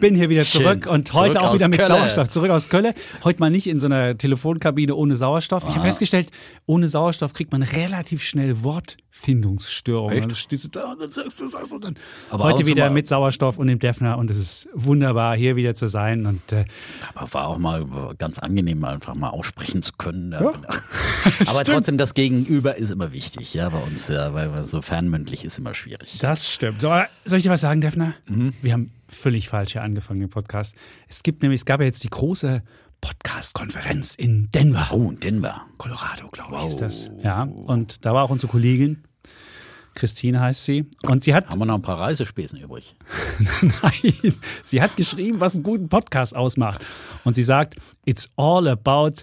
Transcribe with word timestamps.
bin 0.00 0.14
hier 0.14 0.28
wieder 0.28 0.44
zurück 0.44 0.84
Schön. 0.84 0.92
und 0.92 1.12
heute 1.12 1.34
Zurück 1.34 1.46
auch 1.46 1.54
wieder 1.54 1.68
mit 1.68 1.78
Kölle. 1.78 1.88
Sauerstoff. 1.88 2.28
Zurück 2.28 2.50
aus 2.50 2.68
Köln. 2.68 2.92
Heute 3.24 3.40
mal 3.40 3.50
nicht 3.50 3.66
in 3.66 3.78
so 3.78 3.86
einer 3.86 4.16
Telefonkabine 4.16 4.94
ohne 4.94 5.16
Sauerstoff. 5.16 5.64
Ich 5.68 5.74
habe 5.74 5.86
festgestellt, 5.86 6.30
ohne 6.66 6.88
Sauerstoff 6.88 7.32
kriegt 7.32 7.52
man 7.52 7.62
relativ 7.62 8.22
schnell 8.22 8.64
Wortfindungsstörungen. 9.20 10.16
Echt? 10.16 10.26
Dann 10.26 10.34
stehst 10.34 10.64
du 10.64 10.68
da 10.68 10.92
und 10.92 11.00
dann 11.00 11.10
sagst 11.10 11.40
du 11.40 11.48
das 11.48 11.70
und 11.70 11.84
dann 11.84 11.96
Aber 12.30 12.44
ab 12.44 12.52
heute 12.52 12.66
wieder 12.66 12.90
mit 12.90 13.06
Sauerstoff 13.06 13.58
und 13.58 13.66
dem 13.66 13.78
Defner. 13.78 14.18
Und 14.18 14.30
es 14.30 14.38
ist 14.38 14.68
wunderbar, 14.74 15.36
hier 15.36 15.56
wieder 15.56 15.74
zu 15.74 15.88
sein. 15.88 16.26
Und 16.26 16.52
äh, 16.52 16.64
Aber 17.14 17.32
war 17.32 17.48
auch 17.48 17.58
mal 17.58 18.14
ganz 18.18 18.38
angenehm, 18.38 18.84
einfach 18.84 19.14
mal 19.14 19.30
aussprechen 19.30 19.82
zu 19.82 19.92
können. 19.92 20.32
Ja. 20.32 20.52
Aber 21.46 21.64
trotzdem, 21.64 21.98
das 21.98 22.14
Gegenüber 22.14 22.76
ist 22.76 22.90
immer 22.90 23.12
wichtig, 23.12 23.54
ja, 23.54 23.68
bei 23.68 23.78
uns, 23.78 24.08
ja, 24.08 24.32
weil 24.34 24.64
so 24.64 24.82
fernmündlich 24.82 25.44
ist 25.44 25.58
immer 25.58 25.74
schwierig. 25.74 26.18
Das 26.20 26.50
stimmt. 26.50 26.80
So, 26.80 26.88
soll 27.24 27.38
ich 27.38 27.44
dir 27.44 27.50
was 27.50 27.60
sagen, 27.60 27.80
Defner? 27.80 28.14
Mhm. 28.26 28.54
Wir 28.62 28.72
haben 28.72 28.92
völlig 29.08 29.48
falsch 29.48 29.72
hier 29.72 29.82
angefangen, 29.82 30.20
den 30.20 30.30
Podcast. 30.30 30.74
Es 31.08 31.22
gibt 31.22 31.42
nämlich, 31.42 31.60
es 31.60 31.64
gab 31.64 31.80
ja 31.80 31.86
jetzt 31.86 32.04
die 32.04 32.10
große 32.10 32.62
Podcast-Konferenz 33.00 34.14
in 34.14 34.50
Denver. 34.52 34.88
Oh, 34.92 35.10
in 35.10 35.20
Denver. 35.20 35.62
Colorado, 35.78 36.28
glaube 36.28 36.56
ich, 36.58 36.66
ist 36.66 36.80
das. 36.80 37.10
Ja, 37.22 37.44
und 37.44 38.04
da 38.04 38.12
war 38.12 38.24
auch 38.24 38.30
unsere 38.30 38.52
Kollegin. 38.52 39.04
Christine 39.94 40.40
heißt 40.40 40.64
sie. 40.64 40.86
Und 41.02 41.24
sie 41.24 41.34
hat, 41.34 41.48
Haben 41.48 41.58
wir 41.60 41.66
noch 41.66 41.74
ein 41.74 41.82
paar 41.82 41.98
Reisespesen 41.98 42.60
übrig? 42.60 42.96
nein, 43.60 44.34
sie 44.62 44.80
hat 44.80 44.96
geschrieben, 44.96 45.40
was 45.40 45.54
einen 45.54 45.64
guten 45.64 45.88
Podcast 45.88 46.34
ausmacht. 46.34 46.80
Und 47.24 47.34
sie 47.34 47.44
sagt, 47.44 47.76
it's 48.04 48.28
all 48.36 48.68
about 48.68 49.22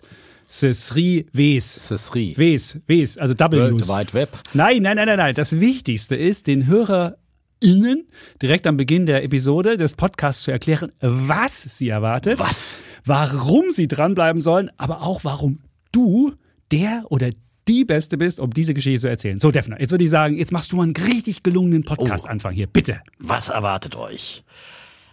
the 0.50 0.72
three 0.72 1.26
Ws. 1.34 1.88
Cesri. 1.88 2.36
Ws, 2.38 2.80
Ws, 2.88 3.18
also 3.18 3.34
World 3.38 3.82
Ws. 3.82 3.90
Wide 3.90 4.14
Web. 4.14 4.30
Nein, 4.54 4.82
nein, 4.82 4.96
nein, 4.96 5.08
nein, 5.08 5.18
nein. 5.18 5.36
Das 5.36 5.60
Wichtigste 5.60 6.16
ist, 6.16 6.48
den 6.48 6.68
HörerInnen 6.68 8.08
direkt 8.42 8.68
am 8.68 8.78
Beginn 8.78 9.06
der 9.06 9.24
Episode 9.24 9.78
des 9.78 9.96
Podcasts 9.96 10.44
zu 10.44 10.52
erklären, 10.52 10.92
was 11.00 11.64
sie 11.64 11.90
erwartet, 11.90 12.40
Was? 12.40 12.80
warum 13.06 13.72
sie 13.72 13.88
dranbleiben 13.88 14.42
sollen, 14.42 14.72
aber 14.78 15.02
auch 15.02 15.24
warum 15.24 15.60
du 15.92 16.34
der 16.72 17.04
oder 17.10 17.30
die 17.68 17.86
Beste 17.86 18.18
bist, 18.18 18.40
um 18.40 18.52
diese 18.52 18.74
Geschichte 18.74 19.02
zu 19.02 19.10
erzählen. 19.10 19.40
So, 19.40 19.52
Defner, 19.52 19.80
jetzt 19.80 19.92
würde 19.92 20.04
ich 20.04 20.10
sagen, 20.10 20.38
jetzt 20.38 20.52
machst 20.52 20.72
du 20.72 20.78
mal 20.78 20.84
einen 20.84 20.96
richtig 20.96 21.44
gelungenen 21.44 21.84
Podcast-Anfang 21.84 22.54
hier, 22.54 22.68
bitte. 22.68 23.02
Was 23.20 23.50
erwartet 23.50 23.96
euch? 23.96 24.44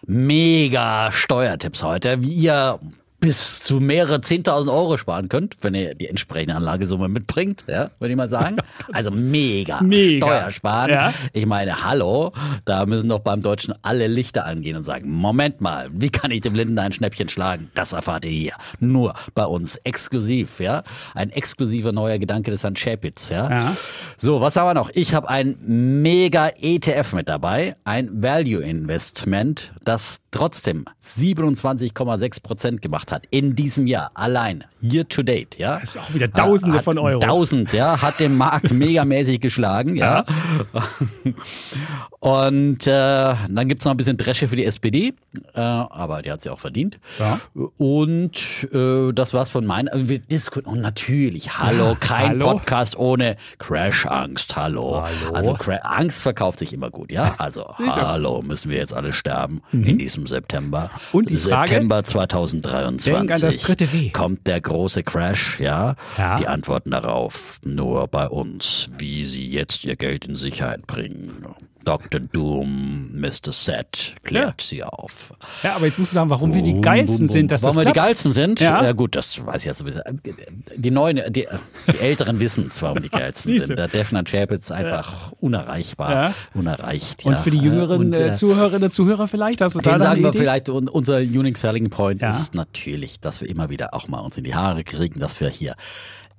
Mega 0.07 1.11
Steuertipps 1.13 1.83
heute, 1.83 2.23
wie 2.23 2.35
ihr 2.35 2.79
bis 3.25 3.63
zu 3.63 3.81
mehrere 3.81 4.17
10.000 4.17 4.71
Euro 4.71 4.99
sparen 4.99 5.31
könnt, 5.31 5.57
wenn 5.63 5.73
ihr 5.75 5.95
die 5.95 6.09
entsprechende 6.09 6.57
Anlagesumme 6.57 7.09
mitbringt, 7.09 7.65
ja, 7.67 7.91
würde 7.99 8.13
ich 8.13 8.17
mal 8.19 8.29
sagen. 8.29 8.59
Also 8.93 9.11
mega, 9.11 9.81
Mega. 9.81 10.27
Steuersparen. 10.27 10.91
Ja. 10.91 11.15
Ich 11.33 11.47
meine, 11.47 11.85
hallo, 11.85 12.33
da 12.65 12.85
müssen 12.87 13.09
doch 13.09 13.21
beim 13.21 13.41
Deutschen 13.41 13.75
alle 13.83 14.09
Lichter 14.09 14.45
angehen 14.45 14.77
und 14.77 14.83
sagen, 14.83 15.11
Moment 15.11 15.61
mal, 15.61 15.89
wie 15.93 16.11
kann 16.11 16.31
ich 16.31 16.43
dem 16.43 16.53
Blinden 16.53 16.79
ein 16.79 16.93
Schnäppchen 16.93 17.29
schlagen? 17.29 17.71
Das 17.75 17.93
erfahrt 17.93 18.27
ihr 18.27 18.31
hier. 18.31 18.53
Nur 18.79 19.15
bei 19.35 19.47
uns, 19.47 19.77
exklusiv, 19.77 20.61
ja. 20.61 20.83
Ein 21.15 21.31
exklusiver 21.31 21.93
neuer 21.93 22.19
Gedanke 22.19 22.51
des 22.51 22.63
Herrn 22.63 22.77
Schäpitz, 22.77 23.31
ja. 23.31 23.51
Ja. 23.51 23.77
So, 24.19 24.41
was 24.43 24.57
haben 24.57 24.69
wir 24.69 24.75
noch? 24.75 24.91
Ich 24.93 25.15
habe 25.15 25.29
ein 25.31 25.57
mega 25.65 26.49
ETF 26.61 27.15
mit 27.15 27.29
dabei, 27.29 27.75
ein 27.85 28.23
Value 28.23 28.63
Investment, 28.63 29.73
das 29.83 30.21
trotzdem 30.31 30.85
27,6 31.03 32.43
Prozent 32.43 32.83
gemacht 32.83 33.11
hat 33.11 33.14
in 33.31 33.55
diesem 33.55 33.87
Jahr 33.87 34.11
allein, 34.15 34.65
year 34.83 35.09
to 35.09 35.23
date, 35.23 35.59
ja. 35.59 35.79
Das 35.79 35.95
ist 35.95 35.99
auch 35.99 36.13
wieder 36.13 36.31
Tausende 36.31 36.79
Hat 36.79 36.85
von 36.85 36.99
Euro. 36.99 37.21
1000, 37.21 37.73
ja, 37.73 38.01
hat 38.01 38.21
den 38.21 38.37
Markt 38.37 38.73
megamäßig 38.73 39.41
geschlagen, 39.41 39.97
ja. 39.97 40.25
Und 42.21 42.87
äh, 42.87 43.35
dann 43.51 43.69
gibt's 43.69 43.85
noch 43.85 43.93
ein 43.93 43.99
bisschen 43.99 44.17
Dresche 44.17 44.49
für 44.49 44.57
die 44.57 44.65
SPD, 44.65 45.13
äh, 45.55 45.61
aber 45.61 46.23
die 46.23 46.31
hat 46.31 46.41
sie 46.41 46.49
auch 46.49 46.59
verdient. 46.59 46.99
Ja. 47.19 47.39
Und 47.77 48.67
äh, 48.73 49.13
das 49.13 49.35
war's 49.35 49.51
von 49.51 49.67
meinen. 49.67 49.89
Also 49.89 50.09
wir 50.09 50.21
diskutieren. 50.21 50.75
Und 50.75 50.81
natürlich, 50.81 51.59
hallo, 51.59 51.97
kein 52.01 52.31
hallo? 52.31 52.53
Podcast 52.53 52.99
ohne 52.99 53.37
Crashangst. 53.59 54.57
Hallo. 54.57 55.03
Hallo? 55.03 55.35
Also 55.35 55.53
Cra 55.55 55.77
Angst 55.83 56.23
verkauft 56.23 56.61
sich 56.61 56.73
immer 56.73 56.91
gut, 56.91 57.13
ja. 57.13 57.35
Also 57.37 57.75
hallo, 57.79 58.41
müssen 58.41 58.71
wir 58.71 58.79
jetzt 58.79 58.95
alle 58.95 59.13
sterben 59.13 59.61
in 59.73 59.99
diesem 59.99 60.27
September. 60.27 60.91
Mhm. 61.13 61.19
Und 61.19 61.31
die 61.31 61.37
Frage? 61.37 61.73
September 61.73 62.05
2023. 62.05 63.04
Denk 63.05 63.33
an 63.33 63.41
das 63.41 63.59
dritte 63.59 63.93
W. 63.93 64.11
Kommt 64.11 64.47
der 64.47 64.61
große 64.61 65.03
Crash, 65.03 65.61
ja? 65.61 65.97
Ja. 66.17 66.37
Die 66.37 66.47
Antworten 66.47 66.91
darauf 66.91 67.61
nur 67.65 68.09
bei 68.09 68.29
uns, 68.29 68.91
wie 68.99 69.25
sie 69.25 69.47
jetzt 69.47 69.85
ihr 69.85 69.97
Geld 69.97 70.27
in 70.27 70.37
Sicherheit 70.37 70.87
bringen. 70.87 71.47
Dr. 71.85 72.21
Doom, 72.21 73.11
Mr. 73.21 73.53
Set 73.53 74.17
klärt 74.25 74.61
sie 74.61 74.83
auf. 74.83 75.33
Ja, 75.63 75.77
aber 75.77 75.87
jetzt 75.87 75.99
musst 75.99 76.13
du 76.13 76.15
sagen, 76.15 76.31
warum 76.31 76.53
wir 76.55 76.63
die 76.63 76.81
geilsten 76.81 77.07
bum, 77.07 77.27
bum. 77.27 77.33
sind, 77.33 77.51
dass 77.51 77.63
Warum 77.63 77.77
das 77.77 77.85
wir 77.85 77.93
die 77.93 77.99
geilsten 77.99 78.33
sind? 78.33 78.61
Ja. 78.61 78.93
gut, 78.93 79.15
das 79.15 79.45
weiß 79.45 79.63
ich 79.63 79.67
jetzt 79.67 79.81
ein 79.83 79.85
bisschen. 79.87 80.65
Die 80.77 80.91
neuen, 80.91 81.21
die, 81.33 81.47
die 81.87 81.99
Älteren 81.99 82.41
wissen 82.41 82.67
es, 82.69 82.81
warum 82.83 83.01
die 83.03 83.09
geilsten 83.09 83.59
sind. 83.59 83.79
Der 83.79 83.89
Defner 83.89 84.25
Chapitz 84.25 84.71
einfach 84.71 85.33
unerreichbar, 85.41 86.11
Ja. 86.13 86.35
unerreicht. 86.55 87.25
Und 87.25 87.33
ja. 87.33 87.39
für 87.39 87.51
die 87.51 87.59
jüngeren 87.59 87.99
Und, 88.01 88.15
äh, 88.15 88.29
äh, 88.29 88.33
Zuhörerinnen 88.33 88.85
und 88.85 88.93
Zuhörer 88.93 89.29
vielleicht, 89.29 89.61
hast 89.61 89.77
du 89.77 89.81
da 89.81 89.99
sagen 89.99 90.23
wir 90.23 90.31
Idee? 90.31 90.39
vielleicht, 90.39 90.69
und 90.69 90.89
unser 90.89 91.19
Unique 91.19 91.59
Selling 91.59 91.91
Point 91.91 92.23
Ja. 92.23 92.31
ist 92.31 92.55
natürlich, 92.55 93.21
dass 93.21 93.41
wir 93.41 93.49
immer 93.49 93.71
wieder 93.71 93.95
auch 93.95 94.09
mal 94.09 94.21
uns 94.21 94.37
in 94.39 94.45
die 94.45 94.55
Haare 94.55 94.85
kriegen, 94.85 95.21
dass 95.21 95.41
wir 95.41 95.49
hier 95.49 95.75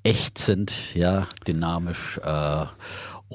echt 0.03 0.37
sind, 0.37 0.93
ja, 0.93 1.27
dynamisch 1.47 2.19
äh, 2.23 2.65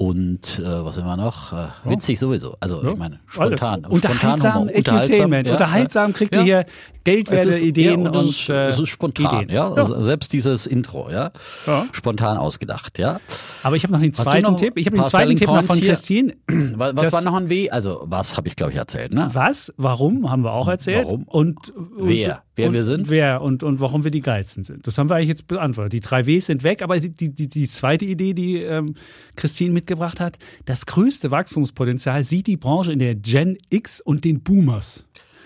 und 0.01 0.57
äh, 0.57 0.83
was 0.83 0.97
immer 0.97 1.15
noch? 1.15 1.53
Äh, 1.53 1.67
witzig 1.83 2.19
sowieso. 2.19 2.57
Also 2.59 2.81
ich 2.83 2.97
meine, 2.97 3.19
spontan. 3.27 3.85
Alles. 3.85 3.99
spontan 3.99 4.17
Unterhaltsam, 4.17 4.55
Humor, 4.55 4.73
Edutainment. 4.73 5.47
ja, 5.47 5.53
Unterhaltsam 5.53 6.13
kriegt 6.13 6.33
ja. 6.33 6.39
ihr 6.39 6.43
hier 6.43 6.65
geldwerte 7.03 7.59
Ideen 7.59 8.01
ja, 8.01 8.09
und, 8.09 8.17
und 8.17 8.23
es 8.23 8.29
ist, 8.29 8.49
äh, 8.49 8.67
es 8.69 8.79
ist 8.79 8.89
spontan, 8.89 9.43
Ideen. 9.43 9.55
ja. 9.55 9.71
Also 9.71 10.01
selbst 10.01 10.33
dieses 10.33 10.65
Intro, 10.65 11.11
ja? 11.11 11.29
Ja. 11.67 11.85
Spontan 11.91 12.37
ausgedacht, 12.37 12.97
ja. 12.97 13.19
Aber 13.61 13.75
ich 13.75 13.83
habe 13.83 13.93
noch 13.93 13.99
den 13.99 14.11
zweiten 14.11 14.41
noch 14.41 14.55
Tipp. 14.55 14.73
Ich 14.77 14.87
habe 14.87 14.97
den 14.97 15.05
zweiten 15.05 15.35
Tipp 15.35 15.47
noch 15.47 15.63
von 15.63 15.77
hier? 15.77 15.89
Christine. 15.89 16.33
Was, 16.47 16.95
was 16.95 17.03
Das- 17.03 17.13
war 17.13 17.31
noch 17.31 17.37
ein 17.39 17.49
W? 17.49 17.69
Also 17.69 18.01
was 18.05 18.37
habe 18.37 18.47
ich 18.47 18.55
glaube 18.55 18.71
ich 18.71 18.79
erzählt, 18.79 19.13
ne? 19.13 19.29
Was, 19.33 19.71
warum, 19.77 20.31
haben 20.31 20.43
wir 20.43 20.53
auch 20.53 20.67
erzählt. 20.67 21.05
Warum? 21.05 21.25
Und, 21.25 21.69
und 21.69 22.07
Wer? 22.09 22.41
Wer 22.55 22.67
und, 22.67 22.73
wir 22.73 22.83
sind? 22.83 23.09
Wer 23.09 23.41
und, 23.41 23.63
und 23.63 23.79
warum 23.79 24.03
wir 24.03 24.11
die 24.11 24.19
geilsten 24.19 24.63
sind. 24.63 24.85
Das 24.85 24.97
haben 24.97 25.09
wir 25.09 25.15
eigentlich 25.15 25.29
jetzt 25.29 25.47
beantwortet. 25.47 25.93
Die 25.93 25.99
drei 26.01 26.25
Ws 26.25 26.47
sind 26.47 26.63
weg, 26.63 26.81
aber 26.81 26.99
die, 26.99 27.33
die, 27.33 27.47
die 27.47 27.67
zweite 27.67 28.03
Idee, 28.03 28.33
die 28.33 28.57
ähm, 28.57 28.95
Christine 29.35 29.71
mitgebracht 29.71 30.19
hat, 30.19 30.37
das 30.65 30.85
größte 30.85 31.31
Wachstumspotenzial 31.31 32.23
sieht 32.23 32.47
die 32.47 32.57
Branche 32.57 32.91
in 32.91 32.99
der 32.99 33.15
Gen 33.15 33.57
X 33.69 34.01
und 34.01 34.25
den 34.25 34.41
Boomers. 34.41 35.05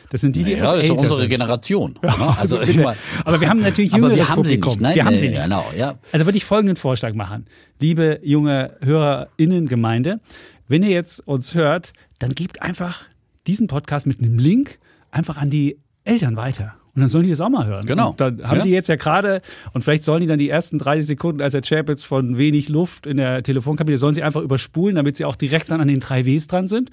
Das 0.10 0.22
sind 0.22 0.36
die, 0.36 0.44
die 0.44 0.52
Ja, 0.52 0.58
etwas 0.58 0.72
das 0.72 0.84
ist 0.86 0.92
unsere 0.92 1.22
sind. 1.22 1.30
Generation. 1.30 2.00
ne? 2.02 2.38
Also 2.38 2.60
ich 2.62 2.68
bitte. 2.68 2.82
mein, 2.82 2.96
aber 3.24 3.42
wir 3.42 3.50
haben 3.50 3.62
natürlich 3.62 3.92
jüngeres 3.92 4.18
wir 4.18 4.30
haben 4.30 4.44
sie 4.44 4.58
Publikum. 4.58 4.82
nein, 4.82 4.96
wir 4.96 5.06
haben 5.06 5.14
nee, 5.14 5.20
sie 5.20 5.30
nicht. 5.30 5.44
Genau, 5.44 5.66
ja. 5.78 5.96
Also 6.12 6.26
würde 6.26 6.38
ich 6.38 6.46
folgenden 6.46 6.76
Vorschlag 6.76 7.14
machen. 7.14 7.46
Liebe 7.80 8.20
junge 8.24 8.78
HörerInnengemeinde, 8.82 10.22
wenn 10.68 10.84
ihr 10.84 10.90
jetzt 10.90 11.28
uns 11.28 11.54
hört, 11.54 11.94
dann 12.20 12.34
gebt 12.34 12.62
einfach 12.62 13.04
diesen 13.46 13.68
Podcast 13.68 14.08
mit 14.08 14.20
einem 14.20 14.38
Link 14.38 14.80
einfach 15.12 15.38
an 15.38 15.50
die 15.50 15.80
Eltern 16.04 16.36
weiter. 16.36 16.76
Und 16.96 17.02
dann 17.02 17.10
sollen 17.10 17.26
die 17.26 17.30
das 17.30 17.42
auch 17.42 17.50
mal 17.50 17.66
hören. 17.68 17.86
Genau. 17.86 18.12
Und 18.12 18.22
dann 18.22 18.42
haben 18.48 18.58
Ja. 18.60 18.64
die 18.64 18.70
jetzt 18.70 18.88
ja 18.88 18.96
gerade, 18.96 19.42
und 19.74 19.82
vielleicht 19.84 20.04
sollen 20.06 20.22
die 20.22 20.28
dann 20.28 20.40
die 20.40 20.50
ersten 20.50 20.78
30 20.80 21.06
Sekunden, 21.08 21.42
als 21.42 21.52
der 21.52 21.62
Chapitz 21.62 22.06
von 22.06 22.38
wenig 22.38 22.70
Luft 22.70 23.06
in 23.06 23.18
der 23.18 23.44
Telefonkabine, 23.44 23.98
sollen 23.98 24.16
sie 24.16 24.24
einfach 24.24 24.42
überspulen, 24.42 24.96
damit 24.96 25.18
sie 25.18 25.26
auch 25.26 25.36
direkt 25.36 25.70
dann 25.72 25.82
an 25.82 25.90
den 25.90 26.00
drei 26.00 26.26
Ws 26.26 26.48
dran 26.48 26.68
sind. 26.70 26.90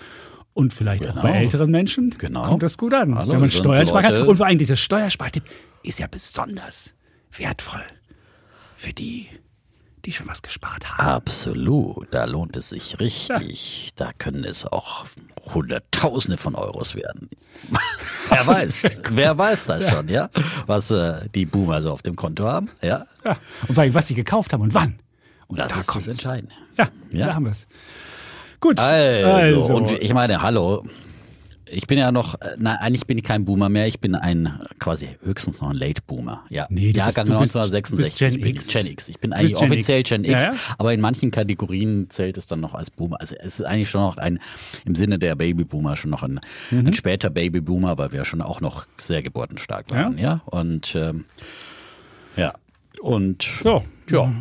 Und 0.55 0.75
vielleicht 0.75 1.07
auch 1.07 1.11
Genau. 1.11 1.23
bei 1.23 1.31
älteren 1.33 1.71
Menschen 1.71 2.11
Genau. 2.19 2.43
kommt 2.43 2.63
das 2.65 2.77
gut 2.77 2.93
an. 2.93 3.15
Hallo, 3.15 3.33
wenn 3.33 3.41
man 3.41 3.49
Steuern 3.49 3.87
sparen 3.87 4.03
kann. 4.05 4.15
Leute- 4.15 4.29
Und 4.29 4.37
vor 4.37 4.47
allem 4.47 4.59
dieser 4.59 4.77
Steuerspartipp 4.77 5.45
ist 5.85 5.99
ja 6.01 6.07
besonders 6.11 6.95
wertvoll 7.39 7.81
für 8.77 8.93
die, 8.93 9.29
die 10.05 10.13
schon 10.13 10.29
was 10.29 10.43
gespart 10.43 10.91
haben. 10.91 11.07
Absolut, 11.07 12.09
da 12.13 12.25
lohnt 12.25 12.57
es 12.57 12.71
sich 12.71 12.99
richtig. 13.01 13.93
Da 13.97 14.13
können 14.19 14.45
es 14.45 14.67
auch 14.67 15.05
Hunderttausende 15.55 16.37
von 16.37 16.55
Euros 16.55 16.95
werden. 16.95 17.29
wer 18.29 18.47
weiß, 18.47 18.89
wer 19.11 19.39
weiß 19.39 19.65
das 19.67 19.89
schon, 19.91 20.09
ja? 20.09 20.29
Was 20.67 20.91
äh, 20.91 21.29
die 21.35 21.47
Boomer 21.47 21.81
so 21.83 21.93
auf 21.93 22.03
dem 22.03 22.17
Konto 22.17 22.45
haben, 22.45 22.71
ja? 22.83 23.07
Ja. 23.25 23.37
Und 23.69 23.79
allem, 23.79 23.95
was 23.95 24.09
sie 24.09 24.15
gekauft 24.15 24.53
haben 24.53 24.63
und 24.63 24.75
wann. 24.75 24.99
Und 25.47 25.59
Das 25.61 25.75
da 25.75 25.81
ist 25.81 25.87
kommt's. 25.87 26.07
das 26.07 26.15
Entscheidende. 26.19 26.55
Ja, 26.79 26.89
Ja. 27.11 27.27
da 27.29 27.35
haben 27.35 27.45
wir 27.45 27.53
es. 27.53 27.67
Gut. 28.59 28.79
Also, 28.81 29.75
und 29.75 29.91
ich 29.91 30.15
meine, 30.15 30.41
hallo, 30.41 30.85
Ich 31.75 31.87
bin 31.87 31.97
ja 31.99 32.13
noch, 32.13 32.35
äh, 32.43 32.55
nein, 32.59 32.77
eigentlich 32.81 33.07
bin 33.07 33.17
ich 33.17 33.25
kein 33.25 33.45
Boomer 33.47 33.69
mehr. 33.71 33.87
Ich 33.87 33.99
bin 33.99 34.15
ein 34.15 34.61
quasi 34.79 35.09
höchstens 35.23 35.61
noch 35.63 35.71
ein 35.71 35.77
Late 35.77 36.03
Boomer. 36.07 36.45
Ja, 36.51 36.67
Nee, 36.69 36.91
Jahrgang 36.91 37.25
bist- 37.27 37.35
du 37.35 37.39
bist- 37.41 37.57
1966. 37.57 37.91
du 37.91 37.97
bist 37.97 38.19
Gen 38.19 38.47
X. 38.55 38.73
Gen 38.73 38.87
X. 38.87 39.09
Ich 39.09 39.19
bin 39.21 39.33
eigentlich 39.33 39.55
Gen 39.55 39.65
offiziell 39.71 40.01
X. 40.01 40.09
Gen 40.11 40.25
X, 40.25 40.45
Ja, 40.45 40.53
ja. 40.53 40.59
aber 40.77 40.93
in 40.93 41.01
manchen 41.01 41.31
Kategorien 41.31 42.11
zählt 42.11 42.37
es 42.37 42.47
dann 42.47 42.61
noch 42.61 42.75
als 42.75 42.91
Boomer. 42.91 43.21
Also 43.21 43.35
es 43.39 43.59
ist 43.61 43.65
eigentlich 43.67 43.89
schon 43.89 44.03
noch 44.03 44.19
ein, 44.19 44.39
im 44.85 44.95
Sinne 44.95 45.19
der 45.19 45.35
Babyboomer 45.35 45.97
schon 45.97 46.11
noch 46.11 46.23
ein, 46.23 46.41
Mhm. 46.71 46.89
ein 46.89 46.93
später 46.93 47.31
Babyboomer, 47.31 47.97
weil 47.97 48.13
wir 48.13 48.25
schon 48.27 48.43
auch 48.43 48.61
noch 48.61 48.87
sehr 48.99 49.23
geburtenstark 49.23 49.91
waren. 49.93 50.19
Ja, 50.19 50.43
und 50.47 50.95
ähm, 50.95 51.25
ja. 52.37 52.53
Und 53.01 53.49
Ja. 53.65 53.81
Ja. 54.13 54.33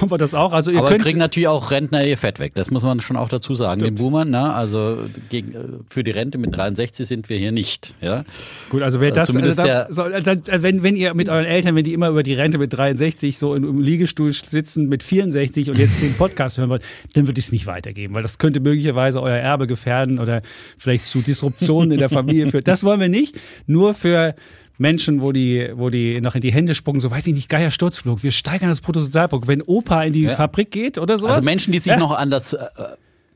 Haben 0.00 0.10
wir 0.10 0.18
das 0.18 0.34
auch? 0.34 0.52
Also 0.52 0.70
ihr 0.70 0.78
aber 0.78 0.88
könnt 0.88 1.02
kriegen 1.02 1.18
natürlich 1.18 1.48
auch 1.48 1.70
Rentner 1.70 2.04
ihr 2.04 2.18
Fett 2.18 2.38
weg. 2.38 2.54
Das 2.54 2.70
muss 2.70 2.82
man 2.82 3.00
schon 3.00 3.16
auch 3.16 3.28
dazu 3.28 3.54
sagen, 3.54 3.80
den 3.80 3.94
Boomern. 3.94 4.30
Ne? 4.30 4.52
Also 4.52 4.98
gegen, 5.28 5.54
äh, 5.54 5.58
für 5.88 6.04
die 6.04 6.10
Rente 6.10 6.38
mit 6.38 6.54
63 6.56 7.06
sind 7.06 7.28
wir 7.28 7.38
hier 7.38 7.52
nicht. 7.52 7.94
Ja? 8.00 8.24
Gut, 8.70 8.82
also 8.82 9.00
wer 9.00 9.12
das, 9.12 9.28
Zumindest 9.28 9.60
also 9.60 9.68
der- 9.68 10.10
da, 10.10 10.16
also 10.16 10.34
da, 10.50 10.62
wenn, 10.62 10.82
wenn 10.82 10.96
ihr 10.96 11.14
mit 11.14 11.28
euren 11.28 11.46
Eltern, 11.46 11.74
wenn 11.76 11.84
die 11.84 11.92
immer 11.94 12.08
über 12.08 12.22
die 12.22 12.34
Rente 12.34 12.58
mit 12.58 12.72
63 12.72 13.38
so 13.38 13.54
im, 13.54 13.64
im 13.64 13.80
Liegestuhl 13.80 14.32
sitzen 14.32 14.88
mit 14.88 15.02
64 15.02 15.70
und 15.70 15.78
jetzt 15.78 16.02
den 16.02 16.14
Podcast 16.14 16.58
hören 16.58 16.68
wollen, 16.68 16.82
dann 17.14 17.26
würde 17.26 17.38
ich 17.38 17.46
es 17.46 17.52
nicht 17.52 17.66
weitergeben, 17.66 18.14
weil 18.14 18.22
das 18.22 18.38
könnte 18.38 18.60
möglicherweise 18.60 19.22
euer 19.22 19.36
Erbe 19.36 19.66
gefährden 19.66 20.18
oder 20.18 20.42
vielleicht 20.76 21.04
zu 21.04 21.20
Disruptionen 21.20 21.92
in 21.92 21.98
der 21.98 22.08
Familie 22.08 22.48
führen. 22.48 22.64
Das 22.64 22.84
wollen 22.84 23.00
wir 23.00 23.08
nicht. 23.08 23.38
Nur 23.66 23.94
für 23.94 24.34
Menschen, 24.80 25.20
wo 25.20 25.30
die, 25.30 25.70
wo 25.74 25.90
die 25.90 26.20
noch 26.22 26.34
in 26.34 26.40
die 26.40 26.52
Hände 26.52 26.74
spucken, 26.74 27.00
so 27.00 27.10
weiß 27.10 27.26
ich 27.26 27.34
nicht, 27.34 27.48
geier 27.50 27.70
Sturzflug. 27.70 28.22
Wir 28.22 28.32
steigern 28.32 28.70
das 28.70 28.80
Bruttosozialprodukt. 28.80 29.46
Wenn 29.46 29.60
Opa 29.62 30.02
in 30.04 30.12
die 30.14 30.22
Ja. 30.22 30.30
Fabrik 30.34 30.70
geht 30.70 30.96
oder 30.98 31.18
sowas. 31.18 31.36
Also 31.36 31.44
Menschen, 31.48 31.72
die 31.72 31.78
sich 31.80 31.90
Ja. 31.92 31.98
noch 31.98 32.12
an 32.12 32.30
das 32.30 32.54
äh, 32.54 32.64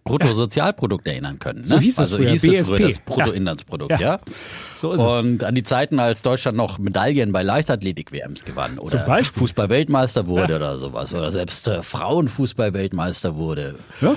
Bruttosozialprodukt 0.05 1.07
erinnern 1.07 1.39
können. 1.39 1.61
Ne? 1.61 1.67
So 1.67 1.79
hieß 1.79 1.95
es 1.95 1.99
also 1.99 2.17
früher, 2.17 2.31
hieß 2.31 2.45
es 2.45 2.51
BSP. 2.51 2.77
früher 2.77 2.89
das. 2.89 2.99
Bruttoinlandsprodukt, 3.01 3.91
Ja. 3.93 3.99
ja. 4.01 4.21
So 4.75 4.93
ist 4.93 5.01
es. 5.01 5.07
Und 5.07 5.45
an 5.45 5.55
die 5.55 5.63
Zeiten, 5.63 5.99
als 5.99 6.23
Deutschland 6.23 6.57
noch 6.57 6.79
Medaillen 6.79 7.33
bei 7.33 7.43
Leichtathletik-WMs 7.43 8.45
gewann 8.45 8.79
oder. 8.79 9.23
Fußball-Weltmeister 9.25 10.27
wurde 10.27 10.57
oder 10.57 10.79
sowas 10.79 11.15
oder 11.15 11.31
selbst 11.33 11.69
äh, 11.69 11.83
Frauenfußball-Weltmeister 11.83 13.37
wurde. 13.37 13.77
Ja? 14.01 14.17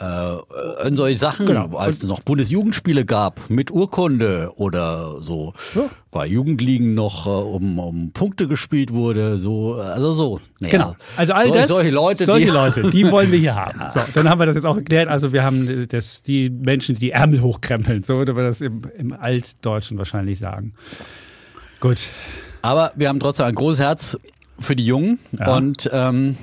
Äh, 0.00 0.88
in 0.88 0.96
solche 0.96 1.18
Sachen, 1.18 1.44
Genau. 1.44 1.76
als 1.76 1.98
es 1.98 2.04
noch 2.04 2.20
Bundesjugendspiele 2.20 3.04
gab 3.04 3.50
mit 3.50 3.70
Urkunde 3.70 4.50
oder 4.56 5.20
so 5.20 5.52
Ja. 5.74 5.82
bei 6.10 6.26
Jugendligen 6.26 6.94
noch 6.94 7.26
äh, 7.26 7.28
um, 7.28 7.78
um 7.78 8.10
Punkte 8.12 8.48
gespielt 8.48 8.94
wurde, 8.94 9.36
so 9.36 9.74
also 9.74 10.12
so. 10.12 10.40
Naja, 10.58 10.70
Genau. 10.72 10.96
Also 11.18 11.34
all 11.34 11.44
sol- 11.48 11.52
das, 11.54 11.68
solche 11.68 11.90
Leute, 11.90 12.24
solche 12.24 12.46
die, 12.46 12.50
Leute, 12.52 12.88
die 12.88 13.10
wollen 13.10 13.30
wir 13.30 13.38
hier 13.38 13.54
haben. 13.56 13.78
So, 13.90 14.00
dann 14.14 14.26
haben 14.30 14.38
wir 14.38 14.46
das 14.46 14.54
jetzt 14.54 14.64
auch 14.64 14.76
erklärt. 14.76 15.08
Also 15.08 15.32
wir 15.34 15.44
haben 15.44 15.86
das, 15.90 16.22
die 16.22 16.48
Menschen, 16.48 16.94
die 16.94 17.00
die 17.00 17.10
Ärmel 17.10 17.42
hochkrempeln. 17.42 18.02
So 18.02 18.14
würde 18.16 18.32
man 18.32 18.44
das 18.44 18.62
im, 18.62 18.80
im 18.96 19.12
Altdeutschen 19.12 19.98
wahrscheinlich 19.98 20.38
sagen. 20.38 20.72
Gut. 21.80 22.08
Aber 22.62 22.92
wir 22.96 23.08
haben 23.10 23.20
trotzdem 23.20 23.46
ein 23.46 23.54
großes 23.54 23.80
Herz 23.80 24.18
für 24.58 24.76
die 24.76 24.86
Jungen 24.86 25.18
Ja. 25.38 25.56
und 25.56 25.88
ähm, 25.92 26.36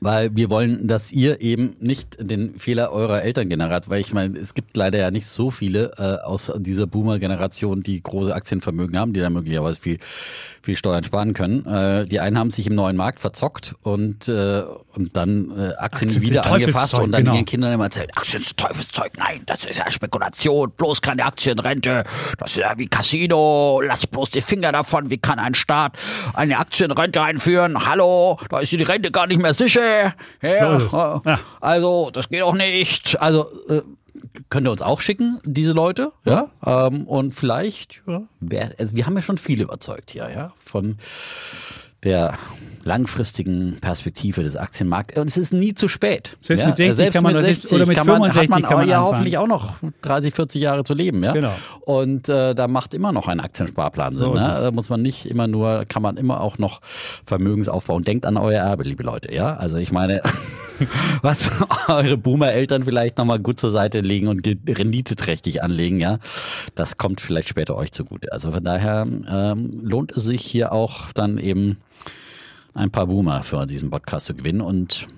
weil 0.00 0.34
wir 0.36 0.50
wollen, 0.50 0.86
dass 0.86 1.12
ihr 1.12 1.40
eben 1.40 1.76
nicht 1.80 2.16
den 2.20 2.58
Fehler 2.58 2.92
eurer 2.92 3.22
Elterngeneration, 3.22 3.90
weil 3.92 4.00
ich 4.00 4.12
meine, 4.12 4.38
es 4.38 4.54
gibt 4.54 4.76
leider 4.76 4.98
ja 4.98 5.10
nicht 5.10 5.26
so 5.26 5.50
viele 5.50 5.92
äh, 5.98 6.24
aus 6.24 6.52
dieser 6.56 6.86
Boomer-Generation, 6.86 7.82
die 7.82 8.02
große 8.02 8.34
Aktienvermögen 8.34 8.98
haben, 8.98 9.12
die 9.12 9.20
da 9.20 9.30
möglicherweise 9.30 9.80
viel, 9.80 9.98
viel 10.62 10.76
Steuern 10.76 11.04
sparen 11.04 11.34
können. 11.34 11.66
Äh, 11.66 12.06
die 12.06 12.20
einen 12.20 12.38
haben 12.38 12.50
sich 12.50 12.66
im 12.66 12.74
neuen 12.74 12.96
Markt 12.96 13.20
verzockt 13.20 13.74
und, 13.82 14.28
äh, 14.28 14.62
und 14.94 15.16
dann 15.16 15.50
äh, 15.50 15.74
Aktien, 15.76 16.10
Aktien 16.10 16.22
wieder 16.22 16.46
angefasst 16.46 16.94
und 16.94 17.12
dann 17.12 17.24
genau. 17.24 17.34
ihren 17.34 17.44
Kindern 17.44 17.72
immer 17.72 17.84
erzählt, 17.84 18.16
Aktien 18.16 18.42
sind 18.42 18.56
Teufelszeug, 18.56 19.12
nein, 19.16 19.42
das 19.46 19.64
ist 19.64 19.78
ja 19.78 19.90
Spekulation, 19.90 20.70
bloß 20.76 21.02
keine 21.02 21.24
Aktienrente, 21.24 22.04
das 22.38 22.52
ist 22.52 22.58
ja 22.58 22.74
wie 22.76 22.86
Casino, 22.86 23.80
lass 23.84 24.06
bloß 24.06 24.30
die 24.30 24.40
Finger 24.40 24.72
davon, 24.72 25.10
wie 25.10 25.18
kann 25.18 25.38
ein 25.38 25.54
Staat 25.54 25.96
eine 26.34 26.58
Aktienrente 26.58 27.22
einführen, 27.22 27.86
hallo, 27.86 28.38
da 28.50 28.60
ist 28.60 28.72
die 28.72 28.82
Rente 28.82 29.10
gar 29.10 29.26
nicht 29.26 29.40
mehr 29.40 29.54
sicher, 29.54 29.87
ja, 30.42 30.78
So 30.88 31.22
Ja. 31.24 31.38
also 31.60 32.10
das 32.12 32.28
geht 32.28 32.42
auch 32.42 32.54
nicht, 32.54 33.20
also 33.20 33.46
äh, 33.68 33.82
könnt 34.48 34.66
ihr 34.66 34.70
uns 34.70 34.82
auch 34.82 35.00
schicken, 35.00 35.40
diese 35.44 35.72
Leute, 35.72 36.12
ja, 36.24 36.50
ähm, 36.64 37.06
und 37.06 37.34
vielleicht, 37.34 38.02
ja, 38.06 38.22
wer, 38.40 38.72
also 38.78 38.96
wir 38.96 39.06
haben 39.06 39.16
ja 39.16 39.22
schon 39.22 39.38
viele 39.38 39.64
überzeugt 39.64 40.10
hier, 40.10 40.30
ja, 40.30 40.52
von 40.64 40.98
der 42.04 42.38
langfristigen 42.88 43.76
Perspektive 43.80 44.42
des 44.42 44.56
Aktienmarkts. 44.56 45.18
Und 45.18 45.28
es 45.28 45.36
ist 45.36 45.52
nie 45.52 45.74
zu 45.74 45.88
spät. 45.88 46.36
Selbst 46.40 46.62
ja? 46.62 46.66
mit 46.68 46.76
60 46.76 46.96
Selbst 46.96 47.14
kann 47.14 47.22
man 47.22 47.34
mit 47.34 47.42
das 47.42 47.48
jetzt- 47.48 47.72
oder 47.72 47.86
mit 47.86 47.96
kann 47.96 48.06
man, 48.06 48.16
65 48.16 48.42
hat 48.42 48.62
man, 48.62 48.68
kann 48.68 48.78
man 48.78 48.88
ja 48.88 48.96
anfangen. 48.96 49.12
hoffentlich 49.12 49.38
auch 49.38 49.46
noch 49.46 49.74
30, 50.02 50.34
40 50.34 50.62
Jahre 50.62 50.84
zu 50.84 50.94
leben. 50.94 51.22
Ja? 51.22 51.32
Genau. 51.32 51.52
Und 51.82 52.28
äh, 52.28 52.54
da 52.54 52.66
macht 52.66 52.94
immer 52.94 53.12
noch 53.12 53.28
ein 53.28 53.40
Aktiensparplan 53.40 54.14
Sinn. 54.14 54.24
So 54.24 54.34
ne? 54.34 54.48
es. 54.50 54.62
Da 54.62 54.70
muss 54.70 54.88
man 54.88 55.02
nicht 55.02 55.26
immer 55.26 55.46
nur, 55.46 55.84
kann 55.86 56.02
man 56.02 56.16
immer 56.16 56.40
auch 56.40 56.58
noch 56.58 56.80
Vermögensaufbau 57.24 57.94
und 57.94 58.08
denkt 58.08 58.24
an 58.24 58.38
euer 58.38 58.62
Erbe, 58.62 58.84
liebe 58.84 59.02
Leute. 59.02 59.32
Ja, 59.34 59.54
also 59.54 59.76
ich 59.76 59.92
meine, 59.92 60.22
was 61.22 61.50
eure 61.88 62.16
Boomer-Eltern 62.16 62.84
vielleicht 62.84 63.18
nochmal 63.18 63.38
gut 63.38 63.60
zur 63.60 63.70
Seite 63.70 64.00
legen 64.00 64.28
und 64.28 64.46
renditeträchtig 64.46 65.62
anlegen, 65.62 66.00
ja, 66.00 66.18
das 66.74 66.96
kommt 66.96 67.20
vielleicht 67.20 67.48
später 67.48 67.76
euch 67.76 67.92
zugute. 67.92 68.32
Also 68.32 68.50
von 68.50 68.64
daher 68.64 69.06
ähm, 69.30 69.80
lohnt 69.82 70.12
es 70.12 70.24
sich 70.24 70.42
hier 70.42 70.72
auch 70.72 71.12
dann 71.12 71.36
eben 71.36 71.76
ein 72.78 72.90
paar 72.90 73.06
Boomer 73.06 73.42
für 73.42 73.66
diesen 73.66 73.90
Podcast 73.90 74.26
zu 74.26 74.34
gewinnen 74.34 74.60
und 74.60 75.08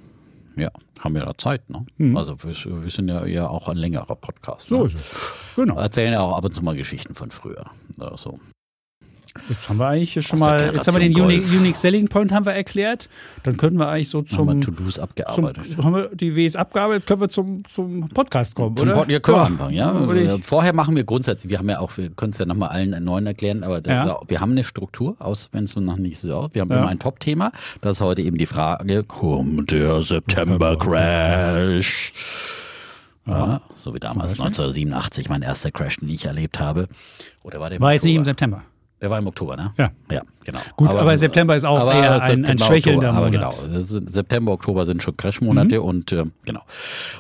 ja, 0.57 0.71
haben 0.99 1.15
wir 1.15 1.25
da 1.25 1.37
Zeit, 1.37 1.69
ne? 1.71 1.87
Also 2.17 2.43
wir, 2.43 2.83
wir 2.83 2.91
sind 2.91 3.09
ja 3.09 3.25
eher 3.25 3.51
auch 3.51 3.69
ein 3.69 3.77
längerer 3.77 4.17
Podcast. 4.17 4.71
Mhm. 4.71 4.77
So 4.77 4.81
ne? 4.81 4.87
ist 4.87 4.95
es. 4.95 5.35
Genau. 5.57 5.77
Erzählen 5.77 6.13
ja 6.13 6.21
auch 6.21 6.37
ab 6.37 6.45
und 6.45 6.55
zu 6.55 6.65
mal 6.65 6.77
Geschichten 6.77 7.15
von 7.15 7.31
früher. 7.31 7.67
Ja, 7.99 8.17
so. 8.17 8.41
Jetzt 9.49 9.69
haben 9.69 9.79
wir 9.79 9.87
eigentlich 9.89 10.27
schon 10.27 10.39
mal, 10.39 10.73
jetzt 10.75 10.87
haben 10.89 10.95
wir 11.01 11.09
den 11.09 11.21
Unique. 11.21 11.45
Unique 11.51 11.77
Selling 11.77 12.09
Point 12.09 12.33
haben 12.33 12.47
wir 12.47 12.53
erklärt. 12.53 13.09
Dann 13.45 13.57
könnten 13.57 13.79
wir 13.79 13.89
eigentlich 13.89 14.09
so 14.09 14.19
Haben 14.19 14.27
zum, 14.27 14.49
wir 14.49 14.61
To-Dos 14.61 14.95
zum 14.95 15.05
abgearbeitet. 15.05 15.85
haben 15.85 15.95
wir 15.95 16.09
die 16.15 16.35
Ws 16.37 16.57
abgearbeitet, 16.57 17.03
jetzt 17.03 17.09
können 17.09 17.21
wir 17.21 17.29
zum, 17.29 17.65
zum 17.67 18.09
Podcast 18.09 18.55
kommen, 18.55 18.77
Zum 18.77 18.89
oder? 18.89 18.99
Pod, 18.99 19.11
ja, 19.11 19.21
können 19.21 19.37
wir 19.39 19.43
anfangen, 19.45 19.75
ja. 19.75 20.35
ich- 20.35 20.45
Vorher 20.45 20.73
machen 20.73 20.95
wir 20.97 21.05
grundsätzlich, 21.05 21.51
wir 21.51 21.59
haben 21.59 21.69
ja 21.69 21.81
auch, 21.81 21.97
wir 21.97 22.11
können 22.11 22.33
es 22.33 22.39
ja 22.39 22.47
nochmal 22.47 22.71
allen 22.71 23.03
neuen 23.05 23.27
erklären, 23.27 23.63
aber 23.65 23.81
da, 23.81 23.91
Ja. 23.93 24.05
da, 24.05 24.21
wir 24.29 24.41
haben 24.41 24.53
eine 24.53 24.65
Struktur, 24.65 25.17
aus 25.19 25.49
wenn 25.53 25.65
es 25.65 25.77
noch 25.77 25.97
nicht 25.97 26.21
so 26.21 26.35
aus. 26.35 26.51
Wir 26.53 26.63
haben 26.63 26.71
Ja. 26.71 26.79
immer 26.79 26.89
ein 26.89 26.99
Top-Thema. 26.99 27.53
Das 27.81 27.99
ist 27.99 28.01
heute 28.01 28.23
eben 28.23 28.39
die 28.39 28.47
Frage, 28.47 29.05
kommt 29.05 29.71
der 29.71 30.03
September-Crash? 30.03 32.13
Ja, 33.27 33.61
so 33.75 33.95
wie 33.95 34.01
damals 34.01 34.33
Beispiel. 34.33 34.45
1987, 34.47 35.29
mein 35.29 35.43
erster 35.43 35.71
Crash, 35.71 35.99
den 35.99 36.09
ich 36.09 36.25
erlebt 36.25 36.59
habe. 36.59 36.89
Oder 37.43 37.61
war 37.61 37.71
der 37.71 37.81
War 37.81 37.93
jetzt 37.93 38.05
nicht 38.05 38.17
im? 38.17 38.25
September. 38.25 38.63
Der 39.01 39.09
war 39.11 39.19
im 39.19 39.27
Oktober, 39.27 39.57
ne? 39.57 39.73
Ja. 39.79 39.91
Ja, 40.11 40.23
genau. 40.45 40.59
Gut, 40.77 40.91
aber 40.91 41.17
September 41.17 41.57
ist 41.57 41.65
auch 41.65 41.79
eher 41.95 42.21
ein- 42.23 42.45
ein 42.45 42.59
schwächelnder 42.59 43.09
Oktober, 43.11 43.31
Monat. 43.31 43.55
Aber 43.55 43.69
genau, 43.69 43.83
September, 43.83 44.53
Oktober 44.53 44.85
sind 44.87 45.03
schon 45.03 45.17
Crash-Monate 45.17 45.81
und 45.81 46.13
äh, 46.13 46.25
genau. 46.45 46.61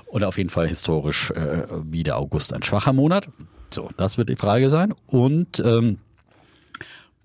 Und 0.07 0.23
auf 0.25 0.37
jeden 0.37 0.51
Fall 0.51 0.69
historisch 0.69 1.31
äh, 1.31 1.63
wie 1.85 2.03
der 2.03 2.19
August 2.19 2.53
ein 2.53 2.63
schwacher 2.63 2.93
Monat. 2.93 3.29
So, 3.71 3.89
das 3.97 4.19
wird 4.19 4.29
die 4.29 4.37
Frage 4.37 4.69
sein. 4.69 4.93
Und 5.07 5.61
ähm, 5.65 5.99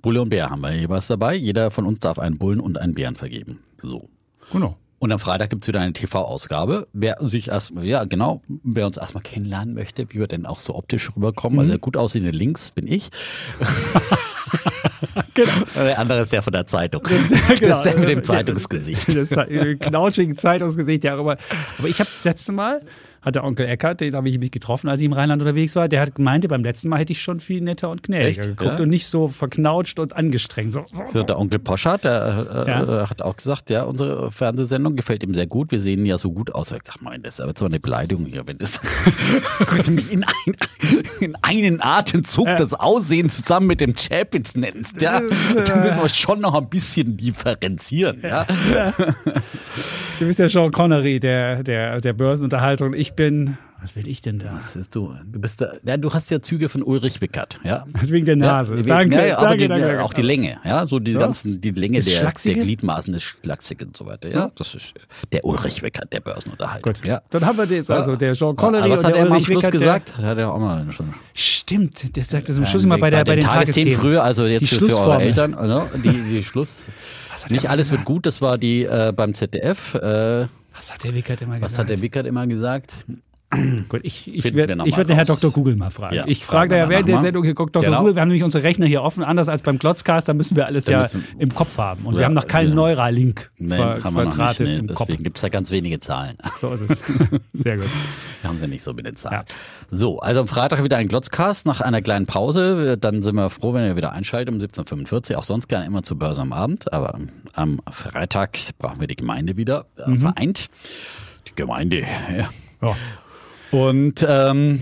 Bulle 0.01 0.21
und 0.21 0.29
Bär 0.29 0.49
haben 0.49 0.61
wir 0.61 0.71
jeweils 0.73 1.07
dabei. 1.07 1.35
Jeder 1.35 1.71
von 1.71 1.85
uns 1.85 1.99
darf 1.99 2.19
einen 2.19 2.37
Bullen 2.37 2.59
und 2.59 2.77
einen 2.77 2.93
Bären 2.93 3.15
vergeben. 3.15 3.59
So. 3.77 4.07
Genau. 4.51 4.77
Und 4.97 5.11
am 5.11 5.19
Freitag 5.19 5.49
gibt's 5.49 5.67
wieder 5.67 5.81
eine 5.81 5.93
TV-Ausgabe. 5.93 6.87
Wer 6.93 7.17
sich 7.19 7.49
erst, 7.49 7.73
ja 7.81 8.05
genau, 8.05 8.41
wer 8.47 8.87
uns 8.87 8.97
erstmal 8.97 9.23
kennenlernen 9.23 9.75
möchte, 9.75 10.09
wie 10.11 10.19
wir 10.19 10.27
denn 10.27 10.45
auch 10.45 10.59
so 10.59 10.75
optisch 10.75 11.15
rüberkommen. 11.15 11.57
Mhm. 11.57 11.71
Also 11.71 11.79
gut 11.79 11.97
aussehende 11.97 12.31
links 12.31 12.71
bin 12.71 12.87
ich. 12.87 13.09
Genau. 15.33 15.51
Der 15.75 15.99
andere 15.99 16.21
ist 16.21 16.31
ja 16.31 16.41
von 16.41 16.53
der 16.53 16.65
Zeitung. 16.65 17.03
Das, 17.03 17.29
genau. 17.59 17.77
ist 17.83 17.83
der 17.83 17.97
mit 17.97 18.09
dem 18.09 18.23
Zeitungsgesicht. 18.23 19.15
Das 19.15 19.31
äh, 19.31 19.75
knautschigen 19.75 20.37
Zeitungsgesicht, 20.37 21.03
ja. 21.03 21.17
Aber, 21.17 21.37
aber 21.77 21.87
ich 21.87 21.99
habe 21.99 22.09
das 22.11 22.23
letzte 22.23 22.51
Mal, 22.51 22.81
hat 23.25 23.35
der 23.35 23.43
Onkel 23.43 23.65
Eckert, 23.65 24.01
den 24.01 24.15
habe 24.15 24.29
ich 24.29 24.37
mich 24.39 24.51
getroffen, 24.51 24.87
als 24.87 25.01
ich 25.01 25.05
im 25.05 25.13
Rheinland 25.13 25.41
unterwegs 25.41 25.75
war, 25.75 25.87
der 25.89 26.01
hat 26.01 26.19
meinte, 26.19 26.47
beim 26.47 26.63
letzten 26.63 26.89
Mal 26.89 26.99
hätte 26.99 27.11
ich 27.11 27.21
schon 27.21 27.39
viel 27.39 27.59
netter 27.61 27.89
und 27.89 28.03
gnädiger 28.03 28.27
Echt? 28.29 28.41
geguckt 28.57 28.77
Ja? 28.77 28.83
und 28.83 28.89
nicht 28.89 29.07
so 29.07 29.27
verknautscht 29.27 29.99
und 29.99 30.15
angestrengt. 30.15 30.73
So, 30.73 30.85
so, 30.91 31.03
So, 31.11 31.23
der 31.23 31.39
Onkel 31.39 31.59
Poschardt, 31.59 32.03
der 32.03 32.65
äh, 32.67 32.69
Ja. 32.69 33.03
äh, 33.03 33.07
hat 33.07 33.21
auch 33.23 33.35
gesagt, 33.35 33.69
ja, 33.71 33.83
unsere 33.83 34.31
Fernsehsendung 34.31 34.95
gefällt 34.95 35.23
ihm 35.23 35.33
sehr 35.33 35.47
gut. 35.47 35.71
Wir 35.71 35.79
sehen 35.81 36.05
ja 36.05 36.17
so 36.17 36.31
gut 36.31 36.53
aus. 36.53 36.71
Ich 36.71 36.81
sag 36.83 37.01
mal, 37.01 37.17
das 37.19 37.35
ist 37.35 37.41
aber 37.41 37.53
so 37.57 37.65
eine 37.65 37.79
Beleidigung 37.79 38.25
hier, 38.27 38.45
wenn 38.45 38.57
das 38.59 38.79
in, 39.87 40.23
ein, 40.23 40.55
in 41.19 41.35
einen 41.41 41.81
Atemzug 41.81 42.47
das 42.57 42.73
Aussehen 42.75 43.29
zusammen 43.31 43.67
mit 43.67 43.81
dem 43.81 43.97
Champions 43.97 44.55
nennst, 44.55 45.01
ja, 45.01 45.19
dann 45.65 45.79
müssen 45.81 46.01
wir 46.01 46.09
schon 46.09 46.41
noch 46.41 46.53
ein 46.53 46.69
bisschen 46.69 47.17
differenzieren, 47.17 48.19
ja. 48.21 48.45
Du 50.19 50.25
bist 50.25 50.39
ja 50.39 50.47
Sean 50.47 50.71
Connery 50.71 51.19
der, 51.19 51.63
der, 51.63 51.99
der 51.99 52.13
Börsenunterhaltung. 52.13 52.93
Ich 52.93 53.13
bin 53.13 53.57
Was 53.81 53.95
will 53.97 54.07
ich 54.07 54.21
denn 54.21 54.39
da? 54.39 54.53
Was 54.53 54.77
ist 54.77 54.95
du? 54.95 55.13
Du 55.29 55.39
bist 55.41 55.59
da, 55.59 55.73
ja, 55.85 55.97
du 55.97 56.13
hast 56.13 56.31
ja 56.31 56.41
Züge 56.41 56.69
von 56.69 56.83
Ulrich 56.83 57.19
Wickert, 57.19 57.59
ja. 57.65 57.85
Wegen 58.01 58.25
der 58.25 58.37
Nase. 58.37 58.75
Ja, 58.75 58.81
danke, 58.83 59.15
ja, 59.17 59.25
ja, 59.25 59.37
aber 59.37 59.47
danke, 59.49 59.63
die, 59.63 59.67
danke, 59.67 60.03
auch 60.03 60.13
die 60.13 60.21
Länge, 60.21 60.57
ja, 60.63 60.87
so 60.87 60.99
die 60.99 61.11
Ja. 61.11 61.19
ganzen, 61.19 61.59
die 61.59 61.71
Länge 61.71 61.97
Das 61.97 62.05
der, 62.05 62.31
der? 62.53 62.63
Gliedmaßen 62.63 63.11
des 63.11 63.23
Schlachsigen 63.23 63.89
und 63.89 63.97
so 63.97 64.05
weiter, 64.05 64.29
ja. 64.29 64.51
Das 64.55 64.73
ist 64.73 64.93
der 65.33 65.43
Ulrich 65.43 65.83
Wickert, 65.83 66.13
der 66.13 66.21
Börsenunterhalter. 66.21 66.93
Gut, 66.93 67.05
ja. 67.05 67.21
dann 67.29 67.45
haben 67.45 67.57
wir 67.57 67.65
das, 67.65 67.89
also 67.89 68.15
der 68.15 68.35
Sean 68.35 68.55
Connery 68.55 68.83
Aber 68.83 68.93
was 68.93 68.99
und 69.01 69.05
hat 69.07 69.15
der 69.15 69.21
er 69.23 69.25
mal 69.25 69.35
am 69.35 69.41
Ulrich 69.41 69.47
Schluss 69.47 69.63
Wickert, 69.63 69.71
gesagt? 69.73 70.17
Hat 70.17 70.37
er 70.37 70.53
auch 70.53 70.59
mal 70.59 70.89
schon. 70.93 71.07
Der, 71.07 71.15
stimmt, 71.33 72.15
der 72.15 72.23
sagt 72.23 72.47
das 72.47 72.57
am 72.57 72.65
Schluss 72.65 72.85
immer 72.85 72.97
bei, 72.97 73.09
der, 73.09 73.25
bei 73.25 73.35
den, 73.35 73.43
Tagesthemen 73.43 73.93
Tagesthemen. 73.93 73.99
früher, 73.99 74.23
also 74.23 74.45
jetzt 74.45 74.61
Die 74.61 74.67
für 74.67 74.97
eure. 74.97 75.21
Eltern, 75.21 75.51
ne? 75.51 75.83
die, 76.01 76.23
die 76.23 76.43
Schluss. 76.45 76.89
Nicht 77.49 77.69
alles 77.69 77.91
wird 77.91 78.05
gut, 78.05 78.25
das 78.25 78.41
war 78.41 78.57
die 78.57 78.83
äh, 78.83 79.13
beim 79.15 79.33
ZDF. 79.33 79.95
Äh, 79.95 80.47
Was 80.73 80.93
hat 80.93 81.03
der 81.03 81.13
Wickert 81.13 81.41
immer 81.41 81.55
was 81.55 81.71
gesagt? 81.71 81.79
hat 81.79 81.89
der 81.89 82.01
Wickert 82.01 82.25
immer 82.25 82.47
gesagt? 82.47 82.93
Gut, 83.87 84.01
ich, 84.03 84.33
ich 84.33 84.43
werde 84.55 84.75
wir 84.75 84.97
werd 84.97 85.09
den 85.09 85.15
Herr 85.15 85.27
raus. 85.27 85.39
Dr. 85.39 85.51
Google 85.51 85.75
mal 85.75 85.89
fragen. 85.91 86.15
Ja, 86.15 86.25
ich 86.27 86.43
frage 86.43 86.71
wir 86.71 86.77
ja 86.77 86.89
während 86.89 87.07
der. 87.07 87.21
Sendung 87.21 87.43
hier 87.43 87.53
Dr. 87.53 87.81
Genau. 87.81 87.99
Google. 87.99 88.15
Wir 88.15 88.21
haben 88.21 88.27
nämlich 88.27 88.43
unsere 88.43 88.63
Rechner 88.65 88.85
hier 88.87 89.01
offen, 89.03 89.23
anders 89.23 89.47
als 89.47 89.61
beim 89.61 89.77
Glotzcast. 89.79 90.27
Da 90.27 90.33
müssen 90.33 90.57
wir 90.57 90.65
alles 90.65 90.85
Da 90.85 90.91
ja 90.91 91.01
müssen- 91.03 91.23
im 91.37 91.53
Kopf 91.53 91.77
haben. 91.77 92.05
Und 92.05 92.15
wir 92.15 92.21
Ja, 92.21 92.25
haben 92.27 92.33
noch 92.33 92.47
keinen 92.47 92.69
ja. 92.69 92.75
Neuralink 92.75 93.51
Nee, 93.57 93.75
ver 93.75 94.03
wir 94.03 94.11
verdrahtet 94.11 94.67
Nee, 94.67 94.75
im 94.77 94.87
Kopf. 94.87 95.07
deswegen 95.07 95.23
gibt 95.23 95.37
es 95.37 95.41
da 95.41 95.49
ganz 95.49 95.71
wenige 95.71 95.99
Zahlen. 95.99 96.37
So 96.59 96.71
ist 96.73 96.89
es. 96.89 97.01
Sehr 97.53 97.77
gut. 97.77 97.85
haben 98.43 98.57
sie 98.57 98.67
nicht 98.67 98.83
so 98.83 98.93
mit 98.93 99.05
den 99.05 99.15
Zahlen. 99.15 99.43
Ja. 99.47 99.55
So, 99.89 100.19
also 100.19 100.41
am 100.41 100.47
Freitag 100.47 100.83
wieder 100.83 100.97
ein 100.97 101.07
Glotzcast 101.07 101.65
nach 101.65 101.79
einer 101.81 102.01
kleinen 102.01 102.25
Pause. 102.25 102.97
Dann 102.97 103.21
sind 103.21 103.35
wir 103.35 103.49
froh, 103.49 103.73
wenn 103.73 103.85
ihr 103.85 103.95
wieder 103.95 104.11
einschaltet 104.11 104.53
um 104.53 104.59
17.45 104.59 105.31
Uhr. 105.33 105.37
Auch 105.39 105.43
sonst 105.43 105.67
gerne 105.69 105.85
immer 105.85 106.03
zur 106.03 106.17
Börse 106.19 106.41
am 106.41 106.51
Abend. 106.51 106.91
Aber 106.91 107.19
am 107.53 107.79
Freitag 107.91 108.57
brauchen 108.79 108.99
wir 108.99 109.07
die 109.07 109.15
Gemeinde 109.15 109.55
wieder 109.55 109.85
äh, 109.97 110.09
Mhm. 110.09 110.17
vereint. 110.17 110.67
Die 111.47 111.55
Gemeinde, 111.55 111.99
ja. 112.81 112.95
Und 113.71 114.25
ähm, 114.27 114.81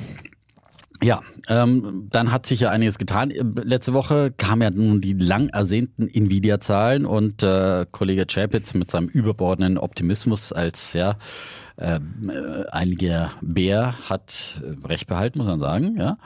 ja, 1.02 1.22
ähm, 1.50 2.08
dann 2.12 2.32
hat 2.32 2.46
sich 2.46 2.62
ja 2.62 2.70
einiges 2.70 2.98
getan. 2.98 3.30
Letzte 3.30 3.94
Woche 3.94 4.32
kamen 4.32 4.62
ja 4.62 4.70
nun 4.70 5.02
die 5.02 5.14
lang 5.14 5.50
ersehnten 5.50 6.08
Nvidia-Zahlen 6.08 7.06
und 7.06 7.44
äh, 7.44 7.86
Kollege 7.92 8.26
Chapitz 8.26 8.74
mit 8.74 8.90
seinem 8.90 9.08
überbordenden 9.08 9.78
Optimismus 9.78 10.54
als 10.54 10.94
ja 10.94 11.18
ähm, 11.78 12.32
äh, 12.32 12.70
einiger 12.70 13.32
Bär 13.42 13.96
hat 14.10 14.62
äh, 14.64 14.88
recht 14.88 15.08
behalten, 15.08 15.40
muss 15.40 15.48
man 15.48 15.60
sagen. 15.60 15.98
Ja. 15.98 16.18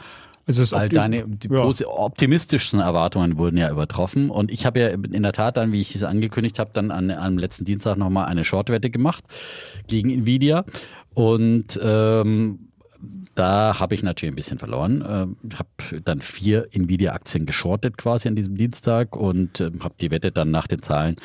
Es 0.45 0.59
ist 0.59 0.73
All 0.73 0.87
deine 0.87 1.25
die 1.27 1.49
ja. 1.49 1.65
optimistischsten 1.87 2.79
Erwartungen 2.79 3.37
wurden 3.37 3.57
ja 3.57 3.69
übertroffen. 3.69 4.29
Und 4.29 4.49
ich 4.49 4.65
habe 4.65 4.79
ja 4.79 4.87
in 4.89 5.23
der 5.23 5.33
Tat 5.33 5.57
dann, 5.57 5.73
wie 5.73 5.81
ich 5.81 5.93
es 5.93 6.03
angekündigt 6.03 6.57
habe, 6.57 6.71
dann 6.73 6.89
an, 6.91 7.11
am 7.11 7.37
letzten 7.37 7.65
Dienstag 7.65 7.97
nochmal 7.97 8.27
eine 8.27 8.45
Shortwette 8.45 8.89
gemacht 8.89 9.25
gegen 9.87 10.09
Nvidia. 10.09 10.63
Und 11.17 11.79
ähm, 11.81 12.69
da 13.33 13.79
habe 13.79 13.95
ich 13.95 14.03
natürlich 14.03 14.31
ein 14.31 14.35
bisschen 14.35 14.59
verloren. 14.59 15.03
Ähm, 15.07 15.37
Ich 15.49 15.57
habe 15.57 16.01
dann 16.03 16.21
vier 16.21 16.67
Nvidia-Aktien 16.71 17.47
geschortet 17.47 17.97
quasi 17.97 18.27
an 18.27 18.35
diesem 18.35 18.55
Dienstag 18.55 19.15
und 19.15 19.59
ähm, 19.59 19.83
habe 19.83 19.95
die 19.99 20.11
Wette 20.11 20.31
dann 20.31 20.51
nach 20.51 20.67
den 20.67 20.83
Zahlen 20.83 21.15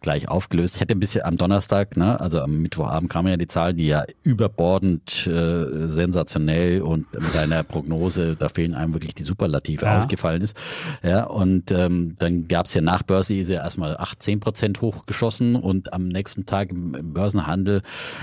gleich 0.00 0.28
aufgelöst. 0.28 0.76
Ich 0.76 0.80
hätte 0.80 0.94
ein 0.94 1.00
bisschen 1.00 1.24
am 1.24 1.36
Donnerstag, 1.36 1.96
ne, 1.96 2.18
also 2.20 2.40
am 2.40 2.58
Mittwochabend 2.58 3.10
kamen 3.10 3.28
ja 3.28 3.36
die 3.36 3.46
Zahlen, 3.46 3.76
die 3.76 3.86
ja 3.86 4.04
überbordend 4.22 5.26
äh, 5.26 5.88
sensationell 5.88 6.80
und 6.82 7.12
mit 7.12 7.36
einer 7.36 7.62
Prognose, 7.70 8.36
da 8.36 8.48
fehlen 8.48 8.74
einem 8.74 8.94
wirklich 8.94 9.14
die 9.14 9.22
Superlative 9.22 9.84
Ja. 9.84 9.98
ausgefallen 9.98 10.42
ist. 10.42 10.56
Ja, 11.02 11.24
und 11.24 11.70
ähm, 11.70 12.16
dann 12.18 12.48
gab 12.48 12.66
es 12.66 12.74
ja 12.74 12.80
nach 12.80 13.02
Börse 13.02 13.34
ist 13.34 13.48
ja 13.50 13.62
erstmal 13.62 13.96
8, 13.96 14.22
10 14.22 14.40
Prozent 14.40 14.80
hochgeschossen 14.80 15.54
und 15.56 15.92
am 15.92 16.08
nächsten 16.08 16.46
Tag 16.46 16.70
im, 16.70 16.94
im 16.94 17.12
Börsenhandel 17.12 17.82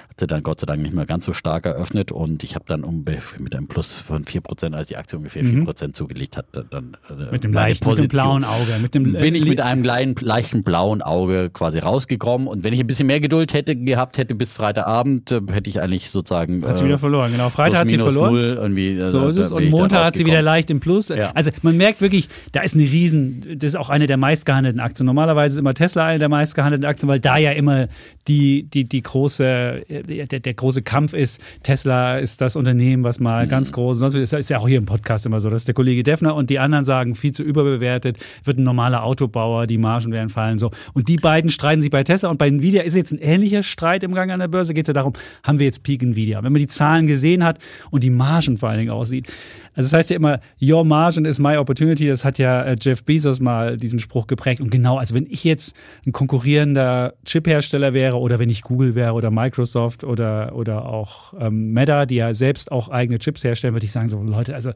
hat 0.10 0.20
sie 0.20 0.28
dann 0.28 0.44
Gott 0.44 0.60
sei 0.60 0.66
Dank 0.66 0.82
nicht 0.82 0.94
mehr 0.94 1.06
ganz 1.06 1.26
so 1.26 1.34
stark 1.34 1.66
eröffnet 1.66 2.12
und 2.12 2.44
ich 2.44 2.56
habe 2.56 2.66
dann 2.68 2.84
um, 2.84 3.06
mit 3.40 3.56
einem 3.56 3.68
Plus 3.68 3.98
von 3.98 4.26
4 4.26 4.42
Prozent, 4.42 4.76
als 4.76 4.88
die 4.88 4.98
Aktie 4.98 5.18
ungefähr 5.18 5.44
4 5.44 5.64
Prozent 5.64 5.96
zugelegt 5.96 6.38
hat, 6.38 6.46
dann 6.72 6.98
äh, 7.10 7.32
Mit 7.32 7.44
dem 7.44 7.54
leichten, 7.54 7.88
mit 7.90 8.00
dem 8.00 8.08
blauen 8.08 8.44
Auge. 8.44 8.78
Mit 8.82 8.96
dem, 8.96 9.14
bin 9.14 9.36
ich 9.36 9.46
äh, 9.46 9.50
mit 9.50 9.62
einem 9.62 9.84
kleinen, 9.84 10.16
leichten 10.20 10.64
blauen 10.64 11.02
Auge 11.02 11.50
quasi 11.52 11.67
rausgekommen. 11.76 12.48
Und 12.48 12.64
wenn 12.64 12.74
ich 12.74 12.80
ein 12.80 12.88
bisschen 12.88 13.08
mehr 13.08 13.20
Geduld 13.20 13.54
hätte 13.54 13.76
gehabt 13.76 14.18
hätte 14.18 14.36
bis 14.36 14.54
Freitagabend, 14.54 15.32
äh, 15.32 15.42
hätte 15.52 15.70
ich 15.70 15.82
eigentlich 15.82 16.10
sozusagen. 16.10 16.66
Hat 16.66 16.78
sie 16.78 16.84
äh, 16.84 16.88
wieder 16.88 16.98
verloren, 16.98 17.32
genau. 17.32 17.50
Freitag 17.50 17.82
hat 17.82 17.90
sie 17.90 17.98
verloren. 17.98 18.34
Null 18.34 18.58
irgendwie, 18.60 18.98
äh, 18.98 19.10
So 19.10 19.28
ist 19.28 19.36
es. 19.38 19.52
Und 19.52 19.70
Montag 19.70 20.06
hat 20.06 20.16
sie 20.16 20.26
wieder 20.26 20.42
leicht 20.42 20.70
im 20.70 20.80
Plus. 20.80 21.10
Ja. 21.10 21.32
Also 21.34 21.52
man 21.62 21.78
merkt 21.78 22.02
wirklich, 22.02 22.30
da 22.52 22.62
ist 22.62 22.76
eine 22.76 22.84
riesen, 22.84 23.58
das 23.60 23.74
ist 23.74 23.76
auch 23.76 23.90
eine 23.90 24.08
der 24.08 24.18
meistgehandelten 24.18 24.80
Aktien. 24.80 25.06
Normalerweise 25.06 25.56
ist 25.56 25.60
immer 25.60 25.74
Tesla 25.74 26.06
eine 26.06 26.20
der 26.20 26.30
meistgehandelten 26.30 26.88
Aktien, 26.88 27.10
weil 27.10 27.20
da 27.20 27.38
ja 27.38 27.52
immer 27.52 27.88
die, 28.28 28.64
die, 28.64 28.84
die 28.84 29.02
große, 29.02 29.44
äh, 29.90 30.26
der, 30.28 30.40
der 30.40 30.54
große 30.54 30.82
Kampf 30.82 31.14
ist. 31.14 31.42
Tesla 31.64 32.18
ist 32.18 32.42
das 32.42 32.56
Unternehmen, 32.56 33.04
was 33.04 33.20
mal 33.20 33.46
Mhm. 33.46 33.50
ganz 33.50 33.72
groß, 33.72 34.00
sonst 34.00 34.16
ist 34.16 34.34
ist 34.34 34.50
ja 34.50 34.60
auch 34.60 34.68
hier 34.68 34.78
im 34.78 34.86
Podcast 34.86 35.26
immer 35.26 35.40
so, 35.40 35.50
dass 35.50 35.66
der 35.66 35.74
Kollege 35.74 36.04
Defner 36.04 36.36
und 36.36 36.50
die 36.50 36.60
anderen 36.60 36.84
sagen, 36.86 37.16
viel 37.16 37.32
zu 37.32 37.44
überbewertet, 37.44 38.18
wird 38.44 38.58
ein 38.58 38.64
normaler 38.64 39.04
Autobauer, 39.04 39.68
die 39.68 39.78
Margen 39.78 40.12
werden 40.12 40.30
fallen, 40.30 40.60
so. 40.60 40.72
Und 40.94 41.08
die 41.08 41.18
beiden 41.18 41.50
streiten 41.50 41.82
sich 41.82 41.92
bei 41.92 42.04
Tesla 42.04 42.30
und 42.30 42.38
bei 42.38 42.48
Nvidia 42.48 42.84
ist 42.84 42.96
jetzt 42.96 43.12
ein 43.14 43.20
ähnlicher 43.20 43.64
Streit 43.64 44.04
im 44.04 44.14
Gang 44.14 44.32
an 44.32 44.40
der 44.40 44.48
Börse. 44.48 44.74
Geht 44.74 44.86
es 44.86 44.88
ja 44.88 44.94
darum, 44.94 45.14
haben 45.44 45.60
wir 45.60 45.66
jetzt 45.66 45.84
Peak 45.84 46.04
Nvidia? 46.04 46.44
Wenn 46.44 46.52
man 46.52 46.60
die 46.60 46.68
Zahlen 46.68 47.08
gesehen 47.08 47.44
hat 47.44 47.60
und 47.92 48.04
die 48.04 48.10
Margen 48.10 48.58
vor 48.58 48.70
allen 48.70 48.80
Dingen 48.80 48.92
aussieht. 48.92 49.28
Also 49.74 49.90
das 49.90 49.94
heißt 49.94 50.10
ja 50.10 50.16
immer, 50.16 50.40
your 50.62 50.84
margin 50.84 51.26
is 51.26 51.40
my 51.40 51.56
opportunity. 51.58 52.08
Das 52.08 52.26
hat 52.26 52.40
ja 52.40 52.64
äh, 52.64 52.76
Jeff 52.82 53.04
Bezos 53.04 53.40
mal 53.40 53.78
diesen 53.78 54.00
Spruch 54.00 54.26
geprägt. 54.28 54.60
Und 54.60 54.72
genau, 54.72 54.98
also 54.98 55.14
wenn 55.14 55.28
ich 55.28 55.44
jetzt 55.44 55.76
ein 56.06 56.12
konkurrierender 56.12 57.14
Chip-Hersteller 57.26 57.94
wäre 57.94 58.17
oder 58.22 58.40
wenn 58.40 58.50
ich 58.50 58.62
Google 58.62 58.96
wäre 58.96 59.14
oder 59.14 59.32
Microsoft 59.32 60.04
oder, 60.04 60.56
oder 60.56 60.86
auch 60.86 61.34
ähm, 61.40 61.72
Meta, 61.74 62.06
die 62.06 62.16
ja 62.16 62.34
selbst 62.34 62.72
auch 62.72 62.90
eigene 62.90 63.20
Chips 63.20 63.44
herstellen, 63.44 63.74
würde 63.74 63.86
ich 63.86 63.92
sagen, 63.92 64.10
so 64.10 64.22
Leute, 64.22 64.56
also 64.56 64.72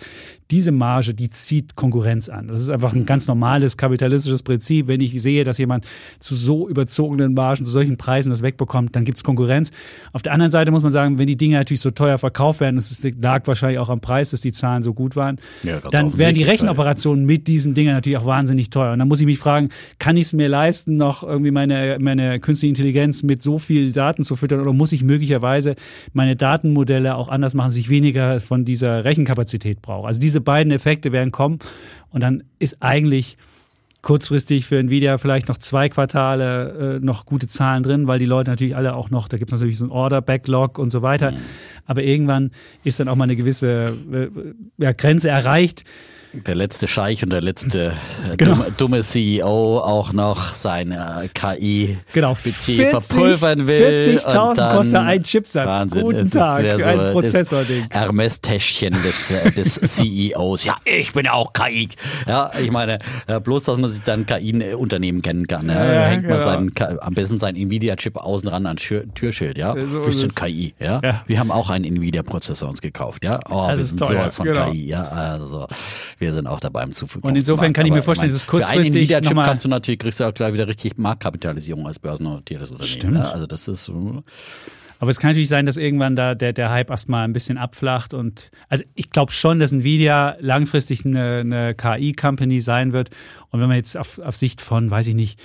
diese 0.50 0.72
Marge, 0.72 1.14
die 1.14 1.30
zieht 1.30 1.76
Konkurrenz 1.76 2.30
an. 2.30 2.48
Das 2.48 2.62
ist 2.62 2.70
einfach 2.70 2.94
ein 2.94 3.06
ganz 3.06 3.28
normales 3.28 3.78
kapitalistisches 3.78 4.44
Prinzip. 4.44 4.88
Wenn 4.88 5.02
ich 5.02 5.22
sehe, 5.22 5.44
dass 5.44 5.58
jemand 5.58 5.86
zu 6.20 6.36
so 6.36 6.68
überzogenen 6.68 7.34
Margen, 7.34 7.66
zu 7.66 7.72
solchen 7.72 7.98
Preisen 7.98 8.30
das 8.30 8.42
wegbekommt, 8.42 8.96
dann 8.96 9.06
gibt 9.06 9.18
es 9.18 9.24
Konkurrenz. 9.24 9.72
Auf 10.14 10.22
der 10.22 10.34
anderen 10.34 10.52
Seite 10.52 10.72
muss 10.72 10.84
man 10.84 10.92
sagen, 10.92 11.18
wenn 11.18 11.28
die 11.28 11.38
Dinge 11.38 11.58
natürlich 11.58 11.82
so 11.82 11.92
teuer 11.92 12.18
verkauft 12.18 12.60
werden, 12.60 12.76
das 12.76 13.02
lag 13.22 13.48
wahrscheinlich 13.48 13.80
auch 13.80 13.90
am 13.90 14.02
Preis, 14.02 14.32
dass 14.32 14.42
die 14.42 14.52
Zahlen 14.52 14.84
so 14.84 14.94
gut 14.94 15.16
waren, 15.16 15.40
Ja, 15.64 15.80
dann 15.80 16.18
wären 16.18 16.36
die 16.36 16.44
Rechenoperationen 16.44 17.26
mit 17.26 17.48
diesen 17.48 17.74
Dingen 17.74 17.94
natürlich 17.94 18.18
auch 18.18 18.26
wahnsinnig 18.26 18.70
teuer. 18.70 18.94
Und 18.94 19.00
dann 19.00 19.08
muss 19.08 19.20
ich 19.20 19.26
mich 19.26 19.40
fragen, 19.40 19.70
kann 20.00 20.18
ich 20.18 20.26
es 20.26 20.34
mir 20.34 20.50
leisten, 20.50 20.98
noch 20.98 21.24
irgendwie 21.24 21.52
meine, 21.52 21.98
meine 22.00 22.40
künstliche 22.40 22.70
Intelligenz 22.70 23.24
mit 23.24 23.31
so 23.40 23.58
viel 23.58 23.92
Daten 23.92 24.24
zu 24.24 24.36
füttern 24.36 24.60
oder 24.60 24.74
muss 24.74 24.92
ich 24.92 25.04
möglicherweise 25.04 25.76
meine 26.14 26.36
Datenmodelle 26.36 27.16
auch 27.16 27.30
anders 27.30 27.54
machen, 27.54 27.70
dass 27.70 27.78
ich 27.78 27.90
weniger 27.90 28.40
von 28.40 28.66
dieser 28.66 29.06
Rechenkapazität 29.06 29.82
brauche? 29.82 30.08
Also 30.08 30.20
diese 30.20 30.42
beiden 30.42 30.72
Effekte 30.72 31.12
werden 31.12 31.32
kommen 31.32 31.60
und 32.10 32.22
dann 32.22 32.44
ist 32.60 32.78
eigentlich 32.82 33.38
kurzfristig 34.02 34.66
für 34.66 34.80
Nvidia 34.80 35.18
vielleicht 35.18 35.48
noch 35.48 35.58
zwei 35.58 35.90
Quartale 35.90 36.98
äh, 36.98 37.06
noch 37.06 37.26
gute 37.26 37.48
Zahlen 37.48 37.84
drin, 37.84 38.08
weil 38.08 38.20
die 38.20 38.26
Leute 38.26 38.50
natürlich 38.50 38.76
alle 38.76 38.96
auch 38.96 39.10
noch, 39.10 39.28
da 39.28 39.38
gibt 39.38 39.52
es 39.52 39.60
natürlich 39.60 39.78
so 39.78 39.86
ein 39.86 39.92
Order-Backlog 39.92 40.80
und 40.80 40.92
so 40.92 41.02
weiter. 41.02 41.34
Aber 41.86 42.04
irgendwann 42.04 42.52
ist 42.84 43.00
dann 43.00 43.08
auch 43.08 43.16
mal 43.16 43.26
eine 43.26 43.36
gewisse 43.36 43.96
äh, 44.12 44.30
ja, 44.78 44.92
Grenze 44.94 45.30
erreicht. 45.30 45.84
Der 46.34 46.56
letzte 46.56 46.88
Scheich 46.88 47.24
und 47.24 47.30
der 47.32 47.42
letzte 47.42 47.88
äh, 48.32 48.38
Genau. 48.38 48.54
dumme, 48.54 48.66
dumme 48.78 49.02
CEO 49.02 49.80
auch 49.80 50.14
noch 50.14 50.54
seine 50.54 51.30
KI 51.34 51.98
Genau, 52.14 52.34
Budget 52.42 52.88
verpulvern 52.90 53.68
will. 53.68 54.18
40.000 54.18 54.50
und 54.50 54.58
dann- 54.58 54.76
kostet 54.78 54.96
ein 54.96 55.24
Chipsatz. 55.24 55.68
Wahnsinn, 55.68 56.02
Guten 56.02 56.30
Tag, 56.32 56.64
ja 56.64 56.78
so 56.80 56.86
ein 56.86 57.12
Prozessording. 57.12 57.86
Hermes-Täschchen 57.90 58.94
des, 59.04 59.30
äh, 59.32 59.52
des 59.52 59.76
CEOs. 59.84 60.64
Ja, 60.64 60.78
ich 60.86 61.12
bin 61.12 61.26
ja 61.26 61.34
auch 61.34 61.52
KI. 61.52 61.90
Ja, 62.26 62.50
ich 62.62 62.72
meine, 62.72 63.00
äh, 63.28 63.42
bloß, 63.42 63.66
dass 63.66 63.78
man 63.78 63.92
sich 63.92 64.02
dann 64.04 64.26
KI-Unternehmen 64.26 65.22
kennen 65.22 65.48
kann. 65.48 65.68
Ja, 65.68 65.84
Ja, 65.94 66.02
hängt 66.06 66.24
man 66.24 66.32
genau. 66.40 66.46
seinen, 66.46 66.74
K- 66.74 66.98
am 67.02 67.14
besten 67.14 67.40
sein 67.40 67.58
Nvidia-Chip 67.58 68.16
außen 68.16 68.48
ran 68.48 68.66
ans 68.68 68.82
Türschild. 69.16 69.58
Ja, 69.58 69.74
So 69.74 70.06
wir 70.06 70.14
sind. 70.14 70.34
KI. 70.34 70.76
Ja? 70.80 71.02
Wir 71.28 71.40
haben 71.40 71.52
auch 71.52 71.70
einen 71.70 71.84
Nvidia-Prozessor 71.84 72.70
uns 72.70 72.80
gekauft. 72.82 73.26
Ja, 73.26 73.42
oh, 73.50 73.68
Das 73.68 73.80
wir 73.80 73.84
ist 73.84 73.90
sind 73.90 74.00
teuer, 74.00 74.08
sowas 74.08 74.36
von 74.38 74.46
genau. 74.46 74.72
KI. 74.72 74.86
Ja, 74.88 75.04
also 75.04 75.68
wir 76.22 76.32
sind 76.34 76.48
auch 76.48 76.60
dabei 76.60 76.84
im 76.84 76.94
Zukunft. 76.94 77.26
Und 77.26 77.36
insofern 77.36 77.74
kann 77.74 77.86
ich 77.86 77.92
mir 77.92 78.04
vorstellen, 78.04 78.32
dass 78.32 78.38
es 78.38 78.44
Für 78.44 78.58
einen 78.58 78.64
kurzfristig 78.64 78.96
Nvidia-Chip 78.96 79.30
nochmal- 79.32 79.48
kannst 79.48 79.66
du 79.66 79.70
natürlich, 79.70 80.00
kriegst 80.00 80.20
du 80.20 80.24
auch 80.26 80.34
gleich 80.34 80.54
wieder 80.54 80.68
richtig 80.68 80.98
Marktkapitalisierung 80.98 81.86
als 81.88 82.00
börsennotiertes 82.00 82.72
Unternehmen. 82.72 82.94
Stimmt. 82.94 83.18
Ja, 83.18 83.32
also 83.32 83.48
das 83.48 83.68
ist 83.68 83.84
so. 83.84 84.24
Aber 85.00 85.10
es 85.10 85.20
kann 85.20 85.32
natürlich 85.32 85.50
sein, 85.50 85.66
dass 85.66 85.78
irgendwann 85.78 86.16
da 86.16 86.36
der, 86.36 86.54
der 86.54 86.70
Hype 86.70 86.92
erstmal 86.92 87.24
ein 87.24 87.34
bisschen 87.34 87.58
abflacht. 87.58 88.14
Und 88.14 88.52
also 88.70 88.84
ich 88.94 89.10
glaube 89.10 89.32
schon, 89.32 89.58
dass 89.58 89.72
Nvidia 89.72 90.38
langfristig 90.40 91.06
eine, 91.06 91.40
eine 91.40 91.74
KI-Company 91.74 92.62
sein 92.62 92.94
wird. 92.94 93.10
Und 93.50 93.60
wenn 93.60 93.68
man 93.68 93.78
jetzt 93.78 93.98
auf, 93.98 94.20
auf 94.20 94.38
Sicht 94.38 94.62
von, 94.62 94.92
weiß 94.92 95.08
ich 95.08 95.16
nicht, 95.16 95.40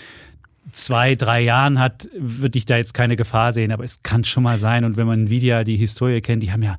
zwei, 0.72 1.14
drei 1.14 1.40
Jahren 1.40 1.78
hat, 1.78 2.06
würde 2.18 2.58
ich 2.58 2.66
da 2.66 2.76
jetzt 2.76 2.92
keine 2.92 3.16
Gefahr 3.16 3.52
sehen. 3.52 3.72
Aber 3.72 3.82
es 3.82 4.02
kann 4.02 4.24
schon 4.24 4.42
mal 4.42 4.58
sein. 4.58 4.84
Und 4.84 4.98
wenn 4.98 5.06
man 5.06 5.20
Nvidia 5.20 5.64
die 5.64 5.78
Historie 5.78 6.20
kennt, 6.20 6.42
die 6.42 6.52
haben 6.52 6.62
ja 6.62 6.76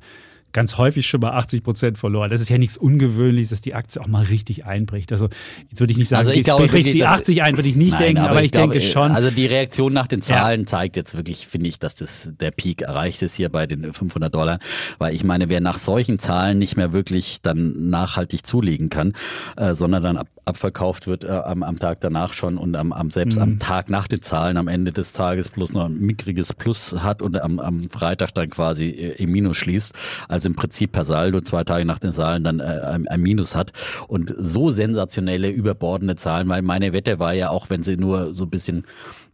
ganz 0.52 0.78
häufig 0.78 1.06
schon 1.06 1.20
mal 1.20 1.32
80 1.32 1.62
Prozent 1.62 1.98
verloren. 1.98 2.30
Das 2.30 2.40
ist 2.40 2.48
ja 2.48 2.58
nichts 2.58 2.76
Ungewöhnliches, 2.76 3.50
dass 3.50 3.60
die 3.60 3.74
Aktie 3.74 4.00
auch 4.00 4.06
mal 4.06 4.24
richtig 4.24 4.64
einbricht. 4.64 5.12
Also 5.12 5.28
jetzt 5.70 5.80
würde 5.80 5.92
ich 5.92 5.98
nicht 5.98 6.08
sagen, 6.08 6.20
Also 6.20 6.32
ich 6.32 6.44
glaube 6.44 6.66
bricht 6.66 6.90
sie 6.90 6.98
dass- 7.00 7.10
80 7.12 7.42
ein, 7.42 7.56
würde 7.56 7.68
ich 7.68 7.76
nicht 7.76 7.92
Nein, 7.92 8.02
denken, 8.02 8.22
aber, 8.22 8.42
ich, 8.42 8.50
glaube, 8.52 8.72
denke 8.72 8.84
schon. 8.86 9.12
Also 9.12 9.30
die 9.30 9.46
Reaktion 9.46 9.92
nach 9.92 10.06
den 10.06 10.22
Zahlen 10.22 10.66
zeigt 10.66 10.96
jetzt 10.96 11.16
wirklich, 11.16 11.46
finde 11.46 11.68
ich, 11.68 11.78
dass 11.78 11.94
das 11.94 12.32
der 12.40 12.50
Peak 12.50 12.82
erreicht 12.82 13.22
ist 13.22 13.34
hier 13.36 13.48
bei 13.50 13.66
den 13.66 13.92
500 13.92 14.34
Dollar. 14.34 14.58
Weil 14.98 15.14
ich 15.14 15.24
meine, 15.24 15.48
wer 15.48 15.60
nach 15.60 15.78
solchen 15.78 16.18
Zahlen 16.18 16.58
nicht 16.58 16.76
mehr 16.76 16.92
wirklich 16.92 17.42
dann 17.42 17.88
nachhaltig 17.90 18.46
zulegen 18.46 18.88
kann, 18.88 19.12
äh, 19.56 19.74
sondern 19.74 20.02
dann 20.02 20.16
ab, 20.16 20.28
abverkauft 20.44 21.06
wird 21.06 21.24
äh, 21.24 21.28
am, 21.28 21.62
am 21.62 21.78
Tag 21.78 22.00
danach 22.00 22.32
schon 22.32 22.56
und 22.58 22.74
am, 22.74 22.92
am 22.92 23.10
selbst 23.10 23.36
Mhm. 23.36 23.42
am 23.42 23.58
Tag 23.58 23.90
nach 23.90 24.08
den 24.08 24.22
Zahlen 24.22 24.56
am 24.56 24.66
Ende 24.68 24.92
des 24.92 25.12
Tages 25.12 25.48
plus 25.48 25.72
noch 25.72 25.84
ein 25.86 25.98
mickriges 25.98 26.52
Plus 26.54 26.96
hat 27.02 27.20
und 27.20 27.38
am, 27.40 27.58
am 27.58 27.90
Freitag 27.90 28.32
dann 28.34 28.48
quasi 28.48 28.86
äh, 28.88 29.22
im 29.22 29.30
Minus 29.32 29.56
schließt. 29.58 29.92
Also 30.28 30.37
im 30.44 30.54
Prinzip 30.54 30.92
per 30.92 31.04
Saldo 31.04 31.40
zwei 31.40 31.64
Tage 31.64 31.84
nach 31.84 31.98
den 31.98 32.12
Zahlen 32.12 32.44
dann 32.44 32.60
äh, 32.60 32.62
ein, 32.62 33.08
ein 33.08 33.20
Minus 33.20 33.54
hat. 33.54 33.72
Und 34.06 34.34
so 34.38 34.70
sensationelle, 34.70 35.50
überbordene 35.50 36.16
Zahlen, 36.16 36.48
weil 36.48 36.62
meine 36.62 36.92
Wette 36.92 37.18
war 37.18 37.34
ja 37.34 37.50
auch, 37.50 37.70
wenn 37.70 37.82
sie 37.82 37.96
nur 37.96 38.32
so 38.32 38.44
ein 38.44 38.50
bisschen 38.50 38.84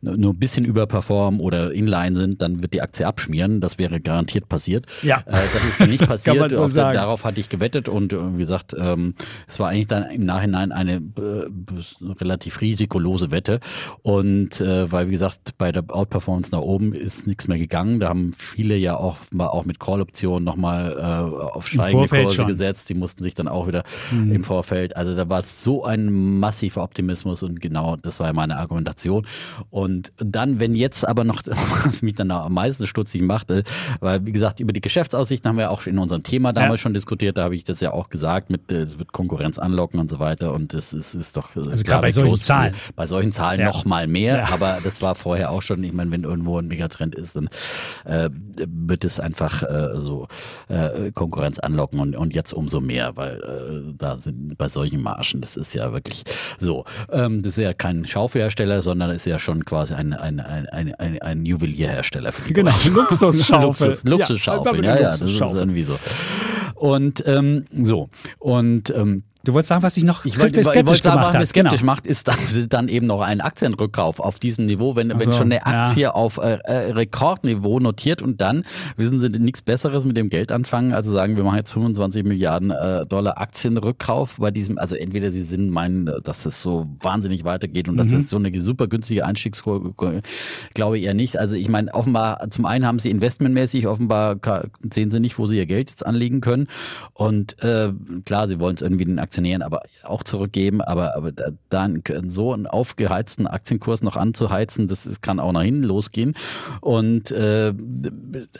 nur 0.04 0.32
ein 0.32 0.38
bisschen 0.38 0.64
überperformen 0.64 1.40
oder 1.40 1.72
inline 1.72 2.16
sind, 2.16 2.42
dann 2.42 2.62
wird 2.62 2.74
die 2.74 2.82
Aktie 2.82 3.06
abschmieren. 3.06 3.60
Das 3.60 3.78
wäre 3.78 4.00
garantiert 4.00 4.48
passiert. 4.48 4.86
Ja. 5.02 5.18
Äh, 5.26 5.32
das 5.52 5.64
ist 5.64 5.80
dann 5.80 5.90
nicht 5.90 6.06
passiert. 6.06 6.54
Auf 6.54 6.72
darauf 6.74 7.24
hatte 7.24 7.40
ich 7.40 7.48
gewettet 7.48 7.88
und 7.88 8.12
äh, 8.12 8.34
wie 8.34 8.38
gesagt, 8.38 8.74
ähm, 8.78 9.14
es 9.48 9.58
war 9.58 9.68
eigentlich 9.70 9.88
dann 9.88 10.04
im 10.10 10.24
Nachhinein 10.24 10.72
eine 10.72 10.96
äh, 10.96 12.12
relativ 12.20 12.60
risikolose 12.60 13.30
Wette. 13.30 13.60
Und 14.02 14.60
äh, 14.60 14.90
weil, 14.90 15.08
wie 15.08 15.12
gesagt, 15.12 15.56
bei 15.58 15.72
der 15.72 15.84
Outperformance 15.88 16.50
nach 16.52 16.60
oben 16.60 16.92
ist 16.94 17.26
nichts 17.26 17.48
mehr 17.48 17.58
gegangen. 17.58 18.00
Da 18.00 18.08
haben 18.08 18.32
viele 18.36 18.76
ja 18.76 18.96
auch 18.96 19.16
mal 19.30 19.48
auch 19.48 19.64
mit 19.64 19.80
Call-Optionen 19.80 20.44
nochmal 20.44 20.96
äh, 20.98 21.44
auf 21.44 21.66
steigende 21.66 22.08
Kurse 22.08 22.34
schon. 22.36 22.46
gesetzt. 22.46 22.88
Die 22.90 22.94
mussten 22.94 23.22
sich 23.22 23.34
dann 23.34 23.48
auch 23.48 23.66
wieder 23.66 23.84
Mhm. 24.10 24.32
im 24.32 24.44
Vorfeld. 24.44 24.96
Also 24.96 25.14
da 25.14 25.28
war 25.28 25.40
es 25.40 25.62
so 25.62 25.84
ein 25.84 26.12
massiver 26.12 26.82
Optimismus 26.82 27.42
und 27.42 27.60
genau 27.60 27.96
das 27.96 28.20
war 28.20 28.26
ja 28.28 28.32
meine 28.32 28.56
Argumentation. 28.56 29.26
Und 29.70 29.93
dann, 30.18 30.60
wenn 30.60 30.74
jetzt 30.74 31.06
aber 31.06 31.24
noch, 31.24 31.42
was 31.84 32.02
mich 32.02 32.14
dann 32.14 32.30
am 32.30 32.54
meisten 32.54 32.86
stutzig 32.86 33.22
machte, 33.22 33.64
weil 34.00 34.24
wie 34.26 34.32
gesagt, 34.32 34.60
über 34.60 34.72
die 34.72 34.80
Geschäftsaussichten 34.80 35.48
haben 35.48 35.58
wir 35.58 35.70
auch 35.70 35.86
in 35.86 35.98
unserem 35.98 36.22
Thema 36.22 36.52
damals 36.52 36.80
Ja. 36.80 36.82
schon 36.84 36.94
diskutiert, 36.94 37.36
da 37.36 37.44
habe 37.44 37.54
ich 37.54 37.64
das 37.64 37.80
ja 37.80 37.92
auch 37.92 38.08
gesagt, 38.08 38.50
mit 38.50 38.70
äh, 38.72 38.82
es 38.82 38.98
wird 38.98 39.12
Konkurrenz 39.12 39.58
anlocken 39.58 40.00
und 40.00 40.10
so 40.10 40.18
weiter 40.18 40.52
und 40.52 40.74
es 40.74 40.92
ist, 40.92 41.14
ist 41.14 41.36
doch 41.36 41.54
also 41.56 41.70
gerade 41.84 42.02
bei 42.02 42.12
solchen 42.12 42.40
Zahlen. 42.40 42.74
bei 42.96 43.06
solchen 43.06 43.32
Zahlen 43.32 43.60
Ja. 43.60 43.66
noch 43.66 43.84
mal 43.84 44.06
mehr, 44.06 44.36
Ja. 44.38 44.48
aber 44.52 44.78
das 44.82 45.02
war 45.02 45.14
vorher 45.14 45.50
auch 45.50 45.62
schon, 45.62 45.82
ich 45.84 45.92
meine, 45.92 46.10
wenn 46.10 46.24
irgendwo 46.24 46.58
ein 46.58 46.66
Megatrend 46.68 47.14
ist, 47.14 47.36
dann 47.36 47.48
äh, 48.04 48.30
wird 48.66 49.04
es 49.04 49.20
einfach 49.20 49.62
äh, 49.62 49.98
so 49.98 50.26
äh, 50.68 51.10
Konkurrenz 51.12 51.58
anlocken 51.58 52.00
und, 52.00 52.16
und 52.16 52.34
jetzt 52.34 52.52
umso 52.52 52.80
mehr, 52.80 53.16
weil 53.16 53.36
äh, 53.90 53.94
da 53.98 54.16
sind 54.16 54.56
bei 54.56 54.68
solchen 54.68 55.02
Margen, 55.02 55.40
das 55.40 55.56
ist 55.56 55.74
ja 55.74 55.92
wirklich 55.92 56.24
so. 56.58 56.84
Ähm, 57.12 57.42
das 57.42 57.58
ist 57.58 57.62
ja 57.64 57.74
kein 57.74 58.06
Schaufelhersteller, 58.06 58.80
sondern 58.80 59.10
ist 59.10 59.26
ja 59.26 59.38
schon 59.38 59.64
quasi 59.64 59.83
ein, 59.92 60.12
ein, 60.12 60.40
ein, 60.40 60.68
ein, 60.68 60.94
ein, 60.94 61.22
ein 61.22 61.44
Juwelierhersteller 61.44 62.32
für 62.32 62.42
die 62.42 62.52
Genau. 62.52 62.70
Luxusschaufel. 62.92 63.88
Luxus, 63.88 64.04
Luxusschaufel, 64.04 64.84
Ja, 64.84 64.94
ja, 64.94 65.00
ja, 65.00 65.10
das 65.10 65.22
ist 65.22 65.40
irgendwie 65.40 65.82
so. 65.82 65.98
Und 66.74 67.22
ähm, 67.26 67.66
so. 67.82 68.10
Und 68.38 68.90
ähm, 68.90 69.24
Du 69.44 69.52
wolltest 69.52 69.68
sagen, 69.68 69.82
was 69.82 69.94
dich 69.94 70.04
noch 70.04 70.24
ich 70.24 70.38
wollte, 70.38 70.60
ich 70.60 70.66
skeptisch 70.66 70.86
wollte 70.86 71.02
sagen, 71.02 71.16
gemacht 71.16 71.28
was 71.28 71.34
mich 71.34 71.40
hat. 71.42 71.48
skeptisch 71.48 71.80
genau. 71.80 71.92
macht, 71.92 72.06
ist 72.06 72.28
dann, 72.28 72.36
dann 72.68 72.88
eben 72.88 73.06
noch 73.06 73.20
ein 73.20 73.40
Aktienrückkauf 73.40 74.18
auf 74.20 74.38
diesem 74.38 74.64
Niveau, 74.66 74.96
wenn, 74.96 75.10
wenn 75.10 75.20
so, 75.20 75.32
schon 75.32 75.52
eine 75.52 75.56
ja. 75.56 75.82
Aktie 75.82 76.14
auf 76.14 76.38
äh, 76.38 76.58
äh, 76.64 76.92
Rekordniveau 76.92 77.78
notiert 77.78 78.22
und 78.22 78.40
dann 78.40 78.64
wissen 78.96 79.20
Sie 79.20 79.28
nichts 79.28 79.62
Besseres 79.62 80.04
mit 80.04 80.16
dem 80.16 80.30
Geld 80.30 80.50
anfangen, 80.50 80.92
also 80.94 81.12
sagen, 81.12 81.36
wir 81.36 81.44
machen 81.44 81.56
jetzt 81.58 81.72
25 81.72 82.24
Milliarden 82.24 82.70
äh, 82.70 83.04
Dollar 83.06 83.38
Aktienrückkauf 83.38 84.36
bei 84.38 84.50
diesem, 84.50 84.78
also 84.78 84.96
entweder 84.96 85.30
Sie 85.30 85.42
sind 85.42 85.70
meinen, 85.70 86.10
dass 86.22 86.46
es 86.46 86.62
so 86.62 86.86
wahnsinnig 87.00 87.44
weitergeht 87.44 87.88
und 87.88 87.96
das 87.96 88.08
Mhm. 88.08 88.18
ist 88.18 88.30
so 88.30 88.36
eine 88.36 88.60
super 88.60 88.86
günstige 88.86 89.26
Einstiegskurve, 89.26 90.22
glaube 90.74 90.98
ich 90.98 91.04
eher 91.04 91.14
nicht. 91.14 91.38
Also 91.38 91.56
ich 91.56 91.68
meine, 91.68 91.92
offenbar, 91.92 92.48
zum 92.50 92.64
einen 92.66 92.86
haben 92.86 92.98
Sie 92.98 93.10
investmentmäßig, 93.10 93.86
offenbar 93.88 94.36
sehen 94.92 95.10
Sie 95.10 95.20
nicht, 95.20 95.38
wo 95.38 95.46
Sie 95.46 95.56
Ihr 95.58 95.66
Geld 95.66 95.90
jetzt 95.90 96.06
anlegen 96.06 96.40
können 96.40 96.68
und 97.12 97.62
äh, 97.62 97.92
klar, 98.24 98.48
Sie 98.48 98.58
wollen 98.60 98.76
es 98.76 98.82
irgendwie 98.82 99.04
den 99.04 99.18
Aktionären 99.34 99.62
aber 99.62 99.82
auch 100.04 100.22
zurückgeben, 100.22 100.80
aber, 100.80 101.16
aber 101.16 101.32
da- 101.32 101.50
dann 101.68 102.02
so 102.28 102.52
einen 102.52 102.68
aufgeheizten 102.68 103.48
Aktienkurs 103.48 104.00
noch 104.02 104.14
anzuheizen, 104.16 104.86
das 104.86 105.06
ist, 105.06 105.22
kann 105.22 105.40
auch 105.40 105.50
nach 105.50 105.62
hinten 105.62 105.82
losgehen. 105.82 106.34
Und 106.80 107.32
äh, 107.32 107.72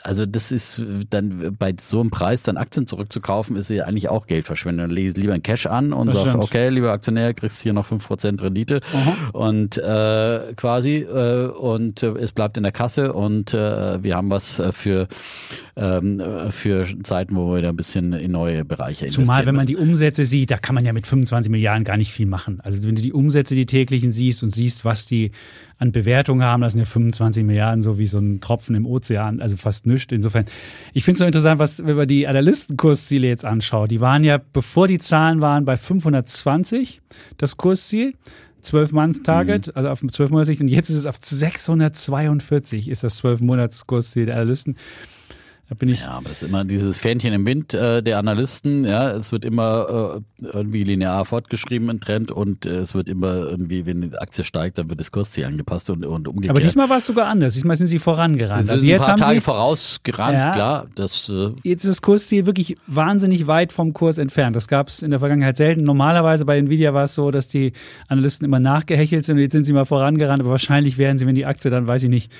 also 0.03 0.25
das 0.25 0.51
ist 0.51 0.83
dann 1.09 1.55
bei 1.57 1.73
so 1.81 2.01
einem 2.01 2.11
Preis 2.11 2.43
dann 2.43 2.57
Aktien 2.57 2.87
zurückzukaufen, 2.87 3.55
ist 3.55 3.69
ja 3.69 3.85
eigentlich 3.85 4.09
auch 4.09 4.27
Geldverschwendung. 4.27 4.87
Dann 4.87 4.95
lege 4.95 5.09
ich 5.11 5.15
lieber 5.17 5.33
ein 5.33 5.43
Cash 5.43 5.65
an 5.67 5.93
und 5.93 6.11
sage, 6.11 6.31
okay, 6.43 6.67
lieber 6.69 6.91
Aktionär, 6.91 7.33
kriegst 7.33 7.61
hier 7.61 7.71
noch 7.71 7.87
5% 7.89 8.41
Rendite 8.41 8.81
und 9.31 9.77
äh, 9.77 10.53
quasi 10.57 10.97
äh, 10.97 11.47
und 11.47 12.03
äh, 12.03 12.07
es 12.17 12.33
bleibt 12.33 12.57
in 12.57 12.63
der 12.63 12.73
Kasse 12.73 13.13
und 13.13 13.53
äh, 13.53 14.03
wir 14.03 14.17
haben 14.17 14.29
was 14.29 14.59
äh, 14.59 14.73
für, 14.73 15.07
ähm, 15.77 16.19
äh, 16.19 16.51
für 16.51 16.87
Zeiten, 17.03 17.35
wo 17.35 17.53
wir 17.53 17.61
da 17.61 17.69
ein 17.69 17.75
bisschen 17.75 18.13
in 18.13 18.31
neue 18.31 18.63
Bereiche 18.63 19.05
investieren 19.05 19.25
Zumal, 19.25 19.45
wenn 19.45 19.55
man 19.55 19.65
die 19.65 19.75
Umsätze 19.75 20.25
sieht, 20.25 20.51
da 20.51 20.57
kann 20.57 20.73
man 20.73 20.85
ja 20.85 20.93
mit 20.93 21.05
25 21.05 21.51
Milliarden 21.51 21.83
gar 21.83 21.97
nicht 21.97 22.13
viel 22.13 22.25
machen. 22.25 22.61
Also 22.61 22.83
wenn 22.83 22.95
du 22.95 23.01
die 23.01 23.11
Umsätze, 23.11 23.55
die 23.55 23.65
täglichen 23.65 24.11
siehst 24.11 24.41
und 24.43 24.55
siehst, 24.55 24.85
was 24.85 25.05
die 25.05 25.31
an 25.77 25.91
Bewertungen 25.91 26.43
haben, 26.43 26.61
das 26.61 26.73
sind 26.73 26.79
ja 26.79 26.85
25 26.85 27.43
Milliarden, 27.43 27.81
so 27.81 27.97
wie 27.97 28.07
so 28.07 28.19
ein 28.19 28.39
Tropfen 28.39 28.75
im 28.75 28.85
Ozean, 28.85 29.41
also 29.41 29.57
fast 29.57 29.85
nichts. 29.85 30.13
Insofern, 30.13 30.45
ich 30.93 31.03
finde 31.03 31.15
es 31.15 31.19
so 31.19 31.25
interessant, 31.25 31.59
was, 31.59 31.85
wenn 31.85 31.97
man 31.97 32.07
die 32.07 32.27
Analystenkursziele 32.27 33.27
jetzt 33.27 33.43
anschaut. 33.43 33.91
Die 33.91 33.99
waren 33.99 34.23
ja, 34.23 34.39
bevor 34.53 34.87
die 34.87 34.99
Zahlen 34.99 35.41
waren, 35.41 35.65
bei 35.65 35.75
520, 35.75 37.01
das 37.37 37.57
Kursziel. 37.57 38.13
12 38.61 38.93
Months 38.93 39.21
Target, 39.21 39.75
also 39.75 39.89
auf 39.89 40.01
12 40.01 40.31
Monats 40.31 40.49
und 40.49 40.69
jetzt 40.69 40.89
ist 40.89 40.97
es 40.97 41.05
auf 41.05 41.19
642 41.21 42.89
ist 42.89 43.03
das 43.03 43.17
12 43.17 43.41
Monats 43.41 43.85
Kursziel 43.85 44.25
der 44.25 44.37
Analysten. 44.37 44.75
Da 45.67 45.73
bin 45.73 45.89
ich 45.89 46.01
Ja, 46.01 46.11
aber 46.11 46.29
das 46.29 46.43
ist 46.43 46.49
immer 46.49 46.63
dieses 46.63 46.97
Fähnchen 46.97 47.33
im 47.33 47.43
Wind 47.47 47.73
äh, 47.73 48.03
der 48.03 48.19
Analysten. 48.19 48.85
Ja, 48.85 49.11
es 49.11 49.31
wird 49.31 49.43
immer 49.43 50.21
äh, 50.41 50.45
irgendwie 50.45 50.83
linear 50.83 51.25
fortgeschrieben 51.25 51.89
im 51.89 51.99
Trend 51.99 52.31
und 52.31 52.67
äh, 52.67 52.77
es 52.77 52.93
wird 52.93 53.09
immer 53.09 53.35
irgendwie, 53.37 53.87
wenn 53.87 54.01
die 54.01 54.15
Aktie 54.15 54.43
steigt, 54.43 54.77
dann 54.77 54.89
wird 54.89 54.99
das 54.99 55.11
Kursziel 55.11 55.45
angepasst 55.45 55.89
und, 55.89 56.05
und 56.05 56.27
umgekehrt. 56.27 56.51
Aber 56.51 56.61
diesmal 56.61 56.87
war 56.89 56.97
es 56.97 57.07
sogar 57.07 57.25
anders. 57.27 57.55
Diesmal 57.55 57.75
sind 57.75 57.87
sie 57.87 57.97
vorangerannt. 57.97 58.61
es 58.61 58.69
Also 58.69 58.81
sind 58.81 58.89
jetzt 58.89 59.01
ein 59.01 59.05
paar 59.05 59.13
haben 59.13 59.21
Tage 59.21 59.39
sie, 59.39 59.41
vorausgerannt, 59.45 60.35
Ja. 60.37 60.51
klar. 60.51 60.87
Das 60.93 61.29
äh, 61.29 61.49
jetzt 61.63 61.83
ist 61.83 61.89
das 61.95 62.01
Kursziel 62.03 62.45
wirklich 62.45 62.77
wahnsinnig 62.85 63.47
weit 63.47 63.71
vom 63.73 63.93
Kurs 63.93 64.19
entfernt. 64.19 64.55
Das 64.55 64.67
gab 64.67 64.89
es 64.89 65.01
in 65.01 65.09
der 65.09 65.19
Vergangenheit 65.19 65.57
selten. 65.57 65.83
Normalerweise 65.83 66.45
bei 66.45 66.59
Nvidia 66.59 66.93
war 66.93 67.05
es 67.05 67.15
so, 67.15 67.31
dass 67.31 67.47
die 67.47 67.73
Analysten 68.07 68.45
immer 68.45 68.59
nachgehechelt 68.59 69.25
sind 69.25 69.37
und 69.37 69.41
jetzt 69.41 69.53
sind 69.53 69.63
sie 69.63 69.73
mal 69.73 69.85
vorangerannt. 69.85 70.41
Aber 70.41 70.51
wahrscheinlich 70.51 70.99
werden 70.99 71.17
sie, 71.17 71.25
wenn 71.25 71.33
die 71.35 71.47
Aktie 71.47 71.71
dann, 71.71 71.87
weiß 71.87 72.03
ich 72.03 72.09
nicht, 72.09 72.31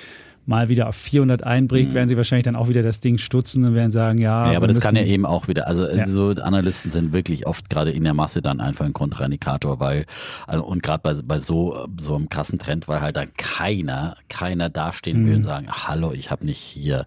mal 0.46 0.68
wieder 0.68 0.88
auf 0.88 0.96
400 0.96 1.42
einbricht, 1.44 1.92
werden 1.92 2.08
sie 2.08 2.16
wahrscheinlich 2.16 2.44
dann 2.44 2.56
auch 2.56 2.68
wieder 2.68 2.82
das 2.82 3.00
Ding 3.00 3.18
stutzen 3.18 3.64
und 3.64 3.74
werden 3.74 3.90
sagen, 3.90 4.18
ja. 4.18 4.46
Mhm. 4.46 4.52
Ja, 4.52 4.56
aber 4.58 4.66
das 4.68 4.80
kann 4.80 4.96
ja 4.96 5.02
eben 5.04 5.26
auch 5.26 5.48
wieder, 5.48 5.66
also 5.66 5.86
Ja. 5.88 6.06
so 6.06 6.30
Analysten 6.30 6.90
sind 6.90 7.12
wirklich 7.12 7.46
oft 7.46 7.68
gerade 7.68 7.90
in 7.90 8.04
der 8.04 8.14
Masse 8.14 8.42
dann 8.42 8.60
einfach 8.60 8.84
ein 8.86 8.92
Kontraindikator, 8.92 9.80
weil, 9.80 10.06
also, 10.46 10.64
und 10.64 10.82
gerade 10.82 11.00
bei, 11.02 11.14
bei 11.24 11.40
so, 11.40 11.86
so 11.98 12.14
einem 12.14 12.28
krassen 12.28 12.58
Trend, 12.58 12.86
weil 12.88 13.00
halt 13.00 13.16
dann 13.16 13.28
keiner, 13.36 14.16
keiner 14.28 14.68
dastehen 14.70 15.22
Mhm. 15.22 15.26
will 15.26 15.34
und 15.36 15.42
sagen, 15.44 15.66
hallo, 15.70 16.12
ich 16.12 16.30
habe 16.30 16.46
nicht 16.46 16.58
hier 16.60 17.06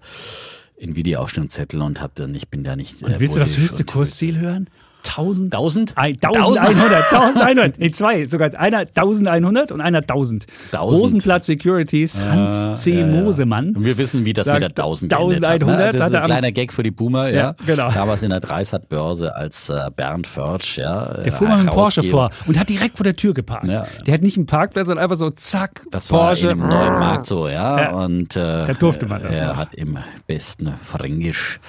Nvidia 0.77 1.19
auf 1.19 1.31
dem 1.33 1.49
Zettel 1.49 1.81
und 1.81 2.01
hab 2.01 2.15
dann, 2.15 2.33
ich 2.35 2.47
bin 2.49 2.63
da 2.63 2.75
nicht. 2.75 3.03
Und 3.03 3.11
äh, 3.11 3.19
willst 3.19 3.35
du 3.35 3.39
das 3.39 3.57
höchste 3.57 3.83
Kursziel 3.83 4.37
hören? 4.39 4.67
1000? 5.07 5.53
1000? 5.53 5.97
Ein, 5.97 6.17
1100, 6.21 7.13
1100, 7.13 7.79
nee, 7.79 7.91
zwei, 7.91 8.25
sogar 8.27 8.53
einer 8.59 8.79
1100 8.79 9.71
und 9.71 9.81
einer 9.81 9.99
1000. 9.99 10.45
1000. 10.71 11.01
Rosenblatt 11.01 11.43
Securities, 11.43 12.19
Hans 12.21 12.81
C. 12.83 12.99
Ja, 12.99 12.99
ja. 12.99 13.05
Mosemann. 13.07 13.75
Und 13.75 13.85
wir 13.85 13.97
wissen, 13.97 14.25
wie 14.25 14.33
das 14.33 14.47
mit 14.47 14.61
der 14.61 14.69
1000 14.69 15.11
geendet 15.11 15.43
1100 15.43 15.79
hat. 15.87 15.93
Ne? 15.93 15.99
Das 15.99 16.09
ist 16.09 16.15
ein 16.15 16.23
kleiner 16.23 16.51
Gag 16.51 16.73
für 16.73 16.83
die 16.83 16.91
Boomer, 16.91 17.29
ja. 17.29 17.35
Ja, 17.35 17.55
genau. 17.65 17.89
Damals 17.93 18.23
in 18.23 18.29
der 18.29 18.39
Dreisat-Börse 18.39 19.35
als 19.35 19.69
äh, 19.69 19.89
Bernd 19.95 20.27
Förtsch, 20.27 20.77
ja. 20.77 21.13
Der 21.23 21.31
fuhr 21.31 21.47
mal 21.47 21.63
mit 21.63 21.71
Porsche 21.73 22.03
vor 22.03 22.29
und 22.45 22.59
hat 22.59 22.69
direkt 22.69 22.97
vor 22.97 23.03
der 23.05 23.15
Tür 23.15 23.33
geparkt. 23.33 23.67
Ja. 23.67 23.85
Der 24.05 24.13
hat 24.13 24.21
nicht 24.21 24.37
einen 24.37 24.45
Parkplatz, 24.45 24.87
sondern 24.87 25.03
einfach 25.03 25.15
so 25.17 25.29
zack, 25.31 25.81
Das 25.91 26.11
war 26.11 26.27
Porsche. 26.27 26.49
in 26.49 26.61
einem 26.61 26.69
neuen 26.69 26.93
Markt 26.99 27.25
so, 27.25 27.47
ja. 27.47 27.81
Ja. 27.81 27.91
Und 28.03 28.35
äh, 28.35 28.65
Da 28.65 28.73
durfte 28.73 29.05
man 29.07 29.23
das 29.23 29.37
Er 29.37 29.47
noch. 29.49 29.57
hat 29.57 29.75
im 29.75 29.97
besten 30.27 30.73
Fränkisch 30.83 31.59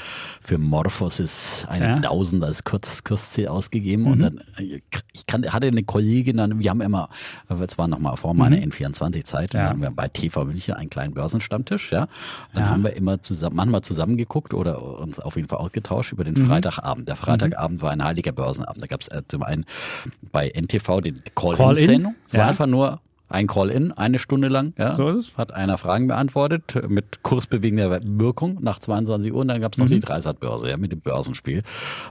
für 0.43 0.57
Morphosis 0.59 1.67
eine 1.69 1.85
Ja. 1.87 2.01
Tausend 2.01 2.43
als 2.43 2.65
Kurz, 2.65 3.05
Kursziel 3.05 3.49
ausgegeben. 3.49 4.05
Mhm. 4.05 4.11
Und 4.13 4.21
dann, 4.21 4.41
äh, 4.59 4.81
ich 5.13 5.27
kann, 5.27 5.45
hatte 5.53 5.67
eine 5.67 5.83
Kollegin, 5.83 6.39
dann, 6.39 6.59
wir 6.59 6.71
haben 6.71 6.81
immer, 6.81 7.09
das 7.49 7.77
war 7.79 7.89
nochmal 7.89 8.17
vor 8.17 8.35
meiner 8.35 8.57
N24-Zeit, 8.57 9.55
dann 9.55 9.61
Mhm. 9.61 9.65
Ja. 9.65 9.71
haben 9.71 9.83
wir 9.83 9.91
bei 9.91 10.09
TV 10.09 10.45
München 10.47 10.75
einen 10.75 10.89
kleinen 10.91 11.15
Börsenstammtisch, 11.15 11.93
ja. 11.93 12.09
Dann 12.55 12.63
Ja. 12.65 12.69
haben 12.71 12.83
wir 12.85 12.97
immer 12.97 13.21
zusammen, 13.23 13.57
manchmal 13.57 13.83
zusammengeguckt 13.83 14.55
oder 14.55 14.99
uns 15.01 15.21
auf 15.21 15.37
jeden 15.37 15.49
Fall 15.49 15.59
ausgetauscht 15.59 16.13
über 16.13 16.25
den 16.25 16.35
Mhm. 16.35 16.47
Freitagabend. 16.47 17.09
Der 17.09 17.17
Freitagabend 17.17 17.83
war 17.83 17.91
ein 17.91 18.03
heiliger 18.03 18.33
Börsenabend. 18.33 18.83
Da 18.83 18.87
gab 18.87 19.03
es 19.03 19.09
äh, 19.09 19.23
zum 19.29 19.43
einen 19.43 19.65
bei 20.33 20.49
NTV 20.49 21.01
die 21.03 21.15
Call-in? 21.35 21.57
Call-In-Sendung. 21.57 22.15
Es 22.29 22.35
war 22.35 22.47
einfach 22.47 22.67
nur 22.67 23.01
Ein 23.31 23.47
Call-in, 23.47 23.93
eine 23.93 24.19
Stunde 24.19 24.49
lang. 24.49 24.75
Ja. 24.77 24.93
So 24.95 25.09
ist 25.09 25.17
es. 25.31 25.39
Hat 25.39 25.55
einer 25.55 25.79
Fragen 25.79 26.09
beantwortet 26.09 26.75
mit 26.89 27.23
kursbewegender 27.23 28.01
Wirkung 28.05 28.59
nach 28.61 28.81
22 28.81 29.33
Uhr. 29.33 29.39
Und 29.41 29.49
dann 29.49 29.61
gab 29.61 29.73
es 29.73 29.79
noch 29.79 29.87
Mhm. 29.87 29.91
die 29.95 30.01
Dreisat-Börse 30.01 30.69
ja, 30.69 30.77
mit 30.77 30.91
dem 30.91 31.01
Börsenspiel. 31.01 31.63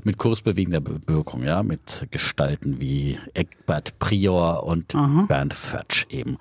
Mit 0.04 0.18
kursbewegender 0.18 0.80
Be- 0.80 1.02
Wirkung, 1.08 1.44
ja, 1.44 1.62
mit 1.62 2.08
Gestalten 2.10 2.80
wie 2.80 3.20
Eckbert 3.34 4.00
Prior 4.00 4.64
und 4.64 4.94
Bernd 5.28 5.54
Fötsch 5.54 6.06
eben. 6.10 6.38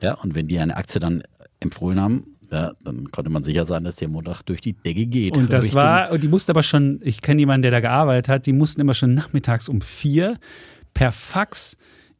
Ja, 0.00 0.14
und 0.14 0.34
wenn 0.36 0.46
die 0.46 0.58
eine 0.60 0.76
Aktie 0.76 1.00
dann 1.00 1.22
empfohlen 1.60 2.00
haben, 2.00 2.24
ja, 2.52 2.72
dann 2.84 3.10
konnte 3.10 3.30
man 3.30 3.42
sicher 3.42 3.66
sein, 3.66 3.82
dass 3.82 3.96
der 3.96 4.06
Montag 4.08 4.42
durch 4.42 4.60
die 4.60 4.74
Decke 4.74 5.06
geht. 5.06 5.36
Und 5.36 5.52
das 5.52 5.64
Richtung- 5.64 5.82
war, 5.82 6.12
und 6.12 6.22
die 6.22 6.28
mussten 6.28 6.52
aber 6.52 6.62
schon, 6.62 7.00
ich 7.02 7.20
kenne 7.20 7.40
jemanden, 7.40 7.62
der 7.62 7.72
da 7.72 7.80
gearbeitet 7.80 8.28
hat, 8.28 8.46
die 8.46 8.52
mussten 8.52 8.80
immer 8.80 8.94
schon 8.94 9.12
nachmittags 9.14 9.68
um 9.68 9.80
vier 9.80 10.38
per 10.92 11.10
Fax 11.10 11.76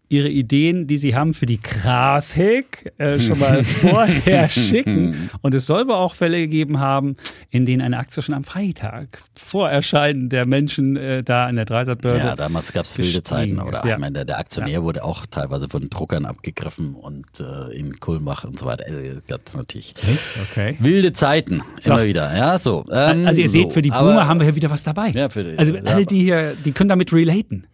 ihre 0.08 0.28
Ideen, 0.28 0.86
die 0.86 0.96
sie 0.98 1.14
haben 1.16 1.34
für 1.34 1.46
die 1.46 1.60
Grafik, 1.60 2.92
äh, 2.98 3.18
schon 3.18 3.38
mal 3.38 3.64
vorher 3.64 4.48
schicken. 4.48 5.30
Und 5.40 5.54
es 5.54 5.66
soll 5.66 5.86
wohl 5.86 5.94
auch 5.94 6.14
Fälle 6.14 6.38
gegeben 6.40 6.78
haben, 6.78 7.16
in 7.50 7.66
denen 7.66 7.80
eine 7.82 7.98
Aktie 7.98 8.22
schon 8.22 8.34
am 8.34 8.44
Freitag 8.44 9.22
vor 9.34 9.70
Erscheinen 9.70 10.28
der 10.28 10.46
Menschen 10.46 10.96
äh, 10.96 11.22
da 11.24 11.46
an 11.46 11.56
der 11.56 11.64
Dreisatbörse. 11.64 12.26
Ja, 12.26 12.36
damals 12.36 12.72
gab 12.72 12.84
es 12.84 12.96
wilde 12.98 13.22
Zeiten. 13.22 13.58
Oder 13.58 13.84
ja. 13.86 13.94
ich 13.94 13.98
meine, 13.98 14.12
der, 14.12 14.24
der 14.26 14.38
Aktionär 14.38 14.82
wurde 14.82 15.02
auch 15.04 15.26
teilweise 15.26 15.68
von 15.68 15.88
Druckern 15.88 16.26
abgegriffen 16.26 16.94
und 16.94 17.26
äh, 17.40 17.74
in 17.76 17.98
Kulmbach 17.98 18.44
und 18.44 18.58
so 18.58 18.66
weiter. 18.66 18.84
Also, 18.86 19.00
gab's 19.26 19.54
natürlich 19.56 19.94
Okay. 20.50 20.76
wilde 20.80 21.12
Zeiten 21.12 21.62
immer 21.84 22.04
wieder. 22.04 22.36
Ja, 22.36 22.58
so. 22.58 22.84
Ähm, 22.92 23.26
Also 23.26 23.40
ihr 23.40 23.48
seht, 23.48 23.64
so. 23.64 23.70
für 23.70 23.82
die 23.82 23.90
Aber- 23.90 24.10
Boomer 24.10 24.28
haben 24.28 24.38
wir 24.38 24.44
hier 24.44 24.56
wieder 24.56 24.70
was 24.70 24.82
dabei. 24.84 25.08
Ja, 25.10 25.28
für 25.30 25.42
die- 25.44 25.58
also 25.58 25.74
ja. 25.74 25.82
alle, 25.82 26.04
die 26.06 26.20
hier, 26.20 26.54
die 26.64 26.72
können 26.72 26.88
damit 26.88 27.12
relaten. 27.12 27.66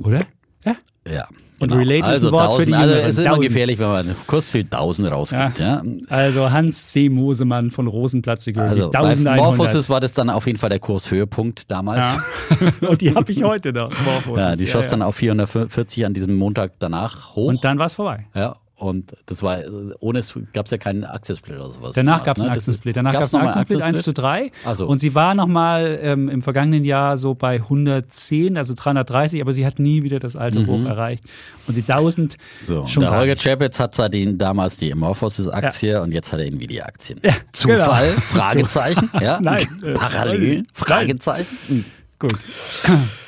Oder? 0.00 0.22
Ja. 0.64 0.76
Ja. 1.10 1.28
Und 1.62 1.68
genau. 1.68 1.80
relate 1.80 1.98
ist 2.00 2.04
also 2.24 2.28
ein 2.28 2.32
Wort 2.32 2.60
für 2.60 2.66
die 2.66 2.72
1000, 2.74 2.82
Also 2.82 2.92
Jüngeren. 2.94 3.08
es 3.08 3.18
ist 3.18 3.24
immer 3.24 3.34
1000. 3.34 3.46
gefährlich, 3.48 3.78
wenn 3.78 3.88
man 3.88 4.16
Kursziel 4.26 4.62
1000 4.64 5.10
rausgibt. 5.12 5.58
Ja. 5.60 5.82
Also 6.08 6.50
Hans 6.50 6.90
C. 6.90 7.08
Mosemann 7.08 7.70
von 7.70 7.86
Rosenplatz 7.86 8.44
Security. 8.44 8.80
Also 8.80 8.90
bei 8.90 8.98
1100. 8.98 9.36
Morphosis 9.36 9.88
war 9.88 10.00
das 10.00 10.12
dann 10.12 10.28
auf 10.30 10.46
jeden 10.46 10.58
Fall 10.58 10.70
der 10.70 10.80
Kurshöhepunkt 10.80 11.70
damals. 11.70 12.18
Ja. 12.60 12.72
Und 12.88 13.00
die 13.00 13.14
habe 13.14 13.30
ich 13.30 13.42
heute 13.42 13.72
noch. 13.72 13.90
Morphosis. 13.90 14.36
Ja, 14.42 14.56
die 14.56 14.66
schoss 14.66 14.86
ja. 14.86 14.90
dann 14.92 15.02
auf 15.02 15.14
440 15.16 16.04
an 16.04 16.14
diesem 16.14 16.34
Montag 16.34 16.72
danach 16.80 17.36
hoch. 17.36 17.48
Und 17.48 17.64
dann 17.64 17.78
war 17.78 17.86
es 17.86 17.94
vorbei. 17.94 18.26
ja, 18.34 18.56
und 18.82 19.12
das 19.26 19.42
war, 19.42 19.58
ohne 20.00 20.18
es 20.18 20.34
gab 20.52 20.66
es 20.66 20.72
ja 20.72 20.78
keinen 20.78 21.04
Aktiensplit 21.04 21.56
oder 21.56 21.70
sowas. 21.70 21.94
Danach 21.94 22.24
gab 22.24 22.36
es 22.36 22.42
ne? 22.42 22.48
einen 22.50 22.58
Aktiensplit. 22.58 22.96
Danach 22.96 23.12
gab 23.12 23.22
es 23.22 23.34
einen 23.34 23.48
Aktiensplit 23.48 23.82
1 23.82 24.02
zu 24.02 24.12
3. 24.12 24.50
Ach 24.64 24.74
so. 24.74 24.86
Und 24.86 24.98
sie 24.98 25.14
war 25.14 25.34
nochmal 25.34 25.98
ähm, 26.02 26.28
im 26.28 26.42
vergangenen 26.42 26.84
Jahr 26.84 27.16
so 27.18 27.34
bei 27.34 27.54
110, 27.54 28.56
also 28.56 28.74
330, 28.74 29.40
aber 29.40 29.52
sie 29.52 29.64
hat 29.64 29.78
nie 29.78 30.02
wieder 30.02 30.18
das 30.18 30.36
alte 30.36 30.66
Hoch 30.66 30.84
erreicht. 30.84 31.24
Und 31.66 31.76
die 31.76 31.82
1000 31.82 32.32
Mhm. 32.32 32.64
So, 32.64 32.86
schon 32.86 33.02
der 33.02 33.12
Holger. 33.16 33.36
Chapitz 33.36 33.78
hat 33.78 33.94
seitdem 33.94 34.38
damals 34.38 34.76
die 34.76 34.92
Morphosis-Aktie 34.94 36.00
und 36.00 36.12
jetzt 36.12 36.32
hat 36.32 36.40
er 36.40 36.46
Nvidia-Aktien. 36.46 37.20
genau. 37.22 37.34
Zufall? 37.52 38.12
Fragezeichen? 38.20 39.10
Ja? 39.20 39.40
Nein, 39.40 39.66
äh, 39.84 39.92
Parallel? 39.94 40.54
nein. 40.56 40.66
Fragezeichen? 40.72 41.84
Gut. 42.18 42.38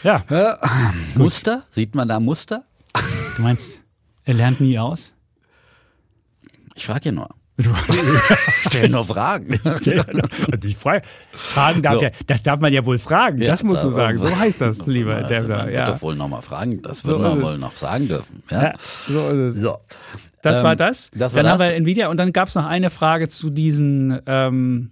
Ja, 0.02 0.22
Muster? 1.16 1.64
Sieht 1.68 1.94
man 1.94 2.08
da 2.08 2.20
Muster? 2.20 2.64
du 3.36 3.42
meinst, 3.42 3.80
er 4.24 4.34
lernt 4.34 4.60
nie 4.60 4.78
aus? 4.78 5.13
Ich 6.74 6.86
frage 6.86 7.06
ja 7.06 7.12
nur. 7.12 7.28
Du- 7.56 7.70
Stell 8.68 8.88
nur 8.88 9.04
Fragen. 9.04 9.60
Und 10.52 10.64
ich 10.64 10.76
frage, 10.76 11.02
fragen 11.32 11.82
darf 11.82 11.94
So. 11.94 12.02
ja, 12.02 12.10
das 12.26 12.42
darf 12.42 12.58
man 12.58 12.72
ja 12.72 12.84
wohl 12.84 12.98
fragen, 12.98 13.38
das 13.38 13.62
musst 13.62 13.84
du 13.84 13.88
da- 13.90 13.94
sagen. 13.94 14.18
So 14.18 14.36
heißt 14.36 14.60
das, 14.60 14.84
lieber 14.88 15.28
wird 15.28 15.72
Ja. 15.72 15.84
doch 15.86 16.02
wohl 16.02 16.16
nochmal 16.16 16.42
fragen. 16.42 16.82
Das 16.82 16.98
So 16.98 17.10
würden 17.10 17.22
wir 17.22 17.30
ist 17.30 17.36
es. 17.38 17.44
wohl 17.44 17.58
noch 17.58 17.76
sagen 17.76 18.08
dürfen. 18.08 18.42
Ja? 18.50 18.62
ja, 18.64 18.74
so 19.08 19.28
ist 19.30 19.54
es. 19.56 19.62
So. 19.62 19.78
Das 20.42 20.58
Ähm, 20.58 20.64
war 20.64 20.74
das. 20.76 21.10
das 21.14 21.32
war 21.32 21.42
dann 21.44 21.52
haben 21.52 21.58
das. 21.60 21.68
wir 21.70 21.76
Nvidia 21.76 22.08
und 22.08 22.16
dann 22.18 22.32
gab 22.32 22.48
es 22.48 22.56
noch 22.56 22.66
eine 22.66 22.90
Frage 22.90 23.28
zu 23.28 23.50
diesen 23.50 24.18
ähm, 24.26 24.90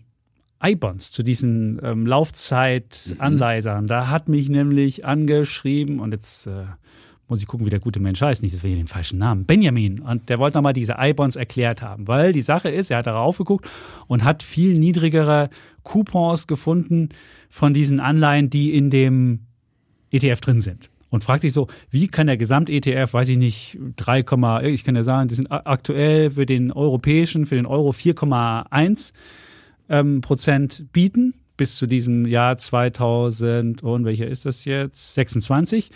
I-Bonds, 0.64 1.10
zu 1.10 1.24
diesen 1.24 1.80
ähm, 1.82 2.06
Laufzeit-Anleihsachen. 2.06 3.86
Da 3.88 4.08
hat 4.08 4.28
mich 4.28 4.48
nämlich 4.48 5.04
angeschrieben 5.04 5.98
und 6.00 6.12
jetzt 6.12 6.46
äh, 6.46 6.50
muss 7.32 7.40
ich 7.40 7.46
gucken, 7.46 7.64
wie 7.64 7.70
der 7.70 7.80
gute 7.80 7.98
Mensch 7.98 8.20
heißt, 8.20 8.42
nicht, 8.42 8.54
dass 8.54 8.62
wir 8.62 8.68
hier 8.68 8.76
den 8.76 8.86
falschen 8.86 9.18
Namen. 9.18 9.46
Benjamin. 9.46 10.00
Und 10.00 10.28
der 10.28 10.38
wollte 10.38 10.58
nochmal 10.58 10.74
diese 10.74 10.96
I-Bonds 10.98 11.36
erklärt 11.36 11.80
haben, 11.80 12.06
weil 12.06 12.34
die 12.34 12.42
Sache 12.42 12.68
ist, 12.68 12.90
er 12.90 12.98
hat 12.98 13.06
darauf 13.06 13.38
geguckt 13.38 13.66
und 14.06 14.22
hat 14.22 14.42
viel 14.42 14.78
niedrigere 14.78 15.48
Coupons 15.82 16.46
gefunden 16.46 17.08
von 17.48 17.72
diesen 17.72 18.00
Anleihen, 18.00 18.50
die 18.50 18.74
in 18.74 18.90
dem 18.90 19.46
ETF 20.10 20.42
drin 20.42 20.60
sind. 20.60 20.90
Und 21.08 21.24
fragt 21.24 21.40
sich 21.40 21.54
so, 21.54 21.68
wie 21.90 22.06
kann 22.06 22.26
der 22.26 22.36
Gesamt-ETF, 22.36 23.14
weiß 23.14 23.30
ich 23.30 23.38
nicht, 23.38 23.78
3, 23.96 24.20
ich 24.64 24.84
kann 24.84 24.94
ja 24.94 25.02
sagen, 25.02 25.28
die 25.28 25.34
sind 25.34 25.50
aktuell 25.50 26.32
für 26.32 26.44
den 26.44 26.70
europäischen, 26.70 27.46
für 27.46 27.54
den 27.54 27.64
Euro 27.64 27.92
4,1 27.92 29.14
ähm, 29.88 30.20
Prozent 30.20 30.92
bieten 30.92 31.32
bis 31.56 31.76
zu 31.76 31.86
diesem 31.86 32.26
Jahr 32.26 32.58
2000 32.58 33.82
und 33.82 34.04
welcher 34.04 34.26
ist 34.26 34.44
das 34.44 34.64
jetzt? 34.64 35.14
26. 35.14 35.90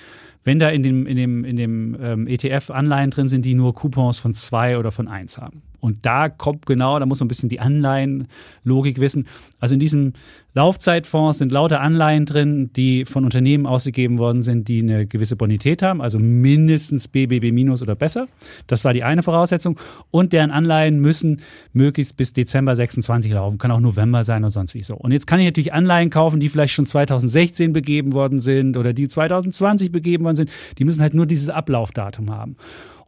Wenn 0.47 0.61
da 0.61 0.69
in 0.69 0.85
dem, 0.85 1.07
in 1.07 1.17
dem, 1.17 1.45
in 1.45 1.57
dem 1.57 1.97
ähm, 2.01 2.27
ETF 2.29 2.71
Anleihen 2.71 3.11
drin 3.11 3.27
sind, 3.27 3.45
die 3.45 3.57
nur 3.57 3.75
Coupons 3.75 4.21
von 4.21 4.33
2 4.33 4.79
oder 4.79 4.93
von 4.93 5.09
1 5.09 5.39
haben. 5.39 5.63
Und 5.81 6.05
da 6.07 6.29
kommt 6.29 6.67
genau, 6.67 6.99
da 6.99 7.07
muss 7.07 7.21
man 7.21 7.27
ein 7.27 7.29
bisschen 7.29 7.49
die 7.49 7.61
Anleihenlogik 7.61 9.01
wissen. 9.01 9.27
Also 9.61 9.75
in 9.75 9.81
diesem 9.81 10.13
Laufzeitfonds 10.57 11.37
sind 11.37 11.53
lauter 11.53 11.83
Anleihen 11.83 12.25
drin, 12.25 12.71
die 12.75 13.05
von 13.05 13.25
Unternehmen 13.25 13.67
ausgegeben 13.67 14.19
worden 14.19 14.43
sind, 14.43 14.69
die 14.69 14.81
eine 14.81 15.07
gewisse 15.07 15.37
Bonität 15.37 15.83
haben, 15.83 16.01
also 16.01 16.19
mindestens 16.19 17.09
BBB 17.09 17.53
minus 17.53 17.83
oder 17.83 17.95
besser. 17.95 18.27
Das 18.67 18.83
war 18.83 18.95
die 18.95 19.05
eine 19.05 19.23
Voraussetzung. 19.23 19.79
Und 20.11 20.33
deren 20.33 20.51
Anleihen 20.51 20.99
müssen 20.99 21.43
möglichst 21.75 22.17
bis 22.17 22.33
Dezember 22.33 22.75
26 22.75 23.33
laufen, 23.33 23.59
kann 23.59 23.71
auch 23.71 23.81
November 23.81 24.25
sein 24.25 24.45
und 24.45 24.51
sonst 24.51 24.73
wie 24.73 24.83
so. 24.83 24.97
Und 24.97 25.13
jetzt 25.13 25.27
kann 25.27 25.41
ich 25.41 25.47
natürlich 25.47 25.75
Anleihen 25.75 26.09
kaufen, 26.09 26.41
die 26.41 26.49
vielleicht 26.49 26.73
schon 26.73 26.87
2016 26.87 27.75
begeben 27.75 28.15
worden 28.15 28.41
sind 28.41 28.79
oder 28.79 28.95
die 28.95 29.09
2020 29.09 29.93
begeben 29.93 30.25
worden 30.25 30.37
sind. 30.37 30.51
Die 30.79 30.85
müssen 30.85 31.03
halt 31.03 31.13
nur 31.13 31.27
dieses 31.27 31.51
Ablaufdatum 31.51 32.31
haben. 32.31 32.57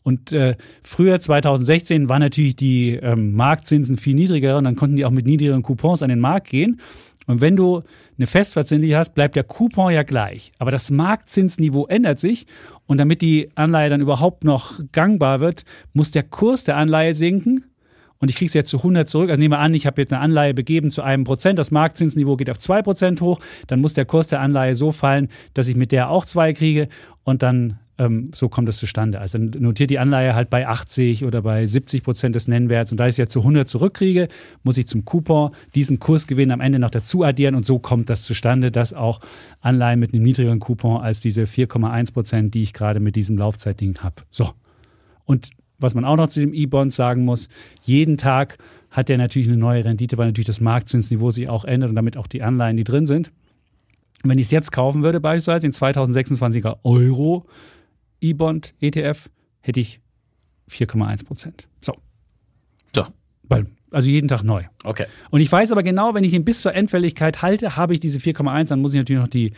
Und 0.02 0.32
äh, 0.32 0.56
früher, 0.82 1.20
2016, 1.20 2.08
waren 2.08 2.20
natürlich 2.20 2.56
die 2.56 2.94
ähm, 2.94 3.34
Marktzinsen 3.34 3.96
viel 3.96 4.14
niedriger 4.14 4.56
und 4.58 4.64
dann 4.64 4.76
konnten 4.76 4.96
die 4.96 5.04
auch 5.04 5.10
mit 5.10 5.26
niedrigeren 5.26 5.62
Coupons 5.62 6.02
an 6.02 6.08
den 6.08 6.20
Markt 6.20 6.48
gehen. 6.48 6.80
Und 7.26 7.42
wenn 7.42 7.56
du 7.56 7.82
eine 8.16 8.26
Festverzinsliche 8.26 8.96
hast, 8.96 9.14
bleibt 9.14 9.36
der 9.36 9.44
Coupon 9.44 9.92
ja 9.92 10.02
gleich. 10.02 10.50
Aber 10.58 10.70
das 10.70 10.90
Marktzinsniveau 10.90 11.86
ändert 11.86 12.18
sich. 12.18 12.46
Und 12.86 12.96
damit 12.96 13.20
die 13.20 13.50
Anleihe 13.54 13.90
dann 13.90 14.00
überhaupt 14.00 14.44
noch 14.44 14.80
gangbar 14.92 15.40
wird, 15.40 15.64
muss 15.92 16.10
der 16.10 16.22
Kurs 16.22 16.64
der 16.64 16.78
Anleihe 16.78 17.14
sinken. 17.14 17.66
Und 18.18 18.30
ich 18.30 18.36
kriege 18.36 18.48
es 18.48 18.54
jetzt 18.54 18.70
zu 18.70 18.78
100 18.78 19.06
zurück. 19.06 19.28
Also 19.28 19.38
nehmen 19.38 19.52
wir 19.52 19.58
an, 19.58 19.74
ich 19.74 19.86
habe 19.86 20.00
jetzt 20.00 20.12
eine 20.12 20.22
Anleihe 20.22 20.54
begeben 20.54 20.90
zu 20.90 21.02
einem 21.02 21.24
Prozent. 21.24 21.58
Das 21.58 21.70
Marktzinsniveau 21.70 22.36
geht 22.36 22.50
auf 22.50 22.58
zwei 22.58 22.80
Prozent 22.80 23.20
hoch. 23.20 23.40
Dann 23.66 23.80
muss 23.80 23.92
der 23.92 24.06
Kurs 24.06 24.28
der 24.28 24.40
Anleihe 24.40 24.74
so 24.74 24.90
fallen, 24.90 25.28
dass 25.52 25.68
ich 25.68 25.76
mit 25.76 25.92
der 25.92 26.08
auch 26.08 26.24
zwei 26.24 26.54
kriege. 26.54 26.88
Und 27.24 27.42
dann 27.42 27.78
ähm, 27.98 28.30
so 28.34 28.48
kommt 28.48 28.68
es 28.68 28.78
zustande. 28.78 29.20
Also 29.20 29.38
notiert 29.38 29.90
die 29.90 29.98
Anleihe 29.98 30.34
halt 30.34 30.50
bei 30.50 30.66
80 30.66 31.24
oder 31.24 31.42
bei 31.42 31.66
70 31.66 32.04
Prozent 32.04 32.34
des 32.34 32.46
Nennwerts. 32.46 32.92
Und 32.92 32.98
da 32.98 33.06
ich 33.06 33.10
es 33.10 33.16
jetzt 33.16 33.32
zu 33.32 33.40
100 33.40 33.68
zurückkriege, 33.68 34.28
muss 34.62 34.78
ich 34.78 34.86
zum 34.86 35.04
Coupon 35.04 35.50
diesen 35.74 35.98
Kursgewinn 35.98 36.52
am 36.52 36.60
Ende 36.60 36.78
noch 36.78 36.90
dazu 36.90 37.24
addieren. 37.24 37.56
Und 37.56 37.66
so 37.66 37.78
kommt 37.78 38.08
das 38.08 38.22
zustande, 38.22 38.70
dass 38.70 38.94
auch 38.94 39.20
Anleihen 39.60 39.98
mit 39.98 40.14
einem 40.14 40.22
niedrigeren 40.22 40.60
Coupon 40.60 41.00
als 41.00 41.20
diese 41.20 41.42
4,1 41.42 42.12
Prozent, 42.12 42.54
die 42.54 42.62
ich 42.62 42.72
gerade 42.72 43.00
mit 43.00 43.16
diesem 43.16 43.36
Laufzeitding 43.36 43.98
habe. 43.98 44.22
So. 44.30 44.52
Und 45.24 45.50
was 45.78 45.94
man 45.94 46.04
auch 46.04 46.16
noch 46.16 46.28
zu 46.28 46.40
dem 46.40 46.54
E-Bond 46.54 46.92
sagen 46.92 47.24
muss, 47.24 47.48
jeden 47.82 48.16
Tag 48.16 48.58
hat 48.90 49.08
der 49.08 49.18
natürlich 49.18 49.48
eine 49.48 49.58
neue 49.58 49.84
Rendite, 49.84 50.16
weil 50.18 50.26
natürlich 50.26 50.46
das 50.46 50.60
Marktzinsniveau 50.60 51.30
sich 51.30 51.48
auch 51.48 51.64
ändert 51.64 51.90
und 51.90 51.96
damit 51.96 52.16
auch 52.16 52.26
die 52.26 52.42
Anleihen, 52.42 52.76
die 52.76 52.84
drin 52.84 53.06
sind. 53.06 53.30
Wenn 54.24 54.38
ich 54.38 54.46
es 54.46 54.50
jetzt 54.50 54.72
kaufen 54.72 55.02
würde, 55.02 55.20
beispielsweise 55.20 55.62
den 55.62 55.72
2026er 55.72 56.78
Euro 56.82 57.46
E-Bond 58.20 58.74
ETF, 58.80 59.28
hätte 59.60 59.80
ich 59.80 60.00
4,1 60.70 61.24
Prozent. 61.26 61.68
So. 61.80 61.94
So, 62.94 63.04
Weil, 63.44 63.66
also 63.90 64.08
jeden 64.08 64.28
Tag 64.28 64.42
neu. 64.42 64.64
okay. 64.84 65.06
Und 65.30 65.40
ich 65.40 65.50
weiß 65.50 65.72
aber 65.72 65.82
genau, 65.82 66.14
wenn 66.14 66.24
ich 66.24 66.34
ihn 66.34 66.44
bis 66.44 66.62
zur 66.62 66.74
Endfälligkeit 66.74 67.42
halte, 67.42 67.76
habe 67.76 67.94
ich 67.94 68.00
diese 68.00 68.18
4,1, 68.18 68.68
dann 68.68 68.80
muss 68.80 68.92
ich 68.94 68.98
natürlich 68.98 69.22
noch 69.22 69.28
die 69.28 69.52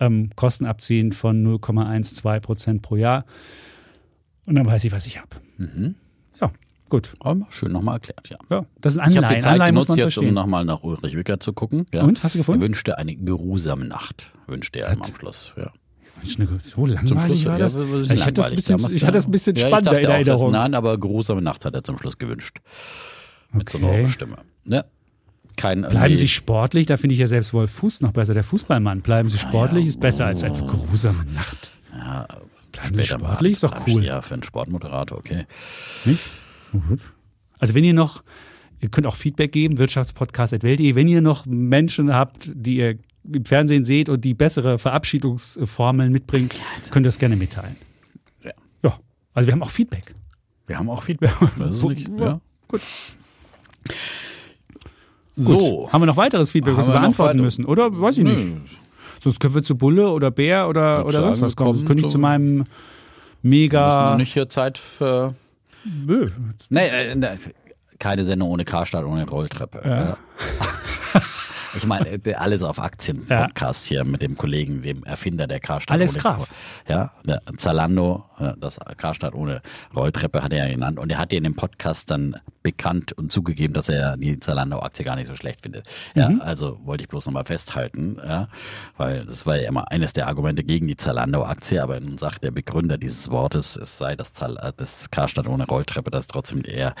ähm, 0.00 0.30
Kosten 0.36 0.66
abziehen 0.66 1.12
von 1.12 1.44
0,12 1.46 2.40
Prozent 2.40 2.82
pro 2.82 2.96
Jahr. 2.96 3.24
Und 4.46 4.54
dann 4.56 4.66
weiß 4.66 4.84
ich, 4.84 4.92
was 4.92 5.06
ich 5.06 5.18
habe. 5.20 5.36
Ja, 6.40 6.50
gut. 6.88 7.14
Aber 7.20 7.46
schön 7.50 7.70
nochmal 7.72 7.96
erklärt, 7.96 8.28
ja. 8.30 8.38
Ja, 8.50 8.64
das 8.80 8.94
ist 8.96 8.98
Ich 8.98 9.16
habe 9.16 9.26
Anleihen. 9.26 9.34
die 9.38 9.40
Zeit 9.42 9.52
Anleihen 9.52 9.74
genutzt 9.76 9.96
jetzt, 9.96 10.18
um 10.18 10.32
nochmal 10.34 10.64
nach 10.64 10.82
Ulrich 10.82 11.14
Wicker 11.16 11.38
zu 11.38 11.52
gucken. 11.52 11.86
Ja. 11.92 12.02
Und, 12.02 12.24
hast 12.24 12.34
du 12.34 12.38
gefunden? 12.38 12.62
Er 12.62 12.66
wünschte 12.66 12.98
eine 12.98 13.14
geruhsame 13.14 13.84
Nacht, 13.84 14.32
wünschte 14.48 14.80
er 14.80 14.90
am 14.90 15.04
Schluss. 15.04 15.52
Ja. 15.56 15.72
So 16.58 16.86
langweilig 16.86 17.46
war 17.46 17.58
das. 17.58 17.74
ja, 17.74 18.10
ich 18.10 18.22
hatte 18.22 18.34
das 18.34 18.50
ein 18.50 18.56
bisschen, 18.56 18.94
ich 18.94 19.02
hatte 19.02 19.12
das 19.12 19.26
ein 19.26 19.30
bisschen 19.30 19.56
ja, 19.56 19.66
spannender 19.66 20.00
in 20.00 20.06
auch, 20.06 20.10
Erinnerung. 20.10 20.52
Dass, 20.52 20.62
nein, 20.62 20.74
aber 20.74 20.98
geruhsame 20.98 21.42
Nacht 21.42 21.64
hat 21.64 21.74
er 21.74 21.84
zum 21.84 21.98
Schluss 21.98 22.18
gewünscht. 22.18 22.58
Mit 23.52 23.68
so 23.68 23.78
Okay. 23.78 23.98
einer 24.00 24.08
Stimme. 24.08 24.36
Ja. 24.64 24.84
Kein 25.56 25.82
Bleiben 25.82 26.16
Sie 26.16 26.28
sportlich, 26.28 26.86
da 26.86 26.96
finde 26.96 27.12
ich 27.12 27.18
ja 27.18 27.26
selbst 27.26 27.52
Wolf 27.52 27.70
Fuß 27.72 28.00
noch 28.00 28.12
besser, 28.12 28.32
der 28.32 28.42
Fußballmann. 28.44 29.02
Bleiben 29.02 29.28
Sie 29.28 29.38
sportlich, 29.38 29.86
ist 29.86 30.00
besser 30.00 30.26
als 30.26 30.42
einfach 30.44 30.66
geruhsame 30.66 31.24
Nacht. 31.26 31.72
Bleiben 32.72 32.94
Sie 32.94 33.04
sportlich, 33.04 33.52
ist 33.52 33.62
doch 33.62 33.86
cool. 33.86 34.04
Ja, 34.04 34.22
für 34.22 34.34
einen 34.34 34.42
Sportmoderator, 34.44 35.18
okay. 35.18 35.46
Nicht? 36.06 36.22
Gut. 36.72 37.00
Also 37.58 37.74
wenn 37.74 37.84
ihr 37.84 37.92
noch, 37.92 38.22
ihr 38.80 38.88
könnt 38.88 39.06
auch 39.06 39.14
Feedback 39.14 39.52
geben, 39.52 39.76
wirtschaftspodcast.welt.de, 39.78 40.94
wenn 40.94 41.06
ihr 41.06 41.20
noch 41.20 41.44
Menschen 41.44 42.14
habt, 42.14 42.50
die 42.54 42.76
ihr 42.76 42.98
im 43.30 43.44
Fernsehen 43.44 43.84
seht 43.84 44.08
und 44.08 44.24
die 44.24 44.34
bessere 44.34 44.78
Verabschiedungsformeln 44.78 46.10
mitbringen, 46.12 46.50
könnt 46.90 47.04
ihr 47.06 47.08
das 47.08 47.18
gerne 47.18 47.36
mitteilen. 47.36 47.76
Ja. 48.42 48.50
Ja, 48.82 48.98
also 49.34 49.46
wir 49.46 49.52
haben 49.52 49.62
auch 49.62 49.70
Feedback. 49.70 50.14
Wir 50.66 50.78
haben 50.78 50.88
auch 50.90 51.02
Feedback. 51.02 51.32
Das 51.58 51.74
ist 51.74 51.82
nicht, 51.84 52.08
ja. 52.18 52.40
Gut. 52.68 52.80
So. 55.36 55.56
Gut. 55.58 55.92
Haben 55.92 56.02
wir 56.02 56.06
noch 56.06 56.16
weiteres 56.16 56.50
Feedback, 56.50 56.76
was 56.76 56.88
wir 56.88 56.94
wir 56.94 57.00
beantworten 57.00 57.40
müssen? 57.40 57.64
Oder 57.64 57.90
weiß 58.00 58.18
ich 58.18 58.24
nicht. 58.24 58.36
Nö. 58.38 58.56
Sonst 59.20 59.40
können 59.40 59.54
wir 59.54 59.62
zu 59.62 59.76
Bulle 59.76 60.10
oder 60.10 60.30
Bär 60.30 60.68
oder, 60.68 61.06
oder 61.06 61.22
sonst 61.22 61.40
was 61.40 61.52
wir 61.52 61.56
kommen. 61.56 61.72
Kommen 61.74 61.86
könnte 61.86 62.02
ich 62.02 62.08
zu- 62.08 62.18
meinem 62.18 62.58
Wir 62.58 62.64
mega. 63.42 63.90
haben 63.90 64.16
nicht 64.18 64.32
hier 64.32 64.48
Zeit 64.48 64.78
für. 64.78 65.34
Nö. 65.84 66.30
Nee, 66.70 66.86
äh, 66.88 67.14
ne, 67.14 67.36
keine 67.98 68.24
Sendung 68.24 68.50
ohne 68.50 68.64
Karstadt, 68.64 69.04
ohne 69.04 69.28
Rolltreppe. 69.28 69.82
Ja. 69.84 70.16
Ich 71.74 71.86
meine, 71.86 72.08
äh, 72.08 72.34
alles 72.34 72.62
auf 72.62 72.78
Aktien-Podcast 72.78 73.86
hier 73.86 74.04
mit 74.04 74.22
dem 74.22 74.36
Kollegen, 74.36 74.82
dem 74.82 75.04
Erfinder 75.04 75.46
der 75.46 75.60
Karstadt. 75.60 75.94
Alex 75.94 76.14
ohne 76.16 76.22
Graf. 76.22 76.48
Ja, 76.88 77.12
der 77.24 77.42
Zalando, 77.56 78.24
das 78.58 78.78
Karstadt 78.96 79.34
ohne 79.34 79.62
Rolltreppe 79.94 80.42
hat 80.42 80.52
er 80.52 80.66
ja 80.66 80.72
genannt. 80.72 80.98
Und 80.98 81.10
er 81.10 81.18
hat 81.18 81.32
ja 81.32 81.38
in 81.38 81.44
dem 81.44 81.54
Podcast 81.56 82.10
dann 82.10 82.36
bekannt 82.62 83.12
und 83.12 83.32
zugegeben, 83.32 83.72
dass 83.72 83.88
er 83.88 84.16
die 84.16 84.38
Zalando-Aktie 84.38 85.04
gar 85.04 85.16
nicht 85.16 85.26
so 85.28 85.34
schlecht 85.34 85.62
findet. 85.62 85.86
Ja, 86.14 86.28
Mhm. 86.28 86.40
also 86.40 86.78
wollte 86.84 87.02
ich 87.04 87.08
bloß 87.08 87.26
nochmal 87.26 87.44
festhalten, 87.44 88.18
ja, 88.24 88.48
weil 88.96 89.24
das 89.24 89.46
war 89.46 89.56
ja 89.60 89.68
immer 89.68 89.90
eines 89.90 90.12
der 90.12 90.28
Argumente 90.28 90.62
gegen 90.64 90.86
die 90.86 90.96
Zalando-Aktie, 90.96 91.82
aber 91.82 91.98
nun 92.00 92.18
sagt 92.18 92.44
der 92.44 92.50
Begründer 92.52 92.98
dieses 92.98 93.30
Wortes, 93.30 93.76
es 93.76 93.98
sei 93.98 94.14
das, 94.16 94.32
Zal 94.32 94.56
äh, 94.58 94.72
das 94.76 95.10
Karstadt 95.10 95.48
ohne 95.48 95.66
Rolltreppe, 95.66 96.10
das 96.10 96.26
trotzdem 96.28 96.62
er 96.64 96.94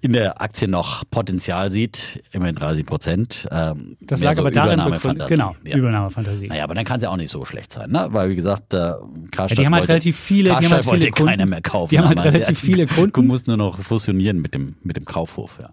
in 0.00 0.12
der 0.12 0.40
Aktie 0.40 0.68
noch 0.68 1.04
Potenzial 1.10 1.70
sieht, 1.70 2.22
immerhin 2.32 2.54
30 2.56 2.86
Prozent. 2.86 3.48
Ähm, 3.50 3.96
Das 4.06 4.22
lag 4.22 4.34
so 4.34 4.42
aber 4.42 4.50
darin 4.50 4.74
Übernahmefantasie. 4.74 5.34
Genau, 5.34 5.56
Ja. 5.64 5.76
Übernahmefantasie. 5.76 6.48
Naja, 6.48 6.64
aber 6.64 6.74
dann 6.74 6.84
kann 6.84 6.96
es 6.98 7.02
ja 7.02 7.10
auch 7.10 7.16
nicht 7.16 7.30
so 7.30 7.44
schlecht 7.44 7.72
sein, 7.72 7.90
ne? 7.90 8.08
Weil 8.10 8.30
wie 8.30 8.36
gesagt, 8.36 8.74
äh, 8.74 8.92
Karstadt 9.30 9.50
Ja, 9.50 9.56
die 9.62 9.66
haben 9.66 9.74
halt 9.74 9.82
wollte, 9.82 9.92
relativ 9.92 10.18
viele- 10.18 10.50
die 10.50 10.54
haben 10.56 10.70
halt 10.70 10.84
viele 10.84 11.10
Kunden. 11.10 11.30
keiner 11.30 11.46
mehr 11.46 11.60
kaufen. 11.62 11.90
Die 11.90 11.98
haben 11.98 12.08
halt 12.08 12.18
aber 12.18 12.30
sie 12.30 12.36
relativ 12.38 12.58
hat- 12.58 12.64
viele 12.66 12.86
Kunden. 12.86 13.12
Du 13.12 13.22
musst 13.22 13.46
nur 13.46 13.56
noch 13.56 13.78
fusionieren 13.78 14.40
mit 14.40 14.54
dem 14.54 14.76
mit 14.82 14.96
dem 14.96 15.04
Kaufhof, 15.04 15.58
ja. 15.60 15.70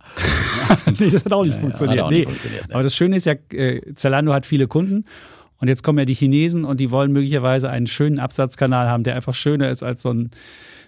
nee, 0.99 1.09
das 1.09 1.25
hat 1.25 1.33
auch 1.33 1.43
nicht 1.43 1.57
funktioniert. 1.57 1.99
hat 1.99 2.05
auch 2.05 2.09
nicht 2.09 2.19
nee. 2.19 2.23
funktioniert, 2.25 2.67
nee. 2.67 2.73
Aber 2.73 2.83
das 2.83 2.95
Schöne 2.95 3.15
ist 3.17 3.25
ja, 3.25 3.33
äh, 3.53 3.81
Zalando 3.95 4.33
hat 4.33 4.45
viele 4.45 4.67
Kunden 4.67 5.05
und 5.57 5.67
jetzt 5.67 5.83
kommen 5.83 5.99
ja 5.99 6.05
die 6.05 6.13
Chinesen 6.13 6.63
und 6.65 6.79
die 6.79 6.91
wollen 6.91 7.11
möglicherweise 7.11 7.69
einen 7.69 7.87
schönen 7.87 8.19
Absatzkanal 8.19 8.87
haben, 8.89 9.03
der 9.03 9.15
einfach 9.15 9.33
schöner 9.33 9.69
ist 9.69 9.83
als 9.83 10.01
so 10.01 10.11
ein 10.11 10.31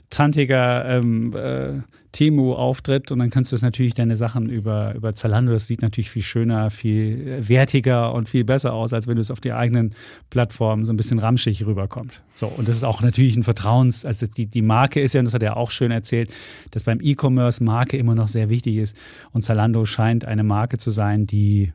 tantiger 0.10 0.86
ähm, 0.86 1.34
äh, 1.36 1.82
Temu-Auftritt 2.14 3.12
und 3.12 3.20
dann 3.20 3.30
kannst 3.30 3.52
du 3.52 3.56
es 3.56 3.62
natürlich 3.62 3.96
deine 3.96 4.16
Sachen 4.16 4.48
über, 4.50 4.96
über 4.96 5.14
Zalando, 5.14 5.52
das 5.52 5.68
sieht 5.68 5.82
natürlich 5.82 6.10
viel 6.10 6.22
schöner, 6.22 6.70
viel 6.70 7.28
äh, 7.28 7.50
wertiger 7.50 8.14
und 8.14 8.30
viel 8.30 8.46
besser 8.46 8.74
aus, 8.74 8.94
als 8.94 9.08
wenn 9.08 9.16
du 9.16 9.22
es 9.22 9.32
auf 9.32 9.42
die 9.42 9.52
eigenen 9.52 9.94
Plattformen 10.30 10.86
so 10.86 10.94
ein 10.94 10.98
bisschen 10.98 11.20
ramschig 11.20 11.66
rüberkommt. 11.66 12.22
So, 12.36 12.48
und 12.48 12.70
das 12.70 12.78
ist 12.78 12.84
auch 12.84 13.02
natürlich 13.02 13.36
ein 13.36 13.44
Vertrauens, 13.44 14.06
also 14.06 14.28
die, 14.28 14.46
die 14.46 14.62
Marke 14.62 15.02
ist 15.02 15.14
ja, 15.14 15.20
und 15.20 15.26
das 15.26 15.34
hat 15.34 15.44
er 15.44 15.58
auch 15.58 15.72
schön 15.72 15.92
erzählt, 15.92 16.30
dass 16.72 16.84
beim 16.84 17.00
E-Commerce 17.02 17.64
Marke 17.64 17.98
immer 17.98 18.16
noch 18.16 18.30
sehr 18.30 18.48
wichtig 18.48 18.78
ist 18.78 18.96
und 19.32 19.42
Zalando 19.42 19.84
scheint 19.84 20.26
eine 20.26 20.44
Marke 20.44 20.78
zu 20.78 20.92
sein, 20.92 21.26
die 21.26 21.74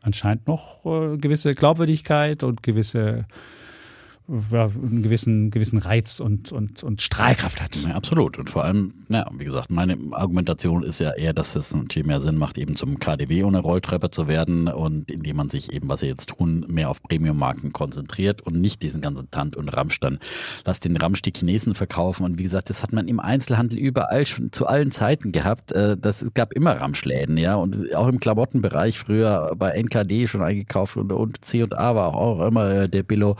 anscheinend 0.00 0.46
noch 0.46 0.86
äh, 0.86 1.18
gewisse 1.18 1.54
Glaubwürdigkeit 1.54 2.44
und 2.44 2.62
gewisse 2.62 3.26
ja, 4.50 4.64
einen 4.64 5.02
gewissen, 5.02 5.50
gewissen 5.50 5.78
Reiz 5.78 6.18
und, 6.18 6.50
und, 6.50 6.82
und 6.82 7.00
Strahlkraft 7.00 7.60
hat. 7.60 7.76
Ja, 7.76 7.94
absolut. 7.94 8.38
Und 8.38 8.50
vor 8.50 8.64
allem, 8.64 8.94
ja, 9.08 9.30
wie 9.36 9.44
gesagt, 9.44 9.70
meine 9.70 9.96
Argumentation 10.10 10.82
ist 10.82 10.98
ja 10.98 11.12
eher, 11.12 11.32
dass 11.32 11.54
es 11.54 11.72
natürlich 11.74 12.06
mehr 12.06 12.20
Sinn 12.20 12.36
macht, 12.36 12.58
eben 12.58 12.74
zum 12.74 12.98
KDW 12.98 13.44
ohne 13.44 13.60
Rolltreppe 13.60 14.10
zu 14.10 14.26
werden 14.26 14.66
und 14.68 15.10
indem 15.10 15.36
man 15.36 15.48
sich 15.48 15.72
eben, 15.72 15.88
was 15.88 16.00
sie 16.00 16.08
jetzt 16.08 16.30
tun, 16.30 16.64
mehr 16.68 16.90
auf 16.90 17.02
Premium-Marken 17.02 17.72
konzentriert 17.72 18.42
und 18.42 18.60
nicht 18.60 18.82
diesen 18.82 19.00
ganzen 19.00 19.30
Tant 19.30 19.56
und 19.56 19.68
Ramsch 19.68 20.00
dann. 20.00 20.18
Lass 20.64 20.80
den 20.80 20.96
Ramsch 20.96 21.22
die 21.22 21.32
Chinesen 21.32 21.74
verkaufen. 21.74 22.24
Und 22.24 22.38
wie 22.38 22.42
gesagt, 22.42 22.68
das 22.70 22.82
hat 22.82 22.92
man 22.92 23.06
im 23.06 23.20
Einzelhandel 23.20 23.78
überall 23.78 24.26
schon 24.26 24.50
zu 24.50 24.66
allen 24.66 24.90
Zeiten 24.90 25.30
gehabt. 25.30 25.70
Äh, 25.72 25.96
Das 25.96 26.24
gab 26.34 26.52
immer 26.52 26.72
Ramschläden, 26.72 27.36
ja. 27.36 27.54
Und 27.54 27.94
auch 27.94 28.08
im 28.08 28.18
Klamottenbereich 28.18 28.98
früher 28.98 29.54
bei 29.56 29.70
NKD 29.70 30.26
schon 30.26 30.42
eingekauft 30.42 30.96
und, 30.96 31.12
und 31.12 31.44
C&A 31.44 31.94
war 31.94 32.14
auch 32.14 32.44
immer 32.46 32.70
äh, 32.70 32.88
der 32.88 33.04
Billo, 33.04 33.36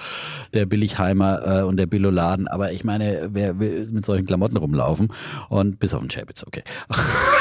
der 0.54 0.66
Billigheimer 0.76 1.60
äh, 1.60 1.62
und 1.62 1.78
der 1.78 1.86
Billo-Laden. 1.86 2.48
Aber 2.48 2.70
ich 2.70 2.84
meine, 2.84 3.30
wer 3.32 3.58
will 3.58 3.88
mit 3.90 4.04
solchen 4.04 4.26
Klamotten 4.26 4.58
rumlaufen? 4.58 5.08
Und 5.48 5.78
bis 5.78 5.94
auf 5.94 6.00
den 6.00 6.10
Chapitz, 6.10 6.44
okay. 6.46 6.62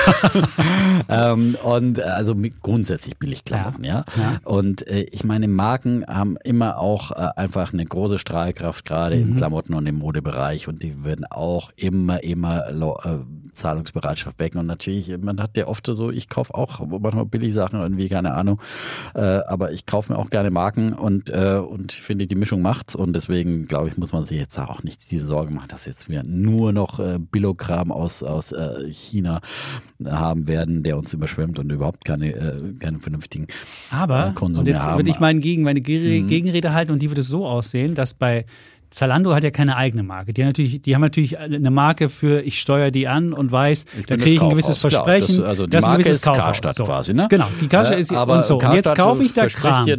ähm, 1.09 1.57
und 1.61 1.99
äh, 1.99 2.03
also 2.03 2.33
grundsätzlich 2.61 3.17
Billigklamotten, 3.17 3.83
ja. 3.83 4.05
Ja. 4.15 4.39
Und 4.45 4.87
äh, 4.87 5.01
ich 5.11 5.25
meine, 5.25 5.49
Marken 5.49 6.05
haben 6.07 6.37
immer 6.45 6.77
auch 6.77 7.11
äh, 7.11 7.27
einfach 7.35 7.73
eine 7.73 7.83
große 7.83 8.19
Strahlkraft, 8.19 8.85
gerade 8.85 9.17
im 9.17 9.35
Klamotten- 9.35 9.73
und 9.73 9.85
im 9.85 9.95
Modebereich. 9.95 10.69
Und 10.69 10.81
die 10.81 11.03
werden 11.03 11.25
auch 11.29 11.71
immer, 11.75 12.23
immer 12.23 12.69
äh, 12.69 13.17
Zahlungsbereitschaft 13.53 14.39
wecken. 14.39 14.59
Und 14.59 14.67
natürlich, 14.67 15.13
man 15.17 15.41
hat 15.41 15.57
ja 15.57 15.67
oft 15.67 15.87
so, 15.87 16.09
ich 16.09 16.29
kaufe 16.29 16.53
auch 16.53 16.79
manchmal 16.79 17.25
Billigsachen, 17.25 17.81
irgendwie, 17.81 18.07
keine 18.07 18.33
Ahnung. 18.33 18.61
Äh, 19.13 19.19
aber 19.21 19.73
ich 19.73 19.85
kaufe 19.85 20.13
mir 20.13 20.19
auch 20.19 20.29
gerne 20.29 20.51
Marken 20.51 20.93
und, 20.93 21.29
äh, 21.29 21.57
und 21.57 21.91
finde, 21.91 22.27
die 22.27 22.35
Mischung 22.35 22.61
macht's. 22.61 22.95
Und 22.95 23.13
deswegen, 23.29 23.65
glaube 23.67 23.87
ich, 23.89 23.97
muss 23.97 24.13
man 24.13 24.25
sich 24.25 24.37
jetzt 24.37 24.57
auch 24.59 24.83
nicht 24.83 25.11
diese 25.11 25.25
Sorge 25.25 25.51
machen, 25.53 25.67
dass 25.69 25.85
jetzt 25.85 26.09
wir 26.09 26.23
nur 26.23 26.71
noch 26.71 26.99
äh, 26.99 27.17
Billokram 27.19 27.91
aus, 27.91 28.23
aus 28.23 28.51
äh, 28.51 28.89
China 28.89 29.41
haben 30.03 30.47
werden, 30.47 30.83
der 30.83 30.97
uns 30.97 31.13
überschwemmt 31.13 31.59
und 31.59 31.71
überhaupt 31.71 32.05
keine, 32.05 32.33
äh, 32.33 32.73
keine 32.79 32.99
vernünftigen 32.99 33.47
Aber, 33.89 34.27
äh, 34.29 34.33
Konsum 34.33 34.61
und 34.61 34.67
jetzt 34.67 34.87
würde 34.87 35.09
ich 35.09 35.19
meinen 35.19 35.39
Gegen, 35.41 35.63
meine 35.63 35.81
Ge- 35.81 36.21
Gegenrede 36.21 36.73
halten 36.73 36.91
und 36.91 37.01
die 37.01 37.09
würde 37.09 37.23
so 37.23 37.45
aussehen, 37.47 37.95
dass 37.95 38.13
bei 38.13 38.45
Zalando 38.91 39.33
hat 39.33 39.43
ja 39.43 39.51
keine 39.51 39.75
eigene 39.75 40.03
Marke. 40.03 40.31
Die, 40.33 40.41
haben 40.41 40.49
natürlich, 40.49 40.81
die 40.81 40.93
haben 40.95 41.01
natürlich 41.01 41.37
eine 41.39 41.71
Marke 41.71 42.07
für, 42.07 42.41
ich 42.43 42.61
steuere 42.61 42.91
die 42.91 43.07
an 43.07 43.33
und 43.33 43.51
weiß, 43.51 43.85
da 44.07 44.15
kriege 44.15 44.35
ich 44.35 44.41
ein 44.41 44.49
gewisses 44.51 44.79
Kaufhaus. 44.81 44.93
Versprechen. 44.93 45.37
das- 45.39 45.45
also 45.47 45.65
die 45.65 45.71
das 45.71 45.79
ist 45.79 45.85
ein 45.85 45.89
Marke 45.91 46.03
gewisses 46.03 46.17
ist 46.21 46.25
Kaufhaus. 46.25 46.43
Karstadt 46.45 46.75
so. 46.75 46.83
quasi, 46.85 47.13
ne? 47.13 47.27
Genau, 47.29 47.47
die 47.59 47.67
Karstadt 47.67 47.97
Äh, 47.97 48.01
ist 48.01 48.13
aber 48.13 48.35
und 48.37 48.45
so. 48.45 48.55
Und 48.55 48.61
jetzt 48.73 48.85
Karstadt 48.85 48.97
kaufe 48.97 49.23
ich 49.23 49.33
da 49.33 49.47
Kram. 49.47 49.85
Dir, 49.85 49.97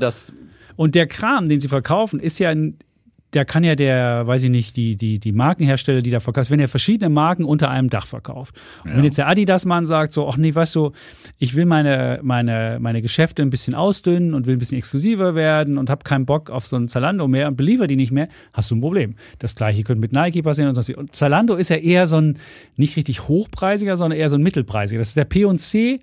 Und 0.77 0.95
der 0.95 1.07
Kram, 1.09 1.49
den 1.49 1.61
sie 1.61 1.69
verkaufen, 1.69 2.21
ist 2.21 2.39
ja 2.39 2.51
ein, 2.51 2.79
der 3.37 3.45
kann 3.45 3.65
ja 3.65 3.75
der, 3.75 4.27
weiß 4.27 4.45
ich 4.45 4.51
nicht, 4.51 4.77
die, 4.77 4.97
die, 4.97 5.19
die 5.19 5.33
Markenhersteller, 5.33 6.01
die 6.01 6.11
da 6.11 6.21
verkaufen, 6.21 6.53
wenn 6.53 6.61
er 6.61 6.69
verschiedene 6.69 7.11
Marken 7.11 7.45
unter 7.45 7.69
einem 7.69 7.91
Dach 7.91 8.07
verkauft. 8.07 8.57
Und 8.83 8.97
wenn 8.97 9.05
jetzt 9.05 9.19
der 9.19 9.29
Adidas-Mann 9.29 9.87
sagt 9.87 10.15
so, 10.15 10.27
ach 10.27 10.39
nee, 10.39 10.55
weißt 10.55 10.75
du, 10.75 10.93
ich 11.39 11.55
will 11.55 11.67
meine, 11.67 12.19
meine, 12.23 12.79
meine 12.81 13.03
Geschäfte 13.03 13.43
ein 13.43 13.51
bisschen 13.51 13.75
ausdünnen 13.75 14.33
und 14.33 14.47
will 14.47 14.57
ein 14.57 14.59
bisschen 14.59 14.79
exklusiver 14.79 15.35
werden 15.35 15.77
und 15.77 15.91
habe 15.91 16.03
keinen 16.03 16.25
Bock 16.25 16.49
auf 16.49 16.67
so 16.67 16.77
ein 16.77 16.89
Zalando 16.89 17.29
mehr 17.29 17.49
und 17.49 17.57
beliefer 17.57 17.87
die 17.87 17.97
nicht 17.97 18.11
mehr, 18.11 18.29
hast 18.55 18.71
du 18.71 18.77
ein 18.77 18.81
Problem. 18.81 19.17
Das 19.39 19.55
gleiche 19.55 19.83
könnte 19.83 20.01
mit 20.01 20.13
Nike 20.13 20.41
passieren 20.43 20.71
und 20.71 20.75
sonst 20.75 20.89
wie. 20.89 20.97
Und 20.97 21.15
Zalando 21.15 21.57
ist 21.57 21.69
ja 21.69 21.77
eher 21.77 22.07
so 22.07 22.17
ein, 22.17 22.39
nicht 22.79 22.97
richtig 22.97 23.29
hochpreisiger, 23.29 23.99
sondern 23.99 24.19
eher 24.19 24.31
so 24.31 24.37
ein 24.37 24.43
mittelpreisiger. 24.43 24.99
Das 24.99 25.09
ist 25.09 25.17
der 25.19 25.27
P&C 25.27 26.01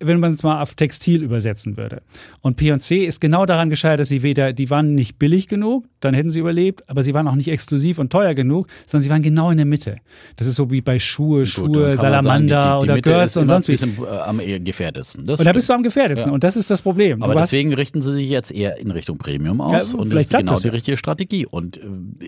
wenn 0.00 0.20
man 0.20 0.32
es 0.32 0.42
mal 0.42 0.62
auf 0.62 0.74
Textil 0.74 1.22
übersetzen 1.22 1.76
würde. 1.76 2.02
Und 2.40 2.56
P&C 2.56 3.04
ist 3.04 3.20
genau 3.20 3.46
daran 3.46 3.68
gescheitert, 3.70 4.00
dass 4.00 4.08
sie 4.08 4.22
weder, 4.22 4.52
die 4.52 4.70
waren 4.70 4.94
nicht 4.94 5.18
billig 5.18 5.48
genug, 5.48 5.84
dann 6.00 6.14
hätten 6.14 6.30
sie 6.30 6.38
überlebt, 6.38 6.88
aber 6.88 7.02
sie 7.02 7.14
waren 7.14 7.26
auch 7.26 7.34
nicht 7.34 7.48
exklusiv 7.48 7.98
und 7.98 8.10
teuer 8.12 8.34
genug, 8.34 8.68
sondern 8.86 9.02
sie 9.02 9.10
waren 9.10 9.22
genau 9.22 9.50
in 9.50 9.56
der 9.56 9.66
Mitte. 9.66 9.96
Das 10.36 10.46
ist 10.46 10.54
so 10.56 10.70
wie 10.70 10.80
bei 10.80 10.98
Schuhe, 10.98 11.40
Gut, 11.40 11.48
Schuhe, 11.48 11.96
Salamander 11.96 12.22
sagen, 12.62 12.80
die- 12.80 12.80
die 12.80 12.82
oder 12.84 12.94
Mitte 12.94 13.10
Girls 13.10 13.36
und 13.36 13.48
sonst 13.48 13.68
wie. 13.68 13.74
äh, 14.02 14.06
am 14.18 14.38
eher 14.40 14.60
gefährdesten. 14.60 15.26
Das 15.26 15.40
Und 15.40 15.46
da 15.46 15.52
bist 15.52 15.68
du 15.68 15.72
am 15.72 15.82
gefährdetsten. 15.82 16.30
Ja. 16.30 16.34
Und 16.34 16.44
das 16.44 16.56
ist 16.56 16.70
das 16.70 16.82
Problem. 16.82 17.22
Aber 17.22 17.34
deswegen 17.34 17.74
richten 17.74 18.00
sie 18.00 18.12
sich 18.14 18.28
jetzt 18.28 18.52
eher 18.52 18.76
in 18.78 18.90
Richtung 18.92 19.18
Premium 19.18 19.60
aus 19.60 19.92
Ja, 19.92 19.98
und 19.98 20.12
das 20.12 20.24
ist 20.26 20.36
genau 20.36 20.52
das 20.52 20.62
die 20.62 20.68
richtige 20.68 20.96
Strategie. 20.96 21.46
Und 21.46 21.78
äh, 21.78 21.80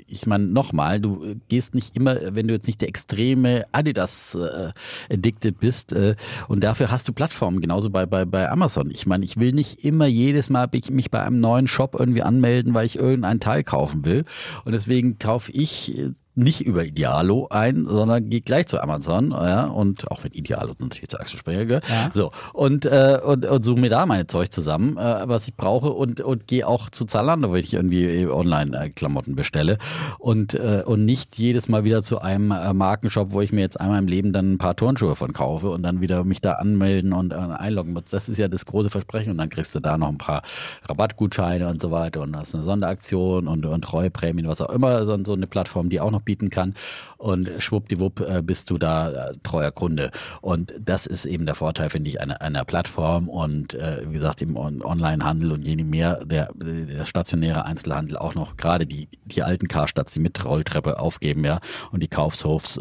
ich 0.09 0.27
meine, 0.27 0.45
nochmal, 0.47 0.99
du 1.01 1.37
gehst 1.49 1.75
nicht 1.75 1.97
immer, 1.97 2.17
wenn 2.35 2.49
du 2.49 2.55
jetzt 2.55 2.67
nicht 2.67 2.81
der 2.81 2.89
extreme 2.89 3.65
Adidas-Addicted 3.73 5.59
bist 5.61 5.93
äh, 5.93 6.15
und 6.49 6.65
dafür 6.65 6.91
hast 6.91 7.09
du 7.09 7.13
Plattformen, 7.13 7.60
genauso 7.61 7.91
bei, 7.91 8.07
bei, 8.07 8.25
bei 8.25 8.51
Amazon. 8.51 8.91
Ich 8.91 9.07
meine, 9.07 9.25
ich 9.25 9.39
will 9.39 9.53
nicht 9.53 9.85
immer 9.85 10.07
jedes 10.07 10.51
Mal 10.51 10.69
mich 10.91 11.11
bei 11.11 11.23
einem 11.23 11.41
neuen 11.41 11.67
Shop 11.67 11.97
irgendwie 11.99 12.23
anmelden, 12.23 12.75
weil 12.75 12.87
ich 12.87 12.97
irgendeinen 12.97 13.41
Teil 13.41 13.65
kaufen 13.65 14.05
will. 14.05 14.25
Und 14.65 14.73
deswegen 14.73 15.19
kaufe 15.19 15.53
ich 15.53 15.99
äh, 15.99 16.11
nicht 16.35 16.61
über 16.61 16.85
Idealo 16.85 17.49
ein, 17.51 17.87
sondern 17.87 18.31
gehe 18.31 18.41
gleich 18.41 18.67
zu 18.67 18.81
Amazon, 18.81 19.31
ja, 19.33 19.67
und 19.67 20.11
auch 20.11 20.23
mit 20.23 20.37
Idealo 20.37 20.75
natürlich 20.79 21.09
zu 21.09 21.19
Axel 21.19 21.39
Springer 21.39 21.65
gehört. 21.65 21.89
Ja. 21.89 22.11
So, 22.13 22.31
und, 22.53 22.87
äh, 22.87 23.19
und, 23.25 23.45
und 23.45 23.65
suche 23.65 23.81
mir 23.81 23.91
da 23.91 24.07
meine 24.07 24.27
Zeug 24.27 24.53
zusammen, 24.53 24.97
äh, 24.97 25.29
was 25.29 25.49
ich 25.49 25.57
brauche 25.57 25.91
und, 25.91 26.21
und 26.21 26.47
gehe 26.47 26.67
auch 26.67 26.89
zu 26.91 27.05
Zalando, 27.05 27.53
wenn 27.53 27.61
ich 27.61 27.75
irgendwie 27.75 28.27
Online-Klamotten 28.27 29.35
bestelle 29.35 29.79
und, 30.19 30.55
äh, 30.55 30.83
und 30.87 31.05
nicht 31.05 31.37
jedes 31.37 31.69
Mal 31.69 31.85
wieder 31.85 32.03
zu 32.03 32.21
einem 32.21 32.53
äh, 32.53 32.73
Markenshop, 32.73 33.33
wo 33.33 33.41
ich 33.41 33.53
mir 33.53 33.61
jetzt 33.61 33.81
einmal 33.81 33.99
im 33.99 34.07
Leben 34.07 34.33
dann 34.33 34.53
ein 34.53 34.59
paar 34.59 34.77
Turnschuhe 34.77 35.17
von 35.17 35.33
kaufe 35.33 35.71
und 35.71 35.83
dann 35.83 36.01
wieder 36.01 36.25
mich 36.25 36.41
da 36.41 36.55
anmelden 36.55 37.13
und 37.13 37.33
äh, 37.33 37.37
einloggen 37.37 37.93
muss. 37.93 38.05
Das 38.11 38.29
ist 38.29 38.39
ja 38.39 38.49
das 38.49 38.67
große 38.67 38.91
Versprechen 38.91 39.33
und 39.33 39.39
dann 39.39 39.51
kriegst 39.51 39.75
du 39.75 39.81
da 39.81 39.99
noch 39.99 40.09
ein 40.09 40.19
paar 40.19 40.43
Rabattgutscheine 40.89 41.69
und 41.69 41.83
so 41.83 41.91
weiter 41.91 42.23
und 42.23 42.37
hast 42.37 42.55
eine 42.55 42.63
Sonderaktion 42.63 43.49
und, 43.49 43.67
und 43.67 43.83
Treueprämien, 43.83 44.47
was 44.47 44.61
auch 44.61 44.71
immer, 44.71 45.05
so, 45.05 45.19
so 45.25 45.33
eine 45.33 45.47
Plattform, 45.47 45.89
die 45.89 46.01
auch 46.01 46.11
noch 46.11 46.20
noch 46.21 46.25
bieten 46.25 46.51
kann. 46.51 46.75
Und 47.17 47.51
schwuppdiwupp 47.59 48.21
äh, 48.21 48.43
bist 48.43 48.71
du 48.71 48.79
da 48.79 49.31
äh, 49.31 49.35
treuer 49.43 49.71
Kunde. 49.71 50.11
Und 50.41 50.75
das 50.79 51.07
ist 51.07 51.27
eben 51.27 51.47
der 51.47 51.55
Vorteil, 51.55 51.91
finde 51.91 52.11
ich, 52.11 52.21
einer, 52.21 52.41
einer 52.41 52.65
Plattform 52.65 53.29
und 53.29 53.75
äh, 53.75 54.03
wie 54.07 54.15
gesagt, 54.15 54.43
im 54.43 54.57
Onlinehandel 54.57 55.53
und 55.53 55.67
je 55.67 55.77
mehr 55.77 56.25
der, 56.25 56.51
der 56.55 57.07
stationäre 57.07 57.65
Einzelhandel 57.65 58.17
auch 58.17 58.35
noch 58.35 58.57
gerade 58.57 58.87
die, 58.87 59.09
die 59.25 59.43
alten 59.43 59.69
Karstadts, 59.69 60.13
die 60.13 60.21
mit 60.21 60.45
Rolltreppe 60.45 60.99
aufgeben, 60.99 61.45
ja, 61.45 61.61
und 61.91 62.03
die 62.03 62.09
Kaufshofs, 62.09 62.79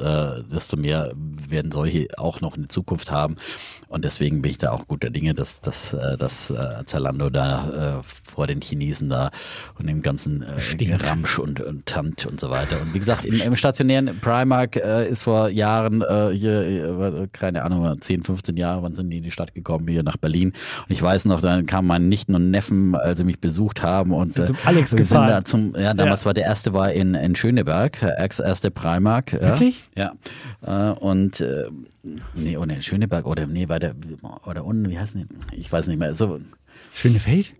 desto 0.51 0.77
mehr 0.77 1.13
werden 1.15 1.71
solche 1.71 2.07
auch 2.17 2.41
noch 2.41 2.57
eine 2.57 2.67
Zukunft 2.67 3.11
haben. 3.11 3.37
Und 3.89 4.05
deswegen 4.05 4.43
bin 4.43 4.51
ich 4.51 4.59
da 4.59 4.71
auch 4.71 4.87
guter 4.87 5.09
Dinge, 5.09 5.33
dass, 5.33 5.61
dass, 5.61 5.93
äh, 5.93 6.15
dass 6.15 6.51
äh, 6.51 6.85
Zalando 6.85 7.31
da 7.31 7.99
äh, 7.99 8.03
vor 8.03 8.45
den 8.45 8.61
Chinesen 8.61 9.09
da 9.09 9.31
und 9.79 9.87
dem 9.87 10.03
ganzen 10.03 10.43
äh, 10.43 10.95
Ramsch 10.95 11.39
und, 11.39 11.59
und 11.59 11.87
Tant 11.87 12.27
und 12.27 12.39
so 12.39 12.51
weiter. 12.51 12.79
Und 12.81 12.93
wie 12.93 12.99
gesagt, 12.99 13.25
im, 13.25 13.41
im 13.41 13.55
stationären 13.55 14.19
Primark 14.21 14.75
äh, 14.75 15.09
ist 15.09 15.23
vor 15.23 15.49
Jahren 15.49 16.03
äh, 16.03 16.29
hier, 16.29 16.61
äh, 16.61 17.27
keine 17.33 17.65
Ahnung, 17.65 17.99
10, 17.99 18.23
15 18.23 18.57
Jahre, 18.57 18.83
wann 18.83 18.93
sind 18.93 19.09
die 19.09 19.17
in 19.17 19.23
die 19.23 19.31
Stadt 19.31 19.55
gekommen, 19.55 19.87
hier 19.87 20.03
nach 20.03 20.17
Berlin. 20.17 20.49
Und 20.49 20.91
ich 20.91 21.01
weiß 21.01 21.25
noch, 21.25 21.41
dann 21.41 21.65
kamen 21.65 21.87
meine 21.87 22.05
Nichten 22.05 22.35
und 22.35 22.51
Neffen, 22.51 22.93
als 22.93 23.17
sie 23.17 23.25
mich 23.25 23.39
besucht 23.39 23.81
haben 23.81 24.13
und 24.13 24.37
äh, 24.37 24.45
zum 24.45 24.57
Alex 24.65 24.91
wir 24.91 24.97
gefahren. 24.97 25.27
da 25.27 25.43
zum, 25.43 25.75
ja, 25.75 25.95
damals 25.95 26.21
ja. 26.21 26.25
war 26.27 26.33
der 26.35 26.43
erste 26.43 26.73
war 26.73 26.91
in, 26.93 27.15
in 27.15 27.35
Schöneberg, 27.35 28.03
erste 28.03 28.69
Primark. 28.69 29.33
Ja. 29.33 29.41
Wirklich? 29.41 29.83
Ja. 29.95 30.13
Äh, 30.61 30.91
und 30.93 31.41
äh, 31.41 31.65
nee, 32.33 32.57
oh 32.57 32.65
nee, 32.65 32.81
Schöneberg 32.81 33.25
oder 33.25 33.45
nee, 33.47 33.69
weiter 33.69 33.95
oder 34.45 34.65
unten, 34.65 34.89
wie 34.89 34.99
heißt 34.99 35.15
denn, 35.15 35.27
ich 35.51 35.71
weiß 35.71 35.87
nicht 35.87 35.99
mehr. 35.99 36.15
So, 36.15 36.39
Schönefeld? 36.93 37.53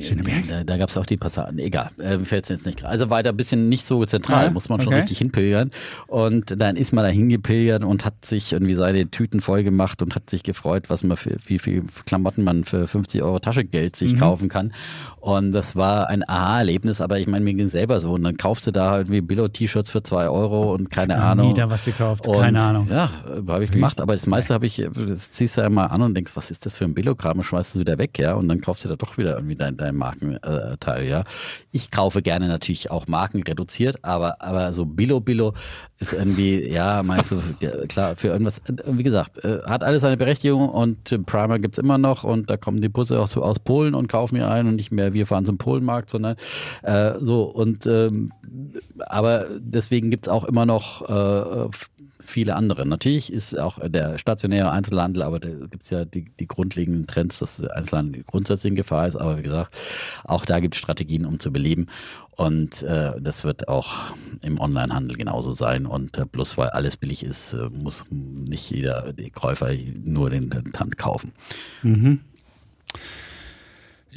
Schöneberg? 0.00 0.48
Da, 0.48 0.64
da 0.64 0.76
gab 0.76 0.88
es 0.88 0.96
auch 0.96 1.06
die 1.06 1.16
Passagen. 1.16 1.58
Egal, 1.58 1.90
äh, 1.98 2.18
fällt 2.20 2.48
jetzt 2.48 2.66
nicht 2.66 2.78
gerade. 2.78 2.92
Also 2.92 3.10
weiter 3.10 3.30
ein 3.30 3.36
bisschen 3.36 3.68
nicht 3.68 3.84
so 3.84 4.04
zentral, 4.04 4.46
ja, 4.46 4.50
muss 4.50 4.68
man 4.68 4.80
schon 4.80 4.92
okay. 4.92 5.00
richtig 5.00 5.18
hinpilgern. 5.18 5.70
Und 6.06 6.60
dann 6.60 6.76
ist 6.76 6.92
man 6.92 7.04
da 7.04 7.10
hingepilgert 7.10 7.84
und 7.84 8.04
hat 8.04 8.24
sich 8.24 8.52
irgendwie 8.52 8.74
seine 8.74 9.10
Tüten 9.10 9.40
voll 9.40 9.62
gemacht 9.62 10.02
und 10.02 10.14
hat 10.14 10.28
sich 10.30 10.42
gefreut, 10.42 10.90
was 10.90 11.02
man 11.02 11.16
für, 11.16 11.36
wie 11.46 11.58
viel 11.58 11.84
Klamotten 12.06 12.44
man 12.44 12.64
für 12.64 12.86
50 12.86 13.22
Euro 13.22 13.38
Taschengeld 13.38 13.96
sich 13.96 14.14
mhm. 14.14 14.18
kaufen 14.18 14.48
kann. 14.48 14.72
Und 15.20 15.52
das 15.52 15.76
war 15.76 16.08
ein 16.08 16.26
Aha-Erlebnis, 16.28 17.00
aber 17.00 17.18
ich 17.18 17.26
meine, 17.26 17.44
mir 17.44 17.54
ging 17.54 17.68
selber 17.68 18.00
so. 18.00 18.12
Und 18.12 18.22
dann 18.22 18.36
kaufst 18.36 18.66
du 18.66 18.70
da 18.70 18.90
halt 18.90 19.10
wie 19.10 19.20
Billo-T-Shirts 19.20 19.90
für 19.90 20.02
zwei 20.02 20.28
Euro 20.28 20.72
und 20.72 20.90
keine 20.90 21.14
ich 21.14 21.20
Ahnung. 21.20 21.48
Nie 21.48 21.54
da 21.54 21.68
was 21.68 21.84
gekauft, 21.84 22.26
und, 22.26 22.40
keine 22.40 22.62
Ahnung. 22.62 22.86
Ja, 22.88 23.10
habe 23.46 23.64
ich 23.64 23.70
gemacht. 23.70 24.00
Aber 24.00 24.14
das 24.14 24.26
meiste 24.26 24.54
habe 24.54 24.66
ich, 24.66 24.86
das 24.94 25.30
ziehst 25.30 25.56
du 25.56 25.62
ja 25.62 25.70
mal 25.70 25.86
an 25.86 26.02
und 26.02 26.14
denkst, 26.14 26.32
was 26.34 26.50
ist 26.50 26.66
das 26.66 26.76
für 26.76 26.84
ein 26.84 26.94
Billo-Kram 26.94 27.38
und 27.38 27.44
schmeißt 27.44 27.74
es 27.74 27.80
wieder 27.80 27.98
weg, 27.98 28.18
ja. 28.18 28.34
Und 28.34 28.48
dann 28.48 28.60
kaufst 28.60 28.84
du 28.84 28.88
da 28.88 28.96
doch 28.96 29.18
wieder 29.18 29.34
irgendwie 29.34 29.56
dein, 29.56 29.77
dein 29.78 29.96
Markenteil, 29.96 31.06
ja. 31.06 31.24
Ich 31.72 31.90
kaufe 31.90 32.22
gerne 32.22 32.48
natürlich 32.48 32.90
auch 32.90 33.06
Marken 33.06 33.42
reduziert, 33.42 33.96
aber, 34.02 34.42
aber 34.42 34.72
so 34.72 34.84
Billo-Billo 34.84 35.54
ist 35.98 36.12
irgendwie, 36.12 36.68
ja, 36.68 37.02
meinst 37.02 37.32
du, 37.32 37.40
klar, 37.88 38.16
für 38.16 38.28
irgendwas, 38.28 38.60
wie 38.86 39.02
gesagt, 39.02 39.42
äh, 39.44 39.62
hat 39.64 39.82
alles 39.82 40.02
seine 40.02 40.16
Berechtigung 40.16 40.68
und 40.68 41.26
Primer 41.26 41.58
gibt's 41.58 41.78
immer 41.78 41.98
noch 41.98 42.24
und 42.24 42.50
da 42.50 42.56
kommen 42.56 42.80
die 42.80 42.88
Busse 42.88 43.20
auch 43.20 43.28
so 43.28 43.42
aus 43.42 43.58
Polen 43.58 43.94
und 43.94 44.08
kaufen 44.08 44.36
mir 44.36 44.48
ein 44.48 44.66
und 44.66 44.76
nicht 44.76 44.92
mehr 44.92 45.12
wir 45.12 45.26
fahren 45.26 45.46
zum 45.46 45.58
Polenmarkt, 45.58 46.10
sondern 46.10 46.36
äh, 46.82 47.14
so 47.18 47.44
und 47.44 47.86
ähm, 47.86 48.32
aber 49.06 49.46
deswegen 49.58 50.10
gibt's 50.10 50.28
auch 50.28 50.44
immer 50.44 50.66
noch 50.66 51.08
äh, 51.08 51.68
viele 52.28 52.54
andere. 52.56 52.86
Natürlich 52.86 53.32
ist 53.32 53.58
auch 53.58 53.78
der 53.88 54.18
stationäre 54.18 54.70
Einzelhandel, 54.70 55.22
aber 55.22 55.40
da 55.40 55.48
gibt's 55.48 55.90
ja 55.90 56.04
die, 56.04 56.26
die 56.38 56.46
grundlegenden 56.46 57.06
Trends, 57.06 57.38
dass 57.38 57.56
der 57.56 57.76
Einzelhandel 57.76 58.22
grundsätzlich 58.24 58.70
in 58.70 58.76
Gefahr 58.76 59.06
ist. 59.06 59.16
Aber 59.16 59.38
wie 59.38 59.42
gesagt, 59.42 59.76
auch 60.24 60.44
da 60.44 60.60
gibt 60.60 60.74
es 60.74 60.80
Strategien, 60.80 61.24
um 61.24 61.40
zu 61.40 61.52
beleben. 61.52 61.86
Und 62.36 62.82
äh, 62.82 63.20
das 63.20 63.42
wird 63.42 63.66
auch 63.68 64.14
im 64.42 64.60
Onlinehandel 64.60 65.16
genauso 65.16 65.50
sein. 65.50 65.86
Und 65.86 66.18
äh, 66.18 66.24
bloß 66.24 66.56
weil 66.56 66.68
alles 66.68 66.96
billig 66.96 67.24
ist, 67.24 67.54
äh, 67.54 67.68
muss 67.70 68.04
nicht 68.10 68.70
jeder 68.70 69.12
die 69.12 69.30
Käufer 69.30 69.70
nur 70.04 70.30
den 70.30 70.50
Tand 70.72 70.98
kaufen. 70.98 71.32
Mhm. 71.82 72.20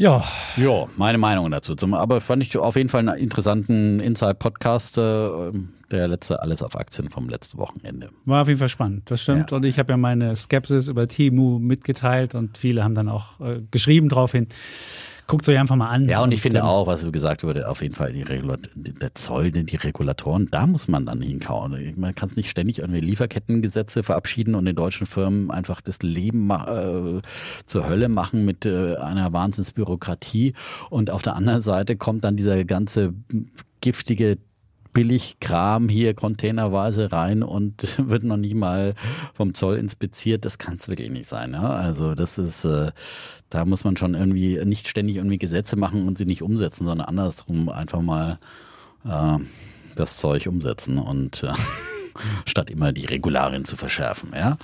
Ja. 0.01 0.23
Ja, 0.57 0.87
meine 0.97 1.19
Meinung 1.19 1.51
dazu. 1.51 1.75
Aber 1.91 2.21
fand 2.21 2.41
ich 2.41 2.57
auf 2.57 2.75
jeden 2.75 2.89
Fall 2.89 3.07
einen 3.07 3.19
interessanten 3.19 3.99
Inside-Podcast. 3.99 4.97
Äh, 4.97 5.51
der 5.91 6.07
letzte 6.07 6.41
Alles 6.41 6.63
auf 6.63 6.75
Aktien 6.75 7.11
vom 7.11 7.29
letzten 7.29 7.59
Wochenende. 7.59 8.09
War 8.25 8.41
auf 8.41 8.47
jeden 8.47 8.57
Fall 8.57 8.69
spannend, 8.69 9.11
das 9.11 9.21
stimmt. 9.21 9.51
Ja. 9.51 9.57
Und 9.57 9.63
ich 9.63 9.77
habe 9.77 9.93
ja 9.93 9.97
meine 9.97 10.35
Skepsis 10.35 10.87
über 10.87 11.07
Timu 11.07 11.59
mitgeteilt 11.59 12.33
und 12.33 12.57
viele 12.57 12.83
haben 12.83 12.95
dann 12.95 13.09
auch 13.09 13.39
äh, 13.41 13.61
geschrieben 13.69 14.09
daraufhin. 14.09 14.47
Guckt 15.32 15.48
euch 15.48 15.58
einfach 15.58 15.78
mal 15.78 15.88
an. 15.88 16.10
Ja, 16.10 16.22
und 16.22 16.34
ich 16.34 16.41
finde 16.41 16.65
auch, 16.65 16.88
was 16.88 17.04
du 17.04 17.12
gesagt 17.13 17.46
wurde, 17.46 17.70
auf 17.70 17.82
jeden 17.82 17.96
Fall 17.96 18.12
die 18.12 18.22
Regulat 18.22 18.70
der 18.76 19.15
Zoll, 19.15 19.50
die 19.50 19.78
Regulatoren, 19.78 20.48
da 20.52 20.67
muss 20.67 20.89
man 20.89 21.06
dann 21.06 21.22
hinkauen. 21.22 21.94
Man 21.96 22.13
kann 22.13 22.28
es 22.28 22.36
nicht 22.36 22.50
ständig 22.50 22.80
irgendwie 22.80 23.00
Lieferkettengesetze 23.00 24.04
verabschieden 24.04 24.56
und 24.56 24.65
den 24.65 24.76
deutschen 24.76 25.08
Firmen 25.08 25.50
einfach 25.50 25.80
das 25.80 26.00
Leben 26.02 26.50
äh, 26.50 27.22
zur 27.65 27.88
Hölle 27.88 28.10
machen 28.10 28.44
mit 28.44 28.65
äh, 28.65 28.98
einer 28.98 29.32
Wahnsinnsbürokratie. 29.32 30.52
Und 30.89 31.10
auf 31.12 31.22
der 31.22 31.38
anderen 31.38 31.62
Seite 31.62 31.96
kommt 31.96 32.26
dann 32.26 32.36
dieser 32.36 32.65
ganze 32.65 33.13
giftige 33.80 34.38
Billigkram 34.91 35.88
hier 35.88 36.13
containerweise 36.13 37.13
rein 37.13 37.41
und 37.41 37.98
wird 38.10 38.24
noch 38.24 38.36
nie 38.36 38.54
mal 38.54 38.96
vom 39.34 39.54
Zoll 39.54 39.78
inspiziert. 39.78 40.44
Das 40.44 40.58
kann 40.58 40.74
es 40.74 40.89
wirklich 40.89 41.10
nicht 41.10 41.30
sein. 41.30 41.54
Ja? 41.54 41.70
Also 41.70 42.15
das 42.15 42.38
ist, 42.38 42.65
äh, 42.65 42.91
da 43.51 43.65
muss 43.65 43.83
man 43.83 43.97
schon 43.97 44.15
irgendwie 44.15 44.59
nicht 44.65 44.87
ständig 44.87 45.17
irgendwie 45.17 45.37
Gesetze 45.37 45.75
machen 45.75 46.07
und 46.07 46.17
sie 46.17 46.25
nicht 46.25 46.41
umsetzen, 46.41 46.85
sondern 46.85 47.05
andersrum 47.05 47.69
einfach 47.69 48.01
mal 48.01 48.39
äh, 49.05 49.37
das 49.95 50.17
Zeug 50.17 50.47
umsetzen 50.47 50.97
und 50.97 51.43
äh, 51.43 51.51
statt 52.45 52.71
immer 52.71 52.93
die 52.93 53.05
Regularien 53.05 53.65
zu 53.65 53.75
verschärfen. 53.75 54.31
Ja. 54.33 54.57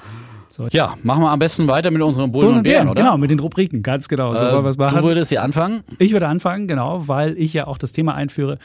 So. 0.50 0.68
Ja, 0.72 0.98
machen 1.04 1.22
wir 1.22 1.30
am 1.30 1.40
besten 1.40 1.68
weiter 1.68 1.92
mit 1.92 2.02
unseren 2.02 2.32
Bullen, 2.32 2.46
Bullen 2.46 2.58
und 2.60 2.64
Bären, 2.64 2.88
oder? 2.88 3.04
Genau, 3.04 3.18
mit 3.18 3.30
den 3.30 3.40
Rubriken, 3.40 3.84
ganz 3.84 4.08
genau. 4.08 4.32
So 4.32 4.40
äh, 4.40 4.52
du 4.52 5.04
würdest 5.04 5.30
hier 5.30 5.44
anfangen? 5.44 5.84
Ich 6.00 6.14
würde 6.14 6.28
anfangen, 6.28 6.68
genau, 6.68 7.10
weil 7.10 7.38
ich 7.38 7.54
ja 7.54 7.68
auch 7.68 7.78
das 7.78 7.92
Thema 7.92 8.16
einführe. 8.16 8.58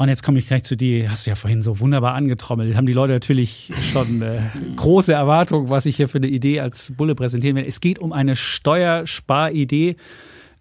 Und 0.00 0.08
jetzt 0.08 0.22
komme 0.22 0.38
ich 0.38 0.46
gleich 0.46 0.64
zu 0.64 0.78
dir, 0.78 1.10
hast 1.10 1.26
du 1.26 1.30
ja 1.30 1.36
vorhin 1.36 1.60
so 1.60 1.78
wunderbar 1.78 2.14
angetrommelt. 2.14 2.74
Haben 2.74 2.86
die 2.86 2.94
Leute 2.94 3.12
natürlich 3.12 3.70
schon 3.92 4.22
äh, 4.22 4.40
große 4.76 5.12
Erwartungen, 5.12 5.68
was 5.68 5.84
ich 5.84 5.96
hier 5.96 6.08
für 6.08 6.16
eine 6.16 6.28
Idee 6.28 6.60
als 6.60 6.90
Bulle 6.96 7.14
präsentieren 7.14 7.54
werde. 7.54 7.68
Es 7.68 7.80
geht 7.80 7.98
um 7.98 8.14
eine 8.14 8.34
Steuersparidee. 8.34 9.96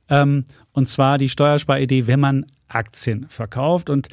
Ähm, 0.10 0.44
und 0.74 0.90
zwar 0.90 1.18
die 1.18 1.30
Steuersparidee, 1.30 2.06
wenn 2.06 2.20
man 2.20 2.48
Aktien 2.68 3.28
verkauft. 3.30 3.90
Und 3.90 4.10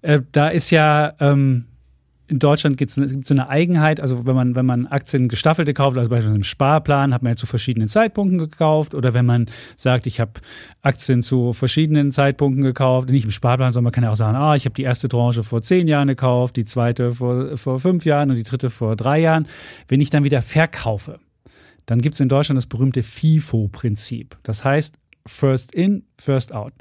äh, 0.00 0.22
da 0.32 0.48
ist 0.48 0.70
ja 0.70 1.12
ähm, 1.20 1.66
in 2.34 2.40
Deutschland 2.40 2.76
gibt 2.76 2.90
es 2.90 3.30
eine 3.30 3.48
Eigenheit, 3.48 4.00
also 4.00 4.26
wenn 4.26 4.34
man, 4.34 4.56
wenn 4.56 4.66
man 4.66 4.88
Aktien 4.88 5.28
gestaffelte 5.28 5.72
kauft, 5.72 5.96
also 5.96 6.10
beispielsweise 6.10 6.34
im 6.34 6.42
Sparplan, 6.42 7.14
hat 7.14 7.22
man 7.22 7.30
ja 7.30 7.36
zu 7.36 7.46
verschiedenen 7.46 7.88
Zeitpunkten 7.88 8.38
gekauft 8.38 8.96
oder 8.96 9.14
wenn 9.14 9.24
man 9.24 9.46
sagt, 9.76 10.08
ich 10.08 10.18
habe 10.18 10.32
Aktien 10.82 11.22
zu 11.22 11.52
verschiedenen 11.52 12.10
Zeitpunkten 12.10 12.64
gekauft, 12.64 13.08
nicht 13.08 13.24
im 13.24 13.30
Sparplan, 13.30 13.70
sondern 13.70 13.84
man 13.84 13.92
kann 13.92 14.02
ja 14.02 14.10
auch 14.10 14.16
sagen, 14.16 14.36
ah, 14.36 14.56
ich 14.56 14.64
habe 14.64 14.74
die 14.74 14.82
erste 14.82 15.08
Tranche 15.08 15.44
vor 15.44 15.62
zehn 15.62 15.86
Jahren 15.86 16.08
gekauft, 16.08 16.56
die 16.56 16.64
zweite 16.64 17.12
vor, 17.12 17.56
vor 17.56 17.78
fünf 17.78 18.04
Jahren 18.04 18.30
und 18.30 18.36
die 18.36 18.42
dritte 18.42 18.68
vor 18.68 18.96
drei 18.96 19.20
Jahren. 19.20 19.46
Wenn 19.86 20.00
ich 20.00 20.10
dann 20.10 20.24
wieder 20.24 20.42
verkaufe, 20.42 21.20
dann 21.86 22.00
gibt 22.00 22.14
es 22.14 22.20
in 22.20 22.28
Deutschland 22.28 22.56
das 22.56 22.66
berühmte 22.66 23.04
FIFO-Prinzip. 23.04 24.38
Das 24.42 24.64
heißt, 24.64 24.98
First 25.24 25.72
in, 25.72 26.02
First 26.18 26.52
out. 26.52 26.72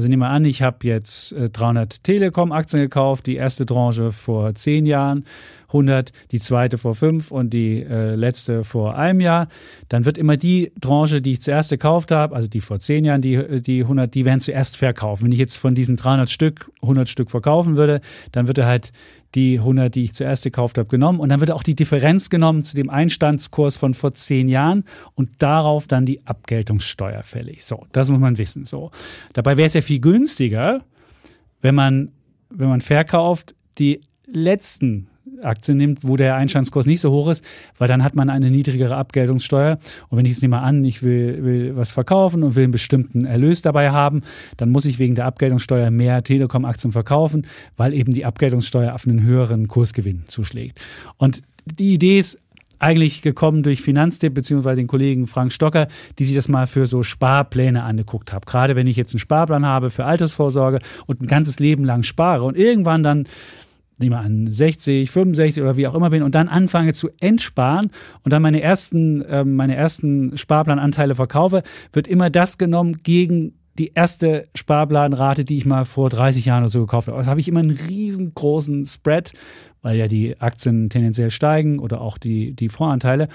Also 0.00 0.08
nehmen 0.08 0.22
wir 0.22 0.30
an, 0.30 0.46
ich 0.46 0.62
habe 0.62 0.78
jetzt 0.86 1.34
300 1.36 1.94
äh, 1.94 1.98
Telekom-Aktien 2.02 2.80
gekauft, 2.80 3.26
die 3.26 3.36
erste 3.36 3.66
Tranche 3.66 4.12
vor 4.12 4.54
zehn 4.54 4.86
Jahren, 4.86 5.26
100, 5.66 6.12
die 6.30 6.40
zweite 6.40 6.78
vor 6.78 6.94
fünf 6.94 7.30
und 7.30 7.50
die 7.50 7.82
äh, 7.82 8.14
letzte 8.14 8.64
vor 8.64 8.96
einem 8.96 9.20
Jahr. 9.20 9.48
Dann 9.90 10.06
wird 10.06 10.16
immer 10.16 10.38
die 10.38 10.72
Tranche, 10.80 11.20
die 11.20 11.32
ich 11.32 11.42
zuerst 11.42 11.68
gekauft 11.68 12.12
habe, 12.12 12.34
also 12.34 12.48
die 12.48 12.62
vor 12.62 12.78
zehn 12.78 13.04
Jahren, 13.04 13.20
die, 13.20 13.34
äh, 13.34 13.60
die 13.60 13.82
100, 13.82 14.14
die 14.14 14.24
werden 14.24 14.40
zuerst 14.40 14.78
verkaufen. 14.78 15.24
Wenn 15.24 15.32
ich 15.32 15.38
jetzt 15.38 15.56
von 15.56 15.74
diesen 15.74 15.96
300 15.96 16.30
Stück 16.30 16.70
100 16.80 17.06
Stück 17.06 17.30
verkaufen 17.30 17.76
würde, 17.76 18.00
dann 18.32 18.46
würde 18.46 18.64
halt 18.64 18.92
die 19.34 19.58
100, 19.58 19.94
die 19.94 20.04
ich 20.04 20.14
zuerst 20.14 20.44
gekauft 20.44 20.78
habe, 20.78 20.88
genommen. 20.88 21.20
Und 21.20 21.28
dann 21.28 21.40
wird 21.40 21.50
auch 21.50 21.62
die 21.62 21.76
Differenz 21.76 22.30
genommen 22.30 22.62
zu 22.62 22.74
dem 22.74 22.90
Einstandskurs 22.90 23.76
von 23.76 23.94
vor 23.94 24.14
zehn 24.14 24.48
Jahren 24.48 24.84
und 25.14 25.30
darauf 25.38 25.86
dann 25.86 26.06
die 26.06 26.26
Abgeltungssteuer 26.26 27.22
fällig. 27.22 27.64
So, 27.64 27.86
das 27.92 28.10
muss 28.10 28.20
man 28.20 28.38
wissen. 28.38 28.64
So. 28.64 28.90
Dabei 29.32 29.56
wäre 29.56 29.66
es 29.66 29.74
ja 29.74 29.82
viel 29.82 30.00
günstiger, 30.00 30.84
wenn 31.60 31.74
man, 31.74 32.12
wenn 32.48 32.68
man 32.68 32.80
verkauft, 32.80 33.54
die 33.78 34.00
letzten 34.26 35.09
Aktie 35.42 35.74
nimmt, 35.74 36.00
wo 36.02 36.16
der 36.16 36.36
Einstandskurs 36.36 36.86
nicht 36.86 37.00
so 37.00 37.10
hoch 37.10 37.28
ist, 37.28 37.44
weil 37.78 37.88
dann 37.88 38.04
hat 38.04 38.14
man 38.14 38.30
eine 38.30 38.50
niedrigere 38.50 38.96
Abgeltungssteuer. 38.96 39.78
Und 40.08 40.18
wenn 40.18 40.24
ich 40.24 40.32
jetzt 40.32 40.42
nehme 40.42 40.60
an, 40.60 40.84
ich 40.84 41.02
will, 41.02 41.44
will 41.44 41.76
was 41.76 41.90
verkaufen 41.90 42.42
und 42.42 42.56
will 42.56 42.64
einen 42.64 42.72
bestimmten 42.72 43.24
Erlös 43.24 43.62
dabei 43.62 43.90
haben, 43.90 44.22
dann 44.56 44.70
muss 44.70 44.84
ich 44.84 44.98
wegen 44.98 45.14
der 45.14 45.26
Abgeltungssteuer 45.26 45.90
mehr 45.90 46.22
Telekom-Aktien 46.22 46.92
verkaufen, 46.92 47.46
weil 47.76 47.94
eben 47.94 48.12
die 48.12 48.24
Abgeltungssteuer 48.24 48.94
auf 48.94 49.06
einen 49.06 49.22
höheren 49.22 49.68
Kursgewinn 49.68 50.24
zuschlägt. 50.26 50.80
Und 51.18 51.42
die 51.66 51.94
Idee 51.94 52.18
ist 52.18 52.38
eigentlich 52.80 53.22
gekommen 53.22 53.62
durch 53.62 53.82
Finanztipp 53.82 54.34
beziehungsweise 54.34 54.80
den 54.80 54.86
Kollegen 54.86 55.26
Frank 55.26 55.52
Stocker, 55.52 55.86
die 56.18 56.24
sich 56.24 56.34
das 56.34 56.48
mal 56.48 56.66
für 56.66 56.86
so 56.86 57.02
Sparpläne 57.02 57.84
angeguckt 57.84 58.32
haben. 58.32 58.44
Gerade 58.46 58.74
wenn 58.74 58.86
ich 58.86 58.96
jetzt 58.96 59.12
einen 59.14 59.20
Sparplan 59.20 59.66
habe 59.66 59.90
für 59.90 60.06
Altersvorsorge 60.06 60.80
und 61.06 61.20
ein 61.20 61.26
ganzes 61.26 61.60
Leben 61.60 61.84
lang 61.84 62.02
spare 62.02 62.44
und 62.44 62.56
irgendwann 62.56 63.02
dann 63.02 63.26
nehmen 64.00 64.12
wir 64.12 64.20
an 64.20 64.46
60, 64.48 65.10
65 65.10 65.62
oder 65.62 65.76
wie 65.76 65.86
auch 65.86 65.94
immer 65.94 66.10
bin 66.10 66.22
und 66.22 66.34
dann 66.34 66.48
anfange 66.48 66.92
zu 66.92 67.10
entsparen 67.20 67.90
und 68.24 68.32
dann 68.32 68.42
meine 68.42 68.60
ersten, 68.60 69.22
äh, 69.22 69.44
meine 69.44 69.76
ersten 69.76 70.36
Sparplananteile 70.36 71.14
verkaufe, 71.14 71.62
wird 71.92 72.08
immer 72.08 72.30
das 72.30 72.58
genommen 72.58 72.98
gegen 73.02 73.54
die 73.78 73.92
erste 73.94 74.48
Sparplanrate, 74.54 75.44
die 75.44 75.56
ich 75.56 75.64
mal 75.64 75.84
vor 75.84 76.10
30 76.10 76.44
Jahren 76.44 76.64
oder 76.64 76.70
so 76.70 76.80
gekauft 76.80 77.08
habe. 77.08 77.16
Also 77.16 77.30
habe 77.30 77.40
ich 77.40 77.48
immer 77.48 77.60
einen 77.60 77.70
riesengroßen 77.70 78.84
Spread 78.84 79.32
weil 79.82 79.96
ja 79.96 80.08
die 80.08 80.40
Aktien 80.40 80.90
tendenziell 80.90 81.30
steigen 81.30 81.78
oder 81.78 82.00
auch 82.00 82.18
die, 82.18 82.52
die 82.52 82.68
Voranteile 82.68 83.28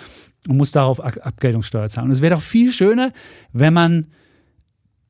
und 0.47 0.57
muss 0.57 0.71
darauf 0.71 0.99
Abgeltungssteuer 0.99 1.89
zahlen. 1.89 2.07
Und 2.07 2.13
es 2.13 2.21
wäre 2.21 2.35
doch 2.35 2.41
viel 2.41 2.71
schöner, 2.71 3.11
wenn 3.51 3.73
man 3.73 4.07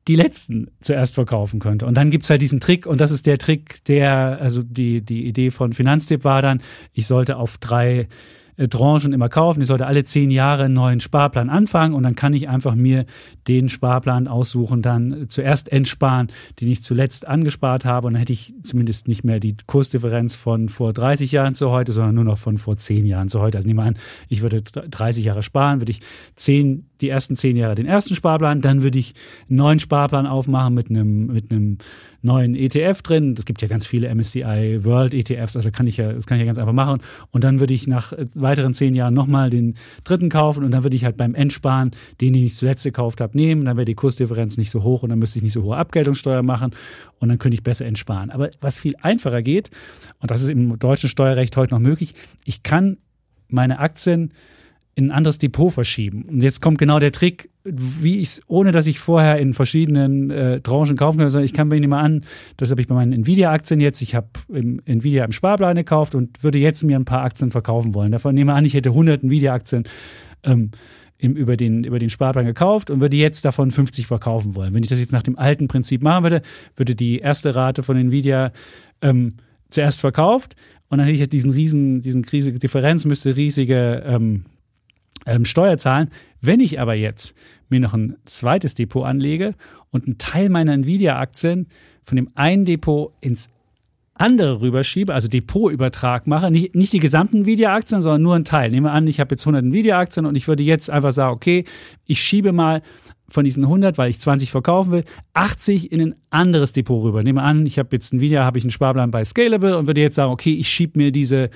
die 0.08 0.16
letzten 0.16 0.70
zuerst 0.80 1.14
verkaufen 1.14 1.58
könnte. 1.58 1.86
Und 1.86 1.96
dann 1.96 2.10
gibt 2.10 2.24
es 2.24 2.30
halt 2.30 2.42
diesen 2.42 2.60
Trick, 2.60 2.86
und 2.86 3.00
das 3.00 3.10
ist 3.10 3.26
der 3.26 3.38
Trick, 3.38 3.84
der, 3.86 4.38
also 4.40 4.62
die, 4.62 5.00
die 5.00 5.26
Idee 5.26 5.50
von 5.50 5.72
Finanztipp 5.72 6.24
war 6.24 6.42
dann, 6.42 6.62
ich 6.92 7.06
sollte 7.06 7.36
auf 7.36 7.58
drei 7.58 8.08
äh, 8.56 8.68
Tranchen 8.68 9.12
immer 9.12 9.28
kaufen. 9.28 9.60
Ich 9.60 9.66
sollte 9.66 9.86
alle 9.86 10.04
zehn 10.04 10.30
Jahre 10.30 10.64
einen 10.64 10.74
neuen 10.74 11.00
Sparplan 11.00 11.50
anfangen 11.50 11.94
und 11.94 12.02
dann 12.02 12.14
kann 12.14 12.32
ich 12.32 12.48
einfach 12.48 12.74
mir 12.74 13.04
den 13.48 13.68
Sparplan 13.68 14.28
aussuchen, 14.28 14.82
dann 14.82 15.26
zuerst 15.28 15.70
entsparen, 15.70 16.28
den 16.60 16.70
ich 16.70 16.82
zuletzt 16.82 17.28
angespart 17.28 17.84
habe 17.84 18.06
und 18.06 18.14
dann 18.14 18.20
hätte 18.20 18.32
ich 18.32 18.54
zumindest 18.62 19.08
nicht 19.08 19.24
mehr 19.24 19.40
die 19.40 19.56
Kursdifferenz 19.66 20.34
von 20.34 20.68
vor 20.68 20.92
30 20.92 21.32
Jahren 21.32 21.54
zu 21.54 21.70
heute, 21.70 21.92
sondern 21.92 22.14
nur 22.14 22.24
noch 22.24 22.38
von 22.38 22.56
vor 22.56 22.76
zehn 22.76 23.04
Jahren 23.04 23.28
zu 23.28 23.40
heute. 23.40 23.58
Also 23.58 23.68
nehmen 23.68 23.80
wir 23.80 23.84
an, 23.84 23.98
ich 24.28 24.42
würde 24.42 24.62
30 24.62 25.24
Jahre 25.24 25.42
sparen, 25.42 25.80
würde 25.80 25.92
ich 25.92 26.00
zehn, 26.34 26.86
die 27.00 27.08
ersten 27.08 27.36
zehn 27.36 27.56
Jahre 27.56 27.74
den 27.74 27.86
ersten 27.86 28.14
Sparplan, 28.14 28.60
dann 28.60 28.82
würde 28.82 28.98
ich 28.98 29.14
einen 29.48 29.56
neuen 29.58 29.78
Sparplan 29.78 30.26
aufmachen 30.26 30.74
mit 30.74 30.90
einem, 30.90 31.26
mit 31.26 31.50
einem 31.50 31.78
neuen 32.22 32.54
ETF 32.54 33.02
drin. 33.02 33.34
Es 33.38 33.44
gibt 33.44 33.62
ja 33.62 33.68
ganz 33.68 33.86
viele 33.86 34.12
MSCI 34.14 34.84
World 34.84 35.14
ETFs, 35.14 35.56
also 35.56 35.70
kann 35.70 35.86
ich 35.86 35.96
ja, 35.96 36.12
das 36.12 36.26
kann 36.26 36.36
ich 36.36 36.40
ja 36.40 36.46
ganz 36.46 36.58
einfach 36.58 36.72
machen. 36.72 37.00
Und 37.30 37.44
dann 37.44 37.60
würde 37.60 37.74
ich 37.74 37.86
nach 37.86 38.12
weiteren 38.34 38.74
zehn 38.74 38.94
Jahren 38.94 39.14
nochmal 39.14 39.50
den 39.50 39.74
dritten 40.04 40.28
kaufen 40.28 40.64
und 40.64 40.70
dann 40.70 40.82
würde 40.82 40.96
ich 40.96 41.04
halt 41.04 41.16
beim 41.16 41.34
Endsparen 41.34 41.92
den, 42.20 42.32
den 42.32 42.44
ich 42.44 42.54
zuletzt 42.54 42.84
gekauft 42.84 43.20
habe, 43.20 43.36
nehmen. 43.36 43.64
Dann 43.64 43.76
wäre 43.76 43.84
die 43.84 43.94
Kursdifferenz 43.94 44.56
nicht 44.56 44.70
so 44.70 44.82
hoch 44.82 45.02
und 45.02 45.10
dann 45.10 45.18
müsste 45.18 45.38
ich 45.38 45.42
nicht 45.42 45.52
so 45.52 45.62
hohe 45.62 45.76
Abgeltungssteuer 45.76 46.42
machen 46.42 46.74
und 47.18 47.28
dann 47.28 47.38
könnte 47.38 47.54
ich 47.54 47.62
besser 47.62 47.86
entsparen. 47.86 48.30
Aber 48.30 48.50
was 48.60 48.80
viel 48.80 48.94
einfacher 49.00 49.42
geht, 49.42 49.70
und 50.20 50.30
das 50.30 50.42
ist 50.42 50.50
im 50.50 50.78
deutschen 50.78 51.08
Steuerrecht 51.08 51.56
heute 51.56 51.74
noch 51.74 51.80
möglich, 51.80 52.14
ich 52.44 52.62
kann 52.62 52.98
meine 53.48 53.78
Aktien 53.78 54.32
in 54.96 55.10
ein 55.10 55.10
anderes 55.10 55.36
Depot 55.38 55.70
verschieben. 55.70 56.22
Und 56.22 56.42
jetzt 56.42 56.62
kommt 56.62 56.78
genau 56.78 56.98
der 56.98 57.12
Trick, 57.12 57.50
wie 57.64 58.16
ich 58.16 58.28
es, 58.28 58.42
ohne 58.46 58.72
dass 58.72 58.86
ich 58.86 58.98
vorher 58.98 59.38
in 59.38 59.52
verschiedenen 59.52 60.30
äh, 60.30 60.62
Tranchen 60.62 60.96
kaufen 60.96 61.18
kann, 61.18 61.28
sondern 61.28 61.44
ich 61.44 61.52
kann 61.52 61.68
mir 61.68 61.78
nicht 61.78 61.90
mal 61.90 62.00
an, 62.00 62.24
das 62.56 62.70
habe 62.70 62.80
ich 62.80 62.86
bei 62.86 62.94
meinen 62.94 63.12
Nvidia-Aktien 63.12 63.78
jetzt, 63.80 64.00
ich 64.00 64.14
habe 64.14 64.28
Nvidia 64.48 65.26
im 65.26 65.32
Sparplan 65.32 65.76
gekauft 65.76 66.14
und 66.14 66.42
würde 66.42 66.58
jetzt 66.58 66.82
mir 66.82 66.96
ein 66.96 67.04
paar 67.04 67.22
Aktien 67.22 67.50
verkaufen 67.50 67.92
wollen. 67.92 68.10
Davon 68.10 68.34
nehme 68.34 68.52
ich 68.52 68.56
an, 68.56 68.64
ich 68.64 68.72
hätte 68.72 68.88
100 68.88 69.22
Nvidia-Aktien 69.22 69.84
ähm, 70.44 70.70
über, 71.18 71.58
den, 71.58 71.84
über 71.84 71.98
den 71.98 72.08
Sparplan 72.08 72.46
gekauft 72.46 72.88
und 72.88 73.00
würde 73.00 73.18
jetzt 73.18 73.44
davon 73.44 73.70
50 73.70 74.06
verkaufen 74.06 74.54
wollen. 74.54 74.72
Wenn 74.72 74.82
ich 74.82 74.88
das 74.88 74.98
jetzt 74.98 75.12
nach 75.12 75.22
dem 75.22 75.38
alten 75.38 75.68
Prinzip 75.68 76.02
machen 76.02 76.22
würde, 76.22 76.40
würde 76.74 76.94
die 76.94 77.18
erste 77.18 77.54
Rate 77.54 77.82
von 77.82 77.98
Nvidia 77.98 78.50
ähm, 79.02 79.34
zuerst 79.68 80.00
verkauft 80.00 80.56
und 80.88 80.98
dann 80.98 81.06
hätte 81.06 81.22
ich 81.22 81.28
diesen 81.28 81.50
riesen, 81.50 82.00
diesen 82.00 82.24
riesige 82.24 82.58
Differenz, 82.58 83.04
müsste 83.04 83.36
riesige 83.36 84.02
ähm, 84.06 84.44
ähm, 85.26 85.44
Steuer 85.44 85.76
zahlen. 85.76 86.10
Wenn 86.40 86.60
ich 86.60 86.80
aber 86.80 86.94
jetzt 86.94 87.34
mir 87.68 87.80
noch 87.80 87.94
ein 87.94 88.16
zweites 88.24 88.74
Depot 88.74 89.04
anlege 89.04 89.54
und 89.90 90.06
einen 90.06 90.18
Teil 90.18 90.48
meiner 90.48 90.72
Nvidia-Aktien 90.72 91.68
von 92.02 92.16
dem 92.16 92.30
einen 92.34 92.64
Depot 92.64 93.12
ins 93.20 93.50
andere 94.14 94.60
rüberschiebe, 94.60 95.12
also 95.12 95.28
Depotübertrag 95.28 96.26
mache, 96.26 96.50
nicht, 96.50 96.74
nicht 96.74 96.92
die 96.92 97.00
gesamten 97.00 97.38
Nvidia-Aktien, 97.38 98.00
sondern 98.00 98.22
nur 98.22 98.34
einen 98.34 98.44
Teil. 98.44 98.70
Nehmen 98.70 98.86
wir 98.86 98.92
an, 98.92 99.06
ich 99.06 99.20
habe 99.20 99.34
jetzt 99.34 99.42
100 99.42 99.64
Nvidia-Aktien 99.64 100.24
und 100.24 100.36
ich 100.36 100.48
würde 100.48 100.62
jetzt 100.62 100.88
einfach 100.88 101.12
sagen, 101.12 101.34
okay, 101.34 101.64
ich 102.06 102.22
schiebe 102.22 102.52
mal 102.52 102.82
von 103.28 103.44
diesen 103.44 103.64
100, 103.64 103.98
weil 103.98 104.10
ich 104.10 104.20
20 104.20 104.50
verkaufen 104.50 104.92
will, 104.92 105.04
80 105.34 105.92
in 105.92 106.00
ein 106.00 106.14
anderes 106.30 106.72
Depot 106.72 107.02
rüber. 107.02 107.22
Nehmen 107.22 107.38
wir 107.38 107.42
an, 107.42 107.66
ich 107.66 107.78
habe 107.78 107.88
jetzt 107.92 108.12
ein 108.12 108.20
Video, 108.20 108.40
habe 108.40 108.58
ich 108.58 108.64
einen 108.64 108.70
Sparplan 108.70 109.10
bei 109.10 109.24
Scalable 109.24 109.76
und 109.76 109.86
würde 109.86 110.00
jetzt 110.00 110.14
sagen, 110.14 110.32
okay, 110.32 110.54
ich 110.54 110.68
schiebe 110.68 110.98
mir 110.98 111.12
diese, 111.12 111.50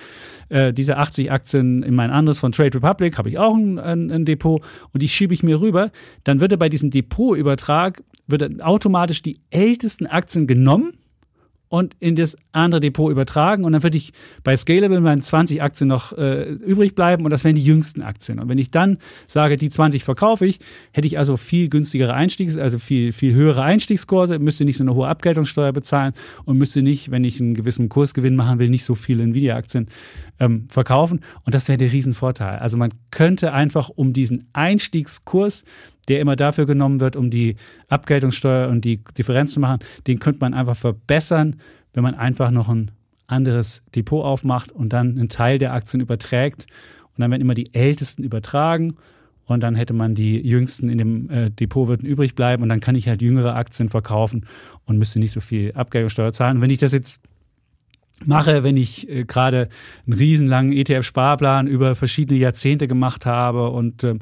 äh, 0.49 0.73
diese 0.73 0.97
80 0.97 1.31
Aktien 1.31 1.83
in 1.83 1.95
mein 1.95 2.11
anderes 2.11 2.39
von 2.39 2.53
Trade 2.53 2.75
Republic, 2.75 3.18
habe 3.18 3.29
ich 3.29 3.39
auch 3.39 3.55
ein, 3.55 3.79
ein, 3.79 4.11
ein, 4.11 4.25
Depot 4.25 4.62
und 4.93 5.03
die 5.03 5.09
schiebe 5.09 5.33
ich 5.35 5.43
mir 5.43 5.61
rüber. 5.61 5.91
Dann 6.25 6.41
würde 6.41 6.59
bei 6.59 6.68
diesem 6.68 6.91
Depotübertrag 6.91 8.03
würde 8.27 8.64
automatisch 8.64 9.23
die 9.23 9.41
ältesten 9.51 10.07
Aktien 10.07 10.47
genommen 10.47 10.95
und 11.71 11.95
in 12.01 12.16
das 12.16 12.37
andere 12.51 12.81
Depot 12.81 13.12
übertragen. 13.12 13.64
Und 13.64 13.73
dann 13.73 13.85
würde 13.85 13.97
ich 13.97 14.12
bei 14.43 14.57
Scalable 14.57 15.01
meine 15.01 15.21
20 15.21 15.62
Aktien 15.62 15.87
noch 15.87 16.12
äh, 16.18 16.51
übrig 16.51 16.97
bleiben 16.97 17.25
und 17.25 17.31
das 17.31 17.45
wären 17.45 17.55
die 17.55 17.64
jüngsten 17.64 18.03
Aktien. 18.03 18.41
Und 18.41 18.49
wenn 18.49 18.59
ich 18.59 18.73
dann 18.73 18.99
sage, 19.29 19.57
die 19.57 19.71
20 19.71 20.03
verkaufe 20.03 20.47
ich, 20.47 20.59
hätte 20.91 21.07
ich 21.07 21.16
also 21.16 21.37
viel 21.37 21.68
günstigere 21.68 22.12
Einstiegs-, 22.12 22.59
also 22.59 22.79
viel, 22.79 23.12
viel 23.12 23.35
höhere 23.35 23.62
Einstiegskurse, 23.62 24.41
müsste 24.41 24.64
nicht 24.64 24.79
so 24.79 24.85
eine 24.85 24.95
hohe 24.95 25.07
Abgeltungssteuer 25.07 25.73
bezahlen 25.73 26.12
und 26.45 26.59
müsste 26.59 26.83
nicht, 26.83 27.12
wenn 27.12 27.23
ich 27.23 27.41
einen 27.41 27.55
gewissen 27.55 27.89
Kursgewinn 27.89 28.35
machen 28.35 28.59
will, 28.59 28.68
nicht 28.68 28.85
so 28.85 28.97
viele 28.97 29.23
Nvidia-Aktien 29.23 29.87
ähm, 30.41 30.66
verkaufen. 30.73 31.21
Und 31.45 31.55
das 31.55 31.68
wäre 31.68 31.79
der 31.79 31.93
Riesenvorteil. 31.93 32.59
Also 32.59 32.79
man 32.79 32.91
könnte 33.12 33.53
einfach 33.53 33.91
um 33.91 34.12
diesen 34.12 34.49
Einstiegskurs 34.53 35.62
der 36.11 36.20
immer 36.20 36.36
dafür 36.36 36.66
genommen 36.66 37.00
wird, 37.00 37.16
um 37.16 37.30
die 37.30 37.56
Abgeltungssteuer 37.88 38.68
und 38.68 38.84
die 38.84 39.02
Differenz 39.16 39.54
zu 39.54 39.61
machen, 39.61 39.78
den 40.06 40.18
könnte 40.18 40.40
man 40.40 40.52
einfach 40.52 40.76
verbessern, 40.76 41.56
wenn 41.94 42.02
man 42.02 42.14
einfach 42.14 42.50
noch 42.50 42.68
ein 42.68 42.90
anderes 43.26 43.82
Depot 43.94 44.24
aufmacht 44.24 44.72
und 44.72 44.92
dann 44.92 45.11
einen 45.11 45.28
Teil 45.28 45.58
der 45.58 45.72
Aktien 45.72 46.00
überträgt. 46.00 46.66
Und 47.16 47.20
dann 47.22 47.30
werden 47.30 47.42
immer 47.42 47.54
die 47.54 47.74
ältesten 47.74 48.24
übertragen 48.24 48.96
und 49.44 49.62
dann 49.62 49.74
hätte 49.74 49.92
man 49.92 50.14
die 50.14 50.40
jüngsten 50.40 50.88
in 50.88 50.98
dem 50.98 51.30
äh, 51.30 51.50
Depot 51.50 51.88
würden 51.88 52.06
übrig 52.06 52.34
bleiben 52.34 52.62
und 52.62 52.68
dann 52.68 52.80
kann 52.80 52.94
ich 52.94 53.08
halt 53.08 53.22
jüngere 53.22 53.56
Aktien 53.56 53.88
verkaufen 53.88 54.46
und 54.84 54.98
müsste 54.98 55.18
nicht 55.18 55.32
so 55.32 55.40
viel 55.40 55.72
Abgeltungssteuer 55.72 56.32
zahlen. 56.32 56.58
Und 56.58 56.62
wenn 56.62 56.70
ich 56.70 56.78
das 56.78 56.92
jetzt 56.92 57.20
mache, 58.24 58.62
wenn 58.62 58.76
ich 58.76 59.08
äh, 59.08 59.24
gerade 59.24 59.68
einen 60.06 60.18
riesenlangen 60.18 60.72
ETF-Sparplan 60.72 61.66
über 61.66 61.94
verschiedene 61.94 62.38
Jahrzehnte 62.38 62.86
gemacht 62.86 63.26
habe 63.26 63.70
und 63.70 64.04
ähm, 64.04 64.20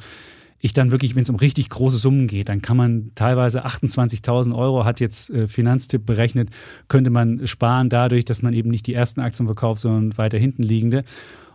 ich 0.60 0.72
dann 0.72 0.90
wirklich, 0.90 1.14
wenn 1.14 1.22
es 1.22 1.30
um 1.30 1.36
richtig 1.36 1.68
große 1.68 1.98
Summen 1.98 2.26
geht, 2.26 2.48
dann 2.48 2.62
kann 2.62 2.76
man 2.76 3.12
teilweise 3.14 3.64
28.000 3.64 4.54
Euro, 4.56 4.84
hat 4.84 5.00
jetzt 5.00 5.30
äh, 5.30 5.46
Finanztipp 5.46 6.04
berechnet, 6.04 6.50
könnte 6.88 7.10
man 7.10 7.46
sparen 7.46 7.88
dadurch, 7.88 8.24
dass 8.24 8.42
man 8.42 8.54
eben 8.54 8.70
nicht 8.70 8.86
die 8.86 8.94
ersten 8.94 9.20
Aktien 9.20 9.46
verkauft, 9.46 9.80
sondern 9.80 10.18
weiter 10.18 10.38
hinten 10.38 10.62
liegende. 10.62 11.04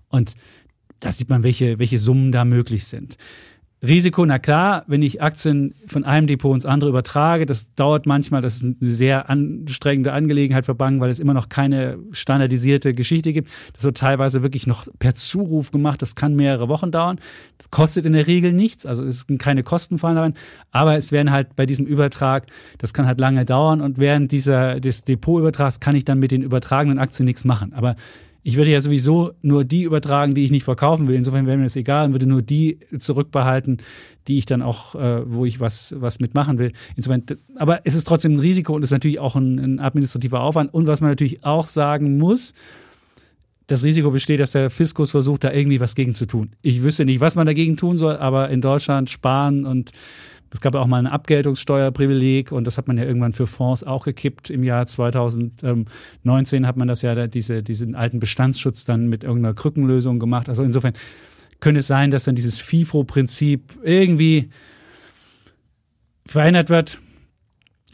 Und 0.10 0.36
da 1.00 1.12
sieht 1.12 1.30
man, 1.30 1.44
welche, 1.44 1.80
welche 1.80 2.00
Summen 2.00 2.32
da 2.32 2.46
möglich 2.46 2.86
sind. 2.86 3.18
Risiko, 3.86 4.26
na 4.26 4.40
klar, 4.40 4.86
wenn 4.88 5.02
ich 5.02 5.22
Aktien 5.22 5.76
von 5.88 6.06
einem 6.06 6.26
Depot 6.26 6.56
ins 6.56 6.66
andere 6.66 6.90
übertrage, 6.90 7.46
das 7.46 7.76
dauert 7.76 8.06
manchmal, 8.06 8.42
das 8.42 8.56
ist 8.56 8.64
eine 8.64 8.76
sehr 8.80 9.30
anstrengende 9.30 10.14
Angelegenheit 10.14 10.66
für 10.66 10.74
Banken, 10.74 11.02
weil 11.02 11.10
es 11.10 11.20
immer 11.20 11.34
noch 11.34 11.50
keine 11.50 12.00
standardisierte 12.14 12.94
Geschichte 12.94 13.34
gibt. 13.34 13.52
Das 13.74 13.84
wird 13.84 13.98
teilweise 13.98 14.42
wirklich 14.42 14.68
noch 14.68 14.88
per 15.00 15.16
Zuruf 15.16 15.72
gemacht, 15.72 16.02
das 16.02 16.16
kann 16.16 16.34
mehrere 16.34 16.70
Wochen 16.70 16.92
dauern. 16.92 17.20
Das 17.58 17.72
kostet 17.72 18.06
in 18.06 18.14
der 18.14 18.26
Regel 18.26 18.54
nichts, 18.54 18.86
also 18.86 19.04
es 19.04 19.22
sind 19.22 19.38
keine 19.38 19.64
Kosten 19.64 19.98
fallen 19.98 20.34
aber 20.72 20.96
es 20.96 21.12
werden 21.12 21.32
halt 21.32 21.58
bei 21.58 21.66
diesem 21.66 21.86
Übertrag, 21.86 22.48
das 22.78 22.94
kann 22.94 23.06
halt 23.06 23.20
lange 23.20 23.44
dauern 23.44 23.82
und 23.82 23.98
während 23.98 24.32
dieser, 24.32 24.80
des 24.80 25.04
Depotübertrags 25.04 25.82
kann 25.82 25.96
ich 25.98 26.06
dann 26.06 26.20
mit 26.20 26.32
den 26.32 26.42
übertragenen 26.42 27.00
Aktien 27.00 27.26
nichts 27.26 27.44
machen. 27.44 27.74
Aber 27.74 27.98
ich 28.44 28.58
würde 28.58 28.72
ja 28.72 28.82
sowieso 28.82 29.32
nur 29.42 29.64
die 29.64 29.84
übertragen, 29.84 30.36
die 30.36 30.44
ich 30.44 30.52
nicht 30.52 30.64
verkaufen 30.64 31.08
will. 31.08 31.16
Insofern 31.16 31.48
wäre 31.48 31.58
mir 31.58 31.64
das 31.64 31.78
egal 31.78 32.06
und 32.06 32.14
würde 32.14 32.28
nur 32.28 32.42
die 32.42 32.80
zurückbehalten, 32.98 33.78
die 34.28 34.38
ich 34.38 34.46
dann 34.46 34.62
auch, 34.62 34.96
äh, 34.96 35.22
wo 35.26 35.46
ich 35.46 35.62
was, 35.62 35.96
was 35.98 36.20
mitmachen 36.20 36.58
will. 36.58 36.74
Insofern, 36.96 37.24
aber 37.56 37.82
es 37.86 37.96
ist 37.96 38.06
trotzdem 38.06 38.34
ein 38.34 38.40
Risiko 38.40 38.76
und 38.76 38.84
es 38.84 38.90
ist 38.90 38.94
natürlich 38.94 39.20
auch 39.20 39.38
ein, 39.38 39.60
ein 39.60 39.80
administrativer 39.80 40.42
Aufwand. 40.42 40.74
Und 40.74 40.88
was 40.88 41.00
man 41.00 41.10
natürlich 41.10 41.46
auch 41.46 41.68
sagen 41.68 42.18
muss, 42.18 42.54
das 43.68 43.84
Risiko 43.84 44.12
besteht, 44.12 44.42
dass 44.42 44.52
der 44.52 44.70
Fiskus 44.70 45.12
versucht, 45.12 45.46
da 45.46 45.52
irgendwie 45.54 45.80
was 45.80 45.96
gegen 45.96 46.14
zu 46.14 46.26
tun. 46.26 46.52
Ich 46.62 46.84
wüsste 46.84 47.06
nicht, 47.06 47.22
was 47.22 47.36
man 47.36 47.48
dagegen 47.48 47.78
tun 47.78 47.98
soll, 47.98 48.18
aber 48.18 48.50
in 48.50 48.60
Deutschland 48.60 49.10
sparen 49.10 49.66
und 49.66 49.92
es 50.54 50.62
gab 50.62 50.76
auch 50.76 50.86
mal 50.86 51.00
ein 51.00 51.08
Abgeltungssteuerprivileg 51.08 52.52
und 52.52 52.66
das 52.66 52.78
hat 52.78 52.88
man 52.88 52.98
ja 52.98 53.06
irgendwann 53.06 53.34
für 53.34 53.48
Fonds 53.48 53.84
auch 53.84 54.06
gekippt. 54.06 54.52
Im 54.52 54.64
Jahr 54.64 54.86
2019 54.86 56.68
hat 56.68 56.78
man 56.78 56.88
das 56.88 57.02
ja, 57.02 57.28
diese, 57.28 57.64
diesen 57.64 57.96
alten 57.96 58.20
Bestandsschutz 58.20 58.86
dann 58.86 59.08
mit 59.08 59.24
irgendeiner 59.24 59.56
Krückenlösung 59.56 60.20
gemacht. 60.20 60.50
Also 60.50 60.62
insofern 60.62 60.94
könnte 61.60 61.80
es 61.80 61.88
sein, 61.88 62.12
dass 62.12 62.26
dann 62.26 62.36
dieses 62.36 62.60
FIFO-Prinzip 62.60 63.80
irgendwie 63.84 64.50
verändert 66.26 66.70
wird. 66.70 67.00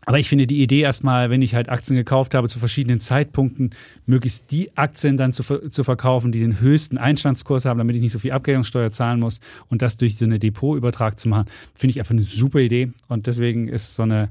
Aber 0.09 0.17
ich 0.17 0.27
finde 0.27 0.47
die 0.47 0.63
Idee 0.63 0.79
erstmal, 0.79 1.29
wenn 1.29 1.43
ich 1.43 1.53
halt 1.53 1.69
Aktien 1.69 1.95
gekauft 1.95 2.33
habe 2.33 2.49
zu 2.49 2.57
verschiedenen 2.57 2.99
Zeitpunkten, 2.99 3.75
möglichst 4.07 4.49
die 4.49 4.75
Aktien 4.75 5.17
dann 5.17 5.33
zu, 5.33 5.69
zu 5.69 5.83
verkaufen, 5.83 6.31
die 6.31 6.39
den 6.39 6.59
höchsten 6.59 6.97
Einstandskurs 6.97 7.65
haben, 7.65 7.77
damit 7.77 7.95
ich 7.95 8.01
nicht 8.01 8.13
so 8.13 8.17
viel 8.17 8.31
Abgeltungssteuer 8.31 8.89
zahlen 8.89 9.19
muss 9.19 9.39
und 9.67 9.83
das 9.83 9.97
durch 9.97 10.17
so 10.17 10.25
eine 10.25 10.39
Depotübertrag 10.39 11.19
zu 11.19 11.29
machen, 11.29 11.45
finde 11.75 11.91
ich 11.91 11.99
einfach 11.99 12.13
eine 12.13 12.23
super 12.23 12.57
Idee. 12.57 12.91
Und 13.07 13.27
deswegen 13.27 13.67
ist 13.67 13.93
so 13.93 14.01
eine, 14.01 14.29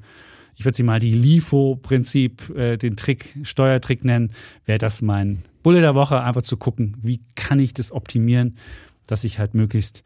ich 0.57 0.65
würde 0.65 0.77
sie 0.77 0.83
mal 0.83 0.99
die 0.99 1.15
LIFO-Prinzip, 1.15 2.57
äh, 2.57 2.77
den 2.77 2.97
Trick, 2.97 3.37
Steuertrick 3.45 4.05
nennen, 4.05 4.33
wäre 4.67 4.79
das 4.79 5.01
mein 5.01 5.45
Bulle 5.63 5.81
der 5.81 5.95
Woche, 5.95 6.21
einfach 6.21 6.43
zu 6.43 6.57
gucken, 6.57 6.97
wie 7.03 7.21
kann 7.37 7.61
ich 7.61 7.73
das 7.73 7.93
optimieren, 7.93 8.57
dass 9.07 9.23
ich 9.23 9.39
halt 9.39 9.55
möglichst 9.55 10.03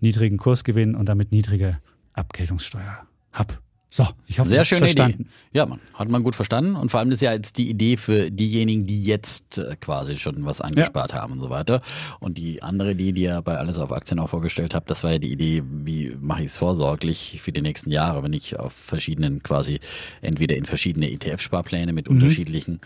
niedrigen 0.00 0.38
Kurs 0.38 0.64
gewinne 0.64 0.96
und 0.96 1.10
damit 1.10 1.30
niedrige 1.30 1.76
Abgeltungssteuer 2.14 3.06
habe. 3.32 3.58
So, 3.92 4.06
ich 4.28 4.38
hoffe, 4.38 4.48
Sehr 4.50 4.64
schön 4.64 4.78
verstanden. 4.78 5.22
Idee. 5.22 5.30
Ja, 5.52 5.66
man 5.66 5.80
hat 5.94 6.08
man 6.08 6.22
gut 6.22 6.36
verstanden 6.36 6.76
und 6.76 6.92
vor 6.92 7.00
allem 7.00 7.10
ist 7.10 7.22
ja 7.22 7.32
jetzt 7.32 7.58
die 7.58 7.68
Idee 7.68 7.96
für 7.96 8.30
diejenigen, 8.30 8.86
die 8.86 9.02
jetzt 9.04 9.58
äh, 9.58 9.74
quasi 9.80 10.16
schon 10.16 10.44
was 10.44 10.60
angespart 10.60 11.12
haben 11.12 11.32
und 11.32 11.40
so 11.40 11.50
weiter. 11.50 11.82
Und 12.20 12.38
die 12.38 12.62
andere 12.62 12.92
Idee, 12.92 13.10
die 13.10 13.22
ihr 13.22 13.42
bei 13.42 13.56
alles 13.56 13.80
auf 13.80 13.90
Aktien 13.92 14.20
auch 14.20 14.28
vorgestellt 14.28 14.74
habt, 14.74 14.90
das 14.90 15.02
war 15.02 15.10
ja 15.10 15.18
die 15.18 15.32
Idee, 15.32 15.64
wie 15.66 16.16
mache 16.20 16.42
ich 16.42 16.50
es 16.50 16.56
vorsorglich 16.56 17.40
für 17.42 17.50
die 17.50 17.62
nächsten 17.62 17.90
Jahre, 17.90 18.22
wenn 18.22 18.32
ich 18.32 18.56
auf 18.60 18.72
verschiedenen 18.72 19.42
quasi 19.42 19.80
entweder 20.22 20.56
in 20.56 20.66
verschiedene 20.66 21.10
ETF-Sparpläne 21.10 21.92
mit 21.92 22.08
Mhm. 22.08 22.14
unterschiedlichen 22.16 22.80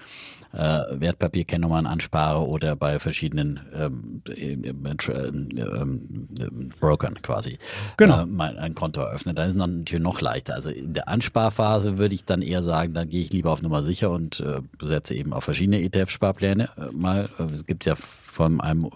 äh, 0.55 0.83
Wertpapierkennnummern 1.01 1.85
anspare 1.85 2.47
oder 2.47 2.77
bei 2.77 3.01
verschiedenen 3.01 3.59
ähm, 3.75 4.23
ähm, 4.37 5.49
ähm, 5.59 6.71
Brokern 6.79 7.21
quasi 7.23 7.59
Genau. 7.97 8.23
äh, 8.23 8.27
mal 8.27 8.57
ein 8.59 8.75
Konto 8.77 9.01
eröffne. 9.01 9.35
Dann 9.35 9.49
ist 9.49 9.55
es 9.55 9.59
natürlich 9.59 10.03
noch 10.05 10.21
leichter. 10.21 10.55
Also 10.55 10.71
der 10.95 11.09
Ansparphase 11.09 11.99
würde 11.99 12.15
ich 12.15 12.25
dann 12.25 12.43
eher 12.43 12.63
sagen, 12.63 12.95
dann 12.95 13.09
gehe 13.09 13.21
ich 13.21 13.33
lieber 13.33 13.51
auf 13.51 13.63
Nummer 13.63 13.83
sicher 13.83 14.11
und 14.11 14.41
äh, 14.41 14.61
setze 14.81 15.15
eben 15.15 15.33
auf 15.33 15.45
verschiedene 15.45 15.81
ETF-Sparpläne 15.81 16.71
äh, 16.77 16.93
mal. 16.93 17.29
Es 17.55 17.67
gibt 17.67 17.85
ja 17.85 17.95
von 17.97 18.61
einem 18.61 18.91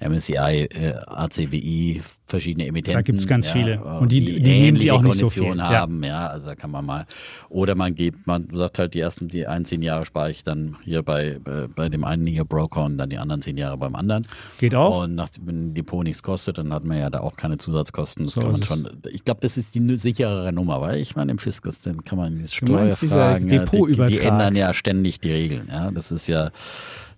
MSCI, 0.00 0.68
äh, 0.70 0.94
ACWI 1.06 2.02
verschiedene 2.26 2.66
Emittenten. 2.66 2.98
Da 2.98 3.02
gibt's 3.02 3.26
ganz 3.26 3.46
ja, 3.46 3.52
viele. 3.52 3.74
äh, 3.74 3.78
Und 3.78 4.10
die- 4.10 4.24
die 4.24 4.40
nehmen 4.40 4.76
sie 4.76 4.90
auch 4.90 5.00
nicht 5.00 5.14
so 5.14 5.26
Konditionen 5.26 5.64
viel. 5.64 5.72
Ja. 5.74 5.80
haben. 5.80 6.02
Ja, 6.02 6.26
also 6.26 6.46
da 6.46 6.54
kann 6.56 6.70
man 6.72 6.84
mal. 6.84 7.06
Oder 7.48 7.74
man 7.76 7.94
geht, 7.94 8.26
man 8.26 8.48
sagt 8.52 8.78
halt, 8.80 8.94
die 8.94 9.00
ersten 9.00 9.28
die 9.28 9.46
ein, 9.46 9.64
zehn 9.64 9.80
Jahre 9.82 10.04
spare 10.04 10.30
ich 10.30 10.42
dann 10.42 10.76
hier 10.82 11.02
bei, 11.02 11.38
äh, 11.46 11.68
bei 11.74 11.88
dem 11.88 12.04
einen 12.04 12.26
hier 12.26 12.44
Broker 12.44 12.84
und 12.84 12.98
dann 12.98 13.10
die 13.10 13.18
anderen 13.18 13.42
zehn 13.42 13.56
Jahre 13.56 13.76
beim 13.78 13.94
anderen. 13.94 14.26
Geht 14.58 14.74
auch. 14.74 15.04
Und 15.04 15.14
nach, 15.14 15.28
wenn 15.44 15.68
ein 15.68 15.74
Depot 15.74 16.02
nichts 16.04 16.22
kostet, 16.22 16.58
dann 16.58 16.72
hat 16.72 16.84
man 16.84 16.98
ja 16.98 17.10
da 17.10 17.20
auch 17.20 17.36
keine 17.36 17.58
Zusatzkosten. 17.58 18.24
Das 18.24 18.32
So 18.34 18.40
kann 18.40 18.50
man 18.50 18.60
es. 18.60 18.66
schon, 18.66 18.88
ich 19.12 19.24
glaube, 19.24 19.40
das 19.40 19.56
ist 19.56 19.74
die 19.76 19.96
sicherere 19.96 20.52
Nummer, 20.52 20.80
weil 20.80 20.98
ich 20.98 21.14
meine, 21.14 21.30
im 21.30 21.38
Fiskus, 21.38 21.80
dann 21.80 22.02
kann 22.04 22.18
man 22.18 22.38
die 22.38 22.48
Steuerfragen, 22.48 23.48
ja, 23.48 23.64
die, 23.64 23.92
die 24.10 24.18
ändern 24.18 24.56
ja 24.56 24.74
ständig 24.74 25.20
die 25.20 25.30
Regeln. 25.30 25.68
Ja, 25.70 25.90
das 25.92 26.10
ist 26.10 26.26
ja, 26.26 26.50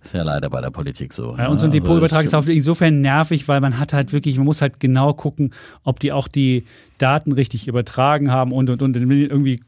ist 0.03 0.13
ja 0.13 0.23
leider 0.23 0.49
bei 0.49 0.61
der 0.61 0.71
Politik 0.71 1.13
so. 1.13 1.35
Ja, 1.37 1.47
und 1.47 1.57
so 1.57 1.65
ein 1.65 1.71
Also 1.71 1.79
Depotübertrag 1.79 2.25
ist 2.25 2.33
auch 2.33 2.45
insofern 2.47 3.01
nervig, 3.01 3.47
weil 3.47 3.59
man 3.61 3.79
hat 3.79 3.93
halt 3.93 4.13
wirklich, 4.13 4.37
man 4.37 4.45
muss 4.45 4.61
halt 4.61 4.79
genau 4.79 5.13
gucken, 5.13 5.51
ob 5.83 5.99
die 5.99 6.11
auch 6.11 6.27
die 6.27 6.65
Daten 6.97 7.31
richtig 7.31 7.67
übertragen 7.67 8.31
haben 8.31 8.51
und 8.51 8.69
und 8.69 8.81
und. 8.81 8.95
Irgendwie 8.95 9.61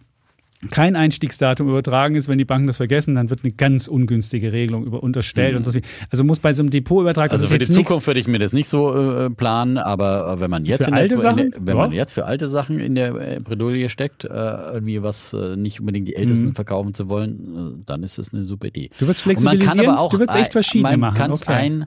kein 0.69 0.95
Einstiegsdatum 0.95 1.67
übertragen 1.67 2.15
ist, 2.15 2.27
wenn 2.27 2.37
die 2.37 2.45
Banken 2.45 2.67
das 2.67 2.77
vergessen, 2.77 3.15
dann 3.15 3.29
wird 3.31 3.39
eine 3.43 3.51
ganz 3.51 3.87
ungünstige 3.87 4.51
Regelung 4.51 4.85
über 4.85 5.01
unterstellt 5.01 5.55
und 5.55 5.63
so. 5.65 5.71
Also 6.11 6.23
muss 6.23 6.39
bei 6.39 6.53
so 6.53 6.61
einem 6.61 6.69
Depotübertrag, 6.69 7.31
das 7.31 7.39
Mhm. 7.39 7.43
Also 7.45 7.53
für 7.53 7.59
die 7.59 7.65
nichts. 7.65 7.75
Zukunft 7.75 8.05
würde 8.07 8.19
ich 8.19 8.27
mir 8.27 8.37
das 8.37 8.53
nicht 8.53 8.69
so 8.69 8.93
äh, 8.95 9.29
planen, 9.31 9.77
aber 9.79 10.33
äh, 10.35 10.39
wenn 10.39 10.51
man 10.51 10.65
jetzt 10.65 10.83
Für 10.83 10.89
in 10.89 10.93
alte 10.93 11.09
der, 11.15 11.17
Sachen? 11.17 11.39
in 11.39 11.51
der, 11.51 11.59
wenn 11.65 11.77
man 11.77 11.91
Ja. 11.91 11.97
jetzt 11.97 12.11
für 12.13 12.25
alte 12.25 12.47
Sachen 12.47 12.79
in 12.79 12.93
der 12.93 13.15
äh, 13.15 13.39
Bredouille 13.39 13.89
steckt, 13.89 14.23
äh, 14.23 14.27
irgendwie 14.29 15.01
was 15.01 15.33
nicht 15.55 15.79
unbedingt 15.79 16.07
die 16.07 16.15
Ältesten 16.15 16.49
Mhm. 16.49 16.53
verkaufen 16.55 16.93
zu 16.93 17.09
wollen, 17.09 17.83
dann 17.87 18.03
ist 18.03 18.17
das 18.19 18.31
eine 18.33 18.43
super 18.43 18.67
Idee. 18.67 18.91
Du 18.99 19.07
willst 19.07 19.25
Und 19.25 19.33
man 19.43 19.43
kann 19.43 19.57
flexibilisieren? 19.57 19.89
aber 19.89 19.99
auch 19.99 20.11
Du 20.11 20.19
willst 20.19 20.35
echt 20.35 20.51
verschiedene 20.51 20.91
man 20.91 20.99
machen, 20.99 21.17
kann's 21.17 21.41
okay. 21.41 21.53
ein, 21.53 21.85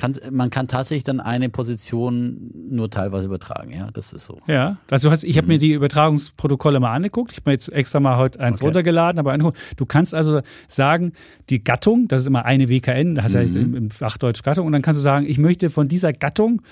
kann, 0.00 0.14
man 0.32 0.48
kann 0.50 0.66
tatsächlich 0.66 1.04
dann 1.04 1.20
eine 1.20 1.50
Position 1.50 2.50
nur 2.70 2.88
teilweise 2.90 3.26
übertragen, 3.26 3.70
ja, 3.72 3.90
das 3.92 4.12
ist 4.14 4.24
so. 4.24 4.38
Ja, 4.46 4.78
also 4.90 5.10
hast, 5.10 5.24
ich 5.24 5.36
habe 5.36 5.46
mir 5.46 5.58
die 5.58 5.72
Übertragungsprotokolle 5.72 6.80
mal 6.80 6.92
angeguckt. 6.94 7.32
Ich 7.32 7.38
habe 7.38 7.50
mir 7.50 7.52
jetzt 7.52 7.68
extra 7.70 8.00
mal 8.00 8.16
heute 8.16 8.40
eins 8.40 8.56
Okay. 8.60 8.64
runtergeladen, 8.66 9.18
aber 9.18 9.32
angeguckt. 9.32 9.58
du 9.76 9.84
kannst 9.86 10.14
also 10.14 10.40
sagen, 10.68 11.12
die 11.50 11.62
Gattung, 11.62 12.08
das 12.08 12.22
ist 12.22 12.26
immer 12.28 12.44
eine 12.46 12.68
WKN, 12.68 13.14
das 13.14 13.34
heißt 13.34 13.54
ja 13.54 13.60
Mhm. 13.60 13.66
im, 13.66 13.74
im 13.74 13.90
Fachdeutsch 13.90 14.42
Gattung, 14.42 14.66
und 14.66 14.72
dann 14.72 14.82
kannst 14.82 14.98
du 14.98 15.02
sagen, 15.02 15.26
ich 15.26 15.38
möchte 15.38 15.68
von 15.70 15.86
dieser 15.86 16.12
Gattung 16.14 16.62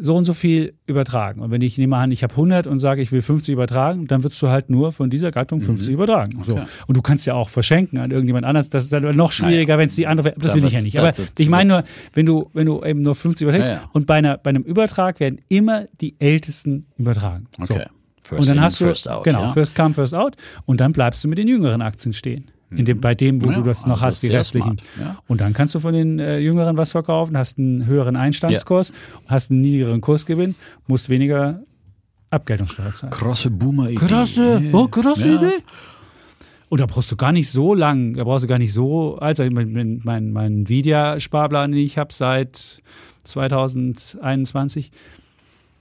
so 0.00 0.16
und 0.16 0.24
so 0.24 0.34
viel 0.34 0.74
übertragen. 0.86 1.40
Und 1.40 1.50
wenn 1.50 1.60
ich 1.62 1.78
nehme 1.78 1.96
an, 1.96 2.10
ich 2.10 2.22
habe 2.22 2.32
100 2.32 2.66
und 2.66 2.78
sage, 2.78 3.02
ich 3.02 3.10
will 3.10 3.22
50 3.22 3.52
übertragen, 3.52 4.06
dann 4.06 4.22
würdest 4.22 4.40
du 4.42 4.48
halt 4.48 4.70
nur 4.70 4.92
von 4.92 5.10
dieser 5.10 5.30
Gattung 5.30 5.60
50 5.60 5.92
übertragen. 5.92 6.42
So. 6.44 6.54
Mhm. 6.54 6.62
Okay. 6.62 6.70
Und 6.86 6.96
du 6.96 7.02
kannst 7.02 7.26
ja 7.26 7.34
auch 7.34 7.48
verschenken 7.48 7.98
an 7.98 8.10
irgendjemand 8.10 8.46
anders. 8.46 8.70
Das 8.70 8.84
ist 8.84 8.92
dann 8.92 9.16
noch 9.16 9.32
schwieriger, 9.32 9.78
wenn 9.78 9.86
es 9.86 9.94
die 9.94 10.06
andere, 10.06 10.34
das 10.36 10.50
Da 10.50 10.54
will 10.54 10.64
ich 10.64 10.72
ja 10.72 10.82
nicht. 10.82 10.98
Aber 10.98 11.12
ich 11.38 11.48
meine 11.48 11.68
nur, 11.68 11.84
wenn 12.12 12.26
du, 12.26 12.50
wenn 12.52 12.66
du 12.66 12.84
eben 12.84 13.00
nur 13.00 13.14
50 13.14 13.44
überträgst 13.44 13.68
Ja, 13.68 13.74
ja. 13.76 13.90
und 13.92 14.06
bei, 14.06 14.16
einer, 14.16 14.38
bei 14.38 14.50
einem 14.50 14.62
Übertrag 14.62 15.20
werden 15.20 15.40
immer 15.48 15.86
die 16.00 16.16
Ältesten 16.18 16.86
übertragen. 16.96 17.46
So. 17.58 17.74
Okay. 17.74 17.86
First 18.22 18.40
Und 18.42 18.48
dann 18.48 18.58
in, 18.58 18.62
hast 18.62 18.80
du, 18.80 18.84
first 18.84 19.08
out, 19.08 19.24
genau, 19.24 19.42
ja? 19.42 19.48
first 19.48 19.74
come, 19.74 19.94
first 19.94 20.14
out. 20.14 20.36
Und 20.66 20.80
dann 20.80 20.92
bleibst 20.92 21.24
du 21.24 21.28
mit 21.28 21.38
den 21.38 21.48
jüngeren 21.48 21.80
Aktien 21.80 22.12
stehen. 22.12 22.50
In 22.70 22.84
dem, 22.84 23.00
bei 23.00 23.14
dem, 23.14 23.42
wo 23.42 23.50
Ja, 23.50 23.56
du 23.56 23.62
das 23.62 23.86
noch 23.86 23.94
also 24.02 24.06
hast, 24.06 24.22
die 24.22 24.26
restlichen. 24.28 24.78
smart, 24.78 24.82
ja. 25.00 25.18
Und 25.26 25.40
dann 25.40 25.54
kannst 25.54 25.74
du 25.74 25.80
von 25.80 25.94
den 25.94 26.18
äh, 26.18 26.38
Jüngeren 26.38 26.76
was 26.76 26.92
verkaufen, 26.92 27.36
hast 27.38 27.58
einen 27.58 27.86
höheren 27.86 28.14
Einstandskurs, 28.16 28.92
hast 29.26 29.50
einen 29.50 29.62
niedrigeren 29.62 30.00
Kursgewinn, 30.02 30.54
musst 30.86 31.08
weniger 31.08 31.62
Abgeltungssteuer 32.30 32.92
zahlen. 32.92 33.12
Krasse 33.12 33.50
Boomer-Idee. 33.50 33.94
Krasse, 33.94 34.62
oh, 34.72 34.86
krasse 34.88 35.26
Ja. 35.28 35.36
Idee. 35.36 35.62
Und 36.68 36.80
da 36.80 36.86
brauchst 36.86 37.10
du 37.10 37.16
gar 37.16 37.32
nicht 37.32 37.50
so 37.50 37.72
lang, 37.72 38.12
da 38.12 38.24
brauchst 38.24 38.44
du 38.44 38.48
gar 38.48 38.58
nicht 38.58 38.74
so, 38.74 39.16
also 39.16 39.42
mein, 39.50 39.72
mein, 39.72 40.00
mein, 40.04 40.30
mein 40.32 40.52
Nvidia-Sparplan, 40.66 41.72
den 41.72 41.80
ich 41.80 41.96
habe 41.96 42.12
seit 42.12 42.82
2021, 43.24 44.90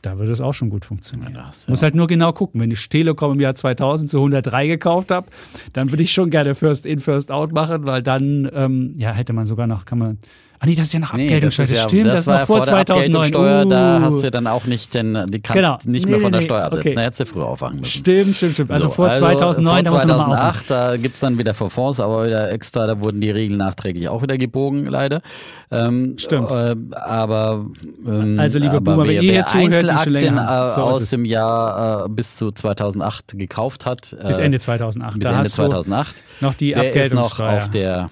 da 0.02 0.18
würde 0.18 0.32
es 0.32 0.42
auch 0.42 0.54
schon 0.54 0.70
gut 0.70 0.86
funktionieren. 0.86 1.34
Ja, 1.34 1.40
da 1.42 1.48
hast 1.48 1.68
du 1.68 1.72
Muss 1.72 1.82
ja- 1.82 1.86
halt 1.86 1.96
nur 1.96 2.08
genau 2.08 2.32
gucken. 2.34 2.62
Wenn 2.62 2.72
ich 2.72 2.88
Telekom 2.90 3.34
im 3.34 3.40
Jahr 3.40 3.56
2000 3.56 4.10
zu 4.10 4.20
103 4.20 4.68
gekauft 4.68 5.12
habe, 5.12 5.28
dann 5.74 5.92
würde 5.92 6.04
ich 6.04 6.12
schon 6.12 6.30
gerne 6.30 6.56
First 6.56 6.86
In, 6.86 7.00
First 7.00 7.32
Out 7.32 7.52
machen, 7.52 7.86
weil 7.86 8.02
dann 8.04 8.50
ähm, 8.54 8.94
ja, 8.98 9.12
hätte 9.12 9.34
man 9.34 9.46
sogar 9.48 9.68
noch, 9.68 9.86
kann 9.86 9.98
man. 10.00 10.18
Ah 10.60 10.66
nee, 10.66 10.74
das 10.74 10.88
ist 10.88 10.94
ja 10.94 11.00
noch 11.00 11.14
Nee, 11.14 11.26
Abgeltungssteuer. 11.26 11.64
ist 11.66 11.72
Das, 11.74 11.80
ja- 11.84 11.88
stimmt, 11.90 12.06
das, 12.08 12.20
ist 12.22 12.28
war 12.28 12.40
noch 12.40 12.48
vor 12.48 12.56
der 12.58 12.66
2009. 12.66 12.98
Abgeltungssteuer, 12.98 13.66
Da 13.68 13.98
Uh. 13.98 14.02
hast 14.02 14.24
du 14.24 14.32
dann 14.32 14.48
auch 14.48 14.66
nicht, 14.66 14.94
den, 14.96 15.14
die 15.30 15.40
kannst 15.40 15.54
Genau. 15.56 15.78
nicht 15.84 16.06
Nee, 16.06 16.10
mehr 16.12 16.18
nee, 16.18 16.24
von 16.24 16.32
der 16.32 16.42
nee. 16.42 16.48
Steuer 16.48 16.64
absetzen. 16.64 16.88
Okay. 16.88 16.96
Da 16.96 17.02
hättest 17.02 17.20
du 17.20 17.26
früher 17.28 17.46
auffangen 17.46 17.80
müssen. 17.80 17.92
Stimmt, 18.00 18.36
stimmt, 18.36 18.54
stimmt. 18.54 18.72
Also 18.72 18.88
So, 18.88 18.94
vor 18.96 19.12
2009, 19.14 19.84
da 19.86 19.90
vor 19.92 20.00
muss 20.00 20.08
man 20.08 20.18
nochmal 20.18 20.38
aufmachen. 20.38 20.66
2008, 20.68 20.72
da 20.72 20.98
gibt's 20.98 21.20
dann 21.20 21.38
wieder 21.38 21.54
Fonds, 21.54 22.00
aber 22.00 22.26
wieder 22.26 22.52
extra, 22.52 22.88
da 22.88 23.00
wurden 23.00 23.22
die 23.22 23.30
Regeln 23.30 23.58
nachträglich 23.60 24.10
auch 24.10 24.24
wieder 24.24 24.38
gebogen, 24.40 24.88
leider. 24.88 25.22
Ähm, 25.70 26.16
Stimmt. 26.18 26.50
Äh, 26.52 26.76
aber 26.92 27.66
ähm, 28.08 28.40
Also, 28.40 28.58
liebe 28.58 28.82
Boomer, 28.82 29.04
wenn 29.04 29.10
wer, 29.10 29.22
ihr 29.22 29.22
wer 29.22 29.34
hier 29.34 29.46
zuhört, 29.46 29.66
Einzelaktien 29.76 30.38
äh, 30.38 30.70
so 30.70 30.82
aus 30.82 31.02
es. 31.02 31.10
dem 31.12 31.26
Jahr 31.26 32.06
äh, 32.06 32.10
bis 32.10 32.36
zu 32.38 32.52
2008 32.52 33.38
gekauft 33.38 33.86
hat, 33.86 34.16
Bis 34.26 34.40
äh, 34.40 34.44
Ende 34.44 34.60
2008. 34.60 35.14
bis 35.20 35.24
da 35.24 35.30
Ende 35.30 35.44
hast 35.44 35.56
2008, 35.56 36.16
du 36.40 36.46
noch 36.46 36.54
die 36.56 36.72
der 36.72 36.94
ist 36.96 37.14
noch 37.14 37.26
Abgeltungssteuer. 37.38 37.58
auf 37.58 37.70
der, 37.70 38.10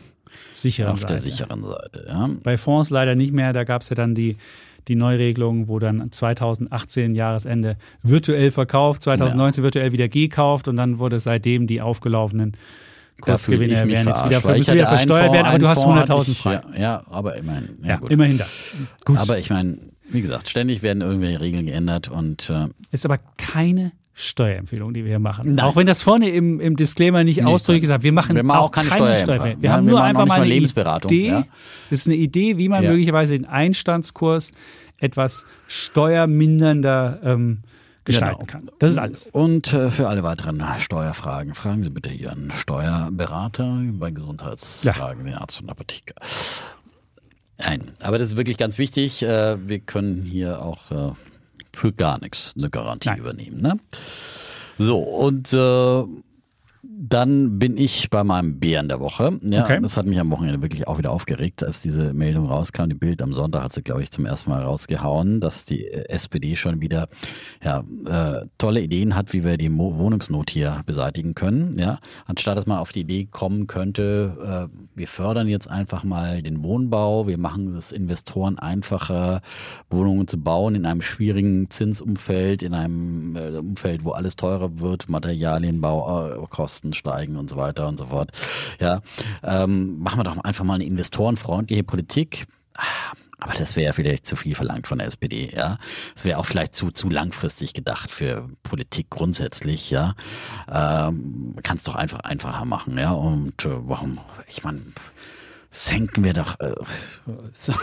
sicheren 0.56 0.94
auf 0.94 1.06
der 1.06 1.18
Seite. 1.20 1.32
sicheren 1.32 1.64
Seite. 1.64 2.06
Ja. 2.08 2.30
Bei 2.44 2.58
Fonds 2.58 2.90
leider 2.90 3.16
nicht 3.16 3.34
mehr. 3.34 3.54
Da 3.54 3.64
gab 3.64 3.82
es 3.82 3.90
ja 3.90 3.96
dann 3.96 4.16
die, 4.16 4.38
die 4.88 4.96
Neuregelung, 4.96 5.68
wo 5.68 5.80
dann 5.80 6.12
2018 6.12 7.16
Jahresende 7.16 7.78
virtuell 8.04 8.52
verkauft, 8.52 9.02
2019 9.04 9.64
virtuell 9.64 9.92
wieder 9.92 10.08
gekauft 10.08 10.68
und 10.68 10.78
dann 10.78 11.00
wurde 11.00 11.20
seitdem 11.20 11.68
die 11.68 11.82
aufgelaufenen 11.82 12.56
Kursgewinne 13.22 13.74
werden 13.76 13.90
jetzt 13.90 14.04
verarscht, 14.04 14.26
wieder, 14.46 14.58
müssen 14.58 14.74
wieder 14.74 14.90
einen 14.90 14.98
versteuert 14.98 15.22
Fonds, 15.28 15.34
werden, 15.34 15.48
aber 15.48 15.60
du 15.60 15.68
hast 15.70 15.84
Fonds 15.84 16.00
hatte 16.02 16.14
100.000 16.14 16.32
ich- 16.32 16.38
frei. 16.42 16.62
Ja, 16.74 16.80
ja, 16.82 17.04
aber 17.10 17.36
immerhin. 17.38 17.70
Ja, 17.82 17.88
Ja, 18.02 18.08
immerhin 18.10 18.38
das. 18.38 18.64
Gut. 19.06 19.18
Aber 19.20 19.40
ich 19.40 19.50
meine, 19.50 19.78
wie 20.10 20.22
gesagt, 20.22 20.50
ständig 20.50 20.82
werden 20.82 21.02
irgendwelche 21.02 21.40
Regeln 21.40 21.66
geändert 21.66 22.10
und 22.10 22.50
äh, 22.50 22.68
ist 22.92 23.06
aber 23.06 23.18
keine 23.38 23.94
Steuerempfehlung, 24.18 24.94
die 24.94 25.04
wir 25.04 25.10
hier 25.10 25.20
machen. 25.20 25.56
Nein. 25.56 25.66
Auch 25.66 25.76
wenn 25.76 25.86
das 25.88 26.02
vorne 26.02 26.30
im, 26.30 26.62
im 26.62 26.78
Disclaimer 26.78 27.24
nicht 27.26 27.44
ausdrücklich 27.44 27.82
gesagt, 27.82 28.04
wir 28.04 28.14
machen, 28.14 28.36
Wir 28.38 28.44
machen 28.44 28.60
auch 28.60 28.66
auch 28.68 28.72
keine 28.72 28.88
keine 28.88 29.18
Steuerempfehlung. 29.18 29.62
Wir 29.62 29.70
Ja, 29.70 29.76
haben 29.76 29.86
wir 29.86 29.92
nur 29.92 30.04
einfach 30.04 30.26
mal 30.26 30.36
eine 30.36 30.46
Lebensberatung, 30.46 31.12
Idee. 31.12 31.28
ja. 31.28 31.44
Das 31.90 32.00
ist 32.00 32.08
eine 32.08 32.16
Idee, 32.16 32.58
wie 32.58 32.70
man 32.70 32.82
Ja. 32.84 32.92
möglicherweise 32.92 33.34
den 33.34 33.46
Einstandskurs 33.46 34.54
etwas 35.00 35.46
steuermindernder 35.68 37.20
ähm, 37.24 37.60
gestalten 38.06 38.46
Genau. 38.46 38.52
kann. 38.52 38.70
Das 38.80 38.92
ist 38.92 38.98
alles. 38.98 39.28
Und 39.34 39.74
äh, 39.74 39.92
für 39.92 40.08
alle 40.08 40.24
weiteren 40.24 40.64
Steuerfragen 40.80 41.54
fragen 41.54 41.84
Sie 41.84 41.90
bitte 41.90 42.10
Ihren 42.10 42.52
Steuerberater 42.52 43.82
bei 43.94 44.12
Gesundheitsfragen, 44.12 45.26
den 45.26 45.34
Arzt 45.34 45.62
und 45.62 45.70
Apotheker. 45.70 46.16
Nein, 47.58 47.92
aber 48.00 48.18
das 48.18 48.30
ist 48.30 48.38
wirklich 48.38 48.58
ganz 48.58 48.78
wichtig. 48.78 49.24
Äh, 49.24 49.58
wir 49.68 49.80
können 49.80 50.24
hier 50.24 50.62
auch 50.62 50.92
äh, 50.92 51.12
für 51.76 51.94
gar 51.94 52.20
nichts 52.20 52.54
eine 52.58 52.70
Garantie 52.70 53.10
Nein. 53.10 53.20
übernehmen. 53.20 53.62
Ne? 53.62 53.80
So, 54.78 55.00
und 55.00 55.54
äh, 55.54 56.04
Dann 56.98 57.60
bin 57.60 57.76
ich 57.76 58.10
bei 58.10 58.24
meinem 58.24 58.60
Bären 58.60 58.88
der 58.88 59.02
Woche. 59.02 59.38
Ja, 59.42 59.64
Okay. 59.64 59.80
das 59.82 59.98
hat 59.98 60.06
mich 60.06 60.18
am 60.18 60.32
Wochenende 60.32 60.62
wirklich 60.62 60.88
auch 60.88 60.98
wieder 60.98 61.12
aufgeregt, 61.12 61.62
als 61.62 61.82
diese 61.82 62.14
Meldung 62.14 62.46
rauskam. 62.46 62.88
Die 62.88 62.96
Bild 62.96 63.22
am 63.22 63.34
Sonntag 63.34 63.64
hat 63.64 63.74
sie, 63.74 63.82
glaube 63.84 64.02
ich, 64.02 64.12
zum 64.12 64.26
ersten 64.26 64.50
Mal 64.50 64.64
rausgehauen, 64.64 65.42
dass 65.42 65.66
die 65.66 65.86
äh, 65.88 66.08
SPD 66.08 66.56
schon 66.56 66.80
wieder 66.80 67.10
ja, 67.62 67.84
äh, 68.06 68.46
tolle 68.58 68.80
Ideen 68.82 69.14
hat, 69.16 69.34
wie 69.34 69.44
wir 69.44 69.58
die 69.58 69.68
Mo 69.68 69.98
Wohnungsnot 69.98 70.50
hier 70.50 70.84
beseitigen 70.86 71.36
können. 71.36 71.78
Ja, 71.78 72.00
anstatt 72.28 72.58
dass 72.58 72.66
man 72.66 72.78
auf 72.80 72.94
die 72.94 73.02
Idee 73.02 73.26
kommen 73.26 73.68
könnte, 73.68 74.70
äh, 74.72 74.78
wir 74.98 75.08
fördern 75.08 75.50
jetzt 75.50 75.70
einfach 75.70 76.06
mal 76.06 76.42
den 76.42 76.64
Wohnbau, 76.64 77.28
wir 77.28 77.38
machen 77.38 77.76
es 77.76 77.92
Investoren 77.92 78.58
einfacher, 78.58 79.42
Wohnungen 79.90 80.28
zu 80.30 80.38
bauen 80.38 80.76
in 80.76 80.86
einem 80.86 81.02
schwierigen 81.02 81.70
Zinsumfeld, 81.70 82.64
in 82.64 82.74
einem 82.74 83.36
äh, 83.36 83.58
Umfeld, 83.58 84.06
wo 84.06 84.12
alles 84.12 84.38
teurer 84.38 84.80
wird, 84.80 85.10
Materialien, 85.10 85.82
Baukosten 86.86 86.94
steigen 86.94 87.38
und 87.38 87.50
so 87.50 87.58
weiter 87.58 87.88
und 87.88 87.98
so 87.98 88.06
fort. 88.06 88.32
Ja, 88.80 89.02
ähm, 89.44 90.00
machen 90.00 90.20
wir 90.20 90.24
doch 90.24 90.38
einfach 90.44 90.64
mal 90.64 90.76
eine 90.76 90.86
investorenfreundliche 90.86 91.84
Politik. 91.84 92.46
Aber 93.38 93.54
das 93.54 93.76
wäre 93.76 93.88
ja 93.88 93.94
vielleicht 93.94 94.26
zu 94.26 94.36
viel 94.36 94.56
verlangt 94.56 94.88
von 94.88 94.98
der 94.98 95.08
SPD, 95.08 95.52
ja. 95.56 95.78
Das 96.16 96.26
wäre 96.26 96.40
auch 96.40 96.46
vielleicht 96.46 96.74
zu, 96.74 96.90
zu 96.92 97.10
langfristig 97.10 97.74
gedacht 97.74 98.10
für 98.12 98.50
Politik 98.64 99.10
grundsätzlich, 99.10 99.92
ja. 99.92 100.16
Ähm, 100.72 101.56
kann 101.62 101.78
es 101.78 101.84
doch 101.84 101.96
einfach 101.96 102.22
einfacher 102.22 102.66
machen, 102.66 102.98
ja. 102.98 103.12
Und 103.12 103.66
äh, 103.66 103.88
warum, 103.88 104.20
ich 104.48 104.64
meine, 104.64 104.82
senken 105.76 106.24
wir 106.24 106.34
doch, 106.34 106.58
äh, 106.62 106.72
so, 107.52 107.74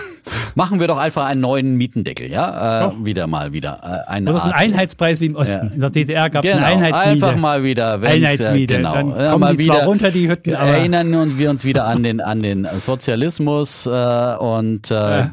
machen 0.55 0.81
wir 0.81 0.87
doch 0.87 0.97
einfach 0.97 1.27
einen 1.27 1.43
neuen 1.43 1.77
Mietendeckel, 1.77 2.31
ja. 2.31 2.89
Äh, 2.89 3.05
wieder 3.05 3.27
mal 3.27 3.53
wieder. 3.53 3.81
Äh, 4.07 4.11
eine 4.11 4.33
Das 4.33 4.45
ist 4.45 4.51
ein 4.51 4.53
Einheitspreis 4.53 5.21
wie 5.21 5.27
im 5.27 5.37
Osten. 5.37 5.69
Ja. 5.69 5.75
In 5.75 5.81
der 5.81 5.91
DDR 5.91 6.31
gab 6.31 6.45
es 6.45 6.51
Genau, 6.53 6.65
eine 6.65 6.77
Einheitsmiete. 6.87 7.27
Einfach 7.27 7.37
mal 7.37 7.63
wieder. 7.65 8.01
wenn's, 8.01 8.15
Einheitsmiete. 8.15 8.75
Äh, 8.75 8.77
genau. 8.79 8.93
Dann 8.95 9.09
Ja, 9.11 9.31
kommen 9.33 9.41
mal 9.41 9.57
die 9.57 9.67
zwar 9.67 9.77
wieder 9.77 9.87
runter, 9.87 10.11
die 10.11 10.29
Hütten, 10.29 10.55
aber 10.55 10.71
erinnern 10.71 11.15
und 11.15 11.39
wir 11.39 11.51
uns 11.51 11.65
wieder 11.65 11.87
an 11.87 12.03
den 12.03 12.21
an 12.21 12.43
den 12.43 12.67
Sozialismus 12.79 13.87
äh, 13.87 13.91
und 13.91 14.91
äh, 14.91 14.95
Ja. 14.95 15.31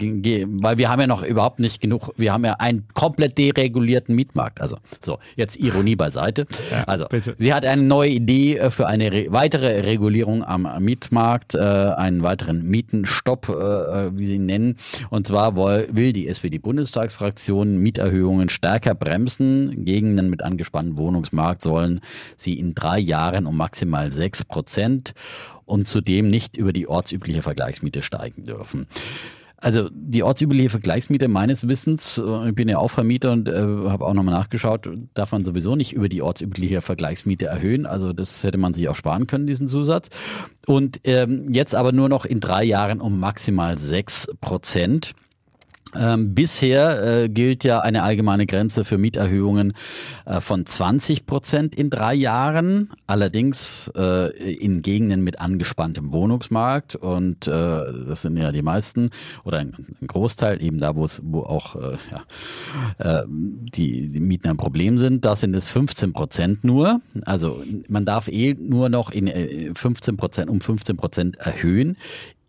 weil 0.47 0.77
wir 0.77 0.89
haben 0.89 0.99
ja 0.99 1.07
noch 1.07 1.23
überhaupt 1.23 1.59
nicht 1.59 1.79
genug. 1.81 2.11
Wir 2.17 2.33
haben 2.33 2.43
ja 2.43 2.55
einen 2.59 2.85
komplett 2.93 3.37
deregulierten 3.37 4.15
Mietmarkt. 4.15 4.59
Also 4.59 4.77
so 4.99 5.17
jetzt 5.35 5.57
Ironie 5.57 5.95
beiseite. 5.95 6.45
Ja, 6.71 6.83
also 6.85 7.05
bitte. 7.09 7.35
sie 7.37 7.53
hat 7.53 7.65
eine 7.65 7.83
neue 7.83 8.09
Idee 8.09 8.57
äh, 8.57 8.69
für 8.69 8.87
eine 8.87 9.11
re 9.11 9.27
weitere 9.29 9.81
Regulierung 9.81 10.43
am 10.43 10.67
Mietmarkt, 10.79 11.55
äh, 11.55 11.59
einen 11.59 12.23
weiteren 12.23 12.48
Mietenstopp, 12.53 13.49
äh, 13.49 14.17
wie 14.17 14.25
sie 14.25 14.35
ihn 14.35 14.45
nennen. 14.45 14.77
Und 15.09 15.27
zwar 15.27 15.55
will 15.55 16.13
die 16.13 16.27
SPD-Bundestagsfraktion 16.27 17.77
Mieterhöhungen 17.77 18.49
stärker 18.49 18.95
bremsen. 18.95 19.85
Gegenden 19.85 20.29
mit 20.29 20.43
angespanntem 20.43 20.97
Wohnungsmarkt 20.97 21.61
sollen 21.61 22.01
sie 22.37 22.59
in 22.59 22.75
drei 22.75 22.99
Jahren 22.99 23.45
um 23.45 23.57
maximal 23.57 24.11
sechs 24.11 24.43
Prozent 24.43 25.13
und 25.65 25.87
zudem 25.87 26.29
nicht 26.29 26.57
über 26.57 26.73
die 26.73 26.87
ortsübliche 26.87 27.41
Vergleichsmiete 27.41 28.01
steigen 28.01 28.45
dürfen. 28.45 28.87
Also 29.61 29.89
die 29.91 30.23
ortsübliche 30.23 30.69
Vergleichsmiete 30.69 31.27
meines 31.27 31.67
Wissens, 31.67 32.17
äh, 32.17 32.49
ich 32.49 32.55
bin 32.55 32.69
ja 32.69 32.77
auch 32.77 32.89
Vermieter 32.89 33.31
und 33.33 33.49
äh, 33.49 33.53
habe 33.53 34.05
auch 34.05 34.13
nochmal 34.13 34.33
nachgeschaut, 34.33 34.89
darf 35.13 35.31
man 35.33 35.43
sowieso 35.43 35.75
nicht 35.75 35.93
über 35.93 36.07
die 36.07 36.21
ortsübliche 36.21 36.81
Vergleichsmiete 36.81 37.47
erhöhen. 37.47 37.85
Also 37.85 38.13
das 38.13 38.43
hätte 38.43 38.57
man 38.57 38.73
sich 38.73 38.87
auch 38.87 38.95
sparen 38.95 39.27
können, 39.27 39.47
diesen 39.47 39.67
Zusatz. 39.67 40.09
Und 40.65 41.01
ähm, 41.03 41.51
jetzt 41.51 41.75
aber 41.75 41.91
nur 41.91 42.07
noch 42.07 42.25
in 42.25 42.39
drei 42.39 42.63
Jahren 42.63 43.01
um 43.01 43.19
maximal 43.19 43.77
sechs 43.77 44.27
Prozent. 44.39 45.13
Ähm, 45.95 46.35
bisher 46.35 47.23
äh, 47.23 47.29
gilt 47.29 47.63
ja 47.63 47.79
eine 47.79 48.03
allgemeine 48.03 48.45
Grenze 48.45 48.83
für 48.83 48.99
Mieterhöhungen 48.99 49.73
äh, 50.25 50.39
von 50.39 50.65
20 50.65 51.25
Prozent 51.25 51.73
in 51.73 51.89
drei 51.89 52.13
Jahren, 52.13 52.91
allerdings 53.07 53.91
äh, 53.95 54.29
in 54.53 54.83
Gegenden 54.83 55.23
mit 55.23 55.41
angespanntem 55.41 56.11
Wohnungsmarkt 56.11 56.95
und 56.95 57.47
äh, 57.47 57.51
das 57.51 58.21
sind 58.21 58.37
ja 58.37 58.51
die 58.51 58.61
meisten 58.61 59.09
oder 59.43 59.57
ein, 59.57 59.87
ein 59.99 60.07
Großteil 60.07 60.63
eben 60.63 60.77
da, 60.79 60.95
wo 60.95 61.05
es 61.05 61.23
wo 61.25 61.41
auch 61.41 61.75
äh, 61.75 61.97
ja, 62.11 63.21
äh, 63.21 63.25
die, 63.27 64.09
die 64.09 64.19
Mieten 64.19 64.47
ein 64.47 64.57
Problem 64.57 64.99
sind, 64.99 65.25
da 65.25 65.35
sind 65.35 65.55
es 65.55 65.67
15 65.69 66.13
Prozent 66.13 66.63
nur. 66.63 67.01
Also 67.25 67.63
man 67.87 68.05
darf 68.05 68.27
eh 68.27 68.53
nur 68.53 68.89
noch 68.89 69.09
in 69.09 69.25
äh, 69.25 69.71
15 69.73 70.17
Prozent 70.17 70.51
um 70.51 70.61
15 70.61 70.97
Prozent 70.97 71.37
erhöhen 71.37 71.97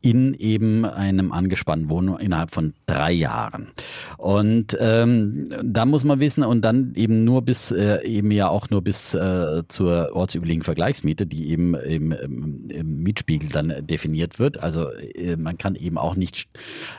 in 0.03 0.34
eben 0.34 0.84
einem 0.84 1.30
angespannten 1.32 1.90
Wohnung 1.90 2.18
innerhalb 2.18 2.53
von 2.53 2.72
drei 2.86 3.12
Jahren. 3.12 3.68
Und 4.16 4.76
ähm, 4.80 5.48
da 5.62 5.84
muss 5.84 6.05
man 6.05 6.20
wissen, 6.20 6.42
und 6.42 6.62
dann 6.62 6.94
eben 6.94 7.24
nur 7.24 7.42
bis, 7.42 7.70
äh, 7.70 8.03
eben 8.05 8.30
ja 8.30 8.48
auch 8.48 8.70
nur 8.70 8.82
bis 8.82 9.14
äh, 9.14 9.62
zur 9.68 10.11
ortsüblichen 10.14 10.62
Vergleichsmiete, 10.62 11.26
die 11.26 11.51
eben 11.51 11.74
im, 11.74 12.12
im, 12.12 12.70
im 12.70 13.03
Mietspiegel 13.03 13.51
dann 13.51 13.86
definiert 13.86 14.38
wird. 14.38 14.62
Also 14.62 14.90
äh, 14.90 15.36
man 15.36 15.59
kann 15.59 15.74
eben 15.74 15.98
auch 15.98 16.16
nicht 16.16 16.48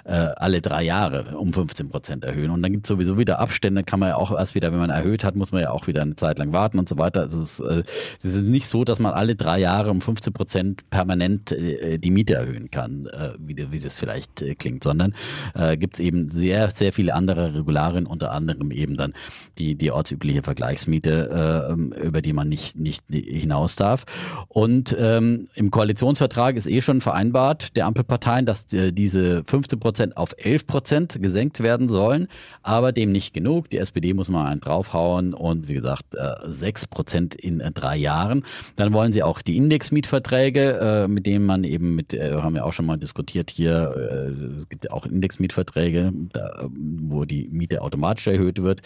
äh, 0.06 0.12
alle 0.12 0.62
drei 0.62 0.84
Jahre 0.84 1.38
um 1.38 1.54
15 1.54 1.90
Prozent 1.90 2.24
erhöhen. 2.24 2.52
Und 2.52 2.62
dann 2.62 2.72
gibt 2.72 2.86
es 2.86 2.90
sowieso 2.90 3.18
wieder 3.18 3.40
Abstände, 3.40 3.84
kann 3.84 4.00
man 4.00 4.10
ja 4.10 4.16
auch 4.16 4.32
erst 4.32 4.54
wieder, 4.54 4.72
wenn 4.72 4.80
man 4.80 4.92
erhöht 4.92 5.24
hat, 5.24 5.36
muss 5.36 5.52
man 5.52 5.62
ja 5.62 5.72
auch 5.72 5.88
wieder 5.88 6.04
eine 6.04 6.16
Zeit 6.16 6.38
lang 6.38 6.54
warten 6.54 6.78
und 6.78 6.88
so 6.88 6.98
weiter. 7.00 7.22
Also 7.22 7.42
es, 7.42 7.60
äh, 7.60 7.84
es 8.20 8.36
ist 8.36 8.44
nicht 8.44 8.68
so, 8.68 8.84
dass 8.84 9.00
man 9.00 9.14
alle 9.14 9.36
drei 9.36 9.60
Jahre 9.60 9.90
um 9.90 10.02
15 10.02 10.34
Prozent 10.34 10.90
permanent 10.92 11.52
äh, 11.52 11.98
die 11.98 12.12
Miete 12.12 12.36
erhöhen 12.36 12.70
kann 12.70 12.91
äh, 13.08 13.34
wie, 13.40 13.72
wie 13.72 13.80
das 13.80 13.98
vielleicht 13.98 14.42
äh, 14.42 14.56
klingt, 14.56 14.84
sondern 14.84 15.14
äh, 15.56 15.78
gibt 15.78 15.96
es 15.96 16.00
eben 16.00 16.30
sehr, 16.30 16.70
sehr 16.70 16.94
viele 16.94 17.14
andere 17.14 17.56
Regularien, 17.56 18.06
unter 18.06 18.32
anderem 18.32 18.72
eben 18.72 18.98
dann 18.98 19.14
die, 19.58 19.76
die 19.76 19.92
ortsübliche 19.92 20.44
Vergleichsmiete, 20.44 21.68
äh, 22.00 22.06
über 22.06 22.22
die 22.22 22.34
man 22.34 22.50
nicht, 22.50 22.78
nicht 22.78 23.04
hinaus 23.10 23.76
darf. 23.76 24.06
Und 24.48 24.96
ähm, 25.00 25.48
im 25.56 25.72
Koalitionsvertrag 25.72 26.56
ist 26.56 26.68
eh 26.68 26.82
schon 26.82 27.02
vereinbart 27.02 27.76
der 27.76 27.86
Ampelparteien, 27.86 28.46
dass 28.46 28.72
äh, 28.74 28.92
diese 28.92 29.44
15 29.46 29.80
Prozent 29.80 30.18
auf 30.18 30.34
11 30.38 30.68
Prozent 30.68 31.22
gesenkt 31.22 31.62
werden 31.62 31.90
sollen, 31.90 32.28
aber 32.64 32.92
dem 32.92 33.12
nicht 33.12 33.34
genug. 33.34 33.70
Die 33.70 33.78
SPD 33.78 34.14
muss 34.14 34.30
mal 34.30 34.48
einen 34.48 34.62
draufhauen 34.62 35.34
und 35.34 35.68
wie 35.68 35.74
gesagt 35.74 36.16
äh, 36.16 36.34
6 36.46 36.88
Prozent 36.88 37.36
in 37.36 37.60
äh, 37.60 37.72
drei 37.72 37.98
Jahren. 37.98 38.44
Dann 38.76 38.94
wollen 38.94 39.12
sie 39.12 39.24
auch 39.24 39.42
die 39.42 39.58
Indexmietverträge, 39.58 40.80
äh, 40.80 41.08
mit 41.08 41.26
denen 41.26 41.46
man 41.46 41.64
eben 41.64 41.96
mit, 41.96 42.14
haben 42.14 42.56
wir 42.56 42.66
auch 42.66 42.74
schon 42.74 42.81
mal 42.82 42.98
diskutiert 42.98 43.50
hier, 43.50 43.94
äh, 43.96 44.56
es 44.56 44.70
gibt 44.70 44.86
ja 44.86 44.92
auch 44.92 45.06
Indexmietverträge, 45.06 46.12
da, 46.34 46.68
wo 46.70 47.26
die 47.26 47.50
Miete 47.52 47.82
automatisch 47.82 48.28
erhöht 48.28 48.62
wird, 48.62 48.82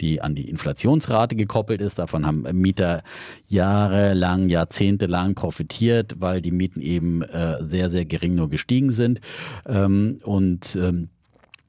die 0.00 0.20
an 0.20 0.34
die 0.34 0.48
Inflationsrate 0.48 1.36
gekoppelt 1.36 1.80
ist. 1.80 1.98
Davon 1.98 2.26
haben 2.26 2.42
Mieter 2.52 3.02
jahrelang, 3.48 4.48
jahrzehntelang 4.48 5.34
profitiert, 5.34 6.16
weil 6.18 6.40
die 6.40 6.52
Mieten 6.52 6.80
eben 6.80 7.22
äh, 7.22 7.62
sehr, 7.64 7.90
sehr 7.90 8.04
gering 8.04 8.34
nur 8.34 8.48
gestiegen 8.50 8.90
sind. 8.90 9.20
Ähm, 9.66 10.18
und 10.24 10.78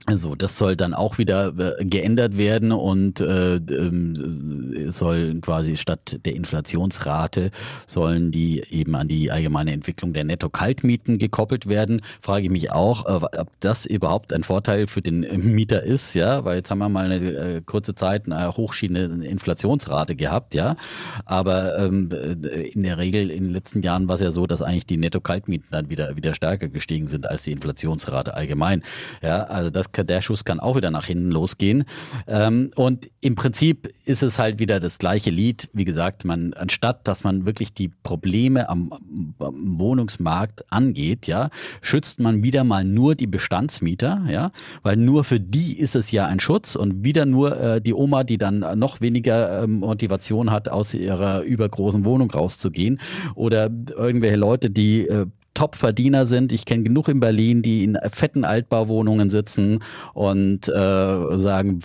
also 0.08 0.34
das 0.34 0.58
soll 0.58 0.76
dann 0.76 0.96
auch 0.96 1.20
wieder 1.20 1.54
äh, 1.80 1.86
geändert 1.86 2.36
werden 2.36 2.72
und 2.72 3.22
äh, 3.22 3.56
ähm, 3.56 4.90
soll 4.90 5.40
quasi 5.42 5.78
statt 5.78 6.20
der 6.26 6.36
Inflationsrate 6.36 7.52
sollen 7.86 8.32
die 8.32 8.64
eben 8.72 8.96
an 8.96 9.08
die 9.08 9.30
allgemeine 9.30 9.72
Entwicklung 9.72 10.14
der 10.14 10.24
Netto-Kaltmieten 10.24 11.20
gekoppelt 11.20 11.68
werden. 11.68 12.02
Frage 12.20 12.46
ich 12.46 12.52
mich 12.52 12.72
auch, 12.72 13.06
äh, 13.06 13.38
ob 13.38 13.52
das 13.60 13.86
überhaupt 13.86 14.34
ein 14.34 14.44
Vorteil 14.44 14.88
für 14.88 15.04
den 15.04 15.24
äh, 15.24 15.38
Mieter 15.38 15.84
ist, 15.84 16.16
ja, 16.16 16.46
weil 16.46 16.58
jetzt 16.58 16.72
haben 16.72 16.80
wir 16.80 16.90
mal 16.90 17.06
eine 17.06 17.18
äh, 17.18 17.62
kurze 17.64 17.94
Zeit 17.94 18.26
eine 18.26 18.58
hochschiedende 18.58 19.26
Inflationsrate 19.26 20.16
gehabt, 20.16 20.56
ja, 20.56 20.78
aber 21.26 21.78
ähm, 21.78 22.10
äh, 22.12 22.70
in 22.70 22.82
der 22.82 22.98
Regel 22.98 23.30
in 23.30 23.46
den 23.46 23.54
letzten 23.54 23.84
Jahren 23.84 24.08
war 24.08 24.16
es 24.16 24.22
ja 24.22 24.32
so, 24.32 24.48
dass 24.48 24.64
eigentlich 24.64 24.88
die 24.88 24.98
Netto-Kaltmieten 24.98 25.68
dann 25.70 25.92
wieder 25.92 26.16
wieder 26.16 26.34
stärker 26.34 26.70
gestiegen 26.70 27.06
sind 27.06 27.30
als 27.30 27.44
die 27.44 27.52
Inflationsrate 27.52 28.34
allgemein, 28.34 28.82
ja, 29.22 29.44
also 29.44 29.70
das 29.70 29.91
Schuss 30.22 30.46
kann 30.46 30.60
auch 30.60 30.76
wieder 30.76 30.92
nach 30.92 31.06
hinten 31.06 31.32
losgehen. 31.32 31.86
Ähm, 32.28 32.72
und 32.76 33.10
im 33.22 33.36
Prinzip 33.36 33.94
ist 34.06 34.24
es 34.24 34.40
halt 34.40 34.60
wieder 34.60 34.80
das 34.80 34.98
gleiche 34.98 35.30
Lied. 35.30 35.70
Wie 35.74 35.86
gesagt, 35.86 36.26
man, 36.26 36.54
anstatt 36.54 37.08
dass 37.08 37.24
man 37.24 37.46
wirklich 37.46 37.74
die 37.74 37.90
Probleme 37.90 38.70
am, 38.70 38.92
am 39.40 39.80
Wohnungsmarkt 39.80 40.66
angeht, 40.72 41.28
ja, 41.28 41.50
schützt 41.82 42.20
man 42.20 42.44
wieder 42.44 42.64
mal 42.64 42.84
nur 42.84 43.16
die 43.16 43.28
Bestandsmieter, 43.28 44.24
ja, 44.30 44.52
weil 44.84 44.98
nur 44.98 45.24
für 45.24 45.40
die 45.40 45.80
ist 45.80 45.96
es 45.96 46.12
ja 46.12 46.26
ein 46.26 46.40
Schutz 46.40 46.76
und 46.76 47.04
wieder 47.04 47.26
nur 47.26 47.60
äh, 47.60 47.82
die 47.82 47.94
Oma, 47.94 48.24
die 48.24 48.38
dann 48.38 48.60
noch 48.78 49.02
weniger 49.02 49.64
ähm, 49.64 49.80
Motivation 49.80 50.52
hat, 50.52 50.70
aus 50.70 50.94
ihrer 50.94 51.42
übergroßen 51.42 52.06
Wohnung 52.06 52.32
rauszugehen 52.32 53.00
oder 53.36 53.70
irgendwelche 53.96 54.38
Leute, 54.38 54.70
die 54.70 55.08
äh, 55.08 55.26
Top-Verdiener 55.54 56.26
sind. 56.26 56.52
Ich 56.52 56.66
kenne 56.66 56.84
genug 56.84 57.08
in 57.08 57.20
Berlin, 57.20 57.62
die 57.62 57.84
in 57.84 57.98
fetten 58.10 58.46
Altbauwohnungen 58.46 59.30
sitzen 59.30 59.80
und 60.14 60.68
äh, 60.70 61.38
sagen, 61.38 61.80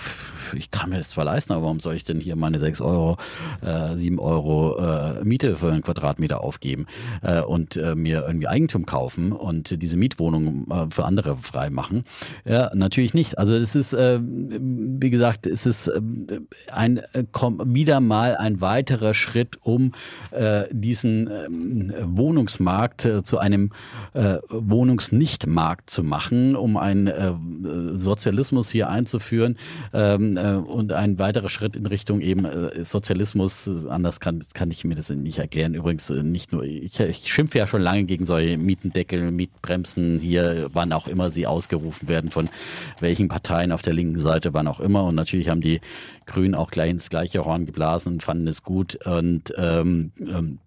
ich 0.54 0.70
kann 0.70 0.90
mir 0.90 0.98
das 0.98 1.10
zwar 1.10 1.24
leisten, 1.24 1.52
aber 1.52 1.62
warum 1.62 1.80
soll 1.80 1.94
ich 1.94 2.04
denn 2.04 2.20
hier 2.20 2.36
meine 2.36 2.58
6 2.58 2.80
Euro, 2.80 3.16
äh, 3.62 3.96
7 3.96 4.18
Euro 4.18 4.78
äh, 4.78 5.24
Miete 5.24 5.56
für 5.56 5.72
einen 5.72 5.82
Quadratmeter 5.82 6.42
aufgeben 6.42 6.86
äh, 7.22 7.40
und 7.40 7.76
äh, 7.76 7.94
mir 7.94 8.24
irgendwie 8.26 8.48
Eigentum 8.48 8.86
kaufen 8.86 9.32
und 9.32 9.82
diese 9.82 9.96
Mietwohnung 9.96 10.66
äh, 10.70 10.86
für 10.90 11.04
andere 11.04 11.36
frei 11.36 11.70
machen? 11.70 12.04
Ja, 12.44 12.70
natürlich 12.74 13.14
nicht. 13.14 13.38
Also 13.38 13.56
es 13.56 13.74
ist, 13.74 13.92
äh, 13.92 14.20
wie 14.22 15.10
gesagt, 15.10 15.46
es 15.46 15.66
ist 15.66 15.88
äh, 15.88 16.00
ein 16.70 16.98
äh, 16.98 17.24
wieder 17.64 18.00
mal 18.00 18.36
ein 18.36 18.60
weiterer 18.60 19.14
Schritt, 19.14 19.58
um 19.62 19.92
äh, 20.30 20.64
diesen 20.70 21.28
äh, 21.28 21.48
Wohnungsmarkt 22.04 23.04
äh, 23.04 23.22
zu 23.22 23.38
einem 23.38 23.55
äh, 24.14 24.38
Wohnungsnichtmarkt 24.48 25.90
zu 25.90 26.02
machen, 26.02 26.56
um 26.56 26.76
einen 26.76 27.06
äh, 27.06 27.34
Sozialismus 27.92 28.70
hier 28.70 28.88
einzuführen 28.88 29.56
ähm, 29.92 30.36
äh, 30.36 30.54
und 30.54 30.92
ein 30.92 31.18
weiterer 31.18 31.48
Schritt 31.48 31.76
in 31.76 31.86
Richtung 31.86 32.20
eben 32.20 32.44
äh, 32.44 32.84
Sozialismus. 32.84 33.68
Anders 33.88 34.20
kann, 34.20 34.44
kann 34.54 34.70
ich 34.70 34.84
mir 34.84 34.94
das 34.94 35.10
nicht 35.10 35.38
erklären. 35.38 35.74
Übrigens 35.74 36.10
äh, 36.10 36.22
nicht 36.22 36.52
nur, 36.52 36.64
ich, 36.64 36.98
ich 37.00 37.32
schimpfe 37.32 37.58
ja 37.58 37.66
schon 37.66 37.82
lange 37.82 38.04
gegen 38.04 38.24
solche 38.24 38.58
Mietendeckel, 38.58 39.30
Mietbremsen 39.30 40.18
hier, 40.18 40.68
wann 40.72 40.92
auch 40.92 41.08
immer 41.08 41.30
sie 41.30 41.46
ausgerufen 41.46 42.08
werden, 42.08 42.30
von 42.30 42.48
welchen 43.00 43.28
Parteien 43.28 43.72
auf 43.72 43.82
der 43.82 43.92
linken 43.92 44.18
Seite, 44.18 44.54
wann 44.54 44.68
auch 44.68 44.80
immer. 44.80 45.04
Und 45.04 45.14
natürlich 45.14 45.48
haben 45.48 45.60
die 45.60 45.80
Grünen 46.26 46.54
auch 46.54 46.70
gleich 46.70 46.90
ins 46.90 47.10
gleiche 47.10 47.44
Horn 47.44 47.66
geblasen 47.66 48.14
und 48.14 48.22
fanden 48.22 48.48
es 48.48 48.62
gut. 48.62 48.98
Und 49.06 49.54
ähm, 49.56 50.12
ähm, 50.20 50.58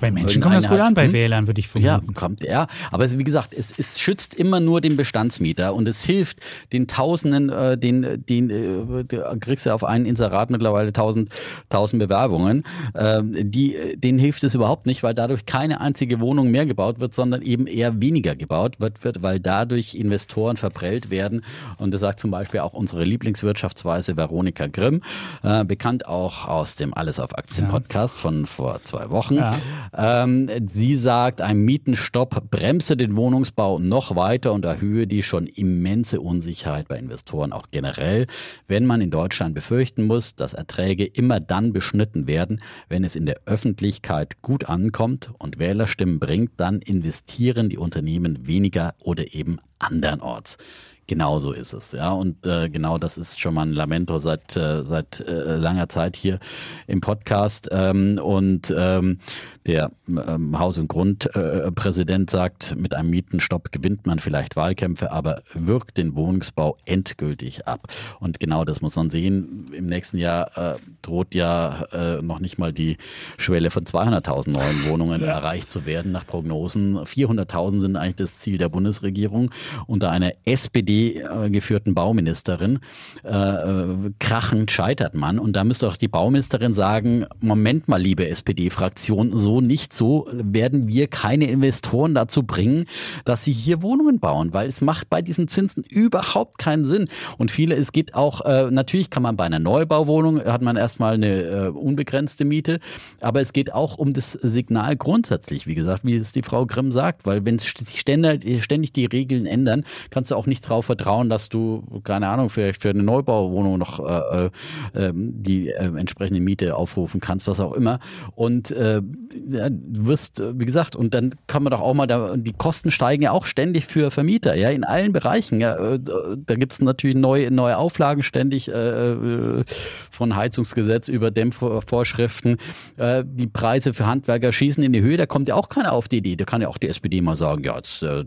bei 0.00 0.10
Menschen 0.10 0.40
kommt 0.42 0.54
das 0.54 0.68
gut 0.68 0.80
an, 0.80 0.94
bei 0.94 1.06
hm? 1.06 1.12
Wählern, 1.12 1.46
würde 1.46 1.60
ich 1.60 1.68
vermuten. 1.68 2.06
Ja, 2.06 2.14
kommt, 2.14 2.42
ja. 2.42 2.66
Aber 2.90 3.10
wie 3.10 3.24
gesagt, 3.24 3.54
es, 3.54 3.72
es 3.76 4.00
schützt 4.00 4.34
immer 4.34 4.60
nur 4.60 4.80
den 4.80 4.96
Bestandsmieter 4.96 5.74
und 5.74 5.86
es 5.88 6.02
hilft 6.02 6.38
den 6.72 6.86
Tausenden, 6.86 7.50
äh, 7.50 7.76
den, 7.76 8.24
den 8.26 8.50
äh, 8.50 9.36
kriegst 9.40 9.66
du 9.66 9.70
auf 9.70 9.84
einen 9.84 10.06
Inserat 10.06 10.50
mittlerweile 10.50 10.92
tausend, 10.92 11.30
tausend 11.68 12.00
Bewerbungen, 12.00 12.64
äh, 12.94 13.22
die, 13.24 13.96
denen 13.96 14.18
hilft 14.18 14.44
es 14.44 14.54
überhaupt 14.54 14.86
nicht, 14.86 15.02
weil 15.02 15.14
dadurch 15.14 15.46
keine 15.46 15.80
einzige 15.80 16.20
Wohnung 16.20 16.50
mehr 16.50 16.66
gebaut 16.66 17.00
wird, 17.00 17.14
sondern 17.14 17.42
eben 17.42 17.66
eher 17.66 18.00
weniger 18.00 18.34
gebaut 18.34 18.80
wird, 18.80 19.04
wird 19.04 19.22
weil 19.22 19.40
dadurch 19.40 19.94
Investoren 19.94 20.56
verprellt 20.56 21.10
werden. 21.10 21.42
Und 21.76 21.92
das 21.92 22.00
sagt 22.00 22.20
zum 22.20 22.30
Beispiel 22.30 22.60
auch 22.60 22.72
unsere 22.72 23.04
Lieblingswirtschaftsweise 23.04 24.16
Veronika 24.16 24.66
Grimm, 24.66 25.02
äh, 25.42 25.64
bekannt 25.64 26.06
auch 26.06 26.46
aus 26.46 26.76
dem 26.76 26.94
Alles 26.94 27.20
auf 27.20 27.36
Aktien 27.36 27.68
Podcast 27.68 28.16
ja. 28.16 28.20
von 28.20 28.46
vor 28.46 28.80
zwei 28.84 29.10
Wochen. 29.10 29.36
Ja. 29.36 29.52
Ähm, 29.96 30.48
sie 30.66 30.96
sagt, 30.96 31.40
ein 31.40 31.58
Mietenstopp 31.58 32.50
bremse 32.50 32.96
den 32.96 33.16
Wohnungsbau 33.16 33.78
noch 33.78 34.16
weiter 34.16 34.52
und 34.52 34.64
erhöhe 34.64 35.06
die 35.06 35.22
schon 35.22 35.46
immense 35.46 36.20
Unsicherheit 36.20 36.88
bei 36.88 36.98
Investoren 36.98 37.52
auch 37.52 37.66
generell, 37.70 38.26
wenn 38.66 38.86
man 38.86 39.00
in 39.00 39.10
Deutschland 39.10 39.54
befürchten 39.54 40.04
muss, 40.04 40.34
dass 40.34 40.54
Erträge 40.54 41.04
immer 41.04 41.40
dann 41.40 41.72
beschnitten 41.72 42.26
werden, 42.26 42.60
wenn 42.88 43.04
es 43.04 43.16
in 43.16 43.26
der 43.26 43.40
Öffentlichkeit 43.46 44.42
gut 44.42 44.68
ankommt 44.68 45.30
und 45.38 45.58
Wählerstimmen 45.58 46.18
bringt, 46.18 46.52
dann 46.56 46.80
investieren 46.80 47.68
die 47.68 47.78
Unternehmen 47.78 48.46
weniger 48.46 48.94
oder 49.02 49.34
eben 49.34 49.58
andernorts. 49.78 50.58
Genau 51.06 51.38
so 51.38 51.52
ist 51.52 51.74
es, 51.74 51.92
ja. 51.92 52.12
Und 52.12 52.46
äh, 52.46 52.70
genau 52.70 52.96
das 52.96 53.18
ist 53.18 53.38
schon 53.38 53.54
mal 53.54 53.66
ein 53.66 53.72
Lamento 53.72 54.16
seit, 54.18 54.56
äh, 54.56 54.82
seit 54.84 55.20
äh, 55.20 55.56
langer 55.56 55.90
Zeit 55.90 56.16
hier 56.16 56.38
im 56.86 57.02
Podcast. 57.02 57.68
Ähm, 57.70 58.18
und 58.22 58.74
ähm, 58.76 59.18
der 59.66 59.90
ähm, 60.08 60.58
Haus- 60.58 60.76
und 60.76 60.88
Grundpräsident 60.88 62.30
äh, 62.30 62.32
sagt, 62.32 62.76
mit 62.76 62.94
einem 62.94 63.08
Mietenstopp 63.10 63.72
gewinnt 63.72 64.06
man 64.06 64.18
vielleicht 64.18 64.56
Wahlkämpfe, 64.56 65.10
aber 65.10 65.42
wirkt 65.54 65.96
den 65.96 66.14
Wohnungsbau 66.14 66.76
endgültig 66.84 67.66
ab. 67.66 67.88
Und 68.20 68.40
genau 68.40 68.64
das 68.64 68.82
muss 68.82 68.96
man 68.96 69.08
sehen. 69.08 69.72
Im 69.72 69.86
nächsten 69.86 70.18
Jahr 70.18 70.56
äh, 70.56 70.76
droht 71.00 71.34
ja 71.34 71.86
äh, 71.92 72.22
noch 72.22 72.40
nicht 72.40 72.58
mal 72.58 72.74
die 72.74 72.98
Schwelle 73.38 73.70
von 73.70 73.84
200.000 73.84 74.50
neuen 74.50 74.84
Wohnungen 74.86 75.22
ja. 75.22 75.28
erreicht 75.28 75.70
zu 75.70 75.86
werden 75.86 76.12
nach 76.12 76.26
Prognosen. 76.26 76.98
400.000 76.98 77.80
sind 77.80 77.96
eigentlich 77.96 78.16
das 78.16 78.38
Ziel 78.40 78.58
der 78.58 78.68
Bundesregierung 78.68 79.50
unter 79.86 80.10
einer 80.10 80.32
SPD-geführten 80.44 81.94
Bauministerin. 81.94 82.80
Äh, 83.24 83.30
äh, 83.30 84.10
krachend 84.18 84.70
scheitert 84.70 85.14
man. 85.14 85.38
Und 85.38 85.54
da 85.54 85.64
müsste 85.64 85.86
doch 85.86 85.96
die 85.96 86.08
Bauministerin 86.08 86.74
sagen, 86.74 87.24
Moment 87.40 87.88
mal, 87.88 88.00
liebe 88.00 88.28
SPD-Fraktion, 88.28 89.30
so 89.36 89.53
nicht 89.60 89.92
so 89.92 90.28
werden 90.32 90.88
wir 90.88 91.06
keine 91.06 91.46
Investoren 91.46 92.14
dazu 92.14 92.42
bringen, 92.42 92.86
dass 93.24 93.44
sie 93.44 93.52
hier 93.52 93.82
Wohnungen 93.82 94.18
bauen, 94.18 94.52
weil 94.52 94.68
es 94.68 94.80
macht 94.80 95.10
bei 95.10 95.22
diesen 95.22 95.48
Zinsen 95.48 95.84
überhaupt 95.84 96.58
keinen 96.58 96.84
Sinn. 96.84 97.08
Und 97.38 97.50
viele, 97.50 97.74
es 97.74 97.92
geht 97.92 98.14
auch, 98.14 98.40
äh, 98.42 98.70
natürlich 98.70 99.10
kann 99.10 99.22
man 99.22 99.36
bei 99.36 99.44
einer 99.44 99.58
Neubauwohnung, 99.58 100.44
hat 100.44 100.62
man 100.62 100.76
erstmal 100.76 101.14
eine 101.14 101.42
äh, 101.42 101.68
unbegrenzte 101.68 102.44
Miete, 102.44 102.80
aber 103.20 103.40
es 103.40 103.52
geht 103.52 103.72
auch 103.72 103.98
um 103.98 104.12
das 104.12 104.32
Signal 104.32 104.96
grundsätzlich, 104.96 105.66
wie 105.66 105.74
gesagt, 105.74 106.04
wie 106.04 106.16
es 106.16 106.32
die 106.32 106.42
Frau 106.42 106.66
Grimm 106.66 106.92
sagt, 106.92 107.26
weil 107.26 107.44
wenn 107.44 107.58
sich 107.58 107.74
ständig, 107.98 108.62
ständig 108.64 108.92
die 108.92 109.06
Regeln 109.06 109.46
ändern, 109.46 109.84
kannst 110.10 110.30
du 110.30 110.36
auch 110.36 110.46
nicht 110.46 110.64
darauf 110.64 110.86
vertrauen, 110.86 111.28
dass 111.28 111.48
du, 111.48 111.84
keine 112.04 112.28
Ahnung, 112.28 112.50
vielleicht 112.50 112.82
für 112.82 112.90
eine 112.90 113.02
Neubauwohnung 113.02 113.78
noch 113.78 114.00
äh, 114.00 114.46
äh, 114.46 114.50
ähm, 114.94 115.42
die 115.42 115.70
äh, 115.70 115.84
entsprechende 115.96 116.40
Miete 116.40 116.76
aufrufen 116.76 117.20
kannst, 117.20 117.46
was 117.46 117.60
auch 117.60 117.72
immer. 117.72 117.98
Und 118.34 118.70
äh, 118.70 119.02
ja, 119.48 119.68
du 119.68 120.06
wirst, 120.06 120.40
äh, 120.40 120.58
wie 120.58 120.64
gesagt, 120.64 120.96
und 120.96 121.14
dann 121.14 121.34
kann 121.46 121.62
man 121.62 121.70
doch 121.70 121.80
auch 121.80 121.94
mal, 121.94 122.06
da, 122.06 122.36
die 122.36 122.52
Kosten 122.52 122.90
steigen 122.90 123.22
ja 123.22 123.30
auch 123.32 123.46
ständig 123.46 123.86
für 123.86 124.10
Vermieter, 124.10 124.54
ja, 124.54 124.70
in 124.70 124.84
allen 124.84 125.12
Bereichen. 125.12 125.60
Ja, 125.60 125.76
äh, 125.76 125.98
da 125.98 126.54
gibt's 126.54 126.80
natürlich 126.80 127.16
neue, 127.16 127.50
neue 127.50 127.76
Auflagen 127.76 128.22
ständig 128.22 128.68
äh, 128.68 129.12
äh, 129.12 129.64
von 130.10 130.36
Heizungsgesetz 130.36 131.08
über 131.08 131.30
Dämmvorschriften. 131.30 132.56
Äh, 132.96 133.24
die 133.26 133.46
Preise 133.46 133.94
für 133.94 134.06
Handwerker 134.06 134.52
schießen 134.52 134.82
in 134.82 134.92
die 134.92 135.02
Höhe, 135.02 135.16
da 135.16 135.26
kommt 135.26 135.48
ja 135.48 135.54
auch 135.54 135.68
keiner 135.68 135.92
auf 135.92 136.08
die 136.08 136.18
Idee. 136.18 136.36
Da 136.36 136.44
kann 136.44 136.62
ja 136.62 136.68
auch 136.68 136.78
die 136.78 136.88
SPD 136.88 137.20
mal 137.20 137.36
sagen, 137.36 137.64
ja, 137.64 137.76
jetzt 137.76 138.02
äh, 138.02 138.24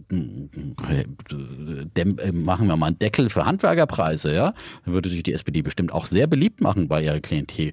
machen 2.31 2.67
wir 2.67 2.75
mal 2.75 2.87
einen 2.87 2.99
Deckel 2.99 3.29
für 3.29 3.45
Handwerkerpreise, 3.45 4.33
ja. 4.33 4.53
Dann 4.85 4.93
würde 4.93 5.09
sich 5.09 5.23
die 5.23 5.33
SPD 5.33 5.61
bestimmt 5.61 5.91
auch 5.91 6.05
sehr 6.05 6.27
beliebt 6.27 6.61
machen 6.61 6.87
bei 6.87 7.03
ihrer 7.03 7.19
Klientel. 7.19 7.71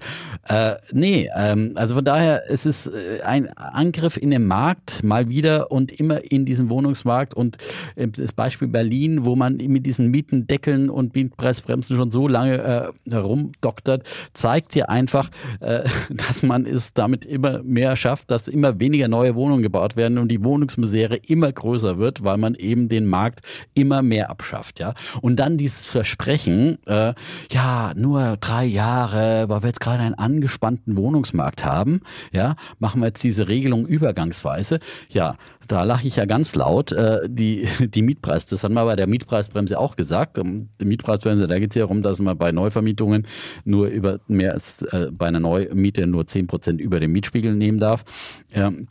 Äh, 0.48 0.74
nee, 0.92 1.28
ähm, 1.36 1.72
also 1.74 1.94
von 1.94 2.04
daher, 2.04 2.44
es 2.48 2.66
ist 2.66 2.90
ein 3.24 3.33
ein 3.34 3.48
Angriff 3.56 4.16
in 4.16 4.30
den 4.30 4.46
Markt 4.46 5.02
mal 5.02 5.28
wieder 5.28 5.72
und 5.72 5.90
immer 5.90 6.30
in 6.30 6.44
diesen 6.44 6.70
Wohnungsmarkt 6.70 7.34
und 7.34 7.56
äh, 7.96 8.06
das 8.06 8.32
Beispiel 8.32 8.68
Berlin, 8.68 9.24
wo 9.24 9.34
man 9.34 9.56
mit 9.56 9.86
diesen 9.86 10.08
Mietendeckeln 10.12 10.88
und 10.88 11.16
Mietpreisbremsen 11.16 11.96
schon 11.96 12.12
so 12.12 12.28
lange 12.28 12.92
äh, 13.06 13.10
herumdoktert, 13.10 14.04
zeigt 14.34 14.74
hier 14.74 14.88
einfach, 14.88 15.30
äh, 15.58 15.82
dass 16.10 16.44
man 16.44 16.64
es 16.64 16.94
damit 16.94 17.24
immer 17.24 17.60
mehr 17.64 17.96
schafft, 17.96 18.30
dass 18.30 18.46
immer 18.46 18.78
weniger 18.78 19.08
neue 19.08 19.34
Wohnungen 19.34 19.62
gebaut 19.62 19.96
werden 19.96 20.18
und 20.18 20.28
die 20.28 20.44
Wohnungsmisere 20.44 21.16
immer 21.16 21.50
größer 21.50 21.98
wird, 21.98 22.22
weil 22.22 22.36
man 22.36 22.54
eben 22.54 22.88
den 22.88 23.06
Markt 23.06 23.40
immer 23.74 24.02
mehr 24.02 24.30
abschafft, 24.30 24.78
ja. 24.78 24.94
Und 25.22 25.36
dann 25.36 25.56
dieses 25.56 25.86
Versprechen, 25.86 26.78
äh, 26.86 27.14
ja, 27.50 27.92
nur 27.96 28.36
drei 28.38 28.64
Jahre, 28.64 29.48
weil 29.48 29.62
wir 29.62 29.68
jetzt 29.68 29.80
gerade 29.80 30.04
einen 30.04 30.14
angespannten 30.14 30.96
Wohnungsmarkt 30.96 31.64
haben, 31.64 32.00
ja, 32.30 32.54
machen 32.78 33.00
wir 33.00 33.08
jetzt 33.08 33.23
diese 33.24 33.48
Regelung 33.48 33.86
übergangsweise. 33.86 34.78
Ja, 35.08 35.36
da 35.66 35.84
lache 35.84 36.06
ich 36.06 36.16
ja 36.16 36.26
ganz 36.26 36.54
laut. 36.54 36.92
Äh, 36.92 37.20
die, 37.28 37.66
die 37.80 38.02
Mietpreis, 38.02 38.46
das 38.46 38.64
haben 38.64 38.74
wir 38.74 38.84
bei 38.84 38.96
der 38.96 39.06
Mietpreisbremse 39.06 39.78
auch 39.78 39.96
gesagt. 39.96 40.38
Ähm, 40.38 40.68
die 40.80 40.84
Mietpreisbremse, 40.84 41.46
da 41.46 41.58
geht 41.58 41.70
es 41.70 41.76
ja 41.76 41.82
darum, 41.82 42.02
dass 42.02 42.20
man 42.20 42.36
bei 42.36 42.52
Neuvermietungen 42.52 43.26
nur 43.64 43.88
über 43.88 44.20
mehr 44.28 44.52
als 44.52 44.82
äh, 44.82 45.08
bei 45.10 45.26
einer 45.26 45.40
Neumiete 45.40 46.06
nur 46.06 46.26
zehn 46.26 46.46
Prozent 46.46 46.80
über 46.80 47.00
den 47.00 47.12
Mietspiegel 47.12 47.54
nehmen 47.54 47.78
darf. 47.78 48.04
Ähm, 48.52 48.88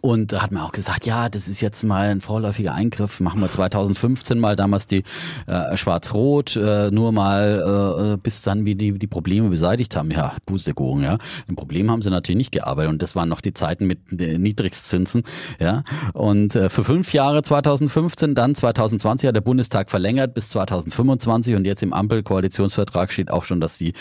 und 0.00 0.32
da 0.32 0.42
hat 0.42 0.52
man 0.52 0.62
auch 0.62 0.72
gesagt, 0.72 1.04
ja, 1.06 1.28
das 1.28 1.48
ist 1.48 1.60
jetzt 1.60 1.84
mal 1.84 2.08
ein 2.08 2.20
vorläufiger 2.20 2.72
Eingriff. 2.72 3.20
Machen 3.20 3.40
wir 3.40 3.50
2015 3.50 4.38
mal 4.38 4.56
damals 4.56 4.86
die 4.86 5.04
äh, 5.46 5.76
Schwarz-Rot, 5.76 6.56
äh, 6.56 6.90
nur 6.90 7.12
mal 7.12 8.14
äh, 8.14 8.16
bis 8.16 8.42
dann 8.42 8.64
wie 8.64 8.74
die, 8.74 8.98
die 8.98 9.06
Probleme 9.06 9.50
beseitigt 9.50 9.94
haben. 9.94 10.10
Ja, 10.10 10.34
Pustekuchen, 10.46 11.02
ja. 11.02 11.18
Ein 11.46 11.56
Problem 11.56 11.90
haben 11.90 12.00
sie 12.00 12.10
natürlich 12.10 12.38
nicht 12.38 12.52
gearbeitet 12.52 12.92
und 12.92 13.02
das 13.02 13.14
waren 13.14 13.28
noch 13.28 13.42
die 13.42 13.52
Zeiten 13.52 13.86
mit 13.86 14.12
Niedrigstzinsen, 14.12 15.24
ja. 15.60 15.84
Und 16.14 16.56
äh, 16.56 16.70
für 16.70 16.84
fünf 16.84 17.12
Jahre 17.12 17.42
2015, 17.42 18.34
dann 18.34 18.54
2020 18.54 19.28
hat 19.28 19.36
der 19.36 19.40
Bundestag 19.42 19.90
verlängert 19.90 20.32
bis 20.32 20.48
2025 20.50 21.54
und 21.54 21.66
jetzt 21.66 21.82
im 21.82 21.92
Ampel-Koalitionsvertrag 21.92 23.12
steht 23.12 23.30
auch 23.30 23.44
schon, 23.44 23.60
dass 23.60 23.76
die 23.76 23.92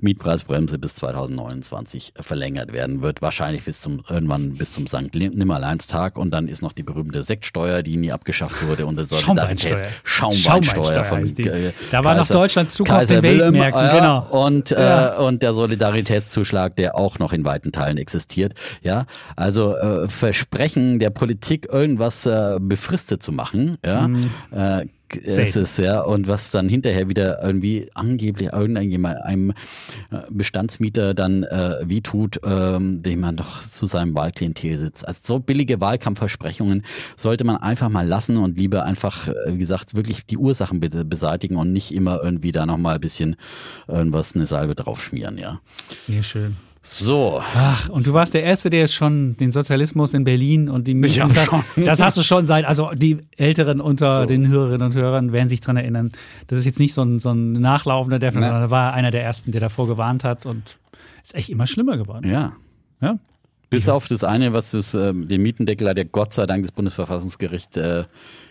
Mietpreisbremse 0.00 0.78
bis 0.78 0.94
2029 0.96 2.14
verlängert 2.18 2.72
werden 2.72 3.00
wird. 3.00 3.22
Wahrscheinlich 3.22 3.64
bis 3.64 3.80
zum 3.80 4.02
irgendwann 4.08 4.54
bis 4.54 4.72
zum 4.72 4.86
St. 4.86 5.14
Leon 5.14 5.25
Nimmerleinstag 5.30 6.18
und 6.18 6.30
dann 6.30 6.48
ist 6.48 6.62
noch 6.62 6.72
die 6.72 6.82
berühmte 6.82 7.22
Sektsteuer, 7.22 7.82
die 7.82 7.96
nie 7.96 8.12
abgeschafft 8.12 8.66
wurde 8.66 8.86
und 8.86 8.96
das 8.96 9.20
Schaumweinsteuer. 9.20 9.82
Schaumweinsteuer 10.04 11.04
von. 11.04 11.24
Äh, 11.24 11.72
da 11.90 12.04
war 12.04 12.14
noch 12.14 12.26
Deutschlands 12.26 12.74
Zug 12.74 12.90
auf 12.90 13.06
den 13.06 13.22
Weltmärkten, 13.22 13.82
ja, 13.82 13.94
genau. 13.94 14.44
Und, 14.44 14.70
ja. 14.70 15.16
äh, 15.16 15.22
und 15.22 15.42
der 15.42 15.54
Solidaritätszuschlag, 15.54 16.76
der 16.76 16.96
auch 16.96 17.18
noch 17.18 17.32
in 17.32 17.44
weiten 17.44 17.72
Teilen 17.72 17.98
existiert. 17.98 18.54
Ja, 18.82 19.06
also 19.36 19.76
äh, 19.76 20.08
Versprechen 20.08 20.98
der 20.98 21.10
Politik, 21.10 21.68
irgendwas 21.70 22.26
äh, 22.26 22.58
befristet 22.60 23.22
zu 23.22 23.32
machen, 23.32 23.78
ja, 23.84 24.08
mhm. 24.08 24.30
äh, 24.52 24.86
es 25.14 25.56
ist 25.56 25.78
ja 25.78 26.00
und 26.02 26.28
was 26.28 26.50
dann 26.50 26.68
hinterher 26.68 27.08
wieder 27.08 27.42
irgendwie 27.42 27.88
angeblich 27.94 28.52
irgendjemand 28.52 29.22
einem 29.22 29.50
äh, 30.10 30.18
Bestandsmieter 30.30 31.14
dann 31.14 31.44
äh, 31.44 31.76
wie 31.84 32.02
tut, 32.02 32.40
ähm, 32.44 33.02
dem 33.02 33.20
man 33.20 33.36
doch 33.36 33.60
zu 33.60 33.86
seinem 33.86 34.14
Wahlklientel 34.14 34.78
sitzt. 34.78 35.06
Also 35.06 35.20
so 35.24 35.38
billige 35.38 35.80
Wahlkampfversprechungen 35.80 36.82
sollte 37.16 37.44
man 37.44 37.56
einfach 37.56 37.88
mal 37.88 38.06
lassen 38.06 38.36
und 38.36 38.58
lieber 38.58 38.84
einfach, 38.84 39.28
äh, 39.28 39.34
wie 39.48 39.58
gesagt, 39.58 39.94
wirklich 39.94 40.26
die 40.26 40.38
Ursachen 40.38 40.80
bitte 40.80 41.04
beseitigen 41.04 41.56
und 41.56 41.72
nicht 41.72 41.92
immer 41.92 42.20
irgendwie 42.22 42.52
da 42.52 42.66
nochmal 42.66 42.96
ein 42.96 43.00
bisschen 43.00 43.36
irgendwas 43.88 44.34
eine 44.34 44.46
Salbe 44.46 44.74
draufschmieren, 44.74 45.38
ja. 45.38 45.60
Sehr 45.88 46.22
schön. 46.22 46.56
So. 46.88 47.42
Ach, 47.42 47.88
und 47.88 48.06
du 48.06 48.12
warst 48.12 48.32
der 48.32 48.44
Erste, 48.44 48.70
der 48.70 48.86
schon 48.86 49.36
den 49.38 49.50
Sozialismus 49.50 50.14
in 50.14 50.22
Berlin 50.22 50.68
und 50.68 50.86
die 50.86 50.94
München. 50.94 51.32
Das 51.84 52.00
hast 52.00 52.16
du 52.16 52.22
schon 52.22 52.46
seit, 52.46 52.64
also 52.64 52.90
die 52.94 53.18
Älteren 53.36 53.80
unter 53.80 54.20
so. 54.20 54.26
den 54.26 54.46
Hörerinnen 54.46 54.86
und 54.86 54.94
Hörern 54.94 55.32
werden 55.32 55.48
sich 55.48 55.60
daran 55.60 55.78
erinnern. 55.78 56.12
Das 56.46 56.60
ist 56.60 56.64
jetzt 56.64 56.78
nicht 56.78 56.94
so 56.94 57.02
ein, 57.02 57.18
so 57.18 57.30
ein 57.30 57.52
nachlaufender 57.52 58.20
sondern 58.30 58.62
da 58.62 58.70
war 58.70 58.94
einer 58.94 59.10
der 59.10 59.24
Ersten, 59.24 59.50
der 59.50 59.60
davor 59.60 59.88
gewarnt 59.88 60.22
hat 60.22 60.46
und 60.46 60.78
ist 61.24 61.34
echt 61.34 61.50
immer 61.50 61.66
schlimmer 61.66 61.96
geworden. 61.96 62.30
Ja. 62.30 62.52
Ja. 63.00 63.18
Bis 63.68 63.88
auf 63.88 64.06
das 64.06 64.22
eine, 64.22 64.52
was 64.52 64.70
das, 64.70 64.94
äh, 64.94 65.12
den 65.12 65.42
Mietendeckel 65.42 65.88
hat 65.88 65.96
der 65.96 66.04
Gott 66.04 66.34
sei 66.34 66.46
Dank 66.46 66.62
das 66.62 66.70
Bundesverfassungsgericht 66.70 67.76
äh, 67.76 68.04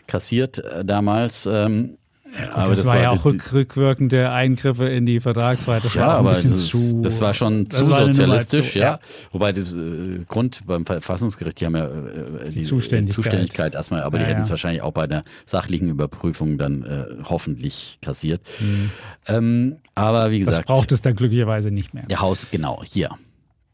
kassiert 0.07 0.57
äh, 0.59 0.83
damals. 0.83 1.45
Ähm, 1.49 1.97
ja, 2.37 2.51
aber 2.53 2.69
das, 2.69 2.79
das 2.79 2.85
war, 2.85 2.99
ja 2.99 3.11
auch 3.11 3.23
rück, 3.23 3.53
rückwirkende 3.53 4.31
Eingriffe 4.31 4.85
in 4.85 5.05
die 5.05 5.19
Vertragsfreiheit. 5.19 5.85
Das 5.85 5.93
ja, 5.93 6.07
war 6.07 6.19
auch 6.19 6.25
ein 6.25 6.33
bisschen 6.33 6.51
das, 6.51 6.67
zu. 6.67 7.01
Das 7.01 7.21
war 7.21 7.33
schon 7.33 7.69
zu 7.69 7.85
sozialistisch, 7.85 8.73
zu, 8.73 8.79
ja. 8.79 8.85
ja. 8.85 8.99
Wobei 9.31 9.53
das 9.53 9.73
äh, 9.73 10.19
Grund 10.27 10.65
beim 10.65 10.85
Verfassungsgericht, 10.85 11.61
die 11.61 11.65
haben 11.65 11.75
ja 11.75 11.85
äh, 11.85 12.49
die, 12.49 12.55
die 12.55 12.61
Zuständigkeit. 12.61 13.23
Zuständigkeit. 13.23 13.75
erstmal, 13.75 14.03
aber 14.03 14.19
die 14.19 14.25
hätten 14.25 14.41
es 14.41 14.49
wahrscheinlich 14.49 14.81
auch 14.81 14.91
bei 14.91 15.07
der 15.07 15.23
sachlichen 15.45 15.87
Überprüfung 15.87 16.57
dann 16.57 16.83
äh, 16.83 17.05
hoffentlich 17.23 17.99
kassiert. 18.01 18.41
Mhm. 18.59 18.91
Ähm, 19.27 19.75
aber 19.95 20.31
wie 20.31 20.39
gesagt. 20.39 20.59
Das 20.59 20.65
braucht 20.65 20.91
es 20.91 21.01
dann 21.01 21.15
glücklicherweise 21.15 21.71
nicht 21.71 21.93
mehr. 21.93 22.05
Der 22.07 22.19
Haus, 22.19 22.47
genau, 22.51 22.83
hier. 22.83 23.11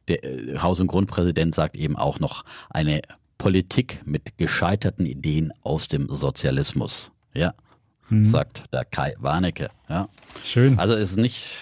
Der 0.08 0.24
äh, 0.24 0.60
Haus- 0.60 0.80
und 0.80 0.88
Grundpräsident 0.88 1.56
sagt 1.56 1.76
eben 1.76 1.96
auch 1.96 2.20
noch 2.20 2.46
eine 2.70 3.02
Politik 3.40 4.02
mit 4.06 4.38
gescheiterten 4.38 5.08
Ideen 5.08 5.52
aus 5.64 5.88
dem 5.88 6.14
Sozialismus. 6.14 7.12
Ja 7.34 7.56
mhm. 8.12 8.26
sagt 8.26 8.66
der 8.74 8.86
Kai 8.86 9.14
Warnecke. 9.20 9.70
Ja. 9.90 10.08
Schön. 10.44 10.78
Also 10.80 10.96
ist 10.96 11.18
nicht 11.18 11.58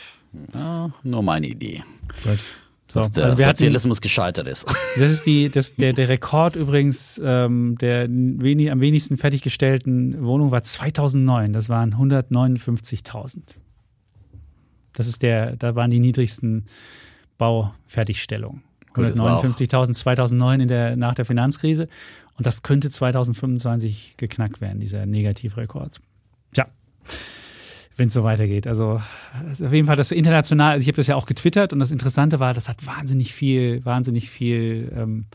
ja, 0.53 0.91
nur 1.03 1.23
meine 1.23 1.47
Idee. 1.47 1.83
Gut. 2.23 2.39
So. 2.87 3.01
Dass 3.01 3.11
der 3.11 3.25
also 3.25 3.37
Sozialismus 3.37 3.97
hatten, 3.97 4.03
gescheitert 4.03 4.47
ist. 4.47 4.65
Das 4.97 5.11
ist 5.11 5.25
die, 5.25 5.49
das, 5.49 5.75
der, 5.75 5.93
der 5.93 6.09
Rekord 6.09 6.55
übrigens 6.55 7.21
ähm, 7.23 7.77
der 7.79 8.07
wenig, 8.09 8.71
am 8.71 8.79
wenigsten 8.79 9.17
fertiggestellten 9.17 10.25
Wohnung 10.25 10.49
war 10.51 10.63
2009. 10.63 11.53
Das 11.53 11.69
waren 11.69 11.93
159.000. 11.93 13.41
Das 14.93 15.07
ist 15.07 15.21
der, 15.21 15.55
da 15.55 15.75
waren 15.75 15.91
die 15.91 15.99
niedrigsten 15.99 16.65
Baufertigstellungen. 17.37 18.63
159.000 18.95 19.93
2009 19.93 20.61
in 20.61 20.67
der, 20.67 20.95
nach 20.95 21.13
der 21.13 21.25
Finanzkrise. 21.25 21.87
Und 22.37 22.47
das 22.47 22.63
könnte 22.63 22.89
2025 22.89 24.15
geknackt 24.17 24.61
werden, 24.61 24.79
dieser 24.79 25.05
Negativrekord. 25.05 26.01
Tja, 26.53 26.67
wenn 27.97 28.07
es 28.07 28.13
so 28.13 28.23
weitergeht. 28.23 28.65
Also 28.65 29.01
auf 29.49 29.73
jeden 29.73 29.87
Fall 29.87 29.95
das 29.95 30.11
international, 30.11 30.73
also 30.73 30.83
ich 30.83 30.87
habe 30.87 30.97
das 30.97 31.07
ja 31.07 31.15
auch 31.15 31.25
getwittert 31.25 31.73
und 31.73 31.79
das 31.79 31.91
Interessante 31.91 32.39
war, 32.39 32.53
das 32.53 32.69
hat 32.69 32.85
wahnsinnig 32.85 33.33
viel, 33.33 33.83
wahnsinnig 33.85 34.29
viel 34.29 34.91
ähm, 34.95 35.25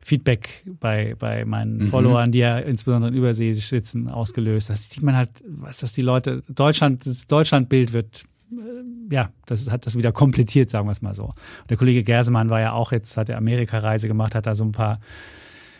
Feedback 0.00 0.64
bei, 0.80 1.14
bei 1.18 1.46
meinen 1.46 1.78
mhm. 1.78 1.86
Followern, 1.86 2.30
die 2.30 2.38
ja 2.38 2.58
insbesondere 2.58 3.10
in 3.10 3.16
Übersee 3.16 3.52
sitzen, 3.52 4.08
ausgelöst. 4.08 4.68
Das 4.68 4.90
sieht 4.90 5.02
man 5.02 5.16
halt, 5.16 5.30
was 5.46 5.78
dass 5.78 5.92
die 5.92 6.02
Leute, 6.02 6.42
Deutschland, 6.48 7.06
das 7.06 7.26
Deutschlandbild 7.26 7.94
wird 7.94 8.24
äh, 8.52 9.14
ja, 9.14 9.30
das 9.46 9.70
hat 9.70 9.86
das 9.86 9.96
wieder 9.96 10.12
komplettiert, 10.12 10.68
sagen 10.68 10.86
wir 10.86 10.92
es 10.92 11.00
mal 11.00 11.14
so. 11.14 11.24
Und 11.24 11.70
der 11.70 11.78
Kollege 11.78 12.02
Gersemann 12.02 12.50
war 12.50 12.60
ja 12.60 12.72
auch 12.72 12.92
jetzt, 12.92 13.16
hat 13.16 13.30
er 13.30 13.38
Amerikareise 13.38 14.08
gemacht, 14.08 14.34
hat 14.34 14.46
da 14.46 14.54
so 14.54 14.64
ein 14.64 14.72
paar, 14.72 15.00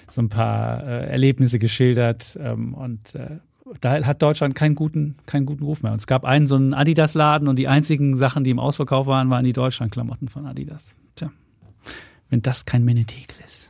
so 0.09 0.23
ein 0.23 0.31
paar 0.31 0.83
äh, 0.83 1.07
Erlebnisse 1.11 1.59
geschildert 1.59 2.39
ähm, 2.41 2.73
und 2.73 3.15
äh, 3.15 3.39
da 3.81 4.05
hat 4.05 4.23
Deutschland 4.23 4.55
keinen 4.55 4.75
guten, 4.75 5.17
keinen 5.27 5.47
guten 5.47 5.65
Ruf 5.65 5.83
mehr. 5.83 5.93
Und 5.93 5.99
es 5.99 6.07
gab 6.07 6.25
einen 6.25 6.47
so 6.47 6.57
einen 6.57 6.75
Adidas-Laden 6.75 7.49
und 7.49 7.57
die 7.59 7.69
einzigen 7.69 8.17
Sachen, 8.17 8.45
die 8.45 8.51
im 8.51 8.59
Ausverkauf 8.59 9.07
waren, 9.07 9.31
waren 9.31 9.45
die 9.45 9.53
Deutschland-Klamotten 9.53 10.29
von 10.29 10.47
Adidas. 10.47 10.93
Tja, 11.17 11.31
wenn 12.29 12.43
das 12.43 12.65
kein 12.65 12.85
Menetekel 12.85 13.37
ist. 13.45 13.64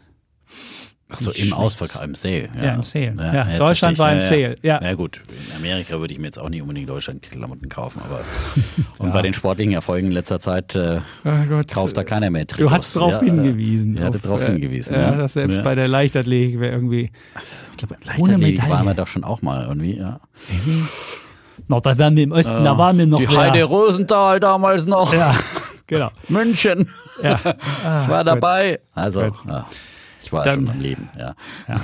Ach 1.15 1.21
so, 1.21 1.31
im 1.31 1.53
Ausverkauf, 1.53 2.03
im 2.03 2.15
Sale. 2.15 2.49
Ja, 2.57 2.65
ja 2.65 2.75
im 2.75 2.83
Sale. 2.83 3.15
Ja, 3.19 3.49
ja 3.51 3.59
Deutschland 3.59 3.99
war 3.99 4.13
im 4.13 4.21
Sale. 4.21 4.57
Ja. 4.63 4.83
ja, 4.83 4.95
gut. 4.95 5.21
In 5.29 5.57
Amerika 5.57 5.99
würde 6.01 6.13
ich 6.13 6.21
mir 6.21 6.27
jetzt 6.27 6.39
auch 6.39 6.49
nicht 6.49 6.63
unbedingt 6.63 6.89
Deutschland-Klamotten 6.89 7.69
kaufen, 7.69 8.03
aber 8.05 8.21
und 8.99 9.13
bei 9.13 9.23
den 9.23 9.35
sportlichen 9.35 9.73
Erfolgen 9.73 10.09
in 10.09 10.13
letzter 10.13 10.41
Zeit 10.41 10.75
äh, 10.75 11.01
kauft 11.73 11.97
da 11.97 12.05
keiner 12.05 12.31
mehr 12.31 12.47
Trikots. 12.47 12.71
Du 12.71 12.77
hast 12.77 12.97
darauf 12.97 13.21
hingewiesen. 13.21 13.97
Ja, 13.97 14.11
darauf 14.11 14.43
äh, 14.43 14.47
hingewiesen. 14.47 14.95
Ja, 14.95 15.13
dass 15.13 15.35
selbst 15.35 15.63
bei 15.63 15.75
der 15.75 15.89
Leichtathletik 15.89 16.61
wäre 16.61 16.73
irgendwie. 16.75 17.11
Also, 17.35 17.55
ich 17.71 17.77
glaube, 17.77 17.97
Leichtathletik 18.05 18.69
waren 18.69 18.87
wir 18.87 18.95
doch 18.95 19.07
schon 19.07 19.25
auch 19.25 19.43
mal 19.43 19.67
irgendwie, 19.67 19.97
ja. 19.97 20.21
Noch, 21.69 21.81
da 21.81 21.97
waren 21.97 22.17
wir 22.17 22.25
im 22.25 22.33
Osten, 22.33 22.65
da 22.65 22.77
waren 22.77 22.99
wir 22.99 23.07
noch. 23.07 23.19
Die 23.19 23.29
Heide 23.29 23.65
Rosenthal 23.65 24.41
damals 24.41 24.87
noch. 24.87 25.13
Ja, 25.15 25.35
genau. 25.87 26.11
München. 26.29 26.89
Ja. 27.23 27.41
Ah, 27.85 28.03
ich 28.03 28.09
war 28.09 28.25
dabei. 28.25 28.81
Also, 28.93 29.23
ja. 29.23 29.67
Ich 30.25 30.33
war 30.33 30.45
Dann, 30.45 30.67
schon 30.67 30.71
am 30.71 30.81
Leben, 30.81 31.09
ja. 31.19 31.35
ja. 31.69 31.81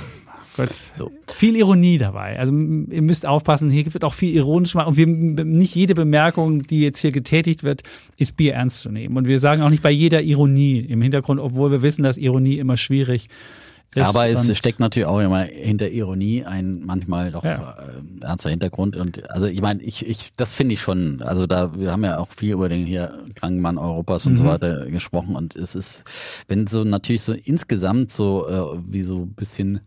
Gut. 0.57 0.69
So. 0.93 1.11
Viel 1.33 1.55
Ironie 1.55 1.97
dabei. 1.97 2.37
Also 2.37 2.51
ihr 2.51 3.01
müsst 3.01 3.25
aufpassen, 3.25 3.69
hier 3.69 3.85
wird 3.93 4.03
auch 4.03 4.13
viel 4.13 4.35
ironisch 4.35 4.75
machen. 4.75 4.89
Und 4.89 4.97
wir, 4.97 5.07
nicht 5.07 5.73
jede 5.75 5.95
Bemerkung, 5.95 6.63
die 6.63 6.81
jetzt 6.81 6.99
hier 6.99 7.11
getätigt 7.11 7.63
wird, 7.63 7.83
ist 8.17 8.35
Bier 8.35 8.55
ernst 8.55 8.81
zu 8.81 8.89
nehmen. 8.89 9.15
Und 9.15 9.27
wir 9.27 9.39
sagen 9.39 9.61
auch 9.61 9.69
nicht 9.69 9.81
bei 9.81 9.91
jeder 9.91 10.21
Ironie 10.21 10.79
im 10.79 11.01
Hintergrund, 11.01 11.39
obwohl 11.39 11.71
wir 11.71 11.81
wissen, 11.81 12.03
dass 12.03 12.17
Ironie 12.17 12.59
immer 12.59 12.75
schwierig 12.75 13.27
ist 13.29 13.60
ist. 13.95 14.07
Aber 14.07 14.27
es 14.27 14.57
steckt 14.57 14.79
natürlich 14.79 15.07
auch 15.07 15.19
immer 15.19 15.43
hinter 15.43 15.89
Ironie 15.89 16.45
ein 16.45 16.81
manchmal 16.85 17.31
doch 17.31 17.43
ja. 17.43 17.77
äh, 17.79 18.23
ernster 18.23 18.49
Hintergrund. 18.49 18.95
Und 18.95 19.29
also 19.29 19.47
ich 19.47 19.61
meine, 19.61 19.81
ich, 19.83 20.05
ich, 20.05 20.33
das 20.35 20.53
finde 20.53 20.73
ich 20.73 20.81
schon. 20.81 21.21
Also 21.21 21.47
da, 21.47 21.77
wir 21.77 21.91
haben 21.91 22.03
ja 22.03 22.17
auch 22.17 22.29
viel 22.35 22.53
über 22.53 22.69
den 22.69 22.85
hier 22.85 23.19
kranken 23.35 23.59
Mann 23.59 23.77
Europas 23.77 24.25
und 24.25 24.33
mhm. 24.33 24.37
so 24.37 24.45
weiter 24.45 24.85
gesprochen. 24.87 25.35
Und 25.35 25.55
es 25.55 25.75
ist, 25.75 26.03
wenn 26.47 26.67
so 26.67 26.83
natürlich 26.83 27.23
so 27.23 27.33
insgesamt 27.33 28.11
so 28.11 28.47
äh, 28.47 28.79
wie 28.87 29.03
so 29.03 29.23
ein 29.23 29.33
bisschen 29.33 29.81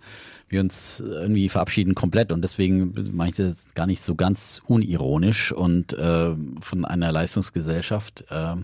wir 0.48 0.60
uns 0.60 1.00
irgendwie 1.00 1.48
verabschieden 1.48 1.94
komplett 1.94 2.30
und 2.30 2.42
deswegen 2.42 2.94
mache 3.12 3.30
ich 3.30 3.34
das 3.34 3.66
gar 3.74 3.86
nicht 3.86 4.02
so 4.02 4.14
ganz 4.14 4.60
unironisch 4.66 5.52
und 5.52 5.92
äh, 5.94 6.30
von 6.60 6.84
einer 6.84 7.10
Leistungsgesellschaft 7.10 8.26
äh, 8.30 8.56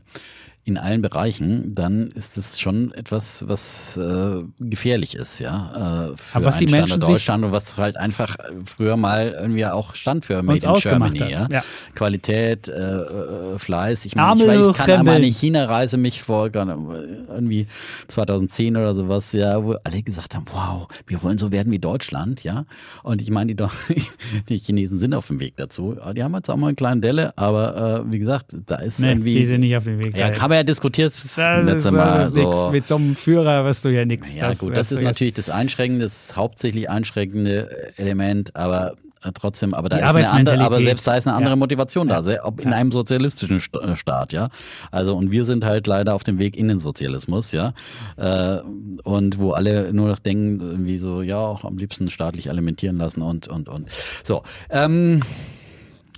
in 0.64 0.76
allen 0.76 1.00
Bereichen, 1.00 1.74
dann 1.74 2.08
ist 2.08 2.36
es 2.36 2.60
schon 2.60 2.92
etwas, 2.92 3.48
was 3.48 3.96
äh, 3.96 4.42
gefährlich 4.58 5.14
ist, 5.14 5.40
ja. 5.40 6.10
Äh, 6.10 6.16
für 6.16 6.36
Aber 6.36 6.44
was 6.46 6.58
die 6.58 6.68
Standort 6.68 6.90
Menschen 6.90 7.00
Deutschland 7.00 7.44
und 7.44 7.52
was 7.52 7.78
halt 7.78 7.96
einfach 7.96 8.36
früher 8.66 8.96
mal 8.96 9.36
irgendwie 9.40 9.64
auch 9.66 9.94
stand 9.94 10.24
für 10.24 10.42
Made 10.42 10.66
in 10.66 10.74
Germany, 10.74 11.18
ja? 11.18 11.48
ja. 11.50 11.64
Qualität, 11.94 12.68
äh, 12.68 12.72
äh 12.72 13.58
Fleiß. 13.58 14.04
Ich 14.04 14.14
meine, 14.14 14.44
ich, 14.44 14.68
ich, 14.68 14.76
kann 14.76 14.90
einmal 14.90 15.16
eine 15.16 15.26
China-Reise 15.26 15.96
mich 15.96 16.22
vor 16.22 16.50
irgendwie 16.54 17.66
2010 18.08 18.76
oder 18.76 18.94
sowas, 18.94 19.32
ja, 19.32 19.64
wo 19.64 19.76
alle 19.82 20.02
gesagt 20.02 20.34
haben, 20.34 20.44
wow, 20.52 20.88
wir 21.06 21.22
wollen 21.22 21.38
so 21.38 21.52
werden 21.52 21.72
wie 21.72 21.78
Deutschland, 21.78 22.44
ja. 22.44 22.66
Und 23.02 23.22
ich 23.22 23.30
meine, 23.30 23.54
die, 23.54 23.64
die 24.48 24.58
Chinesen 24.58 24.98
sind 24.98 25.14
auf 25.14 25.26
dem 25.26 25.40
Weg 25.40 25.56
dazu. 25.56 25.96
Die 26.14 26.22
haben 26.22 26.34
jetzt 26.34 26.50
auch 26.50 26.56
mal 26.56 26.68
eine 26.68 26.76
kleine 26.76 27.00
Delle, 27.00 27.36
aber 27.36 28.04
äh, 28.06 28.12
wie 28.12 28.18
gesagt, 28.18 28.56
da 28.66 28.76
ist 28.76 29.00
nee, 29.00 29.08
irgendwie. 29.08 29.34
Die 29.34 29.46
sind 29.46 29.60
nicht 29.60 29.76
auf 29.76 29.84
dem 29.84 30.04
Weg. 30.04 30.16
Ja, 30.16 30.38
haben 30.38 30.50
wir 30.50 30.59
ja 30.60 30.64
diskutiert 30.64 31.12
das 31.12 31.36
letzte 31.36 31.90
Mal. 31.90 32.18
Das 32.18 32.34
so. 32.34 32.70
Mit 32.70 32.86
so 32.86 32.96
einem 32.96 33.16
Führer 33.16 33.64
wirst 33.64 33.84
du 33.84 33.88
ja 33.88 34.04
nichts. 34.04 34.34
Ja, 34.34 34.48
das 34.48 34.58
gut, 34.58 34.76
das 34.76 34.92
ist 34.92 35.02
natürlich 35.02 35.34
das 35.34 35.48
einschränkende, 35.48 36.04
das 36.04 36.36
hauptsächlich 36.36 36.88
einschränkende 36.88 37.92
Element, 37.96 38.54
aber 38.56 38.94
äh, 39.22 39.32
trotzdem, 39.34 39.74
aber 39.74 39.88
da 39.88 39.96
ist 39.98 40.14
eine 40.14 40.30
andere, 40.30 40.60
aber 40.60 40.82
selbst 40.82 41.06
da 41.06 41.14
ist 41.14 41.26
eine 41.26 41.36
andere 41.36 41.52
ja. 41.52 41.56
Motivation 41.56 42.08
da, 42.08 42.20
ja. 42.22 42.44
ob 42.44 42.60
in 42.60 42.72
einem 42.72 42.90
sozialistischen 42.90 43.60
äh, 43.82 43.96
Staat, 43.96 44.32
ja. 44.32 44.48
Also 44.90 45.16
und 45.16 45.30
wir 45.30 45.44
sind 45.44 45.64
halt 45.64 45.86
leider 45.86 46.14
auf 46.14 46.24
dem 46.24 46.38
Weg 46.38 46.56
in 46.56 46.68
den 46.68 46.78
Sozialismus, 46.78 47.52
ja. 47.52 47.74
Äh, 48.16 48.60
und 49.02 49.38
wo 49.38 49.52
alle 49.52 49.92
nur 49.92 50.08
noch 50.08 50.18
denken, 50.20 50.60
irgendwie 50.60 50.98
so, 50.98 51.22
ja, 51.22 51.58
am 51.62 51.76
liebsten 51.76 52.08
staatlich 52.10 52.48
alimentieren 52.48 52.96
lassen 52.96 53.22
und 53.22 53.48
und 53.48 53.68
und. 53.68 53.88
So. 54.24 54.42
Ähm, 54.70 55.20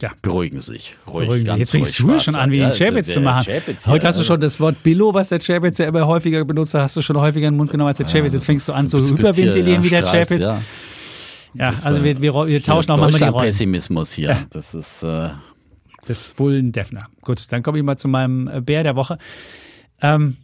Ja. 0.02 0.10
Beruhigen 0.20 0.60
sich. 0.60 0.96
Ruhig, 1.06 1.26
Beruhigen 1.26 1.46
sich. 1.46 1.56
Jetzt 1.56 1.70
fängst 1.70 1.98
du 2.00 2.18
schon 2.18 2.34
an, 2.34 2.50
wie 2.50 2.58
den 2.58 2.72
Chapitz 2.72 3.14
zu 3.14 3.20
machen. 3.20 3.46
Chapitz 3.46 3.86
Heute 3.86 4.08
hast 4.08 4.18
du 4.18 4.24
schon 4.24 4.40
das 4.40 4.58
Wort 4.58 4.82
Billo, 4.82 5.14
was 5.14 5.28
der 5.28 5.38
Chapitz 5.38 5.78
ja 5.78 5.86
immer 5.86 6.06
häufiger 6.06 6.44
benutzt 6.44 6.74
hast 6.74 6.96
du 6.96 7.02
schon 7.02 7.16
häufiger 7.16 7.46
in 7.46 7.54
den 7.54 7.58
Mund 7.58 7.70
genommen 7.70 7.88
als 7.88 7.98
der 7.98 8.06
Chapitz. 8.06 8.32
Jetzt 8.32 8.46
fängst 8.46 8.68
du 8.68 8.72
an 8.72 8.88
zu 8.88 8.98
hyperventilieren 8.98 9.82
wie 9.82 9.88
der 9.88 10.02
Chapitz. 10.02 10.44
Ja, 10.44 10.60
ja 11.54 11.72
also 11.84 12.02
wir, 12.02 12.20
wir, 12.20 12.34
wir 12.34 12.62
tauschen 12.62 12.90
auch 12.90 12.98
mal 12.98 13.10
die 13.10 13.22
Rollen. 13.22 13.46
Pessimismus 13.46 14.12
hier. 14.12 14.30
Ja. 14.30 14.46
Das 14.50 14.74
ist... 14.74 15.02
Äh 15.02 15.30
das 16.04 16.30
Bullen-Defner. 16.30 17.06
Gut, 17.20 17.52
dann 17.52 17.62
komme 17.62 17.78
ich 17.78 17.84
mal 17.84 17.96
zu 17.96 18.08
meinem 18.08 18.48
äh, 18.48 18.60
Bär 18.60 18.82
der 18.82 18.96
Woche. 18.96 19.18
Ähm, 20.00 20.36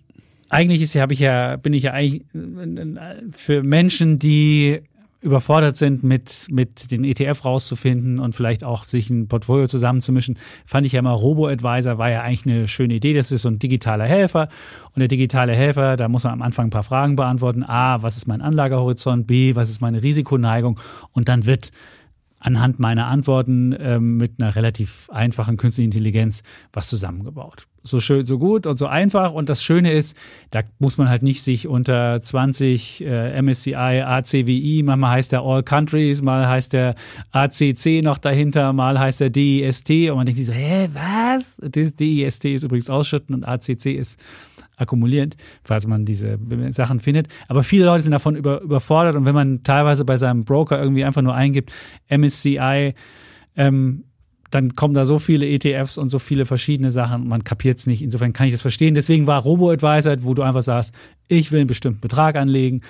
eigentlich 0.48 0.80
ist 0.80 0.94
ja, 0.94 1.02
habe 1.02 1.12
ich 1.12 1.18
ja, 1.18 1.56
bin 1.56 1.72
ich 1.72 1.82
ja 1.82 1.92
eigentlich 1.92 2.22
äh, 2.32 3.14
für 3.32 3.62
Menschen, 3.62 4.18
die 4.18 4.82
überfordert 5.20 5.76
sind, 5.76 6.04
mit, 6.04 6.46
mit 6.50 6.90
den 6.92 7.02
ETF 7.02 7.44
rauszufinden 7.44 8.20
und 8.20 8.36
vielleicht 8.36 8.64
auch 8.64 8.84
sich 8.84 9.10
ein 9.10 9.26
Portfolio 9.26 9.66
zusammenzumischen, 9.66 10.38
fand 10.64 10.86
ich 10.86 10.92
ja 10.92 11.00
immer 11.00 11.10
Robo-Advisor 11.10 11.98
war 11.98 12.10
ja 12.10 12.22
eigentlich 12.22 12.46
eine 12.46 12.68
schöne 12.68 12.94
Idee. 12.94 13.14
Das 13.14 13.32
ist 13.32 13.42
so 13.42 13.48
ein 13.48 13.58
digitaler 13.58 14.04
Helfer. 14.04 14.48
Und 14.94 15.00
der 15.00 15.08
digitale 15.08 15.54
Helfer, 15.54 15.96
da 15.96 16.08
muss 16.08 16.24
man 16.24 16.34
am 16.34 16.42
Anfang 16.42 16.68
ein 16.68 16.70
paar 16.70 16.84
Fragen 16.84 17.16
beantworten. 17.16 17.64
A, 17.64 18.02
was 18.02 18.16
ist 18.16 18.28
mein 18.28 18.40
Anlagehorizont? 18.40 19.26
B, 19.26 19.56
was 19.56 19.70
ist 19.70 19.80
meine 19.80 20.02
Risikoneigung? 20.02 20.78
Und 21.12 21.28
dann 21.28 21.46
wird 21.46 21.72
anhand 22.38 22.78
meiner 22.78 23.06
Antworten 23.06 23.74
ähm, 23.78 24.16
mit 24.16 24.40
einer 24.40 24.54
relativ 24.54 25.10
einfachen 25.10 25.56
künstlichen 25.56 25.86
Intelligenz 25.86 26.42
was 26.72 26.88
zusammengebaut. 26.88 27.66
So 27.88 28.00
schön, 28.00 28.26
so 28.26 28.38
gut 28.38 28.66
und 28.66 28.78
so 28.78 28.86
einfach. 28.86 29.32
Und 29.32 29.48
das 29.48 29.62
Schöne 29.62 29.92
ist, 29.92 30.16
da 30.50 30.60
muss 30.78 30.98
man 30.98 31.08
halt 31.08 31.22
nicht 31.22 31.42
sich 31.42 31.66
unter 31.66 32.20
20 32.20 33.04
äh, 33.04 33.42
MSCI, 33.42 33.74
ACWI, 33.74 34.82
manchmal 34.84 35.12
heißt 35.12 35.32
der 35.32 35.42
All 35.42 35.62
Countries, 35.62 36.22
mal 36.22 36.46
heißt 36.48 36.72
der 36.72 36.94
ACC 37.32 38.02
noch 38.02 38.18
dahinter, 38.18 38.72
mal 38.72 38.98
heißt 38.98 39.20
der 39.20 39.30
DIST. 39.30 39.90
Und 40.10 40.16
man 40.16 40.26
denkt 40.26 40.38
sich 40.38 40.46
so, 40.46 40.52
hä, 40.52 40.88
was? 40.92 41.56
DIST 41.60 42.44
ist 42.44 42.62
übrigens 42.62 42.90
ausschütten 42.90 43.34
und 43.34 43.46
ACC 43.46 43.86
ist 43.86 44.20
akkumulierend, 44.78 45.36
falls 45.62 45.86
man 45.86 46.04
diese 46.04 46.38
Sachen 46.70 47.00
findet. 47.00 47.28
Aber 47.48 47.62
viele 47.62 47.84
Leute 47.84 48.02
sind 48.02 48.12
davon 48.12 48.36
über, 48.36 48.60
überfordert 48.60 49.16
und 49.16 49.24
wenn 49.24 49.34
man 49.34 49.62
teilweise 49.62 50.04
bei 50.04 50.16
seinem 50.16 50.44
Broker 50.44 50.80
irgendwie 50.80 51.04
einfach 51.04 51.22
nur 51.22 51.34
eingibt, 51.34 51.72
MSCI, 52.08 52.94
ähm, 53.56 54.04
dann 54.50 54.74
kommen 54.76 54.94
da 54.94 55.04
so 55.04 55.18
viele 55.18 55.46
ETFs 55.46 55.98
und 55.98 56.08
so 56.08 56.18
viele 56.18 56.44
verschiedene 56.44 56.90
Sachen, 56.90 57.28
man 57.28 57.44
kapiert 57.44 57.78
es 57.78 57.86
nicht. 57.86 58.02
Insofern 58.02 58.32
kann 58.32 58.46
ich 58.46 58.54
das 58.54 58.62
verstehen. 58.62 58.94
Deswegen 58.94 59.26
war 59.26 59.42
Robo-Advisor, 59.42 60.22
wo 60.22 60.34
du 60.34 60.42
einfach 60.42 60.62
sagst, 60.62 60.94
ich 61.28 61.52
will 61.52 61.60
einen 61.60 61.66
bestimmten 61.66 62.00
Betrag 62.00 62.36
anlegen, 62.36 62.82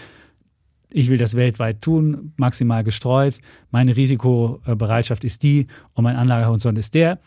ich 0.91 1.11
will 1.11 1.19
das 1.19 1.37
weltweit 1.37 1.83
tun, 1.83 2.33
maximal 2.37 2.83
gestreut, 2.83 3.39
meine 3.71 3.97
Risikobereitschaft 3.97 5.23
ist 5.25 5.43
die 5.43 5.67
und 5.93 6.05
mein 6.05 6.17
Anlagehorizont 6.17 6.79
ist 6.79 6.95
der 6.95 7.19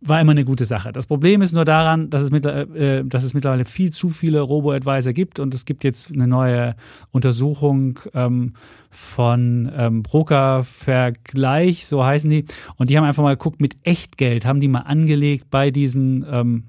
war 0.00 0.20
immer 0.20 0.32
eine 0.32 0.44
gute 0.44 0.64
Sache. 0.64 0.92
Das 0.92 1.06
Problem 1.06 1.42
ist 1.42 1.52
nur 1.52 1.64
daran, 1.64 2.08
dass 2.08 2.22
es, 2.22 2.30
mit, 2.30 2.46
äh, 2.46 3.04
dass 3.04 3.24
es 3.24 3.34
mittlerweile 3.34 3.64
viel 3.64 3.90
zu 3.92 4.08
viele 4.08 4.40
Robo-Advisor 4.40 5.12
gibt 5.12 5.38
und 5.38 5.52
es 5.52 5.64
gibt 5.64 5.84
jetzt 5.84 6.12
eine 6.12 6.26
neue 6.26 6.74
Untersuchung 7.10 7.98
ähm, 8.14 8.54
von 8.90 9.70
ähm, 9.76 10.02
Broker-Vergleich, 10.02 11.86
so 11.86 12.04
heißen 12.04 12.30
die. 12.30 12.44
Und 12.76 12.88
die 12.88 12.96
haben 12.96 13.04
einfach 13.04 13.22
mal 13.22 13.36
geguckt, 13.36 13.60
mit 13.60 13.76
Echtgeld 13.82 14.46
haben 14.46 14.60
die 14.60 14.68
mal 14.68 14.80
angelegt 14.80 15.46
bei 15.50 15.70
diesen, 15.70 16.24
ähm, 16.30 16.64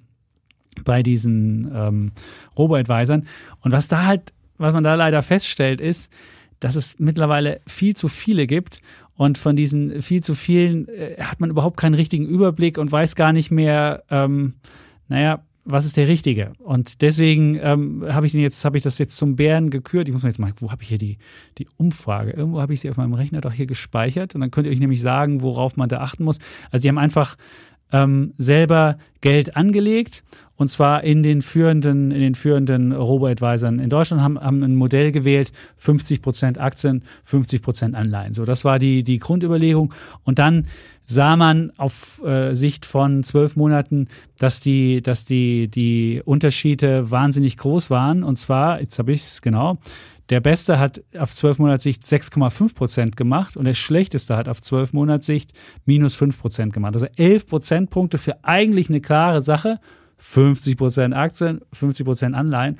bei 0.83 1.01
diesen 1.01 1.71
ähm, 1.73 2.11
Robo-Advisern. 2.57 3.25
Und 3.61 3.71
was 3.71 3.87
da 3.87 4.05
halt, 4.05 4.33
was 4.57 4.73
man 4.73 4.83
da 4.83 4.95
leider 4.95 5.21
feststellt, 5.21 5.79
ist, 5.79 6.11
dass 6.59 6.75
es 6.75 6.99
mittlerweile 6.99 7.59
viel 7.65 7.95
zu 7.95 8.07
viele 8.07 8.45
gibt 8.45 8.81
und 9.21 9.37
von 9.37 9.55
diesen 9.55 10.01
viel 10.01 10.23
zu 10.23 10.33
vielen 10.33 10.87
äh, 10.87 11.17
hat 11.19 11.39
man 11.39 11.51
überhaupt 11.51 11.77
keinen 11.77 11.93
richtigen 11.93 12.25
Überblick 12.25 12.79
und 12.79 12.91
weiß 12.91 13.13
gar 13.13 13.33
nicht 13.33 13.51
mehr, 13.51 14.03
ähm, 14.09 14.55
naja, 15.09 15.43
was 15.63 15.85
ist 15.85 15.95
der 15.95 16.07
richtige? 16.07 16.53
Und 16.57 17.03
deswegen 17.03 17.53
ähm, 17.61 18.03
habe 18.09 18.25
ich 18.25 18.31
den 18.31 18.41
jetzt, 18.41 18.65
habe 18.65 18.77
ich 18.77 18.83
das 18.83 18.97
jetzt 18.97 19.15
zum 19.15 19.35
Bären 19.35 19.69
gekürt. 19.69 20.07
Ich 20.07 20.13
muss 20.15 20.23
mal 20.23 20.29
jetzt 20.29 20.39
mal, 20.39 20.51
wo 20.57 20.71
habe 20.71 20.81
ich 20.81 20.89
hier 20.89 20.97
die, 20.97 21.19
die 21.59 21.67
Umfrage? 21.77 22.31
Irgendwo 22.31 22.61
habe 22.61 22.73
ich 22.73 22.79
sie 22.79 22.89
auf 22.89 22.97
meinem 22.97 23.13
Rechner 23.13 23.41
doch 23.41 23.53
hier 23.53 23.67
gespeichert 23.67 24.33
und 24.33 24.41
dann 24.41 24.49
könnt 24.49 24.65
ihr 24.65 24.73
euch 24.73 24.79
nämlich 24.79 25.01
sagen, 25.01 25.43
worauf 25.43 25.77
man 25.77 25.87
da 25.87 25.99
achten 25.99 26.23
muss. 26.23 26.39
Also 26.71 26.81
die 26.81 26.89
haben 26.89 26.97
einfach 26.97 27.37
ähm, 27.91 28.33
selber 28.37 28.97
Geld 29.21 29.55
angelegt 29.55 30.23
und 30.61 30.67
zwar 30.67 31.03
in 31.03 31.23
den 31.23 31.41
führenden, 31.41 32.11
in 32.11 32.21
den 32.21 32.35
führenden 32.35 32.91
Robo-Advisern 32.91 33.79
in 33.79 33.89
Deutschland 33.89 34.21
haben, 34.21 34.39
haben 34.39 34.61
ein 34.61 34.75
Modell 34.75 35.11
gewählt, 35.11 35.51
50 35.77 36.21
Prozent 36.21 36.59
Aktien, 36.59 37.03
50 37.23 37.63
Prozent 37.63 37.95
Anleihen. 37.95 38.33
So, 38.33 38.45
das 38.45 38.63
war 38.63 38.77
die, 38.77 39.03
die 39.03 39.17
Grundüberlegung. 39.17 39.91
Und 40.23 40.37
dann 40.37 40.67
sah 41.03 41.35
man 41.35 41.71
auf 41.77 42.21
äh, 42.23 42.53
Sicht 42.53 42.85
von 42.85 43.23
zwölf 43.23 43.55
Monaten, 43.55 44.07
dass 44.37 44.59
die, 44.59 45.01
dass 45.01 45.25
die, 45.25 45.67
die 45.67 46.21
Unterschiede 46.23 47.09
wahnsinnig 47.09 47.57
groß 47.57 47.89
waren. 47.89 48.23
Und 48.23 48.37
zwar, 48.37 48.81
jetzt 48.81 48.99
habe 48.99 49.13
ich 49.13 49.21
es 49.21 49.41
genau, 49.41 49.79
der 50.31 50.39
Beste 50.39 50.79
hat 50.79 51.03
auf 51.17 51.31
12 51.31 51.59
Monatssicht 51.59 52.03
6,5 52.03 52.73
Prozent 52.73 53.17
gemacht 53.17 53.57
und 53.57 53.65
der 53.65 53.73
Schlechteste 53.73 54.37
hat 54.37 54.47
auf 54.47 54.61
12 54.61 54.93
Monatssicht 54.93 55.51
minus 55.85 56.15
5 56.15 56.39
Prozent 56.39 56.73
gemacht. 56.73 56.93
Also 56.93 57.07
11 57.17 57.47
Prozentpunkte 57.47 58.17
für 58.17 58.43
eigentlich 58.43 58.89
eine 58.89 59.01
klare 59.01 59.41
Sache. 59.41 59.79
50 60.17 60.77
Prozent 60.77 61.13
Aktien, 61.13 61.59
50 61.73 62.05
Prozent 62.05 62.35
Anleihen. 62.35 62.77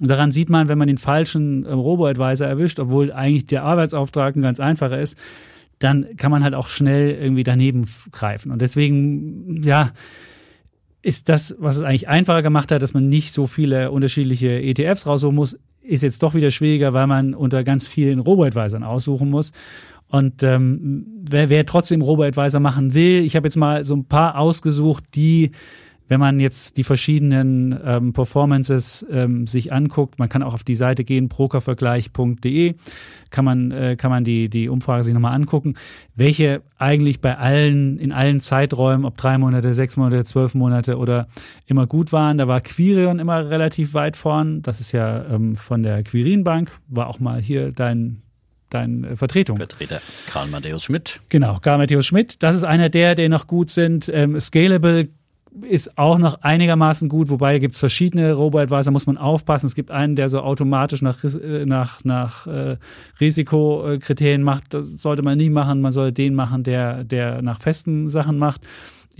Und 0.00 0.08
daran 0.08 0.30
sieht 0.30 0.50
man, 0.50 0.68
wenn 0.68 0.76
man 0.76 0.88
den 0.88 0.98
falschen 0.98 1.64
äh, 1.64 1.72
Robo-Advisor 1.72 2.46
erwischt, 2.46 2.78
obwohl 2.78 3.12
eigentlich 3.12 3.46
der 3.46 3.64
Arbeitsauftrag 3.64 4.36
ein 4.36 4.42
ganz 4.42 4.60
einfacher 4.60 5.00
ist, 5.00 5.16
dann 5.78 6.16
kann 6.18 6.30
man 6.30 6.44
halt 6.44 6.54
auch 6.54 6.68
schnell 6.68 7.12
irgendwie 7.12 7.44
daneben 7.44 7.88
greifen. 8.12 8.52
Und 8.52 8.60
deswegen, 8.60 9.62
ja, 9.62 9.92
ist 11.00 11.30
das, 11.30 11.56
was 11.58 11.76
es 11.76 11.82
eigentlich 11.82 12.08
einfacher 12.08 12.42
gemacht 12.42 12.72
hat, 12.72 12.82
dass 12.82 12.92
man 12.92 13.08
nicht 13.08 13.32
so 13.32 13.46
viele 13.46 13.90
unterschiedliche 13.90 14.60
ETFs 14.60 15.06
raussuchen 15.06 15.34
muss, 15.34 15.56
ist 15.82 16.02
jetzt 16.02 16.22
doch 16.22 16.34
wieder 16.34 16.50
schwieriger, 16.50 16.92
weil 16.92 17.06
man 17.06 17.34
unter 17.34 17.64
ganz 17.64 17.88
vielen 17.88 18.18
Robo-Advisern 18.18 18.82
aussuchen 18.82 19.30
muss. 19.30 19.52
Und 20.08 20.42
ähm, 20.42 21.06
wer, 21.22 21.48
wer 21.48 21.64
trotzdem 21.66 22.02
Robo-Advisor 22.02 22.60
machen 22.60 22.94
will, 22.94 23.22
ich 23.22 23.36
habe 23.36 23.46
jetzt 23.46 23.56
mal 23.56 23.84
so 23.84 23.94
ein 23.94 24.06
paar 24.06 24.36
ausgesucht, 24.36 25.04
die 25.14 25.52
wenn 26.10 26.18
man 26.18 26.40
jetzt 26.40 26.76
die 26.76 26.82
verschiedenen 26.82 27.78
ähm, 27.84 28.12
Performances 28.12 29.06
ähm, 29.12 29.46
sich 29.46 29.72
anguckt, 29.72 30.18
man 30.18 30.28
kann 30.28 30.42
auch 30.42 30.54
auf 30.54 30.64
die 30.64 30.74
Seite 30.74 31.04
gehen, 31.04 31.28
brokervergleich.de, 31.28 32.74
kann 33.30 33.44
man, 33.44 33.70
äh, 33.70 33.94
kann 33.96 34.10
man 34.10 34.24
die, 34.24 34.50
die 34.50 34.68
Umfrage 34.68 35.04
sich 35.04 35.14
nochmal 35.14 35.34
angucken, 35.34 35.74
welche 36.16 36.62
eigentlich 36.78 37.20
bei 37.20 37.38
allen, 37.38 37.96
in 37.96 38.10
allen 38.10 38.40
Zeiträumen, 38.40 39.04
ob 39.04 39.18
drei 39.18 39.38
Monate, 39.38 39.72
sechs 39.72 39.96
Monate, 39.96 40.24
zwölf 40.24 40.52
Monate 40.54 40.98
oder 40.98 41.28
immer 41.66 41.86
gut 41.86 42.12
waren. 42.12 42.38
Da 42.38 42.48
war 42.48 42.60
Quirion 42.60 43.20
immer 43.20 43.48
relativ 43.48 43.94
weit 43.94 44.16
vorn. 44.16 44.62
Das 44.62 44.80
ist 44.80 44.90
ja 44.90 45.24
ähm, 45.26 45.54
von 45.54 45.84
der 45.84 46.02
Quirin 46.02 46.42
Bank, 46.42 46.72
war 46.88 47.06
auch 47.06 47.20
mal 47.20 47.40
hier 47.40 47.70
dein 47.70 48.22
deine 48.68 49.16
Vertretung. 49.16 49.56
Vertreter 49.56 50.00
Karl 50.26 50.48
Matthäus 50.48 50.84
Schmidt. 50.84 51.20
Genau, 51.28 51.58
Karl 51.60 51.78
Matthäus 51.78 52.06
Schmidt. 52.06 52.42
Das 52.42 52.56
ist 52.56 52.64
einer 52.64 52.88
der, 52.88 53.14
der 53.14 53.28
noch 53.28 53.46
gut 53.46 53.70
sind. 53.70 54.08
Ähm, 54.12 54.38
Scalable 54.38 55.08
ist 55.62 55.98
auch 55.98 56.18
noch 56.18 56.42
einigermaßen 56.42 57.08
gut, 57.08 57.28
wobei 57.28 57.58
gibt 57.58 57.74
es 57.74 57.80
verschiedene 57.80 58.32
Robo-Advisor, 58.32 58.92
muss 58.92 59.06
man 59.06 59.18
aufpassen. 59.18 59.66
Es 59.66 59.74
gibt 59.74 59.90
einen, 59.90 60.14
der 60.14 60.28
so 60.28 60.40
automatisch 60.40 61.02
nach, 61.02 61.22
äh, 61.24 61.66
nach, 61.66 62.04
nach 62.04 62.46
äh, 62.46 62.76
Risikokriterien 63.20 64.42
macht. 64.42 64.74
Das 64.74 64.88
sollte 64.88 65.22
man 65.22 65.38
nie 65.38 65.50
machen. 65.50 65.80
Man 65.80 65.92
soll 65.92 66.12
den 66.12 66.34
machen, 66.34 66.62
der, 66.62 67.04
der 67.04 67.42
nach 67.42 67.60
festen 67.60 68.08
Sachen 68.08 68.38
macht. 68.38 68.62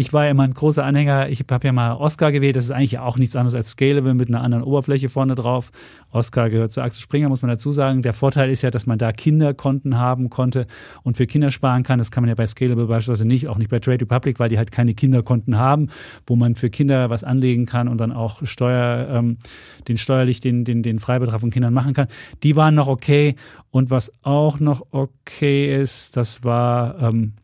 Ich 0.01 0.15
war 0.15 0.25
ja 0.25 0.31
immer 0.31 0.45
ein 0.45 0.55
großer 0.55 0.83
Anhänger, 0.83 1.29
ich 1.29 1.45
habe 1.51 1.67
ja 1.67 1.75
mal 1.75 1.93
Oscar 1.93 2.33
gewählt, 2.33 2.57
das 2.57 2.65
ist 2.65 2.71
eigentlich 2.71 2.99
auch 2.99 3.19
nichts 3.19 3.37
anderes 3.37 3.55
als 3.55 3.73
Scalable 3.73 4.15
mit 4.15 4.31
einer 4.31 4.41
anderen 4.41 4.65
Oberfläche 4.65 5.11
vorne 5.11 5.35
drauf. 5.35 5.73
Oscar 6.11 6.49
gehört 6.49 6.73
zu 6.73 6.81
Axel 6.81 7.03
Springer, 7.03 7.29
muss 7.29 7.43
man 7.43 7.51
dazu 7.51 7.71
sagen. 7.71 8.01
Der 8.01 8.15
Vorteil 8.15 8.49
ist 8.49 8.63
ja, 8.63 8.71
dass 8.71 8.87
man 8.87 8.97
da 8.97 9.13
Kinderkonten 9.13 9.99
haben 9.99 10.31
konnte 10.31 10.67
und 11.03 11.19
für 11.19 11.27
Kinder 11.27 11.51
sparen 11.51 11.83
kann. 11.83 11.99
Das 11.99 12.11
kann 12.11 12.23
man 12.23 12.31
ja 12.31 12.35
bei 12.35 12.47
Scalable 12.47 12.87
beispielsweise 12.87 13.27
nicht, 13.27 13.47
auch 13.49 13.59
nicht 13.59 13.69
bei 13.69 13.79
Trade 13.79 14.01
Republic, 14.01 14.41
weil 14.41 14.49
die 14.49 14.57
halt 14.57 14.73
keine 14.73 14.95
Kinderkonten 14.95 15.59
haben, 15.59 15.91
wo 16.27 16.35
man 16.35 16.55
für 16.55 16.71
Kinder 16.71 17.11
was 17.11 17.23
anlegen 17.23 17.67
kann 17.67 17.87
und 17.87 17.99
dann 17.99 18.11
auch 18.11 18.41
Steuer, 18.47 19.07
ähm, 19.11 19.37
den 19.87 19.99
steuerlich 19.99 20.41
den, 20.41 20.65
den, 20.65 20.83
den 20.83 20.99
Freibetrag 20.99 21.41
von 21.41 21.51
Kindern 21.51 21.75
machen 21.75 21.93
kann. 21.93 22.09
Die 22.43 22.57
waren 22.57 22.75
noch 22.75 22.89
okay. 22.89 23.35
Und 23.71 23.91
was 23.91 24.11
auch 24.23 24.61
noch 24.61 24.81
okay 24.93 25.79
ist, 25.79 26.17
das 26.17 26.43
war 26.43 26.99
ähm, 27.03 27.35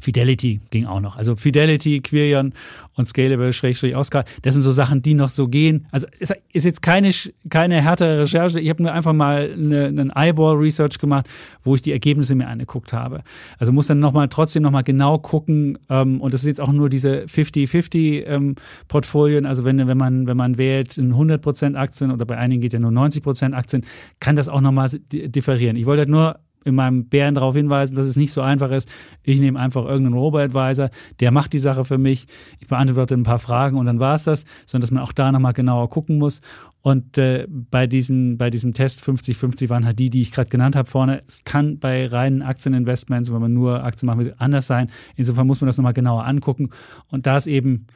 Fidelity 0.00 0.60
ging 0.70 0.86
auch 0.86 1.00
noch. 1.00 1.16
Also 1.16 1.36
Fidelity, 1.36 2.00
Quirion 2.00 2.52
und 2.94 3.06
Scalable, 3.06 3.52
Schrägstrich, 3.52 3.94
Oscar, 3.96 4.24
das 4.42 4.54
sind 4.54 4.62
so 4.62 4.72
Sachen, 4.72 5.02
die 5.02 5.14
noch 5.14 5.28
so 5.28 5.46
gehen. 5.48 5.86
Also 5.92 6.08
es 6.18 6.32
ist 6.52 6.64
jetzt 6.64 6.82
keine, 6.82 7.12
keine 7.48 7.80
härtere 7.80 8.22
Recherche. 8.22 8.58
Ich 8.60 8.68
habe 8.68 8.82
mir 8.82 8.92
einfach 8.92 9.12
mal 9.12 9.52
eine, 9.52 9.86
einen 9.86 10.10
Eyeball-Research 10.10 10.98
gemacht, 10.98 11.28
wo 11.62 11.74
ich 11.74 11.82
die 11.82 11.92
Ergebnisse 11.92 12.34
mir 12.34 12.48
angeguckt 12.48 12.92
habe. 12.92 13.22
Also 13.58 13.72
muss 13.72 13.86
dann 13.86 14.00
nochmal 14.00 14.28
trotzdem 14.28 14.64
nochmal 14.64 14.82
genau 14.82 15.18
gucken. 15.18 15.78
Ähm, 15.88 16.20
und 16.20 16.34
das 16.34 16.42
sind 16.42 16.50
jetzt 16.50 16.60
auch 16.60 16.72
nur 16.72 16.88
diese 16.88 17.22
50-50-Portfolien. 17.24 19.44
Ähm, 19.44 19.48
also 19.48 19.62
wenn, 19.64 19.86
wenn, 19.86 19.98
man, 19.98 20.26
wenn 20.26 20.36
man 20.36 20.58
wählt 20.58 20.94
100% 20.94 21.76
Aktien 21.76 22.10
oder 22.10 22.26
bei 22.26 22.36
einigen 22.36 22.60
geht 22.60 22.72
ja 22.72 22.80
nur 22.80 22.90
90% 22.90 23.52
Aktien, 23.52 23.84
kann 24.20 24.36
das 24.36 24.48
auch 24.48 24.60
nochmal 24.60 24.88
differieren. 24.90 25.76
Ich 25.76 25.86
wollte 25.86 26.00
halt 26.00 26.08
nur 26.08 26.40
in 26.64 26.74
meinem 26.74 27.06
Bären 27.06 27.34
darauf 27.34 27.54
hinweisen, 27.54 27.94
dass 27.94 28.06
es 28.06 28.16
nicht 28.16 28.32
so 28.32 28.40
einfach 28.40 28.70
ist. 28.70 28.88
Ich 29.22 29.40
nehme 29.40 29.58
einfach 29.58 29.84
irgendeinen 29.84 30.14
Robo-Advisor, 30.14 30.90
der 31.20 31.30
macht 31.30 31.52
die 31.52 31.58
Sache 31.58 31.84
für 31.84 31.98
mich. 31.98 32.26
Ich 32.60 32.66
beantworte 32.66 33.14
ein 33.14 33.22
paar 33.22 33.38
Fragen 33.38 33.78
und 33.78 33.86
dann 33.86 34.00
war 34.00 34.14
es 34.14 34.24
das, 34.24 34.44
sondern 34.66 34.82
dass 34.82 34.90
man 34.90 35.02
auch 35.02 35.12
da 35.12 35.32
nochmal 35.32 35.52
genauer 35.52 35.88
gucken 35.90 36.18
muss. 36.18 36.40
Und 36.80 37.18
äh, 37.18 37.46
bei, 37.48 37.86
diesen, 37.86 38.38
bei 38.38 38.50
diesem 38.50 38.72
Test 38.72 39.02
50-50 39.02 39.68
waren 39.68 39.84
halt 39.84 39.98
die, 39.98 40.10
die 40.10 40.22
ich 40.22 40.32
gerade 40.32 40.48
genannt 40.48 40.76
habe 40.76 40.88
vorne. 40.88 41.20
Es 41.26 41.44
kann 41.44 41.78
bei 41.78 42.06
reinen 42.06 42.42
Aktieninvestments, 42.42 43.32
wenn 43.32 43.40
man 43.40 43.52
nur 43.52 43.84
Aktien 43.84 44.16
will, 44.18 44.34
anders 44.38 44.66
sein. 44.66 44.90
Insofern 45.16 45.46
muss 45.46 45.60
man 45.60 45.66
das 45.66 45.76
nochmal 45.76 45.92
genauer 45.92 46.24
angucken. 46.24 46.70
Und 47.08 47.26
da 47.26 47.36
es 47.36 47.46
eben 47.46 47.86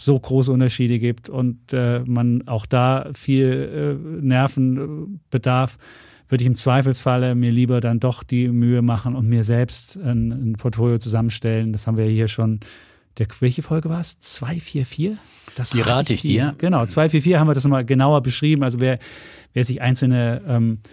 so 0.00 0.18
große 0.18 0.52
Unterschiede 0.52 0.98
gibt 0.98 1.28
und 1.28 1.72
äh, 1.72 2.02
man 2.06 2.46
auch 2.46 2.66
da 2.66 3.10
viel 3.12 3.98
äh, 3.98 4.24
Nerven 4.24 5.20
bedarf, 5.30 5.76
würde 6.28 6.42
ich 6.42 6.46
im 6.46 6.54
Zweifelsfalle 6.54 7.34
mir 7.34 7.50
lieber 7.50 7.80
dann 7.80 8.00
doch 8.00 8.22
die 8.22 8.48
Mühe 8.48 8.82
machen 8.82 9.14
und 9.14 9.28
mir 9.28 9.44
selbst 9.44 9.96
ein, 9.96 10.30
ein 10.30 10.52
Portfolio 10.54 10.98
zusammenstellen. 10.98 11.72
Das 11.72 11.86
haben 11.86 11.96
wir 11.96 12.06
hier 12.06 12.28
schon. 12.28 12.60
Der, 13.18 13.26
welche 13.40 13.62
Folge 13.62 13.88
war 13.88 14.00
es? 14.00 14.20
244? 14.20 15.16
Das 15.56 15.70
die 15.70 15.80
rate 15.80 16.12
ich 16.12 16.22
dir. 16.22 16.54
Genau, 16.58 16.86
244 16.86 17.36
haben 17.36 17.48
wir 17.48 17.54
das 17.54 17.64
nochmal 17.64 17.84
genauer 17.84 18.22
beschrieben. 18.22 18.62
Also 18.62 18.78
wer, 18.78 18.98
wer 19.54 19.64
sich 19.64 19.82
einzelne 19.82 20.42
ähm, 20.46 20.78
äh, 20.84 20.88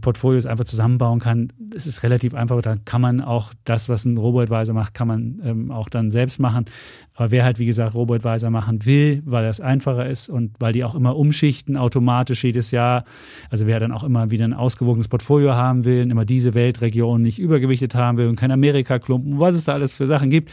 Portfolios 0.00 0.46
einfach 0.46 0.64
zusammenbauen 0.64 1.18
kann. 1.18 1.52
Es 1.74 1.88
ist 1.88 2.04
relativ 2.04 2.34
einfach. 2.34 2.62
Da 2.62 2.76
kann 2.84 3.00
man 3.00 3.20
auch 3.20 3.52
das, 3.64 3.88
was 3.88 4.04
ein 4.04 4.16
Robo-Advisor 4.16 4.74
macht, 4.74 4.94
kann 4.94 5.08
man 5.08 5.40
ähm, 5.44 5.70
auch 5.72 5.88
dann 5.88 6.12
selbst 6.12 6.38
machen. 6.38 6.66
Aber 7.14 7.32
wer 7.32 7.44
halt, 7.44 7.58
wie 7.58 7.66
gesagt, 7.66 7.94
Robo-Advisor 7.94 8.50
machen 8.50 8.86
will, 8.86 9.22
weil 9.24 9.44
das 9.44 9.60
einfacher 9.60 10.08
ist 10.08 10.28
und 10.28 10.52
weil 10.60 10.72
die 10.72 10.84
auch 10.84 10.94
immer 10.94 11.16
umschichten 11.16 11.76
automatisch 11.76 12.44
jedes 12.44 12.70
Jahr, 12.70 13.04
also 13.50 13.66
wer 13.66 13.80
dann 13.80 13.90
auch 13.90 14.04
immer 14.04 14.30
wieder 14.30 14.44
ein 14.44 14.54
ausgewogenes 14.54 15.08
Portfolio 15.08 15.54
haben 15.54 15.84
will, 15.84 16.08
immer 16.08 16.24
diese 16.24 16.54
Weltregion 16.54 17.20
nicht 17.20 17.40
übergewichtet 17.40 17.96
haben 17.96 18.18
will 18.18 18.28
und 18.28 18.36
kein 18.36 18.52
Amerika-Klumpen, 18.52 19.40
was 19.40 19.56
es 19.56 19.64
da 19.64 19.72
alles 19.72 19.92
für 19.92 20.06
Sachen 20.06 20.30
gibt, 20.30 20.52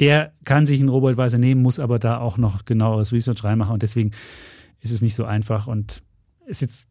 der 0.00 0.32
kann 0.44 0.66
sich 0.66 0.80
einen 0.80 0.90
Robo-Advisor 0.90 1.38
nehmen, 1.38 1.62
muss 1.62 1.78
aber 1.78 1.98
da 1.98 2.18
auch 2.18 2.36
noch 2.36 2.66
genaueres 2.66 3.10
Research 3.12 3.42
reinmachen 3.42 3.72
und 3.72 3.82
deswegen 3.82 4.10
ist 4.80 4.90
es 4.90 5.00
nicht 5.00 5.14
so 5.14 5.24
einfach 5.24 5.66
und 5.66 6.02
ist 6.46 6.60
jetzt 6.60 6.86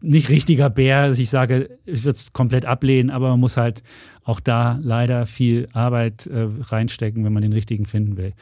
nicht 0.00 0.28
richtiger 0.28 0.68
Bär, 0.70 1.08
dass 1.08 1.18
ich 1.18 1.30
sage, 1.30 1.78
ich 1.86 2.04
würde 2.04 2.16
es 2.16 2.32
komplett 2.32 2.66
ablehnen, 2.66 3.10
aber 3.10 3.30
man 3.30 3.40
muss 3.40 3.56
halt 3.56 3.82
auch 4.24 4.38
da 4.40 4.78
leider 4.82 5.26
viel 5.26 5.68
Arbeit 5.72 6.26
äh, 6.26 6.48
reinstecken, 6.60 7.24
wenn 7.24 7.32
man 7.32 7.42
den 7.42 7.52
richtigen 7.52 7.86
finden 7.86 8.16
will. 8.16 8.34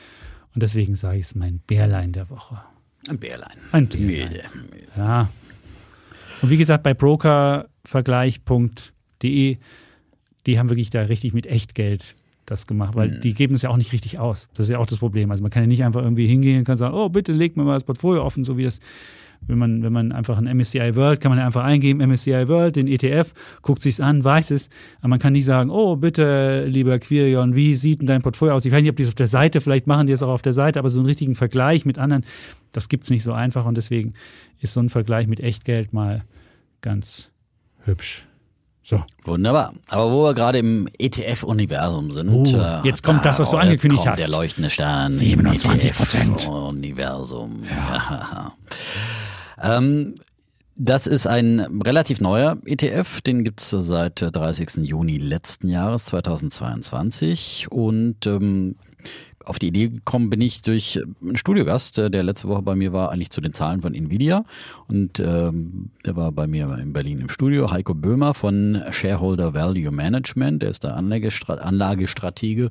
Und 0.55 0.63
deswegen 0.63 0.97
sage 0.97 1.19
ich 1.19 1.27
es 1.27 1.35
mein 1.35 1.61
Bärlein 1.67 2.13
der 2.13 2.31
Woche. 2.31 2.63
Ein 3.09 3.19
Bärlein. 3.19 3.57
Ein 3.73 3.89
Bärlein. 3.89 4.07
Milde. 4.07 4.43
Ja. 4.97 5.29
Und 6.43 6.51
wie 6.51 6.57
gesagt, 6.57 6.83
bei 6.83 6.95
brokervergleich.de, 6.95 9.59
die 10.47 10.59
haben 10.59 10.69
wirklich 10.69 10.91
da 10.91 11.03
richtig 11.03 11.33
mit 11.33 11.47
Echtgeld 11.47 12.17
das 12.47 12.67
gemacht, 12.67 12.95
weil 12.95 13.11
mhm. 13.11 13.21
die 13.21 13.35
geben 13.35 13.55
es 13.55 13.63
ja 13.63 13.71
auch 13.71 13.77
nicht 13.77 13.93
richtig 13.93 14.19
aus. 14.19 14.49
Das 14.55 14.67
ist 14.67 14.73
ja 14.73 14.79
auch 14.79 14.87
das 14.87 14.99
Problem. 14.99 15.31
Also 15.31 15.43
man 15.43 15.51
kann 15.51 15.63
ja 15.63 15.67
nicht 15.67 15.85
einfach 15.85 16.03
irgendwie 16.03 16.27
hingehen 16.27 16.59
und 16.59 16.65
kann 16.65 16.77
sagen, 16.77 16.95
oh, 16.95 17.09
bitte 17.09 17.33
leg 17.33 17.57
mir 17.57 17.65
mal 17.65 17.75
das 17.75 17.85
Portfolio 17.85 18.25
offen, 18.25 18.45
so 18.45 18.57
wie 18.57 18.65
das 18.65 18.81
wenn 19.47 19.59
man, 19.59 19.83
wenn 19.83 19.93
man 19.93 20.13
einfach 20.13 20.39
ein 20.39 20.45
MSCI 20.57 20.97
World, 20.97 21.21
kann 21.21 21.31
man 21.31 21.39
einfach 21.39 21.65
eingeben, 21.65 22.07
MSCI 22.07 22.49
World, 22.49 22.77
den 22.77 22.89
ETF, 22.89 23.33
guckt 23.63 23.83
sich's 23.83 24.01
an, 24.01 24.25
weiß 24.25 24.51
es. 24.51 24.69
Aber 24.99 25.09
man 25.09 25.19
kann 25.19 25.33
nicht 25.33 25.45
sagen, 25.45 25.71
oh, 25.71 25.97
bitte, 25.97 26.67
lieber 26.67 26.99
Quirion, 26.99 27.55
wie 27.55 27.75
sieht 27.75 28.01
denn 28.01 28.07
dein 28.07 28.23
Portfolio 28.23 28.55
aus? 28.55 28.65
Ich 28.65 28.73
weiß 28.73 28.83
nicht, 28.83 28.91
ob 28.91 28.97
die 28.97 29.03
es 29.03 29.09
auf 29.09 29.15
der 29.15 29.27
Seite, 29.27 29.61
vielleicht 29.61 29.87
machen 29.87 30.07
die 30.07 30.13
es 30.13 30.23
auch 30.23 30.31
auf 30.31 30.43
der 30.43 30.53
Seite, 30.53 30.79
aber 30.79 30.91
so 30.91 30.99
einen 30.99 31.07
richtigen 31.07 31.35
Vergleich 31.35 31.85
mit 31.85 31.99
anderen, 31.99 32.25
das 32.73 32.89
gibt's 32.89 33.11
nicht 33.11 33.23
so 33.23 33.33
einfach 33.33 33.65
und 33.67 33.77
deswegen 33.77 34.15
ist 34.61 34.73
so 34.73 34.81
ein 34.81 34.89
Vergleich 34.89 35.27
mit 35.27 35.41
Echtgeld 35.41 35.93
mal 35.93 36.25
ganz 36.81 37.31
hübsch. 37.85 38.27
So. 38.83 39.03
Wunderbar. 39.25 39.75
Aber 39.89 40.13
wo 40.13 40.23
wir 40.23 40.35
gerade 40.35 40.59
im 40.59 40.89
ETF-Universum 40.97 42.13
sind. 42.13 42.31
Oh, 42.31 42.45
äh, 42.57 42.87
jetzt 42.87 43.03
kommt 43.03 43.25
da, 43.25 43.31
das, 43.31 43.41
was 43.41 43.51
du 43.51 43.57
angekündigt 43.57 44.05
kommt 44.05 44.13
hast. 44.13 44.29
Der 44.29 44.29
leuchtende 44.29 44.71
Stern. 44.71 45.11
27 45.11 45.93
Prozent. 45.93 46.47
Universum. 46.47 47.65
Ja. 47.69 48.53
Ähm, 49.63 50.17
das 50.77 51.07
ist 51.07 51.27
ein 51.27 51.61
relativ 51.85 52.21
neuer 52.21 52.59
ETF, 52.67 53.23
den 53.23 53.45
gibt 53.45 53.61
es 53.61 53.71
seit 53.71 54.21
30. 54.21 54.87
Juni 54.87 55.17
letzten 55.17 55.69
Jahres, 55.69 56.05
2022. 56.07 57.69
Und 57.71 58.27
ähm, 58.27 58.77
auf 59.47 59.59
die 59.59 59.69
Idee 59.69 59.89
gekommen 59.89 60.29
bin 60.29 60.41
ich 60.41 60.61
durch 60.63 61.01
einen 61.23 61.37
Studiogast, 61.37 61.99
der 61.99 62.23
letzte 62.23 62.49
Woche 62.49 62.63
bei 62.63 62.75
mir 62.75 62.93
war, 62.93 63.11
eigentlich 63.11 63.31
zu 63.31 63.41
den 63.41 63.53
Zahlen 63.53 63.81
von 63.81 63.95
Nvidia. 63.95 64.45
Und 64.89 65.21
ähm, 65.21 65.91
der 66.05 66.17
war 66.17 66.33
bei 66.33 66.47
mir 66.47 66.77
in 66.79 66.93
Berlin 66.93 67.21
im 67.21 67.29
Studio, 67.29 67.71
Heiko 67.71 67.95
Böhmer 67.95 68.35
von 68.35 68.83
Shareholder 68.91 69.55
Value 69.55 69.93
Management, 69.93 70.63
der 70.63 70.71
ist 70.71 70.83
der 70.83 70.97
Anlagestratege 70.97 72.71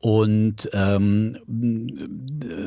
und 0.00 0.70
ähm, 0.72 1.36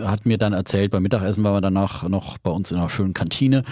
hat 0.04 0.26
mir 0.26 0.38
dann 0.38 0.54
erzählt, 0.54 0.92
beim 0.92 1.04
Mittagessen 1.04 1.44
waren 1.44 1.54
wir 1.54 1.62
danach 1.62 2.08
noch 2.08 2.38
bei 2.38 2.52
uns 2.52 2.72
in 2.72 2.78
einer 2.78 2.90
schönen 2.90 3.14
Kantine. 3.14 3.64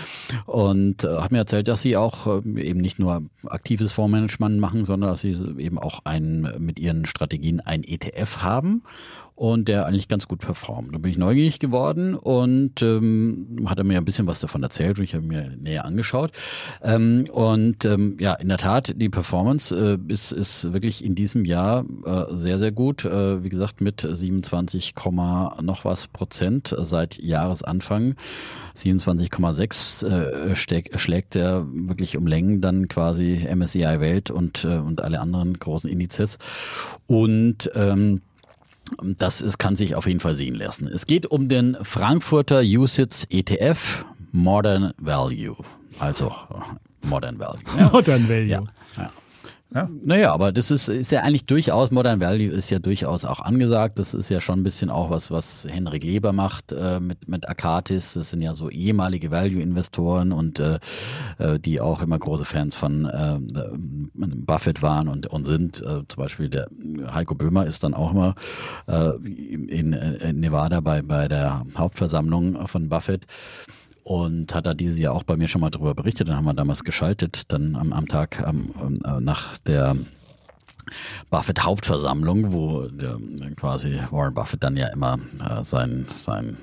Und 0.46 1.04
äh, 1.04 1.18
hat 1.18 1.32
mir 1.32 1.40
erzählt, 1.40 1.68
dass 1.68 1.82
sie 1.82 1.98
auch 1.98 2.28
äh, 2.28 2.62
eben 2.62 2.80
nicht 2.80 2.98
nur 2.98 3.24
aktives 3.46 3.94
Fondsmanagement 3.94 4.60
machen, 4.60 4.86
sondern 4.86 5.12
dass 5.12 5.22
sie 5.22 5.36
eben 5.58 5.80
auch 5.80 6.00
ein, 6.06 6.54
mit 6.60 6.80
ihren 6.80 7.06
Strategien 7.06 7.60
ein 7.60 7.84
ETF 7.84 8.38
haben 8.38 8.84
und 9.38 9.68
der 9.68 9.86
eigentlich 9.86 10.08
ganz 10.08 10.28
gut 10.28 10.40
performt. 10.40 10.96
Da 10.96 10.98
bin 10.98 11.12
ich 11.12 11.18
neugierig 11.18 11.60
geworden 11.60 12.16
und 12.16 12.82
ähm, 12.82 13.66
hat 13.68 13.78
er 13.78 13.84
mir 13.84 14.00
ein 14.00 14.06
bisschen 14.06 14.26
was 14.26 14.40
davon 14.40 14.64
erzählt 14.64 14.98
und 14.98 15.04
ich 15.04 15.14
habe 15.14 15.26
mir 15.26 15.56
näher 15.62 15.86
angeschaut. 15.86 16.32
Ähm, 16.82 17.28
und 17.32 17.86
ähm, 17.86 18.18
ja, 18.20 18.34
in 18.34 18.50
der 18.50 18.58
Tat, 18.58 18.94
die 18.96 19.10
Performance 19.10 19.76
äh, 19.76 20.12
ist, 20.12 20.32
ist 20.32 20.74
wirklich 20.74 21.06
in 21.06 21.14
diesem 21.14 21.46
Jahr 21.46 21.86
äh, 22.04 22.36
sehr, 22.36 22.58
sehr 22.58 22.72
gut. 22.72 23.06
Äh, 23.06 23.44
wie 23.44 23.50
gesagt, 23.50 23.80
mit 23.80 24.08
27, 24.12 24.96
noch 25.62 25.86
was 25.86 26.08
Prozent 26.08 26.76
seit 26.76 27.20
Jahresanfang. 27.20 28.16
27,6 28.76 30.06
äh, 30.08 30.56
schlägt 30.56 31.36
er 31.36 31.68
wirklich 31.72 32.18
um 32.18 32.26
Längen 32.26 32.60
dann 32.62 32.88
quasi 32.88 33.48
MSCI 33.56 34.00
Welt 34.00 34.32
und, 34.32 34.66
äh, 34.66 34.78
und 34.78 35.02
alle 35.02 35.20
anderen 35.20 35.60
großen 35.60 35.90
Indizes. 35.90 36.40
Und 37.06 37.70
ähm, 37.76 38.22
das 39.02 39.42
ist, 39.42 39.58
kann 39.58 39.76
sich 39.76 39.96
auf 39.96 40.08
jeden 40.08 40.20
Fall 40.20 40.36
sehen 40.36 40.56
lassen. 40.56 40.88
Es 40.88 41.06
geht 41.06 41.26
um 41.26 41.50
den 41.50 41.78
Frankfurter 41.82 42.62
USITS 42.62 43.26
ETF 43.30 44.06
Modern 44.32 44.94
Value. 44.98 45.58
Also 46.00 46.34
Modern 47.04 47.40
Value. 47.40 47.60
Ja. 47.78 47.90
Modern 47.92 48.30
Value. 48.30 48.48
Ja. 48.48 48.64
ja. 48.98 49.12
Ja. 49.74 49.90
Naja, 50.02 50.34
aber 50.34 50.54
das 50.54 50.72
ist, 50.72 50.88
ist 50.88 51.12
ja 51.12 51.22
eigentlich 51.24 51.46
durchaus, 51.46 51.92
Modern 51.92 52.22
Value 52.22 52.48
ist 52.48 52.70
ja 52.70 52.80
durchaus 52.80 53.26
auch 53.26 53.42
angesagt. 53.42 54.00
Das 54.00 54.14
ist 54.14 54.30
ja 54.30 54.40
schon 54.40 54.62
ein 54.62 54.64
bisschen 54.64 54.90
auch 54.90 55.10
was, 55.10 55.30
was 55.30 55.68
Henrik 55.70 56.06
Leber 56.06 56.32
macht 56.32 56.72
äh, 56.72 57.02
mit, 57.02 57.28
mit 57.28 57.50
Akatis. 57.50 58.14
Das 58.14 58.30
sind 58.30 58.42
ja 58.42 58.54
so 58.54 58.70
ehemalige 58.70 59.30
Value-Investoren 59.30 60.32
und 60.32 60.60
äh, 60.60 60.80
äh 61.38 61.60
die 61.60 61.82
auch 61.82 62.02
immer 62.02 62.18
große 62.18 62.46
Fans 62.46 62.76
von 62.76 63.06
äh, 63.06 63.40
Buffett 64.14 64.82
waren 64.82 65.10
und, 65.10 65.28
und 65.28 65.44
sind. 65.44 65.82
Äh, 65.82 66.04
zum 66.08 66.24
Beispiel 66.24 66.50
der 66.50 66.70
Heiko 67.14 67.36
Böhmer 67.36 67.66
ist 67.66 67.84
dann 67.84 67.94
auch 67.94 68.12
immer 68.12 68.36
äh, 68.88 69.10
in, 69.26 69.92
in 69.92 70.40
Nevada 70.40 70.80
bei, 70.80 71.02
bei 71.02 71.28
der 71.28 71.66
Hauptversammlung 71.78 72.68
von 72.68 72.88
Buffett 72.88 73.26
und 74.08 74.56
hat 74.56 74.66
da 74.66 74.74
dieses 74.74 74.98
Jahr 74.98 75.14
auch 75.14 75.24
bei 75.24 75.36
mir 75.36 75.50
schon 75.50 75.60
mal 75.60 75.70
darüber 75.70 75.94
berichtet. 75.94 76.30
Dann 76.30 76.38
haben 76.38 76.46
wir 76.46 76.54
damals 76.54 76.86
geschaltet, 76.86 77.52
dann 77.52 77.76
am, 77.76 77.92
am 77.92 78.08
Tag 78.08 78.42
am, 78.42 79.02
äh, 79.04 79.20
nach 79.20 79.58
der 79.58 79.98
Buffett 81.30 81.64
Hauptversammlung, 81.64 82.54
wo 82.54 82.88
der, 82.88 83.18
quasi 83.56 84.00
Warren 84.12 84.34
Buffett 84.34 84.64
dann 84.64 84.78
ja 84.78 84.88
immer 84.88 85.20
äh, 85.40 85.64
sein, 85.64 86.06
sein 86.08 86.58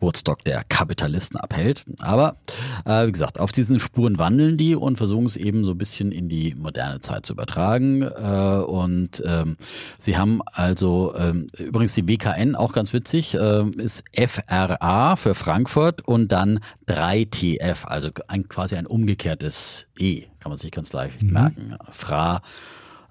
Woodstock 0.00 0.44
der 0.44 0.64
Kapitalisten 0.64 1.38
abhält. 1.38 1.84
Aber 1.98 2.36
äh, 2.84 3.06
wie 3.06 3.12
gesagt, 3.12 3.38
auf 3.38 3.52
diesen 3.52 3.78
Spuren 3.80 4.18
wandeln 4.18 4.56
die 4.56 4.74
und 4.74 4.96
versuchen 4.96 5.26
es 5.26 5.36
eben 5.36 5.64
so 5.64 5.72
ein 5.72 5.78
bisschen 5.78 6.12
in 6.12 6.28
die 6.28 6.54
moderne 6.54 7.00
Zeit 7.00 7.26
zu 7.26 7.34
übertragen. 7.34 8.02
Äh, 8.02 8.62
und 8.66 9.22
ähm, 9.26 9.56
sie 9.98 10.16
haben 10.16 10.40
also 10.46 11.14
ähm, 11.16 11.48
übrigens 11.58 11.94
die 11.94 12.08
WKN, 12.08 12.54
auch 12.54 12.72
ganz 12.72 12.92
witzig, 12.92 13.34
äh, 13.34 13.68
ist 13.76 14.04
FRA 14.14 15.16
für 15.16 15.34
Frankfurt 15.34 16.06
und 16.06 16.32
dann 16.32 16.60
3TF, 16.88 17.84
also 17.84 18.10
ein, 18.28 18.48
quasi 18.48 18.76
ein 18.76 18.86
umgekehrtes 18.86 19.90
E, 19.98 20.22
kann 20.40 20.50
man 20.50 20.58
sich 20.58 20.70
ganz 20.70 20.92
leicht 20.92 21.22
mhm. 21.22 21.32
merken. 21.32 21.76
FRA 21.90 22.42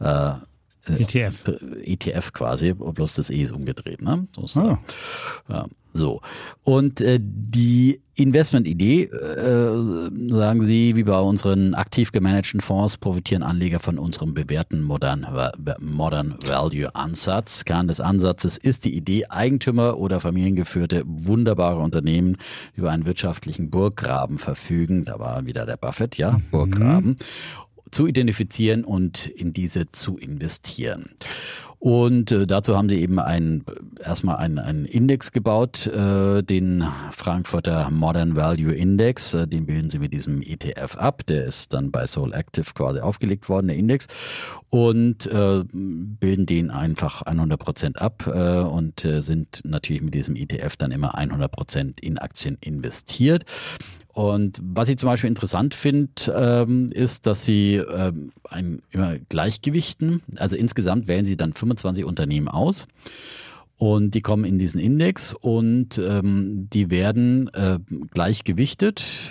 äh, 0.01 0.33
ETF. 0.87 1.43
ETF 1.83 2.33
quasi, 2.33 2.73
bloß 2.73 3.13
das 3.13 3.29
E 3.29 3.43
ist 3.43 3.51
umgedreht. 3.51 4.01
Ne? 4.01 4.27
So, 4.35 4.61
ah. 4.61 4.79
ja, 5.47 5.65
so. 5.93 6.21
Und 6.63 7.01
äh, 7.01 7.19
die 7.21 8.01
Investmentidee, 8.15 9.03
äh, 9.03 10.31
sagen 10.31 10.61
Sie, 10.61 10.95
wie 10.95 11.03
bei 11.03 11.19
unseren 11.19 11.73
aktiv 11.73 12.11
gemanagten 12.11 12.61
Fonds 12.61 12.97
profitieren 12.97 13.43
Anleger 13.43 13.79
von 13.79 13.97
unserem 13.97 14.33
bewährten 14.33 14.81
Modern, 14.83 15.25
Modern 15.79 16.35
Value 16.45 16.93
Ansatz. 16.95 17.65
Kern 17.65 17.87
des 17.87 17.99
Ansatzes 17.99 18.57
ist 18.57 18.85
die 18.85 18.95
Idee, 18.95 19.25
Eigentümer 19.27 19.97
oder 19.97 20.19
familiengeführte 20.19 21.03
wunderbare 21.05 21.79
Unternehmen 21.79 22.37
über 22.75 22.91
einen 22.91 23.05
wirtschaftlichen 23.05 23.69
Burggraben 23.69 24.37
verfügen. 24.37 25.05
Da 25.05 25.19
war 25.19 25.45
wieder 25.45 25.65
der 25.65 25.77
Buffett, 25.77 26.17
ja, 26.17 26.39
mhm. 26.51 27.17
Zu 27.91 28.07
identifizieren 28.07 28.83
und 28.83 29.27
in 29.27 29.53
diese 29.53 29.91
zu 29.91 30.17
investieren. 30.17 31.11
Und 31.81 32.31
äh, 32.31 32.45
dazu 32.45 32.77
haben 32.77 32.89
sie 32.89 33.01
eben 33.01 33.17
ein, 33.17 33.63
erstmal 33.99 34.35
einen, 34.35 34.59
einen 34.59 34.85
Index 34.85 35.31
gebaut, 35.31 35.87
äh, 35.87 36.43
den 36.43 36.87
Frankfurter 37.09 37.89
Modern 37.89 38.35
Value 38.35 38.71
Index. 38.71 39.33
Äh, 39.33 39.47
den 39.47 39.65
bilden 39.65 39.89
sie 39.89 39.97
mit 39.97 40.13
diesem 40.13 40.43
ETF 40.43 40.95
ab. 40.97 41.25
Der 41.25 41.45
ist 41.45 41.73
dann 41.73 41.89
bei 41.89 42.05
Soul 42.05 42.33
Active 42.33 42.67
quasi 42.75 42.99
aufgelegt 42.99 43.49
worden, 43.49 43.69
der 43.69 43.77
Index. 43.77 44.05
Und 44.69 45.25
äh, 45.25 45.63
bilden 45.71 46.45
den 46.45 46.69
einfach 46.69 47.23
100 47.23 47.59
Prozent 47.59 47.99
ab 47.99 48.27
äh, 48.31 48.59
und 48.59 49.03
äh, 49.03 49.23
sind 49.23 49.63
natürlich 49.65 50.03
mit 50.03 50.13
diesem 50.13 50.35
ETF 50.35 50.75
dann 50.75 50.91
immer 50.91 51.15
100 51.15 51.51
Prozent 51.51 51.99
in 51.99 52.19
Aktien 52.19 52.59
investiert. 52.61 53.43
Und 54.13 54.59
was 54.61 54.89
ich 54.89 54.97
zum 54.97 55.07
Beispiel 55.07 55.29
interessant 55.29 55.73
finde, 55.73 56.11
ähm, 56.35 56.91
ist, 56.91 57.27
dass 57.27 57.45
sie 57.45 57.75
ähm, 57.75 58.31
ein 58.49 58.81
immer 58.91 59.17
Gleichgewichten, 59.17 60.21
also 60.37 60.57
insgesamt 60.57 61.07
wählen 61.07 61.25
sie 61.25 61.37
dann 61.37 61.53
25 61.53 62.03
Unternehmen 62.03 62.47
aus. 62.47 62.87
Und 63.77 64.11
die 64.11 64.21
kommen 64.21 64.45
in 64.45 64.59
diesen 64.59 64.79
Index 64.79 65.33
und 65.33 65.97
ähm, 65.97 66.67
die 66.71 66.91
werden 66.91 67.47
äh, 67.55 67.79
gleich 68.13 68.43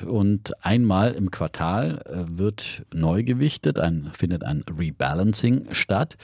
und 0.05 0.65
einmal 0.65 1.12
im 1.12 1.31
Quartal 1.31 2.02
äh, 2.05 2.36
wird 2.36 2.85
neu 2.93 3.23
gewichtet, 3.23 3.78
ein, 3.78 4.11
findet 4.12 4.43
ein 4.43 4.65
Rebalancing 4.77 5.69
statt. 5.70 6.16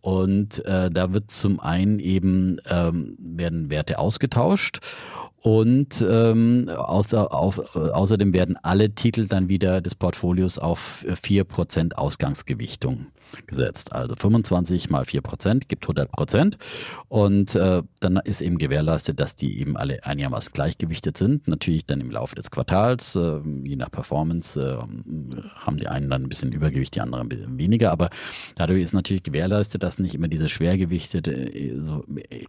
Und 0.00 0.64
äh, 0.66 0.88
da 0.88 1.12
wird 1.12 1.32
zum 1.32 1.58
einen 1.58 1.98
eben 1.98 2.58
ähm, 2.70 3.16
werden 3.18 3.70
Werte 3.70 3.98
ausgetauscht 3.98 4.78
und 5.44 6.02
ähm, 6.08 6.70
außer, 6.70 7.34
auf, 7.34 7.76
außerdem 7.76 8.32
werden 8.32 8.56
alle 8.62 8.94
Titel 8.94 9.26
dann 9.26 9.50
wieder 9.50 9.82
des 9.82 9.94
Portfolios 9.94 10.58
auf 10.58 11.04
4% 11.06 11.92
Ausgangsgewichtung 11.92 13.08
gesetzt. 13.46 13.92
Also 13.92 14.14
25 14.16 14.90
mal 14.90 15.04
4 15.04 15.20
Prozent 15.22 15.68
gibt 15.68 15.84
100 15.84 16.10
Prozent. 16.10 16.58
Und 17.08 17.54
äh, 17.54 17.82
dann 18.00 18.16
ist 18.24 18.40
eben 18.40 18.58
gewährleistet, 18.58 19.20
dass 19.20 19.36
die 19.36 19.58
eben 19.60 19.76
alle 19.76 20.04
einigermaßen 20.04 20.52
gleichgewichtet 20.52 21.18
sind. 21.18 21.46
Natürlich 21.48 21.86
dann 21.86 22.00
im 22.00 22.10
Laufe 22.10 22.34
des 22.34 22.50
Quartals, 22.50 23.16
äh, 23.16 23.40
je 23.62 23.76
nach 23.76 23.90
Performance, 23.90 24.60
äh, 24.60 24.76
haben 25.56 25.76
die 25.76 25.88
einen 25.88 26.10
dann 26.10 26.22
ein 26.22 26.28
bisschen 26.28 26.52
Übergewicht, 26.52 26.94
die 26.94 27.00
anderen 27.00 27.26
ein 27.26 27.28
bisschen 27.28 27.58
weniger. 27.58 27.92
Aber 27.92 28.10
dadurch 28.54 28.82
ist 28.82 28.94
natürlich 28.94 29.22
gewährleistet, 29.22 29.82
dass 29.82 29.98
nicht 29.98 30.14
immer 30.14 30.28
diese 30.28 30.48
Schwergewichtete 30.48 31.32
äh, 31.32 31.76
so 31.82 32.04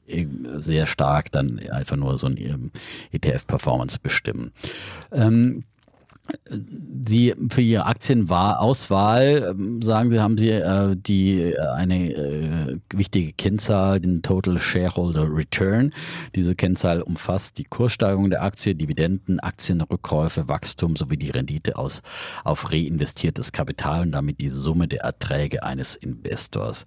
äh, 0.07 0.27
sehr 0.55 0.87
stark 0.87 1.31
dann 1.31 1.59
einfach 1.69 1.95
nur 1.95 2.17
so 2.17 2.27
ein 2.27 2.71
ETF-Performance 3.11 3.99
bestimmen. 4.01 4.51
Ähm, 5.11 5.63
Sie 7.03 7.35
für 7.49 7.61
Ihre 7.61 7.85
Aktienwahl, 7.85 8.57
ähm, 9.51 9.81
sagen 9.81 10.09
Sie, 10.09 10.19
haben 10.19 10.37
Sie 10.37 10.49
äh, 10.49 10.95
die 10.95 11.41
äh, 11.41 11.59
eine 11.59 12.13
äh, 12.13 12.77
wichtige 12.93 13.33
Kennzahl, 13.33 13.99
den 13.99 14.21
Total 14.23 14.57
Shareholder 14.57 15.27
Return. 15.29 15.93
Diese 16.33 16.55
Kennzahl 16.55 17.01
umfasst 17.01 17.57
die 17.57 17.65
Kurssteigerung 17.65 18.29
der 18.29 18.43
Aktie, 18.43 18.75
Dividenden, 18.75 19.39
Aktienrückkäufe, 19.39 20.49
Wachstum 20.49 20.95
sowie 20.95 21.17
die 21.17 21.29
Rendite 21.29 21.77
aus 21.77 22.01
auf 22.43 22.71
reinvestiertes 22.71 23.51
Kapital 23.51 24.03
und 24.03 24.11
damit 24.11 24.41
die 24.41 24.49
Summe 24.49 24.87
der 24.87 25.01
Erträge 25.01 25.63
eines 25.63 25.95
Investors. 25.95 26.85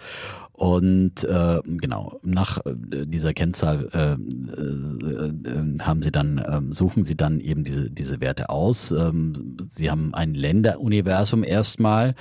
Und 0.58 1.22
äh, 1.22 1.60
genau, 1.64 2.18
nach 2.24 2.58
äh, 2.66 3.06
dieser 3.06 3.32
Kennzahl 3.32 3.88
äh, 3.92 4.14
äh, 4.14 5.28
äh, 5.50 5.78
haben 5.78 6.02
sie 6.02 6.10
dann, 6.10 6.38
äh, 6.38 6.60
suchen 6.70 7.04
sie 7.04 7.16
dann 7.16 7.38
eben 7.38 7.62
diese, 7.62 7.88
diese 7.92 8.20
Werte 8.20 8.50
aus. 8.50 8.90
Ähm, 8.90 9.56
sie 9.68 9.88
haben 9.88 10.12
ein 10.14 10.34
Länderuniversum 10.34 11.44
erstmal. 11.44 12.16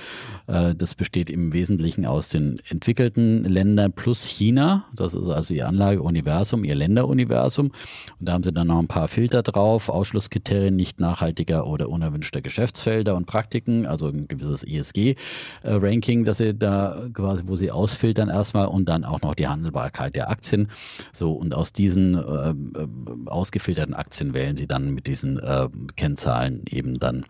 Äh, 0.46 0.76
das 0.76 0.94
besteht 0.94 1.30
im 1.30 1.52
Wesentlichen 1.52 2.06
aus 2.06 2.28
den 2.28 2.60
entwickelten 2.68 3.42
Ländern 3.42 3.92
plus 3.92 4.24
China. 4.24 4.84
Das 4.94 5.14
ist 5.14 5.28
also 5.28 5.52
ihr 5.52 5.66
Anlageuniversum, 5.66 6.62
ihr 6.62 6.76
Länderuniversum. 6.76 7.72
Und 8.20 8.28
da 8.28 8.34
haben 8.34 8.44
sie 8.44 8.52
dann 8.52 8.68
noch 8.68 8.78
ein 8.78 8.86
paar 8.86 9.08
Filter 9.08 9.42
drauf, 9.42 9.88
Ausschlusskriterien 9.88 10.76
nicht 10.76 11.00
nachhaltiger 11.00 11.66
oder 11.66 11.88
unerwünschter 11.88 12.40
Geschäftsfelder 12.40 13.16
und 13.16 13.26
Praktiken, 13.26 13.84
also 13.84 14.06
ein 14.06 14.28
gewisses 14.28 14.62
ESG-Ranking, 14.62 16.24
das 16.24 16.38
sie 16.38 16.54
da 16.54 17.02
quasi, 17.12 17.42
wo 17.46 17.56
sie 17.56 17.72
ausfiltern 17.72 18.27
dann 18.28 18.36
erstmal 18.36 18.66
und 18.66 18.88
dann 18.88 19.04
auch 19.04 19.20
noch 19.20 19.34
die 19.34 19.48
Handelbarkeit 19.48 20.14
der 20.14 20.30
Aktien. 20.30 20.68
So, 21.12 21.32
und 21.32 21.54
aus 21.54 21.72
diesen 21.72 22.14
äh, 22.14 22.50
äh, 22.50 22.88
ausgefilterten 23.26 23.94
Aktien 23.94 24.34
wählen 24.34 24.56
Sie 24.56 24.66
dann 24.66 24.90
mit 24.90 25.06
diesen 25.06 25.38
äh, 25.38 25.68
Kennzahlen 25.96 26.62
eben 26.68 26.98
dann 26.98 27.24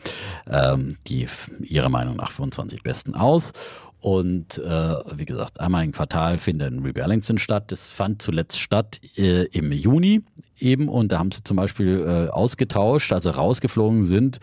ähm, 0.49 0.97
die 1.07 1.27
Ihrer 1.61 1.89
Meinung 1.89 2.17
nach 2.17 2.31
25 2.31 2.83
besten 2.83 3.15
aus. 3.15 3.53
Und 4.01 4.59
äh, 4.59 4.95
wie 5.17 5.25
gesagt, 5.25 5.61
einmal 5.61 5.85
im 5.85 5.93
Quartal 5.93 6.39
findet 6.39 6.73
ein 6.73 6.85
Rebalancing 6.85 7.39
statt. 7.39 7.73
Das 7.73 7.91
fand 7.91 8.23
zuletzt 8.23 8.61
statt 8.61 9.01
äh, 9.17 9.45
im 9.47 9.73
Juni 9.73 10.23
eben 10.61 10.89
und 10.89 11.13
da 11.13 11.19
haben 11.19 11.31
sie 11.31 11.43
zum 11.43 11.57
Beispiel 11.57 12.05
äh, 12.07 12.31
ausgetauscht, 12.31 13.13
also 13.13 13.31
rausgeflogen 13.31 14.03
sind, 14.03 14.39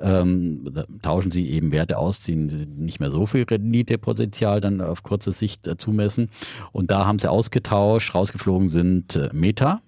ähm, 0.00 0.72
tauschen 1.02 1.30
sie 1.30 1.50
eben 1.50 1.72
Werte 1.72 1.98
aus, 1.98 2.20
die 2.20 2.36
nicht 2.36 3.00
mehr 3.00 3.10
so 3.10 3.26
viel 3.26 3.42
Renditepotenzial 3.42 4.60
dann 4.60 4.80
auf 4.80 5.02
kurze 5.02 5.32
Sicht 5.32 5.66
äh, 5.66 5.76
zumessen. 5.76 6.30
Und 6.72 6.90
da 6.90 7.06
haben 7.06 7.18
sie 7.18 7.30
ausgetauscht, 7.30 8.14
rausgeflogen 8.14 8.68
sind 8.68 9.16
äh, 9.16 9.30
Meta, 9.32 9.80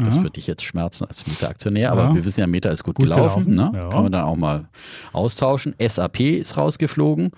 das 0.00 0.16
würde 0.16 0.30
dich 0.30 0.46
jetzt 0.46 0.64
schmerzen 0.64 1.06
als 1.06 1.26
Meta-Aktionär, 1.26 1.90
aber 1.90 2.04
ja. 2.04 2.14
wir 2.14 2.24
wissen 2.24 2.38
ja, 2.38 2.46
Meta 2.46 2.70
ist 2.70 2.84
gut, 2.84 2.94
gut 2.94 3.06
gelaufen. 3.06 3.46
gelaufen. 3.46 3.72
Ne? 3.72 3.78
Ja. 3.80 3.88
Kann 3.88 4.04
man 4.04 4.12
dann 4.12 4.24
auch 4.24 4.36
mal 4.36 4.68
austauschen. 5.12 5.74
SAP 5.84 6.20
ist 6.20 6.56
rausgeflogen, 6.56 7.32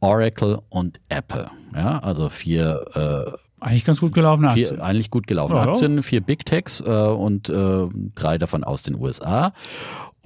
Oracle 0.00 0.60
und 0.68 1.00
Apple. 1.08 1.50
Ja, 1.74 1.98
also 1.98 2.28
vier 2.28 3.36
äh, 3.36 3.38
eigentlich 3.60 3.84
ganz 3.84 4.00
gut 4.00 4.12
gelaufene 4.12 4.48
Aktien. 4.48 4.76
Vier, 4.76 4.84
eigentlich 4.84 5.10
gut 5.10 5.26
gelaufene 5.26 5.60
ja, 5.60 5.68
Aktien, 5.68 6.02
vier 6.02 6.20
Big 6.20 6.44
Techs 6.44 6.80
äh, 6.80 6.84
und 6.84 7.48
äh, 7.48 7.86
drei 8.14 8.38
davon 8.38 8.64
aus 8.64 8.82
den 8.82 8.96
USA. 8.96 9.52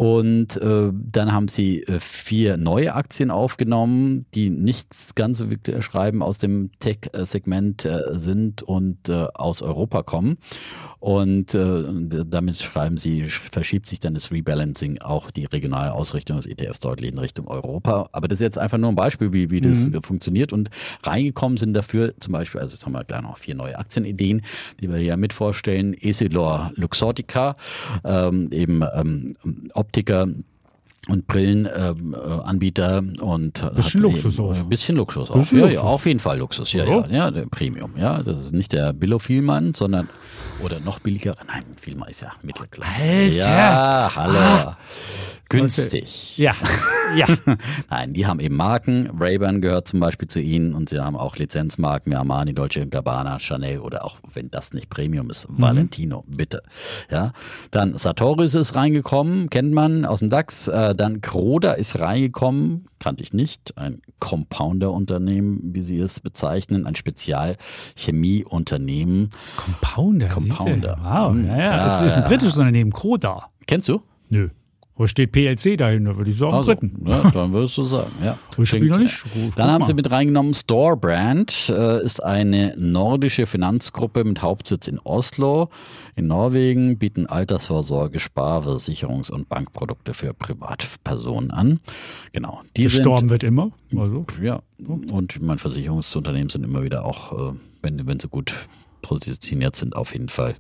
Und 0.01 0.57
äh, 0.57 0.91
dann 0.95 1.31
haben 1.31 1.49
sie 1.49 1.83
äh, 1.83 2.01
vier 2.01 2.57
neue 2.57 2.95
Aktien 2.95 3.31
aufgenommen, 3.31 4.25
die 4.33 4.49
nicht 4.49 5.15
ganz 5.15 5.37
so 5.37 5.51
wirklich 5.51 5.85
schreiben 5.85 6.23
aus 6.23 6.39
dem 6.39 6.71
Tech-Segment 6.79 7.85
äh, 7.85 8.05
sind 8.13 8.63
und 8.63 9.11
äh, 9.11 9.27
aus 9.35 9.61
Europa 9.61 10.03
kommen. 10.03 10.39
Und 11.01 11.55
äh, 11.55 11.85
damit 12.27 12.57
schreiben 12.57 12.97
sie, 12.97 13.25
verschiebt 13.25 13.87
sich 13.87 14.01
dann 14.01 14.15
das 14.15 14.31
Rebalancing 14.31 15.03
auch 15.03 15.31
die 15.31 15.45
regionale 15.45 15.93
Ausrichtung 15.93 16.39
des 16.39 16.47
ETFs 16.47 16.81
deutlich 16.81 17.13
in 17.13 17.19
Richtung 17.19 17.47
Europa. 17.49 18.09
Aber 18.13 18.27
das 18.27 18.37
ist 18.37 18.43
jetzt 18.43 18.59
einfach 18.59 18.79
nur 18.79 18.89
ein 18.89 18.97
Beispiel, 18.97 19.35
wie, 19.35 19.51
wie 19.51 19.61
das 19.61 19.89
mhm. 19.89 20.03
funktioniert. 20.03 20.55
Und 20.55 20.71
reingekommen 21.03 21.59
sind 21.59 21.75
dafür 21.75 22.15
zum 22.21 22.33
Beispiel, 22.33 22.63
also 22.63 22.75
jetzt 22.75 22.87
haben 22.87 22.93
wir 22.93 23.05
gleich 23.05 23.21
noch 23.21 23.37
vier 23.37 23.55
neue 23.55 23.79
Aktienideen, 23.79 24.41
die 24.81 24.89
wir 24.89 24.97
hier 24.97 25.19
mit 25.19 25.35
vorstellen. 25.35 25.93
Essilor 25.93 26.73
Luxottica, 26.77 27.55
ähm, 28.05 28.51
eben 28.51 28.83
ähm, 28.95 29.37
Optiker, 29.91 30.29
und 31.11 31.27
Brillenanbieter 31.27 32.99
äh, 32.99 33.21
und 33.21 33.75
bisschen 33.75 34.03
Luxus 34.03 34.41
auch. 34.41 34.55
Ein 34.55 34.69
bisschen 34.69 34.97
Luxus 34.97 35.31
auch. 35.31 35.37
Bisschen 35.37 35.59
ja, 35.59 35.65
Luxus. 35.67 35.83
ja, 35.83 35.89
auf 35.89 36.07
jeden 36.07 36.21
Fall 36.21 36.39
Luxus. 36.39 36.73
Ja, 36.73 36.85
ja, 36.85 37.07
ja, 37.09 37.31
der 37.31 37.47
Premium. 37.47 37.93
Ja, 37.97 38.23
das 38.23 38.39
ist 38.45 38.53
nicht 38.53 38.73
der 38.73 38.93
Billo-Vielmann, 38.93 39.75
sondern 39.75 40.09
oder 40.63 40.81
noch 40.81 41.01
billiger. 41.01 41.37
Nein, 41.47 41.65
Vielmann 41.79 42.09
ist 42.09 42.23
ja 42.23 42.33
Mittelklasse. 42.43 43.01
Alter. 43.01 43.37
Ja, 43.37 44.13
hallo. 44.15 44.39
Ah. 44.39 44.79
Günstig. 45.51 46.39
Ja, 46.39 46.55
ja. 47.17 47.27
Nein, 47.91 48.13
die 48.13 48.25
haben 48.25 48.39
eben 48.39 48.55
Marken. 48.55 49.11
Ray-Ban 49.19 49.61
gehört 49.61 49.89
zum 49.89 49.99
Beispiel 49.99 50.29
zu 50.29 50.41
ihnen 50.41 50.75
und 50.75 50.89
sie 50.89 51.01
haben 51.01 51.17
auch 51.17 51.37
Lizenzmarken 51.37 52.13
wie 52.13 52.17
Armani, 52.17 52.55
Dolce 52.55 52.87
Gabbana, 52.87 53.41
Chanel 53.41 53.81
oder 53.81 54.05
auch, 54.05 54.19
wenn 54.33 54.49
das 54.53 54.73
nicht 54.73 54.91
Premium 54.91 55.29
ist, 55.29 55.51
mhm. 55.51 55.61
Valentino, 55.61 56.25
bitte. 56.29 56.63
Ja. 57.11 57.33
Dann 57.73 57.99
Sartorius 57.99 58.55
ist 58.55 58.77
reingekommen, 58.77 59.51
kennt 59.51 59.73
man 59.73 60.05
aus 60.05 60.21
dem 60.21 60.31
DAX. 60.31 60.69
Äh, 60.69 60.95
dann 61.01 61.21
Kroda 61.23 61.73
ist 61.73 61.99
reingekommen, 61.99 62.87
kannte 62.99 63.23
ich 63.23 63.33
nicht. 63.33 63.79
Ein 63.79 64.03
Compounder-Unternehmen, 64.19 65.75
wie 65.75 65.81
sie 65.83 65.99
es 65.99 66.21
bezeichnen, 66.21 66.87
ein 66.87 66.95
Spezialchemieunternehmen. 66.95 69.31
Compounder? 69.57 70.29
Compounder. 70.29 70.99
Wow, 71.03 71.35
ja, 71.37 71.57
ja. 71.57 71.59
ja, 71.59 71.85
das 71.85 72.03
ist 72.03 72.17
ein 72.17 72.25
britisches 72.25 72.59
Unternehmen, 72.59 72.93
Kroda. 72.93 73.49
Kennst 73.67 73.89
du? 73.89 74.03
Nö. 74.29 74.51
Wo 75.01 75.07
steht 75.07 75.33
PLC 75.33 75.79
dahinter, 75.79 76.19
würde 76.19 76.31
ich 76.31 76.37
sagen, 76.37 76.53
also, 76.53 76.75
dritten. 76.75 77.07
Ja, 77.07 77.31
dann 77.31 77.55
würdest 77.55 77.79
du 77.79 77.87
sagen, 77.87 78.11
ja. 78.23 78.37
Noch 78.59 78.99
nicht. 78.99 79.25
Gut, 79.33 79.53
dann 79.57 79.71
haben 79.71 79.81
mal. 79.81 79.87
sie 79.87 79.95
mit 79.95 80.11
reingenommen, 80.11 80.53
Storebrand 80.53 81.71
äh, 81.71 82.05
ist 82.05 82.23
eine 82.23 82.75
nordische 82.77 83.47
Finanzgruppe 83.47 84.25
mit 84.25 84.43
Hauptsitz 84.43 84.89
in 84.89 84.99
Oslo. 84.99 85.71
In 86.17 86.27
Norwegen 86.27 86.99
bieten 86.99 87.25
Altersvorsorge, 87.25 88.19
Sparversicherungs- 88.19 89.31
und 89.31 89.49
Bankprodukte 89.49 90.13
für 90.13 90.35
Privatpersonen 90.35 91.51
an. 91.51 91.81
Genau. 92.33 92.61
Die 92.77 92.83
Gestorben 92.83 93.21
sind, 93.21 93.31
wird 93.31 93.43
immer. 93.43 93.71
Also. 93.97 94.27
Ja, 94.43 94.61
und 94.87 95.41
meine 95.41 95.57
Versicherungsunternehmen 95.57 96.51
sind 96.51 96.63
immer 96.63 96.83
wieder 96.83 97.07
auch, 97.07 97.53
äh, 97.53 97.55
wenn, 97.81 98.07
wenn 98.07 98.21
sie 98.21 98.29
gut 98.29 98.53
positioniert 99.03 99.77
sind, 99.77 99.97
auf 99.97 100.13
jeden 100.13 100.29
Fall 100.29 100.55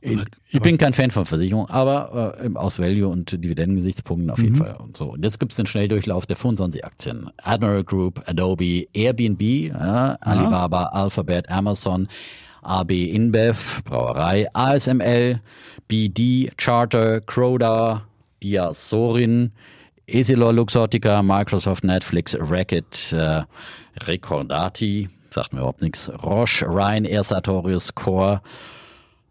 Ich 0.00 0.60
bin 0.60 0.78
kein 0.78 0.92
Fan 0.92 1.10
von 1.10 1.24
Versicherungen, 1.26 1.68
aber 1.70 2.38
äh, 2.40 2.50
aus 2.56 2.78
Value- 2.78 3.08
und 3.08 3.32
Dividendengesichtspunkten 3.32 4.30
auf 4.30 4.38
jeden 4.40 4.52
Mhm. 4.54 4.58
Fall. 4.58 4.76
Und 4.76 4.96
so. 4.96 5.12
Und 5.12 5.24
jetzt 5.24 5.40
gibt 5.40 5.52
es 5.52 5.56
den 5.56 5.66
Schnelldurchlauf 5.66 6.24
der 6.24 6.36
25 6.36 6.84
Aktien. 6.84 7.30
Admiral 7.42 7.82
Group, 7.84 8.22
Adobe, 8.26 8.86
Airbnb, 8.92 9.42
ja, 9.42 10.16
Alibaba, 10.20 10.84
Alphabet, 10.86 11.48
Amazon, 11.50 12.06
AB 12.62 12.92
InBev, 13.10 13.82
Brauerei, 13.84 14.46
ASML, 14.52 15.40
BD, 15.88 16.50
Charter, 16.56 17.20
Croda, 17.22 18.04
Diasorin, 18.42 19.50
Esilor 20.06 20.52
Luxottica, 20.52 21.22
Microsoft, 21.22 21.82
Netflix, 21.84 22.36
Racket, 22.38 23.12
äh, 23.12 23.42
Recordati, 24.04 25.08
sagt 25.30 25.52
mir 25.52 25.60
überhaupt 25.60 25.82
nichts, 25.82 26.10
Roche, 26.22 26.66
Ryanair, 26.66 27.22
Sartorius, 27.22 27.94
Core, 27.94 28.42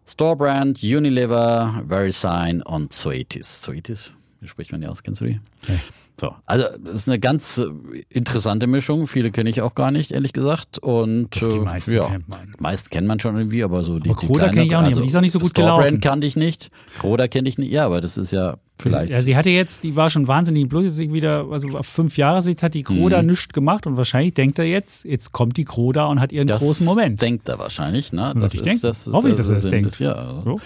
Storebrand, 0.07 0.81
Unilever, 0.83 1.83
VeriSign 1.87 2.61
und 2.61 2.93
Zoetis. 2.93 3.61
Zoetis? 3.61 4.11
Wie 4.39 4.47
spricht 4.47 4.71
man 4.71 4.81
die 4.81 4.87
aus? 4.87 5.03
Kennst 5.03 5.21
du 5.21 5.25
die? 5.25 5.39
Nee. 5.67 5.79
So, 6.19 6.33
also 6.47 6.65
das 6.83 7.01
ist 7.01 7.07
eine 7.09 7.19
ganz 7.19 7.59
äh, 7.59 7.65
interessante 8.09 8.65
Mischung. 8.65 9.05
Viele 9.05 9.29
kenne 9.31 9.51
ich 9.51 9.61
auch 9.61 9.75
gar 9.75 9.91
nicht, 9.91 10.11
ehrlich 10.11 10.33
gesagt. 10.33 10.79
Und 10.79 11.29
Doch, 11.39 11.49
die 11.49 11.57
äh, 11.57 11.61
meisten 11.61 11.93
ja, 11.93 12.05
kennt 12.07 12.27
man. 12.27 12.53
meist 12.59 12.89
kennt 12.89 13.07
man 13.07 13.19
schon 13.19 13.37
irgendwie, 13.37 13.63
aber 13.63 13.83
so 13.83 13.99
die, 13.99 14.09
Aber 14.09 14.19
die 14.19 14.25
Croda 14.25 14.49
kenn 14.49 14.63
ich 14.63 14.75
auch 14.75 14.81
nicht, 14.81 14.93
aber 14.93 15.01
die 15.03 15.07
ist 15.09 15.15
auch 15.15 15.21
nicht 15.21 15.31
so 15.31 15.39
gut 15.39 15.49
Storebrand 15.51 15.79
gelaufen. 15.85 16.01
kannte 16.01 16.25
ich 16.25 16.35
nicht. 16.35 16.69
Croda 16.99 17.27
kenne 17.27 17.47
ich 17.47 17.59
nicht. 17.59 17.71
Ja, 17.71 17.85
aber 17.85 18.01
das 18.01 18.17
ist 18.17 18.31
ja 18.31 18.57
vielleicht. 18.79 19.13
Also 19.13 19.27
die 19.27 19.35
hatte 19.35 19.51
jetzt, 19.51 19.83
die 19.83 19.95
war 19.95 20.09
schon 20.09 20.27
wahnsinnig 20.27 20.67
bloß 20.67 20.91
sich 20.91 21.13
wieder, 21.13 21.45
also 21.51 21.67
auf 21.77 21.85
fünf 21.85 22.17
Jahre 22.17 22.41
Sicht 22.41 22.63
hat 22.63 22.73
die 22.73 22.81
Kroda 22.83 23.21
Mhm. 23.21 23.27
nichts 23.27 23.49
gemacht 23.49 23.85
und 23.85 23.95
wahrscheinlich 23.97 24.33
denkt 24.33 24.57
er 24.57 24.65
jetzt, 24.65 25.05
jetzt 25.05 25.31
kommt 25.33 25.55
die 25.57 25.65
Kroda 25.65 26.05
und 26.07 26.19
hat 26.19 26.31
ihren 26.31 26.47
das 26.47 26.59
großen 26.59 26.83
Moment. 26.85 27.21
denkt 27.21 27.47
er 27.47 27.59
wahrscheinlich, 27.59 28.11
ne? 28.11 28.33
Das 28.39 28.53
ich 28.55 28.61
ist 28.61 28.65
denken. 28.65 28.81
das. 28.81 29.05
Hoffe 29.13 29.29
ich, 29.29 29.35
dass 29.35 29.49
er 29.49 29.55
das 29.55 29.63
denkt. 29.65 29.85
Das, 29.85 29.99
ja. 29.99 30.41
So. 30.43 30.59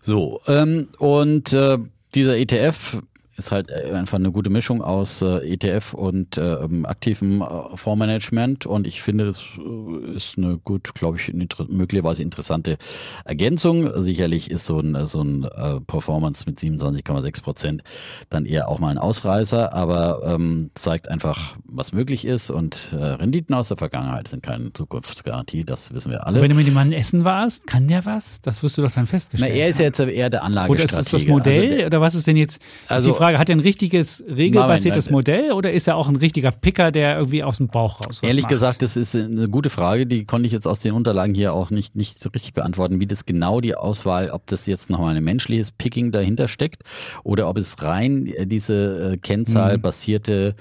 So, 0.00 0.40
ähm, 0.46 0.88
und 0.98 1.52
äh, 1.52 1.78
dieser 2.14 2.36
ETF 2.36 3.02
ist 3.46 3.52
halt 3.52 3.70
äh, 3.70 3.92
einfach 3.92 4.18
eine 4.18 4.30
gute 4.30 4.50
Mischung 4.50 4.82
aus 4.82 5.22
äh, 5.22 5.38
ETF 5.52 5.94
und 5.94 6.38
äh, 6.38 6.54
ähm, 6.54 6.86
aktivem 6.86 7.42
äh, 7.42 7.46
Fondsmanagement 7.76 8.66
und 8.66 8.86
ich 8.86 9.02
finde, 9.02 9.26
das 9.26 9.42
äh, 9.58 10.16
ist 10.16 10.38
eine 10.38 10.58
gut, 10.58 10.94
glaube 10.94 11.18
ich, 11.18 11.28
inter 11.28 11.66
möglicherweise 11.68 12.22
interessante 12.22 12.76
Ergänzung. 13.24 13.90
Sicherlich 14.02 14.50
ist 14.50 14.66
so 14.66 14.78
ein, 14.80 15.06
so 15.06 15.22
ein 15.22 15.44
äh, 15.44 15.80
Performance 15.80 16.44
mit 16.46 16.58
27,6 16.58 17.42
Prozent 17.42 17.82
dann 18.30 18.46
eher 18.46 18.68
auch 18.68 18.78
mal 18.78 18.88
ein 18.90 18.98
Ausreißer, 18.98 19.72
aber 19.72 20.22
ähm, 20.24 20.70
zeigt 20.74 21.08
einfach, 21.08 21.56
was 21.64 21.92
möglich 21.92 22.24
ist 22.24 22.50
und 22.50 22.90
Renditen 22.92 23.54
aus 23.54 23.68
der 23.68 23.76
Vergangenheit 23.76 24.28
sind 24.28 24.42
keine 24.42 24.72
Zukunftsgarantie, 24.72 25.64
das 25.64 25.92
wissen 25.94 26.10
wir 26.10 26.26
alle. 26.26 26.36
Und 26.36 26.42
wenn 26.42 26.50
du 26.50 26.56
mit 26.56 26.66
dem 26.66 26.74
Mann 26.74 26.92
essen 26.92 27.24
warst, 27.24 27.66
kann 27.66 27.88
der 27.88 28.04
was? 28.06 28.40
Das 28.40 28.62
wirst 28.62 28.78
du 28.78 28.82
doch 28.82 28.90
dann 28.90 29.04
Na, 29.04 29.10
festgestellt 29.10 29.54
er 29.54 29.68
ist 29.68 29.78
ja 29.80 29.86
jetzt 29.86 30.00
eher 30.00 30.30
der 30.30 30.40
Oder 30.40 30.46
Anlagestratege. 30.46 30.98
ist 31.00 31.06
es 31.06 31.10
das 31.10 31.26
Modell? 31.26 31.62
Also 31.64 31.76
der, 31.76 31.86
oder 31.86 32.00
was 32.00 32.14
ist 32.14 32.26
denn 32.26 32.36
jetzt? 32.36 32.60
Also- 32.88 33.10
die 33.10 33.16
Frage, 33.16 33.31
hat 33.38 33.48
er 33.48 33.56
ein 33.56 33.60
richtiges, 33.60 34.22
regelbasiertes 34.28 35.10
Moment, 35.10 35.28
Modell 35.28 35.52
oder 35.52 35.72
ist 35.72 35.86
er 35.88 35.96
auch 35.96 36.08
ein 36.08 36.16
richtiger 36.16 36.50
Picker, 36.50 36.90
der 36.92 37.16
irgendwie 37.16 37.42
aus 37.42 37.58
dem 37.58 37.68
Bauch 37.68 38.00
raus 38.00 38.20
Ehrlich 38.22 38.42
macht? 38.44 38.50
gesagt, 38.50 38.82
das 38.82 38.96
ist 38.96 39.14
eine 39.16 39.48
gute 39.48 39.70
Frage, 39.70 40.06
die 40.06 40.24
konnte 40.24 40.46
ich 40.46 40.52
jetzt 40.52 40.66
aus 40.66 40.80
den 40.80 40.92
Unterlagen 40.92 41.34
hier 41.34 41.52
auch 41.54 41.70
nicht, 41.70 41.96
nicht 41.96 42.20
so 42.22 42.28
richtig 42.30 42.54
beantworten, 42.54 43.00
wie 43.00 43.06
das 43.06 43.26
genau 43.26 43.60
die 43.60 43.74
Auswahl, 43.74 44.30
ob 44.30 44.46
das 44.46 44.66
jetzt 44.66 44.90
nochmal 44.90 45.16
ein 45.16 45.24
menschliches 45.24 45.72
Picking 45.72 46.12
dahinter 46.12 46.48
steckt 46.48 46.82
oder 47.24 47.48
ob 47.48 47.56
es 47.58 47.82
rein 47.82 48.26
äh, 48.26 48.46
diese 48.46 49.12
äh, 49.12 49.16
Kennzahl 49.16 49.78
Mhm. 49.78 49.82
basierte, 49.82 50.54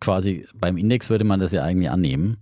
quasi 0.00 0.46
beim 0.54 0.76
Index 0.76 1.10
würde 1.10 1.24
man 1.24 1.40
das 1.40 1.52
ja 1.52 1.62
eigentlich 1.62 1.90
annehmen. 1.90 2.36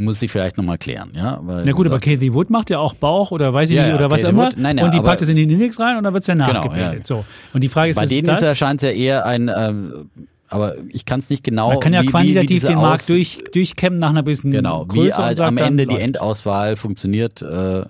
Muss 0.00 0.22
ich 0.22 0.30
vielleicht 0.32 0.56
nochmal 0.56 0.78
klären, 0.78 1.10
ja? 1.14 1.38
Weil, 1.42 1.64
Na 1.66 1.72
gut, 1.72 1.84
wie 1.86 1.90
aber 1.90 2.00
Kathy 2.00 2.32
Wood 2.32 2.48
macht 2.48 2.70
ja 2.70 2.78
auch 2.78 2.94
Bauch 2.94 3.30
oder 3.32 3.52
weiß 3.52 3.68
ich 3.70 3.76
Ja, 3.76 3.82
nicht 3.82 3.90
ja, 3.90 3.96
oder 3.96 4.10
was 4.10 4.22
Kathy 4.22 4.32
immer. 4.32 4.46
Wood, 4.46 4.56
nein, 4.56 4.76
nein, 4.76 4.84
und 4.86 4.94
die 4.94 5.00
packt 5.00 5.20
es 5.20 5.28
in 5.28 5.36
den 5.36 5.50
Index 5.50 5.78
rein 5.78 5.98
und 5.98 6.04
dann 6.04 6.14
wird 6.14 6.22
es 6.22 6.26
ja 6.26 6.34
Genau, 6.34 6.46
nachgebildet. 6.52 7.00
ja. 7.00 7.04
So. 7.04 7.24
Und 7.52 7.62
die 7.62 7.68
Frage 7.68 7.90
ist, 7.90 7.96
bei 7.96 8.04
ist 8.04 8.10
denen 8.10 8.26
das, 8.26 8.40
ja 8.40 8.54
scheint 8.54 8.80
ja 8.80 8.90
eher 8.90 9.26
ein, 9.26 9.50
ähm, 9.54 10.08
aber 10.48 10.74
ich 10.88 11.04
kann 11.04 11.20
es 11.20 11.28
nicht 11.30 11.44
genau. 11.44 11.68
man 11.68 11.80
kann 11.80 11.92
ja 11.92 12.00
wie, 12.00 12.04
wie, 12.04 12.08
wie 12.08 12.12
quantitativ 12.12 12.46
diese 12.48 12.66
den 12.68 12.76
Markt 12.76 13.08
durch, 13.10 13.42
durchkämmen 13.52 13.98
nach 13.98 14.10
einer 14.10 14.22
bisschen 14.22 14.50
Genau, 14.52 14.86
Größe 14.86 15.04
wie 15.18 15.20
und 15.20 15.26
halt 15.26 15.40
am 15.40 15.56
Ende 15.58 15.86
die 15.86 15.92
läuft. 15.94 16.06
Endauswahl 16.06 16.76
funktioniert, 16.76 17.42
äh, 17.42 17.82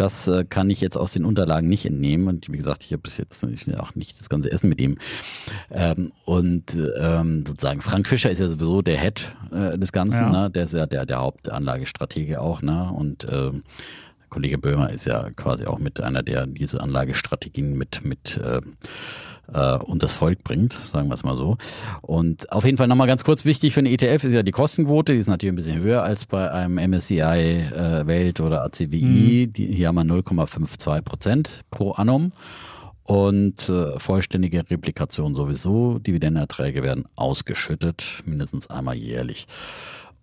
das 0.00 0.26
äh, 0.28 0.44
kann 0.48 0.70
ich 0.70 0.80
jetzt 0.80 0.96
aus 0.96 1.12
den 1.12 1.26
Unterlagen 1.26 1.68
nicht 1.68 1.84
entnehmen. 1.84 2.26
Und 2.28 2.50
wie 2.50 2.56
gesagt, 2.56 2.84
ich 2.84 2.92
habe 2.92 3.02
bis 3.02 3.18
jetzt 3.18 3.44
auch 3.78 3.94
nicht 3.94 4.18
das 4.18 4.30
ganze 4.30 4.50
Essen 4.50 4.70
mit 4.70 4.80
ihm. 4.80 4.96
Ähm, 5.70 6.12
und 6.24 6.76
ähm, 6.98 7.44
sozusagen, 7.46 7.82
Frank 7.82 8.08
Fischer 8.08 8.30
ist 8.30 8.38
ja 8.38 8.48
sowieso 8.48 8.80
der 8.80 8.98
Head 8.98 9.36
äh, 9.52 9.76
des 9.76 9.92
Ganzen, 9.92 10.22
Ja. 10.22 10.44
ne? 10.44 10.50
der 10.50 10.64
ist 10.64 10.72
ja 10.72 10.86
der, 10.86 11.04
der 11.04 11.18
Hauptanlagestratege 11.20 12.40
auch. 12.40 12.62
Ne? 12.62 12.90
Und 12.90 13.26
ähm, 13.30 13.62
Kollege 14.30 14.56
Böhmer 14.56 14.90
ist 14.90 15.04
ja 15.04 15.28
quasi 15.36 15.66
auch 15.66 15.78
mit 15.78 16.00
einer, 16.00 16.22
der 16.22 16.46
diese 16.46 16.80
Anlagestrategien 16.80 17.76
mit, 17.76 18.02
mit 18.02 18.38
äh, 18.38 18.62
äh, 19.52 19.76
und 19.78 20.02
das 20.02 20.12
Volk 20.12 20.44
bringt, 20.44 20.72
sagen 20.72 21.08
wir 21.08 21.14
es 21.14 21.24
mal 21.24 21.36
so. 21.36 21.56
Und 22.02 22.50
auf 22.52 22.64
jeden 22.64 22.78
Fall 22.78 22.88
nochmal 22.88 23.06
ganz 23.06 23.24
kurz 23.24 23.44
wichtig 23.44 23.74
für 23.74 23.80
einen 23.80 23.92
ETF 23.92 24.24
ist 24.24 24.32
ja 24.32 24.42
die 24.42 24.52
Kostenquote, 24.52 25.12
die 25.12 25.18
ist 25.18 25.28
natürlich 25.28 25.52
ein 25.52 25.56
bisschen 25.56 25.82
höher 25.82 26.02
als 26.02 26.26
bei 26.26 26.50
einem 26.50 26.76
MSCI 26.90 27.20
äh, 27.20 28.06
Welt 28.06 28.40
oder 28.40 28.64
ACWI. 28.64 29.48
Die, 29.48 29.66
hier 29.66 29.88
haben 29.88 29.96
wir 29.96 30.04
0,52 30.04 31.02
Prozent 31.02 31.60
pro 31.70 31.92
annum. 31.92 32.32
Und 33.02 33.68
äh, 33.68 33.98
vollständige 33.98 34.58
Replikation 34.70 35.34
sowieso. 35.34 35.98
Dividendenerträge 35.98 36.84
werden 36.84 37.06
ausgeschüttet, 37.16 38.22
mindestens 38.24 38.70
einmal 38.70 38.94
jährlich. 38.94 39.48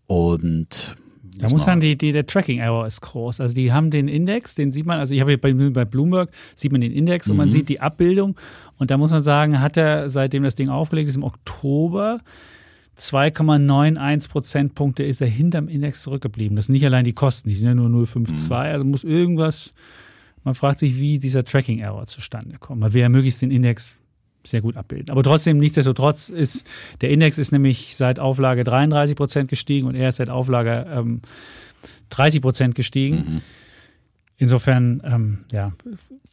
Und 0.05 0.95
Da 1.39 1.49
muss 1.49 1.65
dann 1.65 1.79
die, 1.79 1.97
die, 1.97 2.11
der 2.11 2.25
Tracking 2.25 2.59
Error 2.59 2.85
ist 2.87 3.01
groß. 3.01 3.41
Also 3.41 3.53
die 3.55 3.71
haben 3.71 3.91
den 3.91 4.07
Index, 4.07 4.55
den 4.55 4.71
sieht 4.71 4.85
man, 4.85 4.99
also 4.99 5.13
ich 5.13 5.21
habe 5.21 5.31
hier 5.31 5.41
bei, 5.41 5.53
bei 5.53 5.85
Bloomberg, 5.85 6.29
sieht 6.55 6.71
man 6.71 6.81
den 6.81 6.91
Index 6.91 7.29
und 7.29 7.35
Mhm. 7.35 7.37
man 7.37 7.49
sieht 7.49 7.69
die 7.69 7.79
Abbildung. 7.79 8.35
Und 8.77 8.91
da 8.91 8.97
muss 8.97 9.11
man 9.11 9.23
sagen, 9.23 9.59
hat 9.59 9.77
er, 9.77 10.09
seitdem 10.09 10.43
das 10.43 10.55
Ding 10.55 10.69
aufgelegt 10.69 11.09
ist, 11.09 11.15
im 11.15 11.23
Oktober 11.23 12.19
2,91 12.97 14.29
Prozentpunkte 14.29 15.03
ist 15.03 15.21
er 15.21 15.27
hinterm 15.27 15.67
Index 15.67 16.01
zurückgeblieben. 16.01 16.55
Das 16.55 16.65
sind 16.65 16.73
nicht 16.73 16.85
allein 16.85 17.05
die 17.05 17.13
Kosten, 17.13 17.49
die 17.49 17.55
sind 17.55 17.67
ja 17.67 17.75
nur 17.75 17.89
0,52. 17.89 18.47
Mhm. 18.49 18.53
Also 18.55 18.85
muss 18.85 19.03
irgendwas, 19.03 19.73
man 20.43 20.55
fragt 20.55 20.79
sich, 20.79 20.97
wie 20.99 21.19
dieser 21.19 21.43
Tracking 21.43 21.79
Error 21.79 22.07
zustande 22.07 22.57
kommt. 22.59 22.79
Man 22.79 22.93
will 22.93 23.01
ja 23.01 23.09
möglichst 23.09 23.41
den 23.41 23.51
Index 23.51 23.96
sehr 24.49 24.61
gut 24.61 24.77
abbilden. 24.77 25.09
Aber 25.11 25.23
trotzdem, 25.23 25.57
nichtsdestotrotz 25.57 26.29
ist, 26.29 26.65
der 27.01 27.09
Index 27.09 27.37
ist 27.37 27.51
nämlich 27.51 27.95
seit 27.95 28.19
Auflage 28.19 28.63
33 28.63 29.15
Prozent 29.15 29.49
gestiegen 29.49 29.87
und 29.87 29.95
er 29.95 30.09
ist 30.09 30.17
seit 30.17 30.29
Auflage 30.29 30.85
ähm, 30.89 31.21
30 32.09 32.41
Prozent 32.41 32.75
gestiegen. 32.75 33.15
Mhm. 33.15 33.41
Insofern, 34.39 35.01
ähm, 35.03 35.39
ja, 35.51 35.71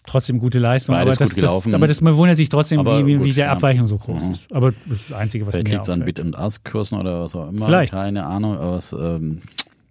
trotzdem 0.06 0.38
gute 0.38 0.58
Leistung. 0.58 0.94
Beides 0.94 1.16
aber 1.16 1.24
das, 1.24 1.30
gut 1.30 1.36
gelaufen. 1.36 1.70
Das, 1.70 1.74
aber 1.78 1.86
das, 1.86 2.00
man 2.02 2.16
wundert 2.16 2.36
sich 2.36 2.50
trotzdem, 2.50 2.84
wie, 2.84 3.06
wie, 3.06 3.14
gut, 3.16 3.24
wie 3.24 3.32
der 3.32 3.46
ja. 3.46 3.52
Abweichung 3.52 3.86
so 3.86 3.96
groß 3.96 4.24
Mhm. 4.24 4.30
ist. 4.30 4.52
Aber 4.52 4.72
das 4.86 5.00
ist 5.00 5.10
das 5.10 5.16
Einzige, 5.18 5.46
was 5.46 5.54
vielleicht 5.54 5.68
liegt 5.72 5.82
es 5.84 5.90
an. 5.90 6.04
Bit- 6.04 6.20
und 6.20 6.36
Ask-Kursen 6.36 6.98
oder 6.98 7.22
was 7.22 7.34
auch 7.34 7.48
immer. 7.48 7.64
Vielleicht. 7.66 7.92
Keine 7.92 8.26
Ahnung, 8.26 8.58
aber 8.58 8.76
es, 8.76 8.92
ähm, 8.92 9.40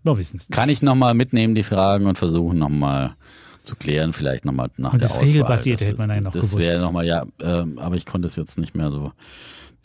Wir 0.03 0.17
wissen 0.17 0.37
es 0.37 0.49
nicht. 0.49 0.51
Kann 0.55 0.69
ich 0.69 0.83
nochmal 0.83 1.15
mitnehmen, 1.15 1.55
die 1.55 1.63
Fragen, 1.63 2.05
und 2.05 2.17
versuchen 2.19 2.59
nochmal 2.59 3.15
zu 3.63 3.75
klären, 3.75 4.13
vielleicht 4.13 4.45
nochmal 4.45 4.69
nach 4.77 4.93
Und 4.93 5.01
der 5.01 5.07
das 5.07 5.17
Auswahl. 5.17 5.27
Regelbasierte 5.29 5.79
Das 5.85 5.89
hätte 5.89 5.97
man 5.99 6.09
ja 6.09 6.21
noch 6.21 6.31
Das 6.33 6.49
gewusst. 6.51 6.67
wäre 6.69 6.81
nochmal, 6.81 7.05
ja, 7.05 7.25
ähm, 7.41 7.79
aber 7.79 7.95
ich 7.95 8.05
konnte 8.05 8.27
es 8.27 8.35
jetzt 8.35 8.57
nicht 8.57 8.75
mehr 8.75 8.91
so. 8.91 9.11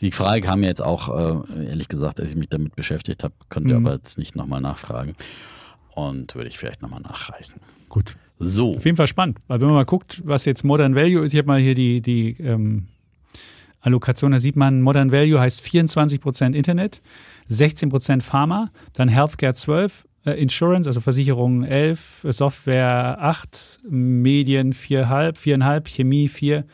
Die 0.01 0.11
Frage 0.11 0.41
kam 0.41 0.61
mir 0.61 0.67
jetzt 0.67 0.81
auch, 0.81 1.43
äh, 1.55 1.65
ehrlich 1.67 1.87
gesagt, 1.89 2.19
als 2.19 2.29
ich 2.29 2.35
mich 2.35 2.49
damit 2.49 2.75
beschäftigt 2.75 3.23
habe, 3.23 3.33
konnte 3.49 3.73
Mhm. 3.73 3.85
aber 3.85 3.95
jetzt 3.95 4.17
nicht 4.17 4.35
nochmal 4.35 4.61
nachfragen. 4.61 5.15
Und 5.95 6.35
würde 6.35 6.47
ich 6.49 6.57
vielleicht 6.57 6.81
nochmal 6.81 7.01
nachreichen. 7.01 7.55
Gut. 7.89 8.15
So. 8.39 8.75
Auf 8.77 8.85
jeden 8.85 8.95
Fall 8.95 9.07
spannend. 9.07 9.39
Weil 9.47 9.59
wenn 9.59 9.67
man 9.67 9.75
mal 9.75 9.85
guckt, 9.85 10.21
was 10.25 10.45
jetzt 10.45 10.63
Modern 10.63 10.95
Value 10.95 11.25
ist, 11.25 11.33
ich 11.33 11.37
habe 11.37 11.47
mal 11.47 11.59
hier 11.59 11.75
die, 11.75 12.01
die 12.01 12.37
ähm, 12.41 12.87
Allokation, 13.81 14.31
da 14.31 14.39
sieht 14.39 14.55
man, 14.55 14.81
Modern 14.81 15.11
Value 15.11 15.39
heißt 15.39 15.61
24% 15.65 16.53
Internet, 16.53 17.01
16% 17.49 18.21
Pharma, 18.21 18.71
dann 18.93 19.09
Healthcare 19.09 19.53
12, 19.53 20.05
äh, 20.05 20.08
Insurance, 20.25 20.87
also 20.87 21.01
Versicherungen 21.01 21.63
11, 21.63 22.23
äh, 22.23 22.31
Software 22.33 23.17
8, 23.21 23.79
Medien 23.89 24.73
4,5, 24.73 25.37
4,5, 25.37 25.87
Chemie 25.87 26.27
4, 26.27 26.65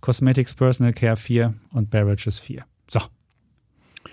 Cosmetics, 0.00 0.54
Personal 0.54 0.92
Care 0.92 1.16
4 1.16 1.54
und 1.72 1.90
Beverages 1.90 2.38
4. 2.40 2.64
So. 2.88 3.00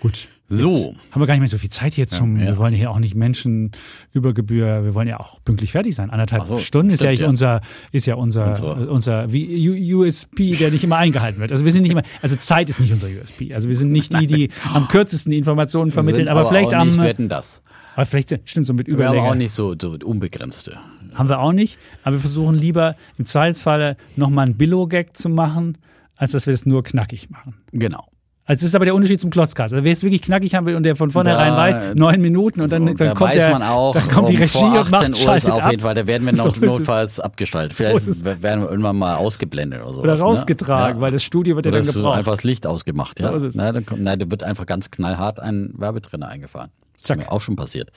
Gut. 0.00 0.28
So. 0.52 0.96
Haben 1.12 1.20
wir 1.20 1.26
gar 1.28 1.34
nicht 1.34 1.40
mehr 1.40 1.48
so 1.48 1.58
viel 1.58 1.70
Zeit 1.70 1.94
hier 1.94 2.08
zum, 2.08 2.36
ja. 2.36 2.46
wir 2.46 2.58
wollen 2.58 2.74
hier 2.74 2.90
auch 2.90 2.98
nicht 2.98 3.14
Menschen 3.14 3.70
über 4.12 4.34
Gebühr, 4.34 4.82
wir 4.82 4.94
wollen 4.94 5.06
ja 5.06 5.20
auch 5.20 5.38
pünktlich 5.44 5.70
fertig 5.70 5.94
sein. 5.94 6.10
Anderthalb 6.10 6.44
so, 6.46 6.58
Stunden 6.58 6.92
ist 6.92 7.02
ja, 7.02 7.10
stimmt, 7.10 7.20
ja. 7.20 7.28
unser, 7.28 7.60
ist 7.92 8.06
ja 8.06 8.16
unser, 8.16 8.48
Unsere. 8.48 8.90
unser 8.90 9.32
wie- 9.32 9.94
USP, 9.94 10.56
der 10.56 10.72
nicht 10.72 10.82
immer 10.82 10.96
eingehalten 10.96 11.38
wird. 11.38 11.52
Also 11.52 11.64
wir 11.64 11.70
sind 11.70 11.82
nicht 11.82 11.92
immer, 11.92 12.02
also 12.20 12.34
Zeit 12.34 12.68
ist 12.68 12.80
nicht 12.80 12.92
unser 12.92 13.06
USP. 13.06 13.54
Also 13.54 13.68
wir 13.68 13.76
sind 13.76 13.92
nicht 13.92 14.12
die, 14.18 14.26
die 14.26 14.50
am 14.74 14.88
kürzesten 14.88 15.32
Informationen 15.32 15.92
vermitteln, 15.92 16.26
Sind 16.26 16.36
aber, 16.36 16.48
vielleicht 16.48 16.74
auch 16.74 16.84
nicht 16.84 16.98
am, 16.98 17.04
wetten 17.04 17.28
das. 17.28 17.62
Aber 18.00 18.06
vielleicht 18.06 18.40
stimmt 18.48 18.66
so 18.66 18.72
mit 18.72 18.86
Wir 18.86 18.94
haben 18.94 19.00
Überlänge. 19.02 19.28
auch 19.28 19.34
nicht 19.34 19.52
so, 19.52 19.74
so 19.80 19.96
unbegrenzte. 20.04 20.78
Haben 21.12 21.28
wir 21.28 21.38
auch 21.40 21.52
nicht. 21.52 21.78
Aber 22.02 22.16
wir 22.16 22.20
versuchen 22.20 22.54
lieber 22.54 22.96
im 23.18 23.26
Zweifelsfalle 23.26 23.96
nochmal 24.16 24.46
einen 24.46 24.56
Billo-Gag 24.56 25.16
zu 25.16 25.28
machen, 25.28 25.76
als 26.16 26.32
dass 26.32 26.46
wir 26.46 26.52
das 26.52 26.64
nur 26.64 26.82
knackig 26.82 27.28
machen. 27.30 27.56
Genau. 27.72 28.04
Also 28.46 28.60
das 28.60 28.68
ist 28.68 28.74
aber 28.74 28.84
der 28.86 28.94
Unterschied 28.94 29.20
zum 29.20 29.30
Klotzkast. 29.30 29.74
Also 29.74 29.84
wer 29.84 29.92
es 29.92 30.02
wirklich 30.02 30.22
knackig 30.22 30.54
haben 30.54 30.66
will 30.66 30.74
und 30.76 30.82
der 30.82 30.96
von 30.96 31.10
vornherein 31.10 31.52
Da- 31.52 31.56
weiß, 31.58 31.94
neun 31.94 32.20
Minuten 32.22 32.62
und 32.62 32.72
dann, 32.72 32.86
dann 32.86 32.96
da 32.96 33.08
kommt 33.14 33.30
weiß 33.32 33.36
der, 33.36 33.50
man 33.50 33.62
auch, 33.62 33.92
dann 33.92 34.08
kommt 34.08 34.28
die 34.30 34.34
um 34.34 34.38
Regie 34.40 34.48
vor 34.58 34.70
und 34.70 34.76
18 34.78 34.90
macht 34.90 35.26
Uhr 35.26 35.34
ist 35.36 35.50
auf 35.50 35.62
ab. 35.62 35.70
jeden 35.70 35.82
Fall, 35.82 35.94
da 35.94 36.06
werden 36.06 36.26
wir 36.26 36.34
So 36.36 36.44
noch 36.48 36.54
es. 36.54 36.60
notfalls 36.60 37.20
abgestaltet. 37.20 37.76
Vielleicht 37.76 37.98
ist 37.98 38.08
es. 38.08 38.24
werden 38.24 38.62
wir 38.62 38.70
irgendwann 38.70 38.96
mal 38.96 39.16
ausgeblendet 39.16 39.82
oder 39.82 39.92
so. 39.92 40.00
Oder 40.00 40.18
rausgetragen, 40.18 41.00
weil 41.02 41.12
das 41.12 41.22
Studio 41.22 41.54
wird 41.56 41.66
ja 41.66 41.72
dann 41.72 41.84
gebraucht. 41.84 42.16
einfach 42.18 42.34
das 42.34 42.44
Licht 42.44 42.66
ausgemacht. 42.66 43.20
Ja? 43.20 43.30
So 43.30 43.36
ist 43.36 43.42
es. 43.46 43.54
Na, 43.56 43.70
dann 43.72 43.84
kommt, 43.86 44.00
nein, 44.02 44.18
da 44.18 44.30
wird 44.30 44.42
einfach 44.42 44.64
ganz 44.66 44.90
knallhart 44.90 45.38
ein 45.38 45.72
Werbetrenner 45.76 46.28
eingefahren. 46.28 46.70
Das 47.00 47.06
Zack. 47.06 47.18
ist 47.20 47.26
mir 47.26 47.32
auch 47.32 47.40
schon 47.40 47.56
passiert. 47.56 47.90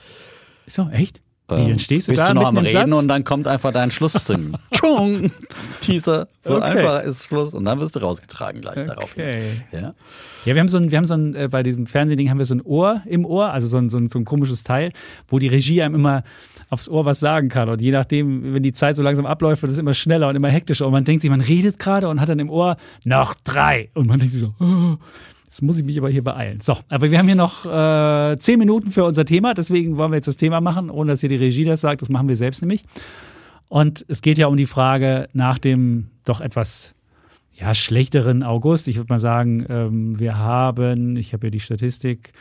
So, 0.66 0.88
echt? 0.90 1.20
Wie, 1.50 1.56
dann 1.68 1.78
stehst 1.78 2.08
du 2.08 2.12
Bist 2.12 2.22
da 2.22 2.28
du 2.28 2.36
noch 2.36 2.46
am 2.46 2.56
Reden 2.56 2.90
Satz? 2.90 3.02
und 3.02 3.06
dann 3.06 3.22
kommt 3.22 3.46
einfach 3.46 3.70
dein 3.70 3.90
Schlusssingen. 3.90 4.56
Tschung! 4.72 5.30
Teaser. 5.82 6.26
So 6.42 6.56
Okay. 6.56 6.64
einfach 6.78 7.02
ist 7.02 7.24
Schluss 7.26 7.52
und 7.52 7.66
dann 7.66 7.78
wirst 7.80 7.94
du 7.96 8.00
rausgetragen 8.00 8.62
gleich 8.62 8.82
darauf. 8.86 9.12
Okay. 9.12 9.42
Ja. 9.70 9.92
Ja, 10.46 10.54
wir 10.54 10.58
haben 10.58 10.68
so 10.68 10.78
ein, 10.78 10.90
wir 10.90 10.96
haben 10.96 11.04
so 11.04 11.12
ein, 11.12 11.34
äh, 11.34 11.48
bei 11.50 11.62
diesem 11.62 11.84
Fernsehding 11.84 12.30
haben 12.30 12.38
wir 12.38 12.46
so 12.46 12.54
ein 12.54 12.62
Ohr 12.62 13.02
im 13.04 13.26
Ohr, 13.26 13.50
also 13.50 13.66
so 13.68 13.76
ein, 13.76 13.90
so 13.90 13.98
ein, 13.98 14.08
so 14.08 14.18
ein 14.18 14.24
komisches 14.24 14.62
Teil, 14.62 14.92
wo 15.28 15.38
die 15.38 15.48
Regie 15.48 15.82
einem 15.82 15.96
immer 15.96 16.24
aufs 16.70 16.88
Ohr 16.88 17.04
was 17.04 17.20
sagen 17.20 17.50
kann. 17.50 17.68
Und 17.68 17.82
je 17.82 17.90
nachdem, 17.90 18.54
wenn 18.54 18.62
die 18.62 18.72
Zeit 18.72 18.96
so 18.96 19.02
langsam 19.02 19.26
abläuft, 19.26 19.60
wird 19.60 19.70
es 19.72 19.78
immer 19.78 19.92
schneller 19.92 20.28
und 20.30 20.36
immer 20.36 20.48
hektischer. 20.48 20.86
Und 20.86 20.92
man 20.92 21.04
denkt 21.04 21.20
sich, 21.20 21.30
man 21.30 21.42
redet 21.42 21.78
gerade 21.78 22.08
und 22.08 22.22
hat 22.22 22.30
dann 22.30 22.38
im 22.38 22.48
Ohr 22.48 22.78
noch 23.04 23.34
drei. 23.44 23.90
Und 23.92 24.06
man 24.06 24.18
denkt 24.18 24.32
sich 24.32 24.40
so, 24.40 24.54
oh, 24.60 24.96
jetzt 25.54 25.62
muss 25.62 25.78
ich 25.78 25.84
mich 25.84 25.96
aber 25.98 26.10
hier 26.10 26.24
beeilen. 26.24 26.60
So, 26.60 26.76
aber 26.88 27.12
wir 27.12 27.18
haben 27.18 27.26
hier 27.28 27.36
noch 27.36 27.64
äh, 27.64 28.36
zehn 28.38 28.58
Minuten 28.58 28.90
für 28.90 29.04
unser 29.04 29.24
Thema. 29.24 29.54
Deswegen 29.54 29.98
wollen 29.98 30.10
wir 30.10 30.16
jetzt 30.16 30.26
das 30.26 30.36
Thema 30.36 30.60
machen, 30.60 30.90
ohne 30.90 31.12
dass 31.12 31.20
hier 31.20 31.28
die 31.28 31.36
Regie 31.36 31.64
das 31.64 31.80
sagt. 31.80 32.02
Das 32.02 32.08
machen 32.08 32.28
wir 32.28 32.36
selbst 32.36 32.60
nämlich. 32.60 32.84
Und 33.68 34.04
es 34.08 34.20
geht 34.20 34.36
ja 34.36 34.48
um 34.48 34.56
die 34.56 34.66
Frage 34.66 35.28
nach 35.32 35.60
dem 35.60 36.08
doch 36.24 36.40
etwas 36.40 36.94
ja, 37.52 37.72
schlechteren 37.72 38.42
August. 38.42 38.88
Ich 38.88 38.96
würde 38.96 39.12
mal 39.12 39.20
sagen, 39.20 39.64
ähm, 39.68 40.18
wir 40.18 40.38
haben, 40.38 41.16
ich 41.16 41.32
habe 41.32 41.42
hier 41.42 41.52
die 41.52 41.60
Statistik, 41.60 42.32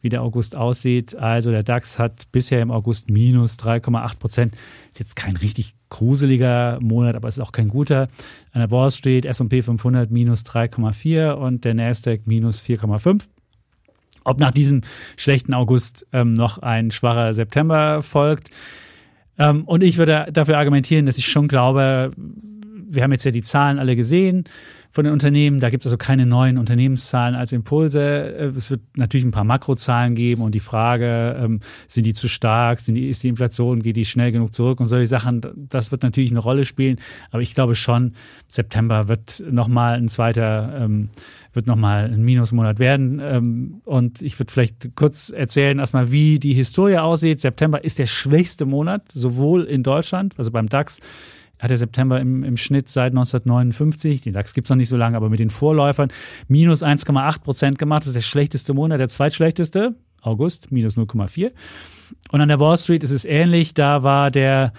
wie 0.00 0.08
der 0.08 0.22
August 0.22 0.54
aussieht. 0.54 1.16
Also 1.16 1.50
der 1.50 1.64
DAX 1.64 1.98
hat 1.98 2.30
bisher 2.30 2.62
im 2.62 2.70
August 2.70 3.10
minus 3.10 3.56
3,8 3.58 4.18
Prozent. 4.20 4.54
Ist 4.92 5.00
jetzt 5.00 5.16
kein 5.16 5.36
richtig 5.36 5.74
gruseliger 5.90 6.78
Monat, 6.80 7.16
aber 7.16 7.28
es 7.28 7.36
ist 7.36 7.42
auch 7.42 7.52
kein 7.52 7.68
guter. 7.68 8.08
An 8.52 8.60
der 8.60 8.70
Wall 8.70 8.90
Street 8.90 9.26
S&P 9.26 9.62
500 9.62 10.10
minus 10.10 10.44
3,4 10.44 11.32
und 11.32 11.64
der 11.64 11.74
Nasdaq 11.74 12.22
minus 12.26 12.60
4,5. 12.62 13.28
Ob 14.24 14.38
nach 14.38 14.50
diesem 14.50 14.82
schlechten 15.16 15.54
August 15.54 16.06
ähm, 16.12 16.34
noch 16.34 16.58
ein 16.58 16.90
schwacher 16.90 17.34
September 17.34 18.02
folgt. 18.02 18.50
Ähm, 19.38 19.64
und 19.64 19.82
ich 19.82 19.98
würde 19.98 20.26
dafür 20.32 20.58
argumentieren, 20.58 21.06
dass 21.06 21.18
ich 21.18 21.26
schon 21.26 21.48
glaube, 21.48 22.10
wir 22.16 23.02
haben 23.02 23.12
jetzt 23.12 23.24
ja 23.24 23.30
die 23.30 23.42
Zahlen 23.42 23.78
alle 23.78 23.96
gesehen 23.96 24.44
von 24.90 25.04
den 25.04 25.12
Unternehmen. 25.12 25.60
Da 25.60 25.70
gibt 25.70 25.84
es 25.84 25.86
also 25.86 25.96
keine 25.96 26.26
neuen 26.26 26.58
Unternehmenszahlen 26.58 27.34
als 27.34 27.52
Impulse. 27.52 28.00
Äh, 28.00 28.52
Es 28.56 28.70
wird 28.70 28.82
natürlich 28.96 29.24
ein 29.24 29.30
paar 29.30 29.44
Makrozahlen 29.44 30.14
geben 30.14 30.42
und 30.42 30.54
die 30.54 30.60
Frage, 30.60 31.36
ähm, 31.40 31.60
sind 31.86 32.06
die 32.06 32.14
zu 32.14 32.28
stark, 32.28 32.80
sind 32.80 32.96
die, 32.96 33.08
ist 33.08 33.22
die 33.22 33.28
Inflation, 33.28 33.82
geht 33.82 33.96
die 33.96 34.04
schnell 34.04 34.32
genug 34.32 34.54
zurück 34.54 34.80
und 34.80 34.86
solche 34.86 35.06
Sachen, 35.06 35.40
das 35.68 35.90
wird 35.92 36.02
natürlich 36.02 36.30
eine 36.30 36.40
Rolle 36.40 36.64
spielen. 36.64 36.98
Aber 37.30 37.42
ich 37.42 37.54
glaube 37.54 37.74
schon, 37.74 38.14
September 38.48 39.08
wird 39.08 39.42
nochmal 39.50 39.96
ein 39.96 40.08
zweiter, 40.08 40.80
ähm, 40.80 41.10
wird 41.52 41.66
nochmal 41.66 42.04
ein 42.04 42.22
Minusmonat 42.22 42.78
werden. 42.78 43.20
Ähm, 43.22 43.80
und 43.84 44.22
ich 44.22 44.38
würde 44.38 44.52
vielleicht 44.52 44.96
kurz 44.96 45.30
erzählen 45.30 45.78
erstmal, 45.78 46.10
wie 46.10 46.38
die 46.38 46.54
Historie 46.54 46.98
aussieht. 46.98 47.40
September 47.40 47.82
ist 47.82 47.98
der 47.98 48.06
schwächste 48.06 48.66
Monat, 48.66 49.02
sowohl 49.12 49.64
in 49.64 49.82
Deutschland, 49.82 50.34
also 50.36 50.50
beim 50.50 50.68
DAX, 50.68 51.00
hat 51.60 51.70
der 51.70 51.76
September 51.78 52.20
im, 52.20 52.42
im 52.42 52.56
Schnitt 52.56 52.88
seit 52.88 53.12
1959, 53.12 54.22
den 54.22 54.32
DAX 54.32 54.54
gibt 54.54 54.66
es 54.66 54.70
noch 54.70 54.76
nicht 54.76 54.88
so 54.88 54.96
lange, 54.96 55.16
aber 55.16 55.28
mit 55.28 55.40
den 55.40 55.50
Vorläufern, 55.50 56.10
minus 56.48 56.82
1,8 56.82 57.42
Prozent 57.42 57.78
gemacht. 57.78 58.02
Das 58.02 58.08
ist 58.08 58.14
der 58.16 58.20
schlechteste 58.22 58.74
Monat, 58.74 58.98
der 58.98 59.08
zweitschlechteste, 59.08 59.94
August, 60.22 60.72
minus 60.72 60.96
0,4. 60.96 61.52
Und 62.32 62.40
an 62.40 62.48
der 62.48 62.60
Wall 62.60 62.78
Street 62.78 63.04
ist 63.04 63.12
es 63.12 63.24
ähnlich. 63.24 63.74
Da 63.74 64.02
war 64.02 64.30
der 64.30 64.72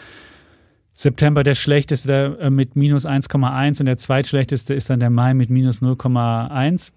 September 0.94 1.44
der 1.44 1.56
schlechteste 1.56 2.38
äh, 2.40 2.50
mit 2.50 2.76
minus 2.76 3.06
1,1 3.06 3.80
und 3.80 3.86
der 3.86 3.98
zweitschlechteste 3.98 4.74
ist 4.74 4.90
dann 4.90 5.00
der 5.00 5.10
Mai 5.10 5.34
mit 5.34 5.50
minus 5.50 5.82
0,1. 5.82 6.92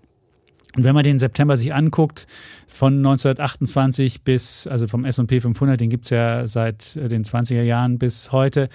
Und 0.77 0.82
wenn 0.82 0.94
man 0.94 1.05
den 1.05 1.20
September 1.20 1.56
sich 1.56 1.73
anguckt, 1.73 2.27
von 2.66 2.97
1928 2.97 4.23
bis, 4.23 4.66
also 4.66 4.89
vom 4.89 5.05
S&P 5.05 5.39
500, 5.39 5.81
den 5.81 5.89
gibt's 5.89 6.11
ja 6.11 6.48
seit 6.48 6.97
äh, 6.97 7.09
den 7.09 7.24
20er 7.24 7.62
Jahren 7.62 7.98
bis 7.98 8.32
heute, 8.32 8.69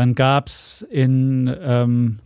dann 0.00 0.14
gab's 0.14 0.80
in 0.90 1.54
ähm, 1.60 2.20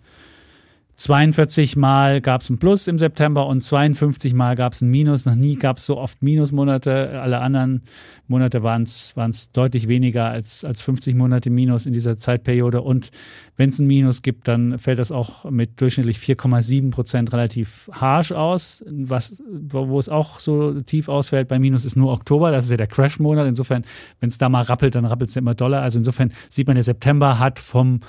42 0.97 1.77
Mal 1.77 2.21
gab's 2.21 2.51
ein 2.51 2.59
Plus 2.59 2.87
im 2.87 2.99
September 2.99 3.47
und 3.47 3.63
52 3.63 4.33
Mal 4.33 4.55
gab's 4.55 4.81
ein 4.81 4.91
Minus. 4.91 5.27
Noch 5.27 5.35
nie 5.35 5.57
gab's 5.57 5.87
so 5.87 5.99
oft 5.99 6.23
Minusmonate. 6.23 7.21
Alle 7.21 7.41
anderen 7.41 7.83
Monate 8.29 8.63
waren's 8.63 9.13
waren's 9.17 9.51
deutlich 9.51 9.89
weniger 9.89 10.27
als, 10.27 10.65
als 10.65 10.83
50 10.83 11.17
Monate 11.17 11.51
Minus 11.51 11.87
in 11.87 11.93
dieser 11.93 12.17
Zeitperiode. 12.17 12.81
Und 12.81 13.11
wenn 13.57 13.71
es 13.71 13.79
ein 13.81 13.87
Minus 13.87 14.23
gibt, 14.23 14.47
dann 14.47 14.79
fällt 14.79 15.01
das 15.01 15.11
auch 15.11 15.51
mit 15.51 15.81
durchschnittlich 15.81 16.19
4,7 16.19 16.91
Prozent 16.91 17.33
relativ 17.33 17.91
harsch 17.93 18.31
aus. 18.31 18.85
Was, 18.89 19.43
wo 19.51 19.99
es 19.99 20.09
auch 20.09 20.39
so 20.39 20.81
tief 20.83 21.09
ausfällt 21.09 21.49
bei 21.49 21.59
Minus 21.59 21.85
ist 21.85 21.97
nur 21.97 22.13
Oktober. 22.13 22.53
Das 22.53 22.67
ist 22.67 22.71
ja 22.71 22.77
der 22.77 22.87
Crash-Monat. 22.87 23.49
Insofern, 23.49 23.85
wenn 24.21 24.29
es 24.29 24.39
da 24.39 24.49
mal 24.49 24.63
rappelt, 24.63 24.95
dann 24.95 25.05
rappelt 25.05 25.29
es 25.29 25.35
ja 25.35 25.41
immer 25.41 25.55
Dollar. 25.55 25.83
Also 25.83 25.99
insofern 25.99 26.33
sieht 26.49 26.69
man, 26.69 26.77
der 26.77 26.85
September 26.85 27.41
hat 27.41 27.59
vom 27.59 28.01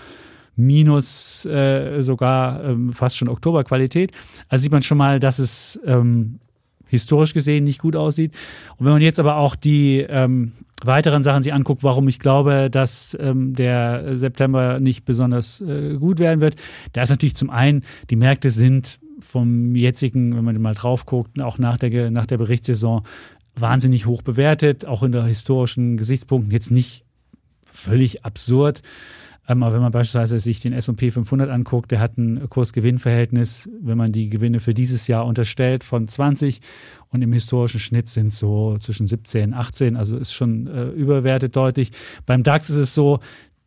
minus 0.56 1.46
äh, 1.46 2.02
sogar 2.02 2.64
ähm, 2.64 2.94
fast 2.94 3.18
schon 3.18 3.28
Oktoberqualität. 3.28 4.12
Also 4.48 4.64
sieht 4.64 4.72
man 4.72 4.84
schon 4.84 4.98
mal, 4.98 5.20
dass 5.20 5.40
es 5.40 5.80
ähm, 5.86 6.40
historisch 6.88 7.34
gesehen 7.34 7.64
nicht 7.64 7.80
gut 7.80 7.96
aussieht. 7.96 8.34
Und 8.78 8.86
wenn 8.86 8.94
man 8.94 9.02
jetzt 9.02 9.20
aber 9.20 9.38
auch 9.38 9.56
die 9.56 10.00
ähm, 10.00 10.54
weiteren 10.84 11.24
Sachen 11.24 11.44
sich 11.44 11.54
anguckt, 11.54 11.84
warum 11.84 12.08
ich 12.08 12.20
glaube, 12.20 12.70
dass 12.70 13.18
ähm, 13.20 13.56
der 13.56 14.18
September 14.18 14.80
nicht 14.80 15.06
besonders 15.06 15.62
äh, 15.62 15.96
gut 15.96 16.20
werden 16.20 16.42
wird, 16.42 16.56
da 16.94 17.02
ist 17.02 17.10
natürlich 17.10 17.36
zum 17.36 17.50
einen, 17.50 17.84
die 18.10 18.16
Märkte 18.16 18.52
sind 18.52 19.00
vom 19.20 19.76
jetzigen, 19.76 20.36
wenn 20.36 20.44
man 20.44 20.62
mal 20.62 20.76
drauf 20.76 21.06
guckt, 21.06 21.42
auch 21.42 21.58
nach 21.58 21.78
der, 21.78 22.12
nach 22.12 22.26
der 22.26 22.38
Berichtssaison 22.38 23.04
wahnsinnig 23.56 24.06
hoch 24.06 24.22
bewertet, 24.22 24.86
auch 24.86 25.04
in 25.04 25.12
der 25.12 25.24
historischen 25.24 25.98
Gesichtspunkten 25.98 26.52
jetzt 26.52 26.72
nicht 26.72 27.06
völlig 27.66 28.26
absurd. 28.26 28.82
Aber 29.48 29.74
wenn 29.74 29.82
man 29.82 29.92
beispielsweise 29.92 30.40
sich 30.40 30.60
den 30.60 30.74
S&P 30.74 31.12
500 31.12 31.50
anguckt, 31.50 31.92
der 31.92 32.00
hat 32.00 32.18
ein 32.18 32.50
Kurs-Gewinn-Verhältnis, 32.50 33.70
wenn 33.82 33.98
man 33.98 34.12
die 34.12 34.30
Gewinne 34.30 34.60
für 34.60 34.74
dieses 34.74 35.08
Jahr 35.08 35.26
unterstellt, 35.26 35.84
von 35.84 36.08
20 36.08 36.62
und 37.10 37.22
im 37.22 37.32
historischen 37.32 37.80
Schnitt 37.80 38.10
sind 38.10 38.34
so 38.34 38.78
zwischen 38.80 39.08
17 39.08 39.52
und 39.52 39.54
18, 39.54 39.96
also 39.96 40.18
ist 40.18 40.34
schon 40.34 40.68
äh, 40.68 40.86
überwertet 40.90 41.56
deutlich. 41.56 41.92
Beim 42.26 42.44
DAX 42.44 42.70
ist 42.70 42.78
es 42.78 42.94
so, 42.94 43.20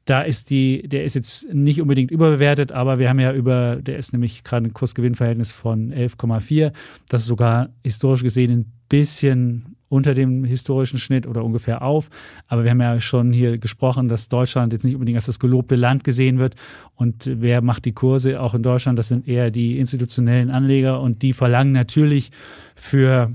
da 0.05 0.22
ist 0.22 0.50
die, 0.50 0.88
der 0.88 1.05
ist 1.05 1.14
jetzt 1.14 1.52
nicht 1.52 1.82
unbedingt 1.82 2.10
überbewertet, 2.10 2.72
aber 2.72 2.98
wir 2.98 3.09
haben 3.10 3.20
ja 3.20 3.32
über, 3.32 3.76
der 3.76 3.98
ist 3.98 4.12
nämlich 4.12 4.42
gerade 4.42 4.66
ein 4.66 4.72
Kursgewinnverhältnis 4.72 5.52
von 5.52 5.92
11,4. 5.92 6.72
Das 7.09 7.22
ist 7.22 7.26
sogar 7.26 7.68
historisch 7.84 8.22
gesehen 8.22 8.50
ein 8.50 8.72
bisschen 8.88 9.76
unter 9.89 10.15
dem 10.15 10.44
historischen 10.44 10.98
Schnitt 10.98 11.27
oder 11.27 11.44
ungefähr 11.44 11.82
auf. 11.82 12.10
Aber 12.47 12.65
wir 12.65 12.70
haben 12.70 12.81
ja 12.81 13.01
schon 13.01 13.32
hier 13.32 13.59
gesprochen, 13.59 14.09
dass 14.09 14.28
Deutschland 14.28 14.73
jetzt 14.73 14.85
nicht 14.85 14.94
unbedingt 14.94 15.16
als 15.16 15.27
das 15.27 15.39
gelobte 15.39 15.74
Land 15.74 16.05
gesehen 16.05 16.39
wird. 16.39 16.55
Und 16.94 17.31
wer 17.32 17.62
macht 17.62 17.85
die 17.85 17.93
Kurse 17.93 18.40
auch 18.40 18.55
in 18.55 18.62
Deutschland? 18.62 18.98
Das 18.98 19.09
sind 19.09 19.27
eher 19.27 19.51
die 19.51 19.78
institutionellen 19.78 20.51
Anleger 20.51 21.01
und 21.01 21.23
die 21.23 21.32
verlangen 21.32 21.73
natürlich 21.73 22.31
für 22.74 23.32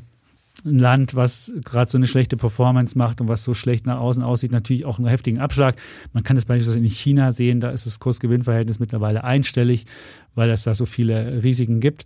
ein 0.66 0.80
Land, 0.80 1.16
was 1.16 1.52
gerade 1.64 1.90
so 1.90 1.98
eine 1.98 2.08
schlechte 2.08 2.38
Performance 2.38 2.98
macht 2.98 3.20
und 3.20 3.28
was 3.28 3.44
so 3.44 3.54
schlecht 3.54 3.86
nach 3.86 4.00
außen 4.00 4.24
aussieht, 4.24 4.52
natürlich 4.52 4.86
auch 4.86 4.98
einen 4.98 5.08
heftigen 5.08 5.40
Abschlag. 5.40 5.76
Man 6.14 6.24
kann 6.24 6.36
das 6.36 6.46
beispielsweise 6.46 6.80
in 6.80 6.86
China 6.86 7.32
sehen, 7.32 7.60
da 7.60 7.72
ist 7.72 7.86
das 7.86 8.00
Kursgewinnverhältnis 8.00 8.80
mittlerweile 8.80 9.24
einstellig, 9.24 9.86
weil 10.36 10.50
es 10.50 10.64
da 10.64 10.74
so 10.74 10.86
viele 10.86 11.44
Risiken 11.44 11.80
gibt. 11.80 12.06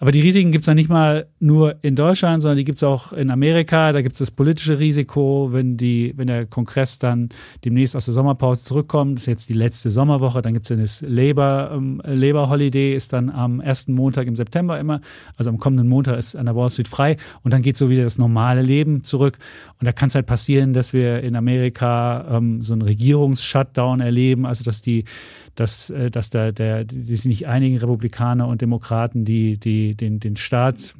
Aber 0.00 0.12
die 0.12 0.22
Risiken 0.22 0.50
gibt 0.50 0.62
es 0.62 0.66
ja 0.66 0.74
nicht 0.74 0.88
mal 0.88 1.26
nur 1.40 1.76
in 1.82 1.94
Deutschland, 1.94 2.40
sondern 2.40 2.56
die 2.56 2.64
gibt 2.64 2.78
es 2.78 2.84
auch 2.84 3.12
in 3.12 3.30
Amerika. 3.30 3.92
Da 3.92 4.00
gibt 4.00 4.14
es 4.14 4.18
das 4.20 4.30
politische 4.30 4.78
Risiko, 4.78 5.50
wenn, 5.52 5.76
die, 5.76 6.14
wenn 6.16 6.26
der 6.26 6.46
Kongress 6.46 6.98
dann 6.98 7.28
demnächst 7.66 7.94
aus 7.94 8.06
der 8.06 8.14
Sommerpause 8.14 8.64
zurückkommt. 8.64 9.16
Das 9.16 9.24
ist 9.24 9.26
jetzt 9.26 9.48
die 9.50 9.54
letzte 9.54 9.90
Sommerwoche. 9.90 10.40
Dann 10.40 10.54
gibt 10.54 10.70
es 10.70 10.74
das 10.74 11.06
Labor, 11.06 11.72
ähm, 11.74 12.00
Labor 12.02 12.48
Holiday, 12.48 12.94
ist 12.94 13.12
dann 13.12 13.28
am 13.28 13.60
ersten 13.60 13.92
Montag 13.92 14.26
im 14.26 14.36
September 14.36 14.80
immer. 14.80 15.02
Also 15.36 15.50
am 15.50 15.58
kommenden 15.58 15.86
Montag 15.86 16.18
ist 16.18 16.34
an 16.34 16.46
der 16.46 16.56
Wall 16.56 16.70
Street 16.70 16.88
frei. 16.88 17.18
Und 17.42 17.52
dann 17.52 17.60
geht 17.60 17.76
so 17.76 17.90
wieder 17.90 18.04
das 18.04 18.16
normale 18.16 18.62
Leben 18.62 19.04
zurück. 19.04 19.36
Und 19.80 19.86
da 19.86 19.92
kann 19.92 20.06
es 20.06 20.14
halt 20.14 20.24
passieren, 20.24 20.72
dass 20.72 20.94
wir 20.94 21.20
in 21.20 21.36
Amerika 21.36 22.38
ähm, 22.38 22.62
so 22.62 22.72
einen 22.72 22.82
Regierungs-Shutdown 22.82 24.00
erleben. 24.00 24.46
Also 24.46 24.64
dass 24.64 24.80
die, 24.80 25.04
dass, 25.54 25.90
äh, 25.90 26.10
dass 26.10 26.30
da 26.30 26.52
der, 26.52 26.84
die 26.84 27.16
sich 27.16 27.24
nicht 27.24 27.48
einigen 27.48 27.78
Republikaner 27.78 28.48
und 28.48 28.60
Demokraten, 28.60 29.24
die, 29.24 29.58
die 29.58 29.94
den, 29.94 30.20
den 30.20 30.36
Staat 30.36 30.94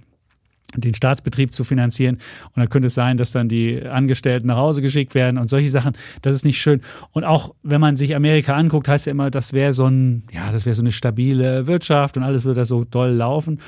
den 0.77 0.95
Staatsbetrieb 0.95 1.53
zu 1.53 1.65
finanzieren. 1.65 2.17
Und 2.47 2.57
dann 2.57 2.69
könnte 2.69 2.87
es 2.87 2.95
sein, 2.95 3.17
dass 3.17 3.33
dann 3.33 3.49
die 3.49 3.83
Angestellten 3.83 4.47
nach 4.47 4.57
Hause 4.57 4.83
geschickt 4.83 5.15
werden 5.15 5.39
und 5.39 5.49
solche 5.49 5.69
Sachen. 5.69 5.95
Das 6.23 6.35
ist 6.35 6.45
nicht 6.45 6.61
schön. 6.61 6.81
Und 7.11 7.25
auch 7.25 7.55
wenn 7.63 7.81
man 7.81 7.97
sich 7.97 8.15
Amerika 8.15 8.55
anguckt, 8.55 8.87
heißt 8.87 9.07
ja 9.07 9.11
immer, 9.11 9.31
das 9.31 9.53
wäre 9.53 9.73
so 9.73 9.87
ein, 9.87 10.25
ja, 10.33 10.53
das 10.53 10.67
wäre 10.67 10.75
so 10.75 10.83
eine 10.83 10.93
stabile 10.93 11.67
Wirtschaft 11.67 12.17
und 12.17 12.23
alles 12.23 12.45
würde 12.45 12.61
da 12.61 12.65
so 12.65 12.85
doll 12.85 13.11
laufen. 13.11 13.61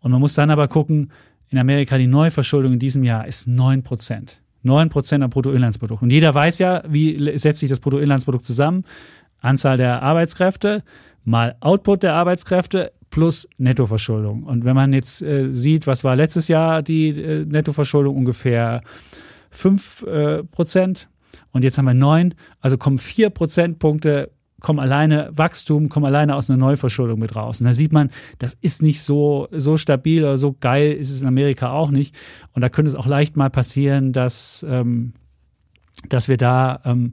Und 0.00 0.10
man 0.10 0.20
muss 0.20 0.34
dann 0.34 0.50
aber 0.50 0.68
gucken, 0.68 1.10
in 1.48 1.58
Amerika 1.58 1.96
die 1.98 2.06
Neuverschuldung 2.06 2.74
in 2.74 2.78
diesem 2.78 3.04
Jahr 3.04 3.26
ist 3.26 3.46
9 3.48 3.82
Prozent. 3.82 4.40
9 4.62 4.88
Prozent 4.88 5.22
am 5.22 5.30
Bruttoinlandsprodukt. 5.30 6.02
Und 6.02 6.10
jeder 6.10 6.34
weiß 6.34 6.58
ja, 6.58 6.82
wie 6.88 7.38
setzt 7.38 7.60
sich 7.60 7.70
das 7.70 7.80
Bruttoinlandsprodukt 7.80 8.44
zusammen? 8.44 8.84
Anzahl 9.44 9.76
der 9.76 10.02
Arbeitskräfte 10.02 10.82
mal 11.24 11.56
Output 11.60 12.02
der 12.02 12.14
Arbeitskräfte 12.14 12.92
plus 13.10 13.48
Nettoverschuldung. 13.58 14.42
Und 14.42 14.64
wenn 14.64 14.74
man 14.74 14.92
jetzt 14.92 15.22
äh, 15.22 15.54
sieht, 15.54 15.86
was 15.86 16.04
war 16.04 16.16
letztes 16.16 16.48
Jahr 16.48 16.82
die 16.82 17.10
äh, 17.10 17.44
Nettoverschuldung 17.44 18.16
ungefähr 18.16 18.82
5 19.50 20.02
äh, 20.02 20.44
Prozent 20.44 21.08
und 21.52 21.62
jetzt 21.62 21.78
haben 21.78 21.84
wir 21.84 21.94
9, 21.94 22.34
also 22.60 22.76
kommen 22.76 22.98
4 22.98 23.30
Prozentpunkte 23.30 24.30
kommen 24.64 24.80
alleine 24.80 25.28
Wachstum, 25.30 25.90
kommen 25.90 26.06
alleine 26.06 26.34
aus 26.34 26.48
einer 26.48 26.56
Neuverschuldung 26.56 27.20
mit 27.20 27.36
raus. 27.36 27.60
Und 27.60 27.66
da 27.66 27.74
sieht 27.74 27.92
man, 27.92 28.10
das 28.38 28.54
ist 28.54 28.82
nicht 28.82 29.02
so, 29.02 29.46
so 29.52 29.76
stabil 29.76 30.22
oder 30.22 30.38
so 30.38 30.56
geil 30.58 30.92
ist 30.92 31.10
es 31.10 31.20
in 31.20 31.28
Amerika 31.28 31.70
auch 31.70 31.90
nicht. 31.90 32.16
Und 32.52 32.62
da 32.62 32.70
könnte 32.70 32.90
es 32.90 32.96
auch 32.96 33.06
leicht 33.06 33.36
mal 33.36 33.50
passieren, 33.50 34.12
dass, 34.12 34.64
ähm, 34.66 35.12
dass 36.08 36.28
wir 36.28 36.38
da 36.38 36.80
ähm, 36.86 37.12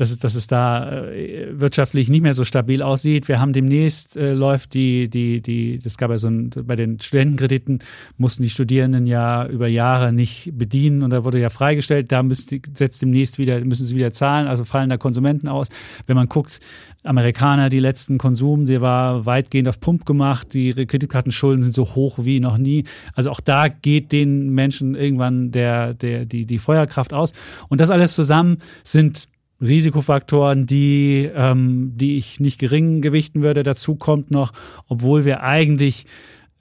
dass 0.00 0.10
es, 0.10 0.18
dass 0.18 0.34
es 0.34 0.46
da 0.46 1.06
äh, 1.06 1.48
wirtschaftlich 1.58 2.08
nicht 2.08 2.22
mehr 2.22 2.34
so 2.34 2.44
stabil 2.44 2.82
aussieht. 2.82 3.28
Wir 3.28 3.40
haben 3.40 3.52
demnächst 3.52 4.16
äh, 4.16 4.32
läuft 4.32 4.74
die, 4.74 5.08
die, 5.08 5.40
die, 5.40 5.78
das 5.78 5.98
gab 5.98 6.10
ja 6.10 6.18
so 6.18 6.28
ein, 6.28 6.50
bei 6.50 6.76
den 6.76 7.00
Studentenkrediten 7.00 7.80
mussten 8.16 8.42
die 8.42 8.50
Studierenden 8.50 9.06
ja 9.06 9.46
über 9.46 9.68
Jahre 9.68 10.12
nicht 10.12 10.52
bedienen 10.56 11.02
und 11.02 11.10
da 11.10 11.24
wurde 11.24 11.40
ja 11.40 11.50
freigestellt, 11.50 12.12
da 12.12 12.22
müssen 12.22 12.48
die 12.48 12.62
jetzt 12.78 13.02
demnächst 13.02 13.38
wieder, 13.38 13.60
müssen 13.64 13.86
sie 13.86 13.96
wieder 13.96 14.12
zahlen, 14.12 14.46
also 14.46 14.64
fallen 14.64 14.90
da 14.90 14.96
Konsumenten 14.96 15.48
aus. 15.48 15.68
Wenn 16.06 16.16
man 16.16 16.28
guckt, 16.28 16.60
Amerikaner, 17.04 17.68
die 17.68 17.80
letzten 17.80 18.18
Konsum, 18.18 18.66
der 18.66 18.80
war 18.80 19.24
weitgehend 19.24 19.68
auf 19.68 19.80
Pump 19.80 20.04
gemacht, 20.04 20.52
die 20.52 20.72
Kreditkartenschulden 20.72 21.62
sind 21.62 21.72
so 21.72 21.94
hoch 21.94 22.18
wie 22.20 22.40
noch 22.40 22.58
nie. 22.58 22.84
Also 23.14 23.30
auch 23.30 23.40
da 23.40 23.68
geht 23.68 24.12
den 24.12 24.50
Menschen 24.50 24.94
irgendwann 24.94 25.52
der, 25.52 25.94
der, 25.94 26.24
die, 26.24 26.44
die 26.44 26.58
Feuerkraft 26.58 27.14
aus. 27.14 27.32
Und 27.68 27.80
das 27.80 27.90
alles 27.90 28.14
zusammen 28.14 28.58
sind 28.82 29.28
Risikofaktoren, 29.60 30.66
die, 30.66 31.28
ähm, 31.34 31.92
die 31.96 32.16
ich 32.16 32.40
nicht 32.40 32.58
gering 32.58 33.00
gewichten 33.00 33.42
würde. 33.42 33.62
Dazu 33.62 33.96
kommt 33.96 34.30
noch, 34.30 34.52
obwohl 34.86 35.24
wir 35.24 35.42
eigentlich 35.42 36.06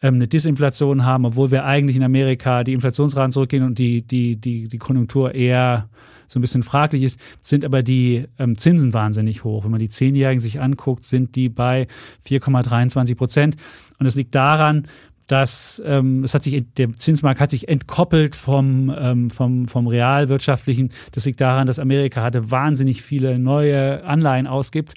ähm, 0.01 0.15
eine 0.15 0.27
Disinflation 0.27 1.05
haben, 1.05 1.25
obwohl 1.25 1.51
wir 1.51 1.65
eigentlich 1.65 1.95
in 1.95 2.03
Amerika 2.03 2.63
die 2.63 2.73
Inflationsraten 2.73 3.31
zurückgehen 3.31 3.63
und 3.63 3.77
die, 3.77 4.01
die, 4.01 4.35
die, 4.35 4.67
die 4.67 4.77
Konjunktur 4.77 5.33
eher 5.33 5.89
so 6.27 6.39
ein 6.39 6.41
bisschen 6.41 6.63
fraglich 6.63 7.03
ist, 7.03 7.19
sind 7.41 7.63
aber 7.63 7.83
die 7.83 8.25
ähm, 8.37 8.57
Zinsen 8.57 8.93
wahnsinnig 8.93 9.43
hoch. 9.43 9.63
Wenn 9.63 9.71
man 9.71 9.79
die 9.79 9.89
Zehnjährigen 9.89 10.41
sich 10.41 10.59
anguckt, 10.59 11.05
sind 11.05 11.35
die 11.35 11.49
bei 11.49 11.87
4,23 12.27 13.15
Prozent. 13.15 13.55
Und 13.97 14.05
das 14.05 14.15
liegt 14.15 14.35
daran, 14.35 14.87
dass 15.27 15.81
ähm, 15.85 16.23
es 16.23 16.33
hat 16.33 16.43
sich 16.43 16.63
der 16.77 16.93
Zinsmarkt 16.95 17.41
hat 17.41 17.51
sich 17.51 17.67
entkoppelt 17.67 18.35
vom, 18.35 18.93
ähm, 18.97 19.29
vom, 19.29 19.65
vom 19.65 19.87
realwirtschaftlichen. 19.87 20.91
Das 21.11 21.25
liegt 21.25 21.41
daran, 21.41 21.67
dass 21.67 21.79
Amerika 21.79 22.23
hatte 22.23 22.49
wahnsinnig 22.49 23.01
viele 23.01 23.37
neue 23.37 24.03
Anleihen 24.05 24.47
ausgibt, 24.47 24.93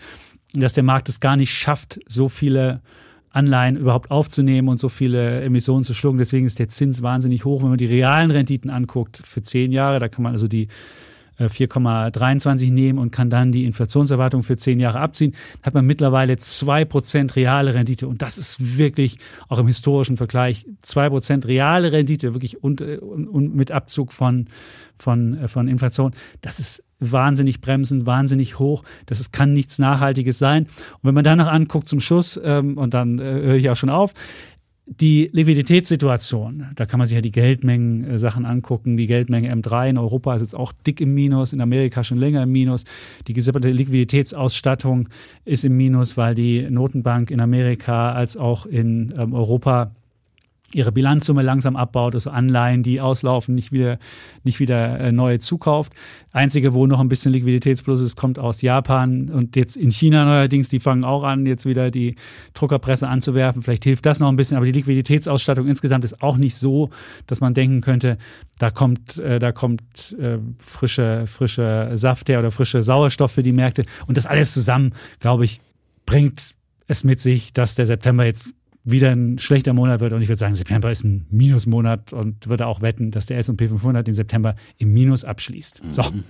dass 0.55 0.75
der 0.75 0.85
Markt 0.85 1.09
es 1.09 1.21
gar 1.21 1.37
nicht 1.37 1.53
schafft, 1.53 2.01
so 2.07 2.29
viele 2.29 2.81
Anleihen 3.31 3.77
überhaupt 3.77 4.11
aufzunehmen 4.11 4.69
und 4.69 4.79
so 4.79 4.89
viele 4.89 5.41
Emissionen 5.43 5.85
zu 5.85 5.95
schlucken. 5.95 6.19
Deswegen 6.19 6.47
ist 6.47 6.59
der 6.59 6.69
Zins 6.69 7.03
wahnsinnig 7.03 7.45
hoch. 7.45 7.63
Wenn 7.63 7.69
man 7.69 7.79
die 7.79 7.87
realen 7.87 8.31
Renditen 8.31 8.71
anguckt 8.71 9.21
für 9.25 9.43
zehn 9.43 9.73
Jahre, 9.73 10.01
da 10.01 10.09
kann 10.09 10.23
man 10.23 10.33
also 10.33 10.49
die 10.49 10.69
4,23 11.47 12.67
äh, 12.67 12.71
nehmen 12.71 12.99
und 12.99 13.11
kann 13.11 13.31
dann 13.31 13.53
die 13.53 13.65
Inflationserwartung 13.65 14.43
für 14.43 14.57
zehn 14.57 14.81
Jahre 14.81 15.01
abziehen, 15.01 15.35
hat 15.63 15.75
man 15.75 15.87
mittlerweile 15.87 16.35
2% 16.35 17.37
reale 17.37 17.75
Rendite. 17.75 18.09
Und 18.09 18.23
das 18.23 18.39
ist 18.39 18.79
wirklich 18.79 19.19
auch 19.49 19.59
im 19.59 19.67
historischen 19.67 20.17
Vergleich 20.17 20.67
2% 20.85 21.47
reale 21.47 21.93
Rendite, 21.93 22.35
wirklich 22.35 22.63
und, 22.63 22.81
äh, 22.81 22.99
und, 22.99 23.29
und 23.29 23.55
mit 23.55 23.71
Abzug 23.71 24.13
von, 24.13 24.47
von, 24.97 25.39
äh, 25.39 25.49
von 25.49 25.69
Inflation. 25.69 26.13
Das 26.41 26.59
ist 26.59 26.85
wahnsinnig 27.01 27.61
bremsend, 27.61 28.07
wahnsinnig 28.07 28.59
hoch. 28.59 28.85
Das 29.07 29.21
ist, 29.21 29.33
kann 29.33 29.53
nichts 29.53 29.79
Nachhaltiges 29.79 30.39
sein. 30.39 30.65
Und 30.65 31.05
wenn 31.05 31.15
man 31.15 31.25
dann 31.25 31.39
noch 31.39 31.49
anguckt 31.49 31.89
zum 31.89 32.01
Schluss, 32.01 32.39
ähm, 32.43 32.77
und 32.77 32.95
dann 32.95 33.19
äh, 33.19 33.23
höre 33.23 33.57
ich 33.57 33.71
auch 33.71 33.77
schon 33.77 33.91
auf, 33.91 34.13
die 34.87 35.31
Liquiditätssituation, 35.33 36.67
da 36.75 36.85
kann 36.85 36.99
man 36.99 37.07
sich 37.07 37.15
ja 37.15 37.21
die 37.21 37.31
Geldmengen-Sachen 37.31 38.45
angucken. 38.45 38.97
Die 38.97 39.07
Geldmenge 39.07 39.53
M3 39.55 39.91
in 39.91 39.99
Europa 39.99 40.35
ist 40.35 40.43
jetzt 40.43 40.55
auch 40.55 40.73
dick 40.73 41.01
im 41.01 41.15
Minus, 41.15 41.53
in 41.53 41.61
Amerika 41.61 42.03
schon 42.03 42.19
länger 42.19 42.43
im 42.43 42.51
Minus. 42.51 42.85
Die 43.29 43.33
gesamte 43.33 43.71
Liquiditätsausstattung 43.71 45.09
ist 45.45 45.65
im 45.65 45.77
Minus, 45.77 46.17
weil 46.17 46.35
die 46.35 46.69
Notenbank 46.69 47.31
in 47.31 47.41
Amerika 47.41 48.13
als 48.13 48.37
auch 48.37 48.67
in 48.67 49.15
ähm, 49.17 49.33
Europa 49.33 49.93
ihre 50.73 50.93
Bilanzsumme 50.93 51.43
langsam 51.43 51.77
abbaut, 51.77 52.15
also 52.15 52.31
Anleihen, 52.31 52.83
die 52.83 53.01
auslaufen, 53.01 53.55
nicht 53.55 53.73
wieder, 53.73 53.99
nicht 54.45 54.61
wieder 54.61 55.01
äh, 55.01 55.13
neue 55.13 55.39
zukauft. 55.39 55.93
Einzige, 56.33 56.75
wo 56.75 56.87
noch 56.87 57.01
ein 57.01 57.09
bisschen 57.09 57.33
Liquiditätsplus 57.33 58.01
ist, 58.01 58.17
kommt 58.17 58.39
aus 58.39 58.63
Japan 58.63 59.31
und 59.31 59.57
jetzt 59.57 59.77
in 59.77 59.91
China 59.91 60.25
neuerdings, 60.25 60.69
die 60.69 60.81
fangen 60.81 61.05
auch 61.05 61.25
an, 61.25 61.47
jetzt 61.47 61.67
wieder 61.67 61.91
die 61.91 62.15
Druckerpresse 62.55 63.09
anzuwerfen. 63.09 63.63
Vielleicht 63.63 63.85
hilft 63.85 64.07
das 64.07 64.21
noch 64.21 64.29
ein 64.29 64.37
bisschen, 64.37 64.57
aber 64.57 64.67
die 64.67 64.73
Liquiditätsausstattung 64.73 65.67
insgesamt 65.67 66.05
ist 66.05 66.23
auch 66.23 66.37
nicht 66.37 66.57
so, 66.57 66.91
dass 67.27 67.41
man 67.41 67.55
denken 67.55 67.81
könnte, 67.81 68.17
da 68.59 68.71
kommt, 68.71 69.19
äh, 69.19 69.39
da 69.39 69.53
kommt 69.53 70.17
äh, 70.21 70.39
frische, 70.59 71.27
frische 71.27 71.91
Saft 71.95 72.29
her 72.29 72.39
oder 72.39 72.51
frische 72.51 72.83
Sauerstoff 72.83 73.33
für 73.33 73.43
die 73.43 73.53
Märkte. 73.53 73.85
Und 74.07 74.17
das 74.17 74.27
alles 74.27 74.53
zusammen, 74.53 74.95
glaube 75.19 75.45
ich, 75.45 75.61
bringt 76.07 76.55
es 76.87 77.05
mit 77.05 77.21
sich, 77.21 77.53
dass 77.53 77.75
der 77.75 77.87
September 77.87 78.25
jetzt 78.25 78.55
wieder 78.85 79.11
ein 79.11 79.39
schlechter 79.39 79.73
Monat 79.73 80.01
wird. 80.01 80.13
Und 80.13 80.23
ich 80.23 80.29
würde 80.29 80.39
sagen, 80.39 80.55
September 80.55 80.91
ist 80.91 81.05
ein 81.05 81.27
Minusmonat 81.31 82.13
und 82.13 82.49
würde 82.49 82.67
auch 82.67 82.83
wetten, 82.83 83.11
dass 83.11 83.27
der 83.27 83.39
S&P 83.39 83.69
500 83.69 84.07
den 84.07 84.15
September 84.15 84.55
im 84.79 84.93
Minus 84.93 85.25
abschließt. 85.25 85.83
So. 85.91 86.03
Mhm. 86.03 86.25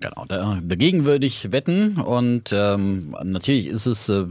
Genau, 0.00 0.24
da, 0.28 0.60
dagegen 0.62 1.04
würde 1.06 1.26
ich 1.26 1.50
wetten 1.50 1.96
und 1.96 2.52
ähm, 2.52 3.16
natürlich 3.24 3.66
ist 3.66 3.86
es 3.86 4.08
äh, 4.08 4.24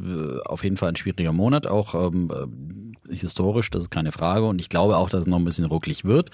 auf 0.45 0.63
jeden 0.63 0.77
Fall 0.77 0.89
ein 0.89 0.95
schwieriger 0.95 1.34
Monat, 1.34 1.67
auch 1.67 1.93
ähm, 1.93 2.86
historisch, 3.09 3.69
das 3.69 3.84
ist 3.84 3.91
keine 3.91 4.11
Frage. 4.11 4.45
Und 4.45 4.59
ich 4.59 4.69
glaube 4.69 4.97
auch, 4.97 5.09
dass 5.09 5.21
es 5.21 5.27
noch 5.27 5.38
ein 5.38 5.45
bisschen 5.45 5.65
rucklig 5.65 6.05
wird. 6.05 6.29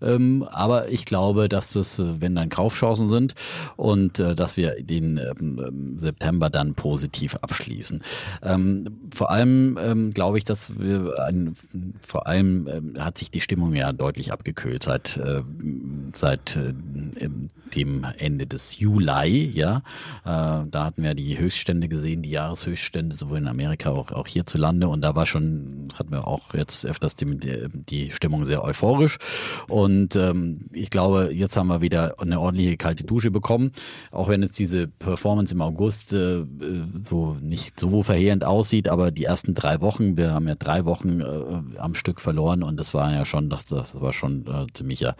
Ähm, 0.00 0.44
aber 0.50 0.88
ich 0.88 1.04
glaube, 1.04 1.48
dass 1.48 1.72
das, 1.72 1.98
äh, 1.98 2.20
wenn 2.20 2.34
dann 2.34 2.48
Kaufchancen 2.48 3.10
sind 3.10 3.34
und 3.76 4.18
äh, 4.18 4.34
dass 4.34 4.56
wir 4.56 4.82
den 4.82 5.18
ähm, 5.18 5.98
September 5.98 6.50
dann 6.50 6.74
positiv 6.74 7.36
abschließen. 7.36 8.02
Ähm, 8.42 9.00
vor 9.12 9.30
allem 9.30 9.78
ähm, 9.80 10.12
glaube 10.12 10.38
ich, 10.38 10.44
dass 10.44 10.78
wir 10.78 11.14
ein, 11.24 11.54
vor 12.06 12.26
allem 12.26 12.68
ähm, 12.68 12.94
hat 12.98 13.18
sich 13.18 13.30
die 13.30 13.40
Stimmung 13.40 13.74
ja 13.74 13.92
deutlich 13.92 14.32
abgekühlt 14.32 14.82
seit, 14.82 15.16
äh, 15.16 15.42
seit 16.14 16.56
äh, 16.56 16.72
dem 17.74 18.06
Ende 18.18 18.46
des 18.46 18.78
Juli, 18.78 19.50
ja. 19.50 19.78
Äh, 20.24 20.66
da 20.70 20.84
hatten 20.84 21.02
wir 21.02 21.14
die 21.14 21.38
Höchststände 21.38 21.88
gesehen, 21.88 22.22
die 22.22 22.30
Jahreshöchststände, 22.30 23.16
sowohl 23.16 23.38
in 23.38 23.48
Amerika 23.48 23.90
auch, 23.90 24.12
auch 24.12 24.26
hierzulande. 24.26 24.88
Und 24.88 25.00
da 25.00 25.14
war 25.14 25.26
schon, 25.26 25.88
wir 26.08 26.11
auch 26.14 26.54
jetzt 26.54 26.86
öfters 26.86 27.16
die, 27.16 27.38
die 27.72 28.10
Stimmung 28.10 28.44
sehr 28.44 28.64
euphorisch. 28.64 29.18
Und 29.68 30.16
ähm, 30.16 30.66
ich 30.72 30.90
glaube, 30.90 31.30
jetzt 31.32 31.56
haben 31.56 31.68
wir 31.68 31.80
wieder 31.80 32.14
eine 32.18 32.40
ordentliche 32.40 32.76
kalte 32.76 33.04
Dusche 33.04 33.30
bekommen. 33.30 33.72
Auch 34.10 34.28
wenn 34.28 34.42
es 34.42 34.52
diese 34.52 34.88
Performance 34.88 35.54
im 35.54 35.62
August 35.62 36.12
äh, 36.12 36.44
so 37.02 37.36
nicht 37.40 37.78
so 37.78 38.02
verheerend 38.02 38.44
aussieht, 38.44 38.88
aber 38.88 39.10
die 39.10 39.24
ersten 39.24 39.54
drei 39.54 39.80
Wochen, 39.80 40.16
wir 40.16 40.32
haben 40.32 40.48
ja 40.48 40.54
drei 40.54 40.84
Wochen 40.84 41.20
äh, 41.20 41.78
am 41.78 41.94
Stück 41.94 42.20
verloren 42.20 42.62
und 42.62 42.78
das 42.78 42.94
war 42.94 43.12
ja 43.12 43.24
schon, 43.24 43.50
das, 43.50 43.66
das 43.66 44.00
war 44.00 44.12
schon 44.12 44.46
äh, 44.46 44.66
ziemlicher 44.72 45.16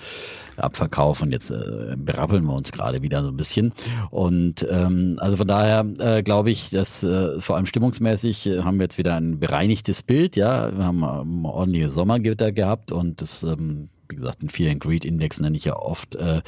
Abverkauf 0.57 1.23
und 1.23 1.33
jetzt 1.33 1.51
äh, 1.51 1.97
berappeln 1.97 2.45
wir 2.45 2.55
uns 2.55 2.73
gerade 2.73 3.03
wieder 3.03 3.23
so 3.23 3.29
ein 3.29 3.37
bisschen. 3.37 3.73
Und 4.11 4.67
ähm, 4.71 5.17
also 5.19 5.37
von 5.37 5.49
daher 5.49 5.87
äh, 5.99 6.23
glaube 6.23 6.51
ich, 6.51 6.71
dass 6.71 7.03
äh, 7.03 7.41
vor 7.41 7.57
allem 7.57 7.67
stimmungsmäßig 7.67 8.47
äh, 8.47 8.63
haben 8.63 8.79
wir 8.79 8.85
jetzt 8.85 8.99
wieder 8.99 9.17
ein 9.17 9.39
bereinigtes 9.39 10.03
Bild, 10.03 10.37
ja. 10.37 10.71
Wir 10.83 10.89
haben 10.89 11.05
ähm, 11.05 11.45
ordentliche 11.45 11.91
Sommergewitter 11.91 12.51
gehabt 12.51 12.91
und 12.91 13.23
das 13.23 13.45
ähm, 13.45 13.89
wie 14.09 14.17
gesagt, 14.17 14.43
den 14.43 14.49
Fear 14.49 14.73
and 14.73 14.81
Greed 14.81 15.05
Index 15.05 15.41
nenne 15.41 15.57
ich 15.57 15.65
ja 15.65 15.77
oft, 15.77 16.15
äh, 16.17 16.43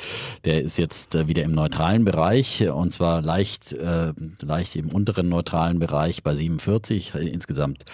der 0.45 0.63
ist 0.63 0.77
jetzt 0.77 1.15
äh, 1.15 1.29
wieder 1.29 1.43
im 1.43 1.53
neutralen 1.53 2.05
Bereich 2.05 2.69
und 2.69 2.93
zwar 2.93 3.23
leicht, 3.23 3.73
äh, 3.73 4.13
leicht 4.43 4.77
im 4.77 4.91
unteren 4.91 5.29
neutralen 5.29 5.79
Bereich 5.79 6.23
bei 6.23 6.35
47. 6.35 7.15
Insgesamt 7.15 7.85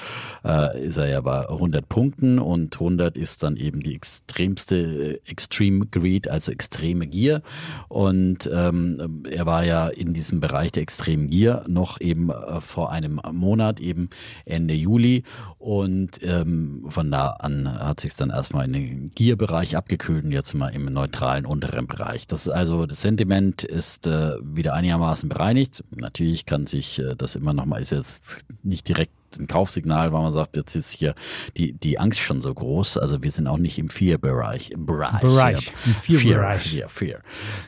ist 0.43 0.97
er 0.97 1.09
ja 1.09 1.21
bei 1.21 1.49
100 1.49 1.89
Punkten 1.89 2.39
und 2.39 2.75
100 2.75 3.17
ist 3.17 3.43
dann 3.43 3.57
eben 3.57 3.81
die 3.81 3.95
extremste 3.95 5.21
Extreme 5.27 5.87
Greed, 5.87 6.29
also 6.29 6.51
extreme 6.51 7.07
Gier 7.07 7.43
und 7.89 8.49
ähm, 8.53 9.25
er 9.29 9.47
war 9.47 9.65
ja 9.65 9.89
in 9.89 10.13
diesem 10.15 10.41
Bereich 10.41 10.73
der 10.73 10.83
extremen 10.83 11.29
Gier 11.29 11.65
noch 11.69 12.01
eben 12.01 12.31
vor 12.61 12.91
einem 12.91 13.21
Monat, 13.33 13.81
eben 13.81 14.09
Ende 14.45 14.75
Juli 14.75 15.25
und 15.59 16.23
ähm, 16.23 16.87
von 16.89 17.11
da 17.11 17.31
an 17.31 17.69
hat 17.69 18.01
sich 18.01 18.15
dann 18.15 18.31
erstmal 18.31 18.65
in 18.67 18.73
den 18.73 19.11
Gierbereich 19.15 19.50
Bereich 19.51 19.77
abgekühlt 19.77 20.25
und 20.25 20.31
jetzt 20.31 20.55
mal 20.55 20.69
im 20.69 20.85
neutralen 20.85 21.45
unteren 21.45 21.89
Bereich. 21.89 22.29
Das 22.29 22.47
ist 22.47 22.53
also 22.53 22.87
das 22.87 23.01
Sentiment 23.01 23.65
ist 23.65 24.07
äh, 24.07 24.37
wieder 24.43 24.75
einigermaßen 24.75 25.29
bereinigt. 25.29 25.83
Natürlich 25.91 26.47
kann 26.47 26.67
sich 26.67 27.01
äh, 27.01 27.17
das 27.17 27.35
immer 27.35 27.53
noch 27.53 27.67
mal 27.67 27.83
ist 27.83 27.91
jetzt 27.91 28.45
nicht 28.63 28.87
direkt 28.87 29.13
ein 29.39 29.47
Kaufsignal, 29.47 30.13
weil 30.13 30.23
man 30.23 30.33
sagt, 30.33 30.57
jetzt 30.57 30.75
ist 30.75 30.93
hier 30.93 31.15
die, 31.57 31.73
die 31.73 31.99
Angst 31.99 32.21
schon 32.21 32.41
so 32.41 32.53
groß. 32.53 32.99
Also 32.99 33.23
wir 33.23 33.31
sind 33.31 33.47
auch 33.47 33.59
nicht 33.59 33.79
im 33.79 33.89
Fear-Bereich. 33.89 34.73
Bereich. 34.77 35.21
Bereich. 35.21 35.73
Im 35.87 35.95
Fear-Bereich. 35.95 36.75
Ja, 36.75 36.89
Fear. 36.89 37.21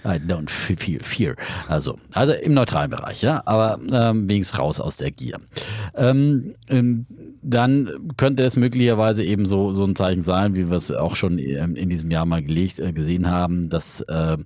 I 0.04 0.18
don't 0.18 0.50
feel 0.50 1.02
fear. 1.02 1.36
Also, 1.68 1.98
also 2.12 2.32
im 2.32 2.54
neutralen 2.54 2.90
Bereich, 2.90 3.22
ja. 3.22 3.42
Aber 3.46 3.78
ähm, 3.90 4.28
wenigstens 4.28 4.58
raus 4.58 4.80
aus 4.80 4.96
der 4.96 5.10
Gier. 5.10 5.38
Ähm, 5.94 6.54
ähm, 6.68 7.06
dann 7.42 8.12
könnte 8.16 8.44
es 8.44 8.56
möglicherweise 8.56 9.24
eben 9.24 9.46
so, 9.46 9.72
so 9.74 9.84
ein 9.84 9.96
Zeichen 9.96 10.22
sein, 10.22 10.54
wie 10.54 10.70
wir 10.70 10.76
es 10.76 10.92
auch 10.92 11.16
schon 11.16 11.38
ähm, 11.38 11.74
in 11.74 11.88
diesem 11.88 12.10
Jahr 12.10 12.24
mal 12.24 12.42
gelegt, 12.42 12.78
äh, 12.78 12.92
gesehen 12.92 13.28
haben, 13.28 13.68
dass 13.68 14.00
äh, 14.02 14.38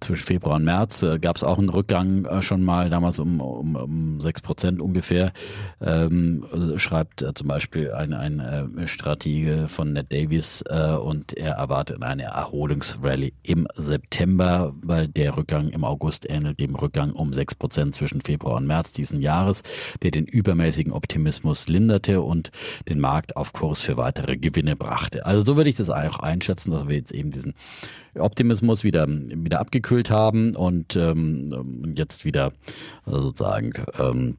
zwischen 0.00 0.24
Februar 0.24 0.56
und 0.56 0.64
März 0.64 1.02
äh, 1.02 1.18
gab 1.18 1.36
es 1.36 1.44
auch 1.44 1.58
einen 1.58 1.68
Rückgang 1.68 2.24
äh, 2.24 2.42
schon 2.42 2.62
mal, 2.62 2.90
damals 2.90 3.18
um, 3.18 3.40
um, 3.40 3.76
um 3.76 4.20
6 4.20 4.40
Prozent 4.42 4.80
ungefähr. 4.80 5.32
Ähm, 5.80 6.15
also 6.52 6.78
schreibt 6.78 7.22
äh, 7.22 7.34
zum 7.34 7.48
Beispiel 7.48 7.92
ein, 7.92 8.12
ein 8.12 8.40
äh, 8.40 8.86
Stratege 8.86 9.68
von 9.68 9.92
Ned 9.92 10.12
Davies 10.12 10.62
äh, 10.68 10.96
und 10.96 11.32
er 11.32 11.54
erwartet 11.54 12.02
eine 12.02 12.24
Erholungsrallye 12.24 13.32
im 13.42 13.66
September, 13.74 14.74
weil 14.82 15.08
der 15.08 15.36
Rückgang 15.36 15.70
im 15.70 15.84
August 15.84 16.28
ähnelt 16.28 16.60
dem 16.60 16.74
Rückgang 16.74 17.12
um 17.12 17.32
6 17.32 17.54
Prozent 17.56 17.94
zwischen 17.94 18.20
Februar 18.20 18.56
und 18.56 18.66
März 18.66 18.92
diesen 18.92 19.20
Jahres, 19.20 19.62
der 20.02 20.10
den 20.10 20.26
übermäßigen 20.26 20.92
Optimismus 20.92 21.68
linderte 21.68 22.20
und 22.20 22.50
den 22.88 23.00
Markt 23.00 23.36
auf 23.36 23.52
Kurs 23.52 23.80
für 23.80 23.96
weitere 23.96 24.36
Gewinne 24.36 24.76
brachte. 24.76 25.26
Also 25.26 25.42
so 25.42 25.56
würde 25.56 25.70
ich 25.70 25.76
das 25.76 25.90
auch 25.90 26.18
einschätzen, 26.18 26.70
dass 26.70 26.88
wir 26.88 26.96
jetzt 26.96 27.12
eben 27.12 27.30
diesen 27.30 27.54
Optimismus 28.18 28.84
wieder, 28.84 29.06
wieder 29.08 29.60
abgekühlt 29.60 30.10
haben 30.10 30.54
und 30.56 30.96
ähm, 30.96 31.94
jetzt 31.96 32.24
wieder 32.24 32.52
sozusagen 33.04 33.72
ähm, 33.98 34.36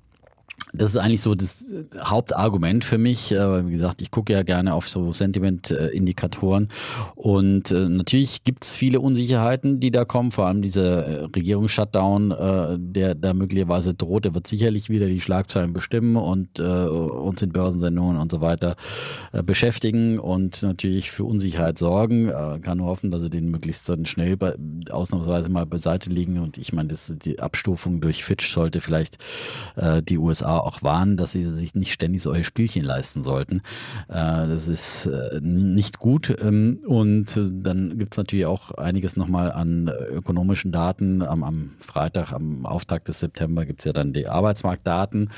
das 0.73 0.91
ist 0.91 0.97
eigentlich 0.97 1.21
so 1.21 1.33
das 1.33 1.73
Hauptargument 1.97 2.83
für 2.83 2.97
mich. 2.97 3.31
Wie 3.31 3.71
gesagt, 3.71 4.01
ich 4.01 4.11
gucke 4.11 4.33
ja 4.33 4.43
gerne 4.43 4.73
auf 4.73 4.89
so 4.89 5.13
Sentiment-Indikatoren. 5.13 6.67
Und 7.15 7.71
äh, 7.71 7.87
natürlich 7.87 8.43
gibt 8.43 8.65
es 8.65 8.73
viele 8.73 8.99
Unsicherheiten, 8.99 9.79
die 9.79 9.91
da 9.91 10.03
kommen. 10.03 10.31
Vor 10.31 10.45
allem 10.45 10.61
dieser 10.61 11.33
Regierungsshutdown, 11.33 12.31
äh, 12.31 12.77
der 12.79 13.15
da 13.15 13.33
möglicherweise 13.33 13.93
droht, 13.93 14.25
der 14.25 14.35
wird 14.35 14.47
sicherlich 14.47 14.89
wieder 14.89 15.07
die 15.07 15.21
Schlagzeilen 15.21 15.71
bestimmen 15.71 16.17
und 16.17 16.59
äh, 16.59 16.63
uns 16.63 17.41
in 17.41 17.51
Börsensendungen 17.51 18.17
und 18.17 18.31
so 18.31 18.41
weiter 18.41 18.75
beschäftigen 19.45 20.19
und 20.19 20.61
natürlich 20.63 21.11
für 21.11 21.23
Unsicherheit 21.23 21.77
sorgen. 21.77 22.31
Kann 22.61 22.77
nur 22.77 22.87
hoffen, 22.87 23.11
dass 23.11 23.21
sie 23.21 23.29
den 23.29 23.49
möglichst 23.49 23.91
schnell 24.07 24.37
ausnahmsweise 24.89 25.49
mal 25.49 25.65
beiseite 25.65 26.09
liegen. 26.09 26.39
Und 26.39 26.57
ich 26.57 26.73
meine, 26.73 26.89
das, 26.89 27.13
die 27.17 27.39
Abstufung 27.39 28.01
durch 28.01 28.23
Fitch 28.23 28.51
sollte 28.51 28.81
vielleicht 28.81 29.17
die 30.07 30.17
USA 30.17 30.56
auch 30.63 30.83
warnen, 30.83 31.17
dass 31.17 31.31
sie 31.31 31.45
sich 31.45 31.75
nicht 31.75 31.93
ständig 31.93 32.21
solche 32.21 32.43
Spielchen 32.43 32.83
leisten 32.83 33.23
sollten. 33.23 33.61
Äh, 34.07 34.47
das 34.47 34.67
ist 34.67 35.05
äh, 35.05 35.39
nicht 35.41 35.99
gut. 35.99 36.35
Ähm, 36.41 36.79
und 36.85 37.35
äh, 37.37 37.49
dann 37.51 37.97
gibt 37.97 38.13
es 38.13 38.17
natürlich 38.17 38.45
auch 38.45 38.71
einiges 38.71 39.15
nochmal 39.17 39.51
an 39.51 39.91
ökonomischen 40.11 40.71
Daten. 40.71 41.21
Am, 41.23 41.43
am 41.43 41.71
Freitag, 41.79 42.31
am 42.31 42.65
Auftakt 42.65 43.07
des 43.07 43.19
September 43.19 43.65
gibt 43.65 43.81
es 43.81 43.85
ja 43.85 43.93
dann 43.93 44.13
die 44.13 44.27
Arbeitsmarktdaten. 44.27 45.29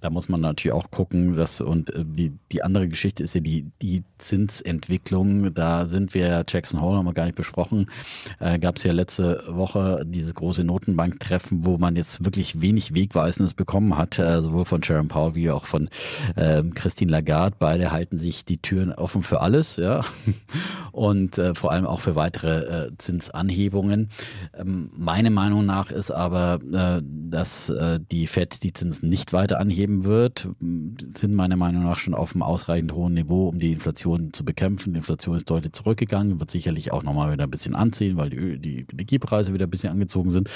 Da 0.00 0.10
muss 0.10 0.28
man 0.28 0.40
natürlich 0.40 0.74
auch 0.74 0.90
gucken, 0.90 1.36
dass 1.36 1.60
und 1.60 1.92
die, 1.96 2.32
die 2.52 2.62
andere 2.62 2.88
Geschichte 2.88 3.22
ist 3.24 3.34
ja 3.34 3.40
die, 3.40 3.70
die 3.82 4.04
Zinsentwicklung. 4.18 5.54
Da 5.54 5.86
sind 5.86 6.14
wir, 6.14 6.44
Jackson 6.46 6.80
Hole 6.80 6.98
haben 6.98 7.06
wir 7.06 7.14
gar 7.14 7.24
nicht 7.24 7.36
besprochen, 7.36 7.90
äh, 8.38 8.58
gab 8.58 8.76
es 8.76 8.82
ja 8.82 8.92
letzte 8.92 9.42
Woche 9.48 10.04
diese 10.06 10.34
große 10.34 10.64
Notenbanktreffen, 10.64 11.64
wo 11.64 11.78
man 11.78 11.96
jetzt 11.96 12.24
wirklich 12.24 12.60
wenig 12.60 12.94
Wegweisendes 12.94 13.54
bekommen 13.54 13.96
hat, 13.96 14.18
äh, 14.18 14.42
sowohl 14.42 14.64
von 14.66 14.82
Sharon 14.82 15.08
Powell 15.08 15.34
wie 15.34 15.50
auch 15.50 15.66
von 15.66 15.88
äh, 16.36 16.62
Christine 16.74 17.10
Lagarde. 17.10 17.56
Beide 17.58 17.92
halten 17.92 18.18
sich 18.18 18.44
die 18.44 18.58
Türen 18.58 18.92
offen 18.92 19.22
für 19.22 19.40
alles, 19.40 19.76
ja, 19.76 20.04
und 20.92 21.38
äh, 21.38 21.54
vor 21.54 21.72
allem 21.72 21.86
auch 21.86 22.00
für 22.00 22.16
weitere 22.16 22.86
äh, 22.86 22.90
Zinsanhebungen. 22.96 24.10
Ähm, 24.56 24.90
meine 24.96 25.30
Meinung 25.30 25.66
nach 25.66 25.90
ist 25.90 26.10
aber, 26.10 26.60
äh, 26.72 27.02
dass 27.04 27.70
äh, 27.70 28.00
die 28.10 28.26
Fed 28.26 28.62
die 28.62 28.72
Zinsen 28.72 29.08
nicht 29.08 29.32
weiter 29.32 29.60
anheben 29.60 30.04
wird, 30.04 30.48
sind 30.60 31.34
meiner 31.34 31.56
Meinung 31.56 31.84
nach 31.84 31.98
schon 31.98 32.14
auf 32.14 32.34
einem 32.34 32.42
ausreichend 32.42 32.92
hohen 32.92 33.14
Niveau, 33.14 33.48
um 33.48 33.58
die 33.58 33.72
Inflation 33.72 34.32
zu 34.32 34.44
bekämpfen. 34.44 34.92
Die 34.94 34.98
Inflation 34.98 35.36
ist 35.36 35.48
deutlich 35.50 35.72
zurückgegangen, 35.72 36.40
wird 36.40 36.50
sicherlich 36.50 36.92
auch 36.92 37.02
nochmal 37.02 37.32
wieder 37.32 37.44
ein 37.44 37.50
bisschen 37.50 37.74
anziehen, 37.74 38.16
weil 38.16 38.30
die, 38.30 38.58
die 38.58 38.86
Energiepreise 38.90 39.52
wieder 39.52 39.66
ein 39.66 39.70
bisschen 39.70 39.92
angezogen 39.92 40.30
sind. 40.30 40.50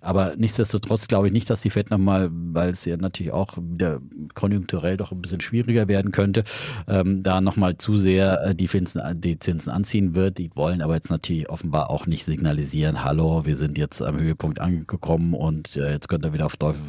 Aber 0.00 0.34
nichtsdestotrotz 0.36 1.08
glaube 1.08 1.26
ich 1.26 1.32
nicht, 1.32 1.50
dass 1.50 1.60
die 1.60 1.70
Fed 1.70 1.90
nochmal, 1.90 2.30
weil 2.32 2.70
es 2.70 2.84
ja 2.84 2.96
natürlich 2.96 3.32
auch 3.32 3.39
wieder 3.60 4.00
konjunkturell 4.34 4.96
doch 4.96 5.12
ein 5.12 5.22
bisschen 5.22 5.40
schwieriger 5.40 5.88
werden 5.88 6.12
könnte, 6.12 6.44
ähm, 6.88 7.22
da 7.22 7.40
nochmal 7.40 7.76
zu 7.76 7.96
sehr 7.96 8.42
äh, 8.44 8.54
die, 8.54 8.66
Zinsen, 8.66 9.02
die 9.20 9.38
Zinsen 9.38 9.72
anziehen 9.72 10.14
wird. 10.14 10.38
Die 10.38 10.50
wollen 10.54 10.82
aber 10.82 10.94
jetzt 10.94 11.10
natürlich 11.10 11.48
offenbar 11.48 11.90
auch 11.90 12.06
nicht 12.06 12.24
signalisieren, 12.24 13.04
hallo, 13.04 13.46
wir 13.46 13.56
sind 13.56 13.78
jetzt 13.78 14.02
am 14.02 14.18
Höhepunkt 14.18 14.60
angekommen 14.60 15.34
und 15.34 15.76
äh, 15.76 15.92
jetzt 15.92 16.08
könnt 16.08 16.24
ihr 16.24 16.32
wieder 16.32 16.46
auf 16.46 16.56
Teufel 16.56 16.80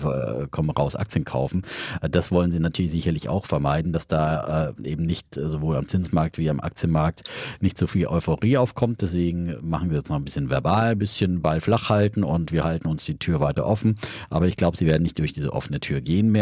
äh, 0.44 0.48
komm 0.50 0.70
raus 0.70 0.96
Aktien 0.96 1.26
kaufen. 1.26 1.64
Äh, 2.02 2.10
das 2.10 2.32
wollen 2.32 2.52
sie 2.52 2.60
natürlich 2.60 2.92
sicherlich 2.92 3.30
auch 3.30 3.46
vermeiden, 3.46 3.94
dass 3.94 4.08
da 4.08 4.74
äh, 4.78 4.90
eben 4.90 5.06
nicht 5.06 5.38
äh, 5.38 5.50
sowohl 5.50 5.78
am 5.78 5.88
Zinsmarkt 5.88 6.38
wie 6.38 6.50
am 6.50 6.60
Aktienmarkt 6.60 7.24
nicht 7.60 7.78
so 7.78 7.88
viel 7.88 8.08
Euphorie 8.08 8.58
aufkommt. 8.58 9.02
Deswegen 9.02 9.56
machen 9.62 9.90
wir 9.90 9.98
jetzt 9.98 10.10
noch 10.10 10.18
ein 10.18 10.26
bisschen 10.26 10.50
verbal, 10.50 10.92
ein 10.92 11.00
bisschen 11.00 11.42
Ball 11.42 11.60
flach 11.60 11.90
halten 11.90 12.24
und 12.24 12.52
wir 12.52 12.64
halten 12.64 12.88
uns 12.88 13.06
die 13.06 13.18
Tür 13.18 13.40
weiter 13.40 13.66
offen. 13.66 13.98
Aber 14.30 14.48
ich 14.48 14.58
glaube, 14.58 14.78
sie 14.78 14.86
werden 14.86 15.04
nicht 15.04 15.20
durch 15.20 15.34
diese 15.34 15.54
offene 15.54 15.80
Tür 15.80 16.02
gehen 16.02 16.32
mehr. 16.32 16.41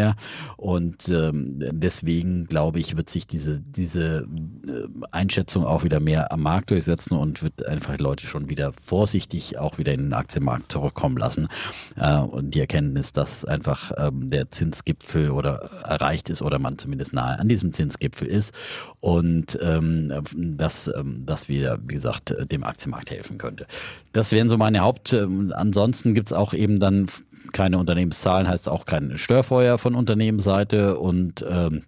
Und 0.56 1.08
ähm, 1.08 1.56
deswegen 1.72 2.46
glaube 2.46 2.78
ich, 2.78 2.96
wird 2.96 3.10
sich 3.10 3.26
diese, 3.26 3.60
diese 3.60 4.26
äh, 4.66 4.88
Einschätzung 5.10 5.64
auch 5.64 5.84
wieder 5.84 6.00
mehr 6.00 6.32
am 6.32 6.42
Markt 6.42 6.70
durchsetzen 6.70 7.14
und 7.14 7.42
wird 7.42 7.66
einfach 7.66 7.98
Leute 7.98 8.26
schon 8.26 8.48
wieder 8.48 8.72
vorsichtig 8.72 9.58
auch 9.58 9.78
wieder 9.78 9.92
in 9.92 10.00
den 10.00 10.12
Aktienmarkt 10.12 10.70
zurückkommen 10.72 11.16
lassen. 11.16 11.48
Äh, 11.96 12.18
und 12.18 12.54
die 12.54 12.60
Erkenntnis, 12.60 13.12
dass 13.12 13.44
einfach 13.44 13.92
ähm, 13.96 14.30
der 14.30 14.50
Zinsgipfel 14.50 15.30
oder 15.30 15.70
erreicht 15.84 16.28
ist 16.30 16.42
oder 16.42 16.58
man 16.58 16.78
zumindest 16.78 17.12
nahe 17.12 17.38
an 17.38 17.48
diesem 17.48 17.72
Zinsgipfel 17.72 18.28
ist 18.28 18.54
und 19.00 19.58
ähm, 19.62 20.12
dass, 20.34 20.90
ähm, 20.94 21.24
dass 21.26 21.48
wir, 21.48 21.78
wie 21.86 21.94
gesagt, 21.94 22.34
dem 22.50 22.64
Aktienmarkt 22.64 23.10
helfen 23.10 23.38
könnte. 23.38 23.66
Das 24.12 24.32
wären 24.32 24.48
so 24.48 24.56
meine 24.56 24.80
Haupt. 24.80 25.12
Ähm, 25.12 25.52
ansonsten 25.54 26.14
gibt 26.14 26.28
es 26.28 26.32
auch 26.32 26.54
eben 26.54 26.80
dann 26.80 27.06
keine 27.52 27.78
Unternehmenszahlen, 27.78 28.48
heißt 28.48 28.68
auch 28.68 28.86
kein 28.86 29.18
Störfeuer 29.18 29.78
von 29.78 29.94
Unternehmensseite. 29.94 30.98
Und 30.98 31.44
ähm, 31.48 31.84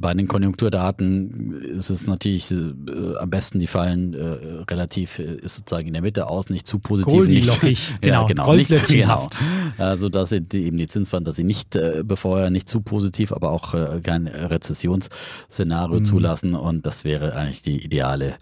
bei 0.00 0.14
den 0.14 0.28
Konjunkturdaten 0.28 1.60
ist 1.60 1.90
es 1.90 2.06
natürlich 2.06 2.50
äh, 2.50 3.16
am 3.18 3.30
besten, 3.30 3.58
die 3.58 3.66
fallen 3.66 4.14
äh, 4.14 4.62
relativ, 4.70 5.18
äh, 5.18 5.34
ist 5.36 5.56
sozusagen 5.56 5.88
in 5.88 5.92
der 5.92 6.02
Mitte 6.02 6.28
aus, 6.28 6.50
nicht 6.50 6.66
zu 6.66 6.78
positiv. 6.78 7.26
Nicht, 7.26 7.60
genau, 8.00 8.22
ja, 8.22 8.26
genau 8.26 8.54
nicht 8.54 8.72
zu, 8.72 8.86
genau. 8.86 9.28
Also 9.76 10.08
dass 10.08 10.30
sie 10.30 10.40
die, 10.40 10.64
eben 10.64 10.76
die 10.76 10.86
Zinsfantasie 10.86 11.42
nicht 11.42 11.74
äh, 11.74 12.02
befeuern, 12.04 12.52
nicht 12.52 12.68
zu 12.68 12.80
positiv, 12.80 13.32
aber 13.32 13.50
auch 13.50 13.74
äh, 13.74 14.00
kein 14.02 14.28
Rezessionsszenario 14.28 15.98
mhm. 15.98 16.04
zulassen 16.04 16.54
und 16.54 16.86
das 16.86 17.04
wäre 17.04 17.34
eigentlich 17.34 17.62
die 17.62 17.84
ideale 17.84 18.34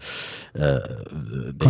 äh, 0.53 0.79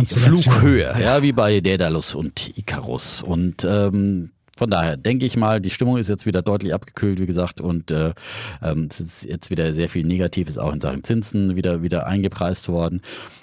Flughöhe, 0.04 0.82
ja. 0.82 0.98
ja, 0.98 1.22
wie 1.22 1.32
bei 1.32 1.60
Daedalus 1.60 2.14
und 2.14 2.56
Icarus 2.58 3.22
und 3.22 3.64
ähm, 3.64 4.30
von 4.58 4.70
daher 4.70 4.96
denke 4.96 5.24
ich 5.24 5.36
mal, 5.36 5.60
die 5.60 5.70
Stimmung 5.70 5.96
ist 5.96 6.08
jetzt 6.08 6.26
wieder 6.26 6.42
deutlich 6.42 6.74
abgekühlt, 6.74 7.20
wie 7.20 7.26
gesagt, 7.26 7.60
und 7.60 7.92
äh, 7.92 8.12
ähm, 8.60 8.88
es 8.90 8.98
ist 8.98 9.24
jetzt 9.24 9.50
wieder 9.50 9.72
sehr 9.72 9.88
viel 9.88 10.04
Negatives 10.04 10.58
auch 10.58 10.72
in 10.72 10.80
Sachen 10.80 11.04
Zinsen 11.04 11.54
wieder, 11.54 11.82
wieder 11.82 12.06
eingepreist 12.06 12.68
worden 12.68 13.00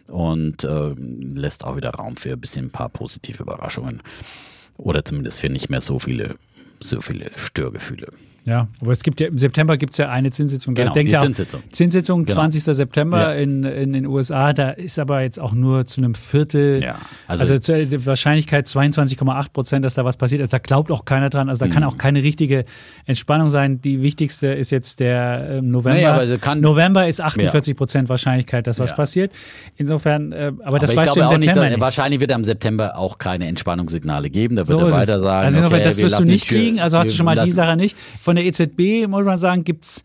und 0.09 0.65
äh, 0.65 0.93
lässt 0.97 1.63
auch 1.63 1.77
wieder 1.77 1.91
Raum 1.91 2.17
für 2.17 2.33
ein 2.33 2.41
bisschen 2.41 2.65
ein 2.65 2.71
paar 2.71 2.89
positive 2.89 3.43
Überraschungen. 3.43 4.01
Oder 4.77 5.05
zumindest 5.05 5.39
für 5.39 5.47
nicht 5.47 5.69
mehr 5.69 5.79
so 5.79 5.99
viele, 5.99 6.35
so 6.81 6.99
viele 6.99 7.31
Störgefühle. 7.37 8.07
Ja, 8.45 8.67
aber 8.79 8.91
es 8.91 9.01
gibt 9.01 9.19
ja 9.19 9.27
im 9.27 9.39
September 9.39 9.75
gibt 9.75 9.93
es 9.93 9.97
ja 9.97 10.09
eine 10.09 10.29
Zinssitzung. 10.29 10.75
Genau, 10.75 10.93
denkt 10.93 11.11
die 11.11 11.17
Zinssitzung. 11.17 11.63
Zinssitzung, 11.71 12.25
genau. 12.25 12.35
20. 12.35 12.63
September 12.63 13.33
ja. 13.33 13.41
in, 13.41 13.63
in 13.63 13.93
den 13.93 14.05
USA. 14.05 14.53
Da 14.53 14.69
ist 14.69 14.99
aber 14.99 15.21
jetzt 15.21 15.39
auch 15.39 15.53
nur 15.53 15.87
zu 15.87 16.01
einem 16.01 16.13
Viertel, 16.13 16.83
ja, 16.83 16.95
also, 17.27 17.55
also 17.55 17.73
die 17.73 18.05
Wahrscheinlichkeit 18.05 18.67
22,8 18.67 19.51
Prozent, 19.51 19.83
dass 19.83 19.95
da 19.95 20.05
was 20.05 20.17
passiert. 20.17 20.41
Also 20.41 20.51
da 20.51 20.59
glaubt 20.59 20.91
auch 20.91 21.05
keiner 21.05 21.31
dran. 21.31 21.49
Also 21.49 21.61
da 21.61 21.65
mhm. 21.65 21.71
kann 21.71 21.83
auch 21.85 21.97
keine 21.97 22.21
richtige 22.21 22.65
Entspannung 23.05 23.49
sein. 23.49 23.81
Die 23.81 24.03
wichtigste 24.03 24.47
ist 24.47 24.69
jetzt 24.69 24.99
der 24.99 25.49
äh, 25.49 25.61
November. 25.63 25.99
Naja, 25.99 26.13
also 26.13 26.37
kann, 26.37 26.59
November 26.59 27.07
ist 27.07 27.21
48 27.21 27.75
Prozent 27.75 28.07
ja. 28.07 28.09
Wahrscheinlichkeit, 28.09 28.67
dass 28.67 28.77
was 28.79 28.95
passiert. 28.95 29.31
Insofern, 29.75 30.31
äh, 30.31 30.51
aber, 30.59 30.67
aber 30.67 30.79
das 30.79 30.95
weißt 30.95 31.15
du 31.15 31.21
im 31.21 31.27
September 31.27 31.61
nicht, 31.61 31.71
nicht. 31.71 31.81
Wahrscheinlich 31.81 32.19
wird 32.19 32.31
am 32.31 32.43
September 32.43 32.95
auch 32.95 33.17
keine 33.17 33.47
Entspannungssignale 33.47 34.29
geben. 34.29 34.55
Da 34.55 34.67
wird 34.67 34.79
so 34.79 34.85
er 34.85 34.93
weiter 34.93 35.19
sagen, 35.19 35.55
also 35.55 35.67
okay, 35.67 35.83
das 35.83 35.97
wirst 35.97 36.19
du 36.19 36.25
nicht 36.25 36.47
kriegen. 36.47 36.79
Also 36.79 36.99
hast 36.99 37.09
du 37.09 37.15
schon 37.15 37.25
mal 37.25 37.35
die 37.43 37.51
Sache 37.51 37.75
nicht. 37.75 37.97
Von 38.19 38.34
der 38.35 38.45
EZB, 38.45 39.07
muss 39.07 39.25
man 39.25 39.37
sagen, 39.37 39.63
gibt 39.63 39.85
es 39.85 40.03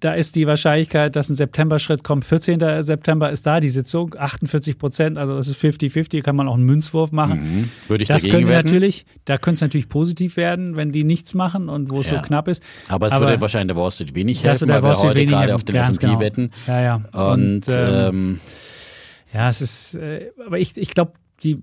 da 0.00 0.14
ist 0.14 0.34
die 0.34 0.46
Wahrscheinlichkeit, 0.46 1.14
dass 1.14 1.28
ein 1.28 1.36
September-Schritt 1.36 2.02
kommt. 2.02 2.24
14. 2.24 2.82
September 2.82 3.30
ist 3.30 3.46
da 3.46 3.60
die 3.60 3.68
Sitzung, 3.68 4.14
48 4.18 4.78
Prozent, 4.78 5.18
also 5.18 5.36
das 5.36 5.46
ist 5.46 5.62
50-50, 5.62 6.22
kann 6.22 6.36
man 6.36 6.48
auch 6.48 6.54
einen 6.54 6.64
Münzwurf 6.64 7.12
machen. 7.12 7.40
Mhm. 7.40 7.68
Würde 7.86 8.04
ich 8.04 8.08
das 8.08 8.22
dagegen 8.22 8.38
können 8.38 8.48
wir 8.48 8.56
wetten. 8.56 8.68
natürlich, 8.68 9.04
da 9.26 9.36
könnte 9.36 9.56
es 9.56 9.60
natürlich 9.60 9.90
positiv 9.90 10.38
werden, 10.38 10.74
wenn 10.76 10.90
die 10.90 11.04
nichts 11.04 11.34
machen 11.34 11.68
und 11.68 11.90
wo 11.90 12.00
es 12.00 12.10
Ja. 12.10 12.16
so 12.16 12.22
knapp 12.22 12.48
ist. 12.48 12.62
Aber 12.88 13.08
es 13.08 13.20
würde 13.20 13.40
wahrscheinlich 13.42 13.74
der 13.74 13.82
Wall 13.82 13.90
Street 13.90 14.14
wenig 14.14 14.42
helfen, 14.42 14.68
weil 14.70 14.78
wir 14.78 14.88
Wall 14.88 14.94
Street 14.94 15.10
heute 15.10 15.26
gerade 15.26 15.40
helfen, 15.42 15.54
auf 15.54 15.64
den 15.64 15.76
S&P 15.76 16.06
genau. 16.06 16.20
wetten. 16.20 16.50
Ja, 16.66 16.80
ja. 16.80 17.32
Und, 17.32 17.62
ähm, 17.68 18.40
ja, 19.34 19.50
es 19.50 19.60
ist, 19.60 19.94
äh, 19.96 20.30
aber 20.46 20.58
ich, 20.58 20.76
ich 20.78 20.90
glaube, 20.90 21.12
die, 21.42 21.62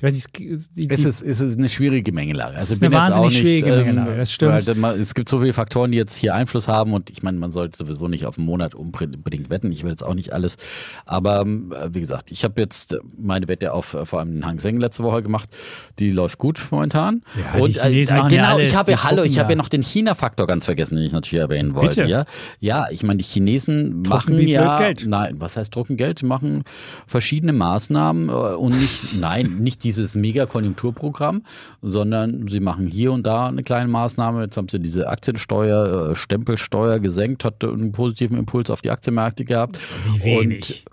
ich 0.00 0.02
weiß 0.02 0.14
nicht, 0.14 0.38
die, 0.38 0.58
die, 0.86 0.88
es 0.88 1.04
ist, 1.04 1.20
es 1.20 1.40
ist 1.40 1.58
eine 1.58 1.68
schwierige 1.68 2.02
Gemengelage. 2.04 2.54
Also 2.54 2.72
ist 2.72 2.72
ich 2.72 2.80
bin 2.80 2.94
eine 2.94 3.04
wahnsinnig 3.04 3.32
nicht, 3.32 3.40
schwierige 3.40 3.84
Gemengelage, 3.84 4.16
das 4.16 4.32
stimmt. 4.32 4.66
Es 4.98 5.14
gibt 5.14 5.28
so 5.28 5.40
viele 5.40 5.52
Faktoren, 5.52 5.92
die 5.92 5.98
jetzt 5.98 6.16
hier 6.16 6.34
Einfluss 6.34 6.68
haben 6.68 6.94
und 6.94 7.10
ich 7.10 7.22
meine, 7.22 7.38
man 7.38 7.50
sollte 7.50 7.76
sowieso 7.76 8.08
nicht 8.08 8.24
auf 8.24 8.38
einen 8.38 8.46
Monat 8.46 8.74
unbedingt 8.74 9.50
wetten. 9.50 9.70
Ich 9.72 9.82
will 9.82 9.90
jetzt 9.90 10.02
auch 10.02 10.14
nicht 10.14 10.32
alles. 10.32 10.56
Aber 11.04 11.42
ähm, 11.42 11.74
wie 11.90 12.00
gesagt, 12.00 12.32
ich 12.32 12.44
habe 12.44 12.58
jetzt 12.62 12.96
meine 13.18 13.46
Wette 13.48 13.74
auf 13.74 13.92
äh, 13.92 14.06
vor 14.06 14.20
allem 14.20 14.32
den 14.32 14.46
Hang 14.46 14.58
Seng 14.58 14.80
letzte 14.80 15.02
Woche 15.02 15.22
gemacht. 15.22 15.50
Die 15.98 16.10
läuft 16.10 16.38
gut 16.38 16.66
momentan. 16.70 17.22
Ja, 17.36 17.56
die 17.56 17.62
und 17.62 17.76
äh, 17.76 18.02
ja 18.02 18.26
genau, 18.26 18.54
alles, 18.54 18.70
ich 18.70 18.74
habe 18.74 18.86
die 18.86 18.92
ja, 18.92 19.04
hallo, 19.04 19.22
ich 19.22 19.32
drucken 19.32 19.38
habe 19.38 19.52
ja 19.52 19.56
ja. 19.56 19.56
noch 19.56 19.68
den 19.68 19.82
China-Faktor 19.82 20.46
ganz 20.46 20.64
vergessen, 20.64 20.96
den 20.96 21.04
ich 21.04 21.12
natürlich 21.12 21.42
erwähnen 21.42 21.74
wollte. 21.74 22.00
Bitte. 22.00 22.10
Ja, 22.10 22.24
ja 22.58 22.86
ich 22.90 23.02
meine, 23.02 23.18
die 23.18 23.24
Chinesen 23.24 24.00
machen 24.00 24.36
blöd 24.36 24.48
ja 24.48 24.78
Geld. 24.78 25.04
Nein, 25.06 25.36
was 25.40 25.58
heißt 25.58 25.74
drucken 25.74 25.98
Geld? 25.98 26.22
Die 26.22 26.26
machen 26.26 26.64
verschiedene 27.06 27.52
Maßnahmen 27.52 28.30
äh, 28.30 28.32
und 28.32 28.80
nicht, 28.80 29.14
nein, 29.20 29.58
nicht 29.58 29.82
dieses 29.90 30.14
Mega-Konjunkturprogramm, 30.14 31.42
sondern 31.82 32.46
sie 32.48 32.60
machen 32.60 32.86
hier 32.86 33.12
und 33.12 33.26
da 33.26 33.46
eine 33.46 33.62
kleine 33.62 33.88
Maßnahme. 33.88 34.42
Jetzt 34.42 34.56
haben 34.56 34.68
sie 34.68 34.78
diese 34.78 35.08
Aktiensteuer, 35.08 36.10
äh, 36.10 36.14
Stempelsteuer 36.14 37.00
gesenkt, 37.00 37.44
hat 37.44 37.64
einen 37.64 37.92
positiven 37.92 38.38
Impuls 38.38 38.70
auf 38.70 38.82
die 38.82 38.90
Aktienmärkte 38.90 39.44
gehabt. 39.44 39.78
Wie 40.06 40.24
wenig. 40.24 40.84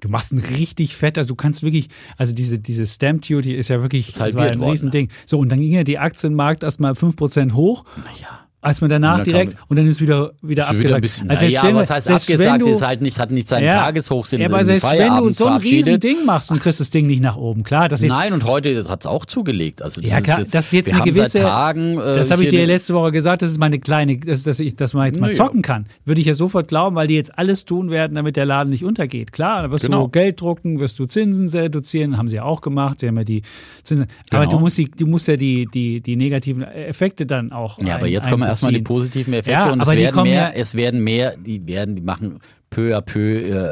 Du 0.00 0.10
machst 0.10 0.32
ein 0.32 0.38
richtig 0.38 0.94
fett, 0.94 1.16
also 1.16 1.28
du 1.28 1.34
kannst 1.34 1.62
wirklich, 1.62 1.88
also 2.18 2.34
diese, 2.34 2.58
diese 2.58 2.84
Stamp 2.84 3.22
Duty 3.22 3.54
ist 3.54 3.68
ja 3.68 3.80
wirklich 3.80 4.08
das 4.12 4.34
war 4.34 4.44
ein 4.44 4.58
worden, 4.58 4.70
Riesending. 4.70 5.08
So, 5.24 5.38
und 5.38 5.48
dann 5.48 5.60
ging 5.60 5.72
ja 5.72 5.82
die 5.82 5.98
Aktienmarkt 5.98 6.62
erstmal 6.62 6.92
5% 6.92 7.54
hoch. 7.54 7.84
Naja. 7.96 8.43
Als 8.64 8.80
man 8.80 8.88
danach 8.90 9.18
Und 9.18 9.26
direkt 9.26 9.56
und 9.68 9.76
dann 9.76 9.86
ist 9.86 10.00
wieder 10.00 10.32
wieder 10.40 10.64
wieder 10.64 10.68
abgesagt. 10.68 10.94
ein 10.94 11.00
bisschen, 11.02 11.28
also 11.30 11.40
selbst 11.40 11.62
wenn, 11.62 11.74
was 11.76 11.90
heißt 11.90 12.10
abgesagt? 12.10 12.62
du, 12.62 12.68
ist 12.68 12.82
halt 12.82 13.02
nicht, 13.02 13.18
hat 13.18 13.30
nicht 13.30 13.46
seinen 13.48 13.64
ja, 13.64 13.72
Tageshoch 13.72 14.24
sind 14.24 14.40
ja, 14.40 14.48
aber 14.48 14.64
selbst 14.64 14.84
wenn 14.90 14.92
du 14.92 14.96
Feierabend 15.04 15.32
so 15.34 15.44
ein 15.44 15.48
verabschiedet. 15.50 15.86
Riesending 15.86 16.24
machst 16.24 16.50
und 16.50 16.60
kriegst 16.60 16.80
das 16.80 16.88
Ding 16.90 17.06
nicht 17.06 17.20
nach 17.20 17.36
oben, 17.36 17.62
klar, 17.62 17.88
das 17.88 18.00
jetzt 18.02 18.12
Nein, 18.16 18.32
und 18.32 18.44
heute 18.46 18.82
hat 18.88 19.00
es 19.02 19.06
auch 19.06 19.26
zugelegt. 19.26 19.82
Also 19.82 20.00
das 20.00 20.10
Ja, 20.10 20.20
klar, 20.22 20.38
ist 20.38 20.44
jetzt, 20.44 20.54
das 20.54 20.64
ist 20.66 20.72
jetzt 20.72 20.86
wir 20.94 21.02
eine 21.02 21.10
gewisse- 21.12 21.40
Tagen, 21.40 21.98
äh, 21.98 22.14
Das 22.14 22.30
habe 22.30 22.42
ich 22.42 22.48
dir 22.48 22.66
letzte 22.66 22.94
Woche 22.94 23.12
gesagt, 23.12 23.42
das 23.42 23.50
ist 23.50 23.58
meine 23.58 23.78
kleine, 23.78 24.16
dass, 24.18 24.44
dass 24.44 24.60
ich, 24.60 24.76
dass 24.76 24.94
man 24.94 25.06
jetzt 25.06 25.20
mal 25.20 25.26
Naja. 25.26 25.36
zocken 25.36 25.60
kann. 25.62 25.86
Würde 26.06 26.20
ich 26.22 26.26
ja 26.26 26.32
sofort 26.34 26.66
glauben, 26.68 26.96
weil 26.96 27.06
die 27.06 27.14
jetzt 27.16 27.38
alles 27.38 27.66
tun 27.66 27.90
werden, 27.90 28.14
damit 28.14 28.36
der 28.36 28.46
Laden 28.46 28.70
nicht 28.70 28.84
untergeht. 28.84 29.32
Klar, 29.32 29.62
da 29.64 29.70
wirst 29.70 29.84
Genau. 29.84 30.04
du 30.04 30.08
Geld 30.08 30.40
drucken, 30.40 30.80
wirst 30.80 30.98
du 30.98 31.04
Zinsen 31.04 31.48
reduzieren, 31.48 32.16
haben 32.16 32.28
sie 32.28 32.36
ja 32.36 32.44
auch 32.44 32.62
gemacht. 32.62 33.00
Sie 33.00 33.08
haben 33.08 33.16
ja 33.18 33.24
die 33.24 33.42
Zinsen. 33.82 34.06
Aber 34.30 34.40
Genau. 34.46 34.52
du 34.56 34.58
musst, 34.60 34.78
die, 34.78 34.90
du 34.90 35.06
musst 35.06 35.28
ja 35.28 35.36
die, 35.36 35.66
die, 35.72 36.00
die 36.00 36.16
negativen 36.16 36.62
Effekte 36.62 37.26
dann 37.26 37.52
auch. 37.52 37.78
Ja, 37.80 37.96
aber 37.96 38.06
ein- 38.06 38.12
jetzt 38.12 38.30
kommen 38.30 38.42
erstmal 38.54 38.72
die 38.72 38.82
positiven 38.82 39.32
Effekte 39.34 39.50
Ja, 39.52 39.72
und 39.72 39.80
es 39.80 39.90
werden 39.90 40.22
mehr, 40.22 40.34
ja- 40.34 40.50
es 40.54 40.74
werden 40.74 41.02
mehr, 41.04 41.36
die 41.36 41.66
werden, 41.66 41.94
die 41.96 42.02
machen 42.02 42.38
peu 42.70 42.96
à 42.96 43.02
peu 43.02 43.20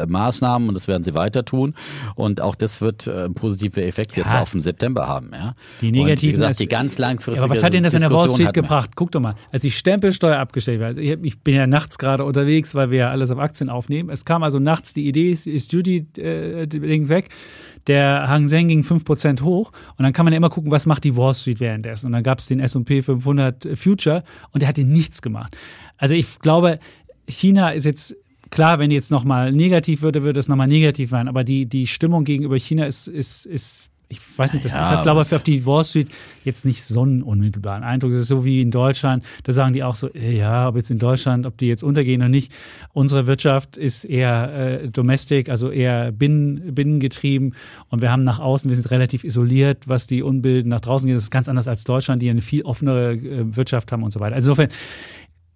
äh, 0.03 0.07
Maßnahmen 0.07 0.69
und 0.69 0.75
das 0.75 0.87
werden 0.87 1.03
sie 1.03 1.13
weiter 1.13 1.45
tun 1.45 1.75
und 2.15 2.41
auch 2.41 2.55
das 2.55 2.81
wird 2.81 3.09
äh, 3.09 3.25
einen 3.25 3.35
positiven 3.35 3.83
Effekt 3.83 4.17
jetzt 4.17 4.31
Ja. 4.31 4.43
auf 4.43 4.53
den 4.53 4.61
September 4.61 5.09
haben, 5.09 5.31
ja. 5.33 5.55
Die 5.81 5.89
und 5.89 5.95
wie 5.95 6.05
negativen. 6.05 6.31
gesagt, 6.35 6.61
die 6.61 6.69
ganz 6.69 6.99
langfristige 6.99 7.39
Ja, 7.41 7.45
aber 7.45 7.51
was 7.57 7.65
hat 7.65 7.73
denn 7.73 7.83
das 7.83 7.97
an 7.97 8.03
der 8.03 8.13
Wall 8.13 8.29
Street 8.31 8.53
gebracht? 8.53 8.91
Guck 8.95 9.11
doch 9.11 9.19
mal, 9.19 9.35
als 9.51 9.63
die 9.63 9.73
Stempelsteuer 9.73 10.39
abgestellt 10.39 10.79
wird. 10.79 10.99
Ich, 10.99 11.11
hab- 11.11 11.25
ich 11.25 11.41
bin 11.41 11.57
ja 11.57 11.67
nachts 11.67 11.99
gerade 11.99 12.25
unterwegs, 12.25 12.77
weil 12.77 12.93
wir 12.93 12.99
ja 12.99 13.11
alles 13.11 13.33
auf 13.33 13.41
Aktien 13.41 13.71
aufnehmen. 13.71 14.09
Es 14.09 14.25
kam 14.25 14.45
also 14.45 14.61
nachts 14.61 14.95
die 14.95 15.09
Idee, 15.09 15.33
ist, 15.33 15.49
ist 15.49 15.73
Duty-Ding 15.73 17.09
weg. 17.09 17.29
Der 17.87 18.29
Hang 18.29 18.49
Seng 18.49 18.69
ging 18.69 18.83
5% 18.83 19.43
hoch 19.43 19.73
und 19.97 20.03
dann 20.03 20.13
kann 20.13 20.25
man 20.25 20.33
ja 20.33 20.37
immer 20.37 20.51
gucken, 20.51 20.71
was 20.71 20.87
macht 20.87 21.05
die 21.05 21.17
Wall 21.17 21.35
Street 21.35 21.61
währenddessen. 21.61 22.07
Und 22.07 22.13
dann 22.13 22.23
gab 22.23 22.39
es 22.39 22.47
den 22.47 22.61
S&P 22.61 23.03
500 23.03 23.69
Future 23.77 24.23
und 24.53 24.63
der 24.63 24.69
hatte 24.69 24.85
nichts 24.85 25.23
gemacht. 25.23 25.57
Also 25.97 26.15
ich 26.15 26.39
glaube, 26.39 26.79
China 27.27 27.71
ist 27.71 27.85
jetzt 27.85 28.17
klar, 28.51 28.79
wenn 28.79 28.91
jetzt 28.91 29.11
nochmal 29.11 29.53
negativ 29.53 30.03
würde, 30.03 30.23
würde 30.23 30.39
es 30.39 30.49
nochmal 30.49 30.69
negativ 30.69 31.11
sein. 31.11 31.27
Aber 31.27 31.43
die, 31.43 31.67
die 31.67 31.89
Stimmung 31.89 32.25
gegenüber 32.25 32.57
China 32.57 32.87
ist, 32.87 33.09
ist, 33.09 33.47
ist 33.47 33.91
ich 34.13 34.39
weiß 34.39 34.53
nicht, 34.53 34.65
das, 34.65 34.73
Ja, 34.73 34.79
das 34.81 34.89
hat, 34.89 35.03
glaube 35.05 35.23
ich, 35.23 35.35
auf 35.35 35.43
die 35.43 35.65
Wall 35.65 35.85
Street 35.85 36.11
jetzt 36.45 36.65
nicht 36.67 36.85
so 36.85 37.03
einen 37.03 37.23
unmittelbaren 37.23 37.83
Eindruck. 37.83 38.13
Das 38.13 38.21
ist 38.21 38.29
so 38.29 38.45
wie 38.45 38.61
in 38.61 38.71
Deutschland, 38.71 39.25
da 39.45 39.53
sagen 39.53 39.73
die 39.73 39.83
auch 39.83 39.95
so, 39.95 40.09
äh, 40.13 40.37
ja, 40.37 40.69
ob 40.69 40.77
jetzt 40.77 40.91
in 40.91 40.99
Deutschland, 40.99 41.47
ob 41.47 41.57
die 41.57 41.67
jetzt 41.67 41.83
untergehen 41.83 42.21
oder 42.21 42.29
nicht. 42.29 42.53
Unsere 42.93 43.27
Wirtschaft 43.27 43.79
ist 43.79 44.05
eher 44.05 44.83
äh, 44.83 44.89
domestic, 44.89 45.49
also 45.49 45.71
eher 45.71 46.13
binnen, 46.13 46.75
binnengetrieben 46.75 47.55
und 47.89 48.03
wir 48.03 48.13
haben 48.13 48.23
nach 48.23 48.39
außen, 48.39 48.69
wir 48.69 48.77
sind 48.77 48.91
relativ 48.91 49.25
isoliert, 49.25 49.89
was 49.89 50.07
die 50.07 50.23
Unbilden 50.23 50.69
nach 50.69 50.81
draußen 50.81 51.07
geht. 51.07 51.17
Das 51.17 51.25
ist 51.25 51.31
ganz 51.31 51.49
anders 51.49 51.67
als 51.67 51.85
Deutschland, 51.85 52.21
die 52.21 52.29
eine 52.29 52.43
viel 52.43 52.63
offenere 52.63 53.15
äh, 53.15 53.57
Wirtschaft 53.57 53.93
haben 53.93 54.03
und 54.03 54.13
so 54.13 54.21
weiter. 54.21 54.35
Also 54.35 54.51
insofern 54.51 54.69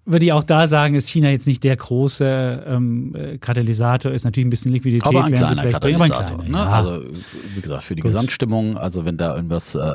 würde 0.07 0.25
ich 0.25 0.33
auch 0.33 0.45
da 0.45 0.69
sagen, 0.69 0.95
ist 0.95 1.09
China 1.09 1.31
jetzt 1.31 1.47
nicht 1.47 1.65
der 1.65 1.77
große 1.77 2.65
ähm, 2.67 3.15
äh, 3.15 3.39
Katalysator, 3.39 4.13
ist 4.13 4.25
natürlich 4.25 4.47
ein 4.47 4.51
bisschen 4.51 4.73
Liquidität, 4.73 5.07
Aber 5.07 5.25
ein 5.25 5.33
kleiner 5.33 5.61
vielleicht 5.61 5.81
bringen, 5.81 5.97
aber 5.97 6.05
ein 6.05 6.11
Katalysator. 6.11 6.45
kleiner, 6.45 6.65
ne? 6.65 6.71
ja. 6.71 6.77
Also 6.77 7.05
wie 7.55 7.61
gesagt, 7.61 7.83
für 7.83 7.97
die 7.97 8.03
Gut. 8.03 8.13
Gesamtstimmung, 8.13 8.79
also 8.79 9.05
wenn 9.05 9.17
da 9.17 9.35
irgendwas 9.35 9.75
äh, 9.75 9.93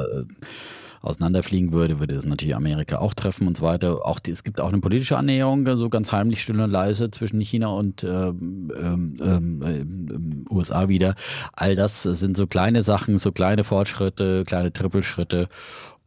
auseinanderfliegen 1.02 1.74
würde, 1.74 2.00
würde 2.00 2.14
es 2.14 2.26
natürlich 2.26 2.56
Amerika 2.56 3.00
auch 3.00 3.14
treffen 3.14 3.48
und 3.48 3.58
so 3.58 3.64
weiter. 3.64 4.06
Auch 4.06 4.20
die, 4.20 4.32
es 4.32 4.44
gibt 4.44 4.62
auch 4.62 4.70
eine 4.70 4.80
politische 4.80 5.18
Annäherung, 5.18 5.66
so 5.76 5.90
ganz 5.90 6.12
heimlich, 6.12 6.42
still 6.44 6.60
und 6.60 6.70
leise 6.70 7.10
zwischen 7.10 7.40
China 7.40 7.68
und 7.68 8.04
ähm, 8.04 8.72
ähm, 8.78 9.18
ähm, 9.20 9.64
ähm, 9.66 10.46
USA 10.50 10.90
wieder. 10.90 11.16
All 11.54 11.76
das 11.76 12.04
sind 12.04 12.38
so 12.38 12.46
kleine 12.46 12.84
Sachen, 12.84 13.18
so 13.18 13.32
kleine 13.32 13.64
Fortschritte, 13.64 14.44
kleine 14.46 14.72
Trippelschritte. 14.72 15.48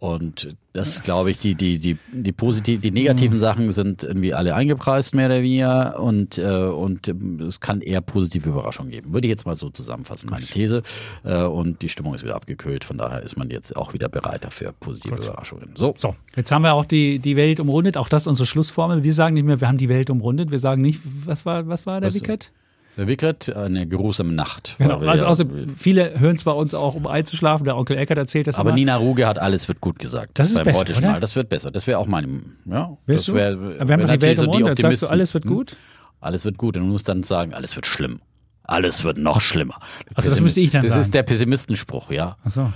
Und 0.04 0.54
das, 0.74 1.02
glaube 1.02 1.30
ich, 1.30 1.38
die, 1.38 1.54
die, 1.54 1.78
die, 1.78 1.96
die 2.12 2.32
positiv, 2.32 2.82
die 2.82 2.90
negativen 2.90 3.38
Sachen 3.38 3.70
sind 3.70 4.04
irgendwie 4.04 4.34
alle 4.34 4.54
eingepreist, 4.54 5.14
mehr 5.14 5.28
oder 5.28 5.40
weniger. 5.40 5.98
Und, 5.98 6.36
äh, 6.36 6.44
und 6.44 7.08
es 7.08 7.60
kann 7.60 7.80
eher 7.80 8.02
positive 8.02 8.50
Überraschungen 8.50 8.90
geben. 8.90 9.14
Würde 9.14 9.26
ich 9.26 9.30
jetzt 9.30 9.46
mal 9.46 9.56
so 9.56 9.70
zusammenfassen, 9.70 10.28
meine 10.28 10.44
These. 10.44 10.82
Äh, 11.24 11.44
und 11.44 11.80
die 11.80 11.88
Stimmung 11.88 12.12
ist 12.12 12.22
wieder 12.22 12.34
abgekühlt. 12.34 12.84
Von 12.84 12.98
daher 12.98 13.22
ist 13.22 13.38
man 13.38 13.48
jetzt 13.48 13.74
auch 13.76 13.94
wieder 13.94 14.10
bereit 14.10 14.44
dafür 14.44 14.74
positive 14.78 15.14
Überraschungen. 15.14 15.70
So. 15.74 15.94
So, 15.96 16.14
jetzt 16.36 16.52
haben 16.52 16.64
wir 16.64 16.74
auch 16.74 16.84
die, 16.84 17.18
die 17.18 17.36
Welt 17.36 17.58
umrundet. 17.58 17.96
Auch 17.96 18.10
das 18.10 18.24
ist 18.24 18.26
unsere 18.26 18.44
Schlussformel. 18.44 19.04
Wir 19.04 19.14
sagen 19.14 19.32
nicht 19.32 19.44
mehr, 19.44 19.62
wir 19.62 19.68
haben 19.68 19.78
die 19.78 19.88
Welt 19.88 20.10
umrundet. 20.10 20.50
Wir 20.50 20.58
sagen 20.58 20.82
nicht, 20.82 21.00
was 21.24 21.46
war, 21.46 21.66
was 21.66 21.86
war 21.86 22.02
der 22.02 22.12
Wicket? 22.12 22.52
Wickert, 22.96 23.54
eine 23.54 23.86
geruhsame 23.88 24.32
Nacht. 24.32 24.76
Genau. 24.78 24.98
Also 25.00 25.26
außer, 25.26 25.44
viele 25.76 26.18
hören 26.20 26.36
zwar 26.38 26.56
uns 26.56 26.74
auch, 26.74 26.94
um 26.94 27.06
einzuschlafen. 27.06 27.64
Der 27.64 27.76
Onkel 27.76 27.96
Eckert 27.98 28.18
erzählt 28.18 28.46
das 28.46 28.58
aber 28.58 28.70
immer. 28.70 28.76
Nina 28.76 28.96
Ruge 28.96 29.26
hat 29.26 29.38
alles 29.38 29.66
wird 29.68 29.80
gut 29.80 29.98
gesagt. 29.98 30.38
Das 30.38 30.48
ist 30.50 30.54
beim 30.54 30.64
besser, 30.64 30.80
Heute-Journal. 30.80 31.10
oder? 31.12 31.20
Das 31.20 31.34
wird 31.34 31.48
besser. 31.48 31.70
Das 31.70 31.86
wäre 31.86 31.98
auch 31.98 32.06
mein, 32.06 32.52
ja. 32.66 32.90
Weißt 33.06 33.18
das 33.20 33.24
du? 33.26 33.34
wär- 33.34 33.60
wir 33.60 33.80
haben 33.80 33.88
wär 33.88 33.96
doch 33.98 34.12
die 34.12 34.20
Welt 34.22 34.38
so 34.38 34.44
umrundet. 34.44 34.78
Sagst 34.78 35.02
du, 35.02 35.06
alles 35.08 35.34
wird 35.34 35.44
Hm? 35.44 35.50
gut? 35.50 35.76
Alles 36.20 36.44
wird 36.44 36.56
gut. 36.56 36.76
Und 36.76 36.84
du 36.84 36.88
musst 36.90 37.08
dann 37.08 37.22
sagen, 37.24 37.52
alles 37.52 37.74
wird 37.74 37.86
schlimm. 37.86 38.20
Alles 38.62 39.02
wird 39.04 39.18
noch 39.18 39.40
schlimmer. 39.40 39.78
Also 40.14 40.30
das 40.30 40.40
müsste 40.40 40.60
ich 40.60 40.70
dann 40.70 40.82
Das 40.82 40.92
sagen. 40.92 41.02
ist 41.02 41.12
der 41.14 41.22
Pessimistenspruch, 41.24 42.10
ja. 42.10 42.36
Ach 42.44 42.50
so. 42.50 42.72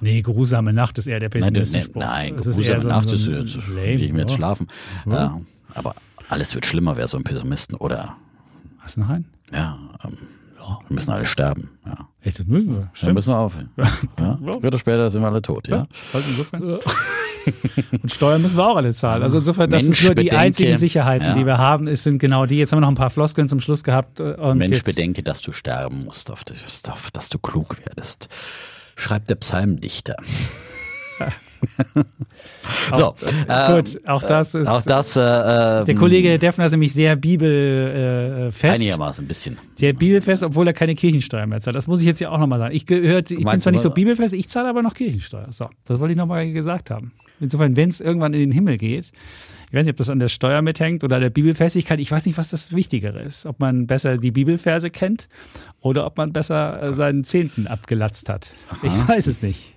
Nee, 0.00 0.22
geruhsame 0.22 0.72
Nacht 0.72 0.98
ist 0.98 1.06
eher 1.06 1.18
der 1.20 1.30
Nein, 1.30 1.40
nein, 1.40 1.52
Pessimistenspruch. 1.54 2.02
nein 2.02 2.36
Das 2.36 2.46
ist 2.46 2.56
geruhsame 2.56 2.80
so 2.80 2.88
Nacht 2.88 3.08
so 3.08 3.14
ist 3.14 3.26
jetzt, 3.54 3.68
lame, 3.68 3.92
ich 3.94 4.12
mir 4.12 4.20
jetzt 4.20 4.34
schlafen. 4.34 4.66
Ja. 5.06 5.40
aber 5.74 5.94
alles 6.28 6.54
wird 6.54 6.66
schlimmer, 6.66 6.96
wäre 6.96 7.08
so 7.08 7.16
ein 7.16 7.24
Pessimisten. 7.24 7.74
Oder, 7.76 8.16
Hast 8.80 8.96
du 8.96 9.00
noch 9.00 9.08
einen? 9.08 9.24
Ja, 9.54 9.78
ähm, 10.04 10.18
wir 10.88 10.94
müssen 10.94 11.10
alle 11.10 11.26
sterben. 11.26 11.70
Ja. 11.86 12.08
Echt, 12.22 12.38
das 12.40 12.46
müssen 12.46 12.70
wir. 12.70 12.80
Dann 12.82 12.90
Stimmt. 12.94 13.14
müssen 13.14 13.30
wir 13.34 13.38
aufhören. 13.38 13.70
Ja. 13.76 14.38
Früher 14.42 14.64
oder 14.66 14.78
später 14.78 15.10
sind 15.10 15.20
wir 15.22 15.28
alle 15.28 15.42
tot, 15.42 15.68
ja. 15.68 15.86
Also 16.12 16.28
insofern. 16.30 16.62
Und 18.02 18.10
Steuern 18.10 18.40
müssen 18.40 18.56
wir 18.56 18.66
auch 18.66 18.76
alle 18.76 18.94
zahlen. 18.94 19.22
Also 19.22 19.36
insofern, 19.38 19.68
das 19.68 19.82
Mensch, 19.84 19.98
ist 20.00 20.04
nur 20.06 20.14
die 20.14 20.24
bedenke- 20.30 20.38
einzigen 20.38 20.76
Sicherheiten, 20.76 21.26
Ja. 21.26 21.34
die 21.34 21.44
wir 21.44 21.58
haben. 21.58 21.86
Es 21.86 22.02
sind 22.02 22.18
genau 22.18 22.46
die. 22.46 22.56
Jetzt 22.56 22.72
haben 22.72 22.78
wir 22.78 22.80
noch 22.82 22.88
ein 22.88 22.94
paar 22.94 23.10
Floskeln 23.10 23.48
zum 23.48 23.60
Schluss 23.60 23.84
gehabt. 23.84 24.20
äh, 24.20 24.32
Und 24.34 24.56
Mensch, 24.56 24.72
jetzt, 24.78 24.86
bedenke, 24.86 25.22
dass 25.22 25.42
du 25.42 25.52
sterben 25.52 26.04
musst, 26.04 26.30
auf 26.30 26.44
das, 26.44 26.82
auf, 26.88 27.10
dass 27.10 27.28
du 27.28 27.38
klug 27.38 27.76
werdest. 27.84 28.28
Schreibt 28.96 29.28
der 29.28 29.34
Psalmdichter. 29.34 30.16
so, 32.94 33.14
äh, 33.48 33.74
Gut, 33.74 34.00
auch 34.06 34.22
das 34.22 34.54
ist. 34.54 34.68
auch 34.68 34.82
das 34.82 35.16
äh, 35.16 35.84
der 35.84 35.94
Kollege 35.94 36.38
Defner 36.38 36.66
ist 36.66 36.72
nämlich 36.72 36.92
sehr 36.92 37.16
bibelfest. 37.16 38.56
Äh, 38.56 38.58
fest. 38.58 38.74
einigermaßen 38.80 39.24
ein 39.24 39.28
bisschen. 39.28 39.56
Sehr 39.74 39.92
bibelfest, 39.92 40.42
obwohl 40.42 40.66
er 40.66 40.72
keine 40.72 40.94
Kirchensteuer 40.94 41.46
mehr 41.46 41.60
zahlt. 41.60 41.76
Das 41.76 41.86
muss 41.86 42.00
ich 42.00 42.06
jetzt 42.06 42.20
ja 42.20 42.30
auch 42.30 42.38
nochmal 42.38 42.58
sagen. 42.58 42.74
Ich 42.74 42.86
gehört, 42.86 43.30
ich 43.30 43.44
bin 43.44 43.60
zwar 43.60 43.72
nicht 43.72 43.82
so 43.82 43.90
bibelfest, 43.90 44.34
ich 44.34 44.48
zahle 44.48 44.68
aber 44.68 44.82
noch 44.82 44.94
Kirchensteuer. 44.94 45.48
So, 45.50 45.68
das 45.84 46.00
wollte 46.00 46.12
ich 46.12 46.18
nochmal 46.18 46.52
gesagt 46.52 46.90
haben. 46.90 47.12
Insofern, 47.40 47.76
wenn 47.76 47.88
es 47.88 48.00
irgendwann 48.00 48.32
in 48.32 48.40
den 48.40 48.52
Himmel 48.52 48.78
geht, 48.78 49.10
ich 49.74 49.78
weiß 49.78 49.86
nicht, 49.86 49.94
ob 49.94 49.96
das 49.96 50.08
an 50.08 50.20
der 50.20 50.28
Steuer 50.28 50.62
mithängt 50.62 51.02
oder 51.02 51.16
an 51.16 51.22
der 51.22 51.30
Bibelfestigkeit, 51.30 51.98
ich 51.98 52.10
weiß 52.10 52.26
nicht, 52.26 52.38
was 52.38 52.50
das 52.50 52.72
Wichtigere 52.72 53.20
ist. 53.22 53.44
Ob 53.44 53.58
man 53.58 53.88
besser 53.88 54.18
die 54.18 54.30
Bibelverse 54.30 54.88
kennt 54.88 55.28
oder 55.80 56.06
ob 56.06 56.16
man 56.16 56.32
besser 56.32 56.80
äh, 56.80 56.94
seinen 56.94 57.24
Zehnten 57.24 57.66
abgelatzt 57.66 58.28
hat. 58.28 58.54
Ich 58.82 58.92
weiß 59.08 59.26
es 59.26 59.42
nicht. 59.42 59.73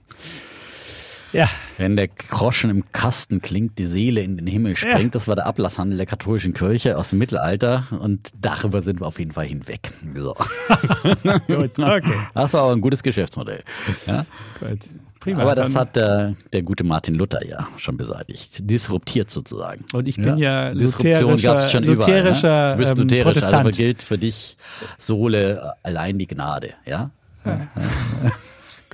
Ja. 1.33 1.49
Wenn 1.77 1.95
der 1.95 2.07
Groschen 2.07 2.69
im 2.69 2.91
Kasten 2.91 3.41
klingt, 3.41 3.77
die 3.79 3.85
Seele 3.85 4.21
in 4.21 4.37
den 4.37 4.47
Himmel 4.47 4.75
springt. 4.75 4.99
Ja. 5.01 5.09
Das 5.09 5.27
war 5.27 5.35
der 5.35 5.45
Ablasshandel 5.47 5.97
der 5.97 6.05
katholischen 6.05 6.53
Kirche 6.53 6.97
aus 6.97 7.09
dem 7.09 7.19
Mittelalter 7.19 7.87
und 7.99 8.29
darüber 8.39 8.81
sind 8.81 9.01
wir 9.01 9.07
auf 9.07 9.19
jeden 9.19 9.31
Fall 9.31 9.45
hinweg. 9.45 9.91
So. 10.15 10.33
Gut, 11.47 11.77
okay. 11.79 12.13
Das 12.33 12.53
war 12.53 12.61
aber 12.63 12.71
ein 12.73 12.81
gutes 12.81 13.03
Geschäftsmodell. 13.03 13.63
Ja? 14.05 14.25
Gut. 14.59 14.79
Prima. 15.19 15.41
Aber 15.41 15.55
das 15.55 15.75
hat 15.75 15.95
der, 15.95 16.35
der 16.53 16.61
gute 16.61 16.83
Martin 16.83 17.15
Luther 17.15 17.43
ja 17.45 17.67
schon 17.77 17.97
beseitigt. 17.97 18.69
Disruptiert 18.69 19.29
sozusagen. 19.31 19.83
Und 19.91 20.07
ich 20.07 20.15
bin 20.15 20.37
ja 20.37 20.73
Disruption 20.73 21.31
lutherischer- 21.33 21.43
gab 21.43 21.57
es 21.57 21.71
schon 21.71 21.83
überall. 21.83 21.97
lutherischer, 22.17 22.67
Ne? 22.69 22.71
Du 22.73 22.77
bist 22.77 22.91
ähm, 22.95 23.01
lutherisch, 23.01 23.23
Protestant. 23.25 23.65
also 23.65 23.77
gilt 23.77 24.03
für 24.03 24.17
dich 24.17 24.55
Sohle 24.99 25.73
allein 25.83 26.17
die 26.19 26.27
Gnade. 26.27 26.73
Ja? 26.85 27.09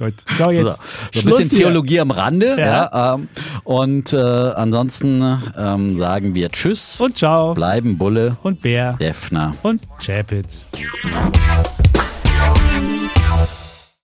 Gut. 0.04 0.14
So, 0.38 0.46
So, 0.46 0.52
jetzt 0.52 0.64
so 0.64 0.70
ein 0.70 0.78
Schluss 1.22 1.38
bisschen 1.38 1.50
hier. 1.50 1.60
Theologie 1.60 2.00
am 2.00 2.12
Rande. 2.12 2.56
Ja. 2.60 2.90
Ja. 2.94 3.14
ähm, 3.16 3.28
und 3.64 4.14
äh, 4.14 4.18
ansonsten 4.18 5.22
ähm, 5.58 5.98
sagen 5.98 6.34
wir 6.34 6.50
Tschüss, 6.50 7.00
Und 7.02 7.18
ciao. 7.18 7.54
bleiben 7.54 7.98
Bulle, 7.98 8.38
Und 8.44 8.62
Bär. 8.62 8.94
Defner. 8.94 9.54
Und 9.64 9.82
Chapitz. 10.04 10.68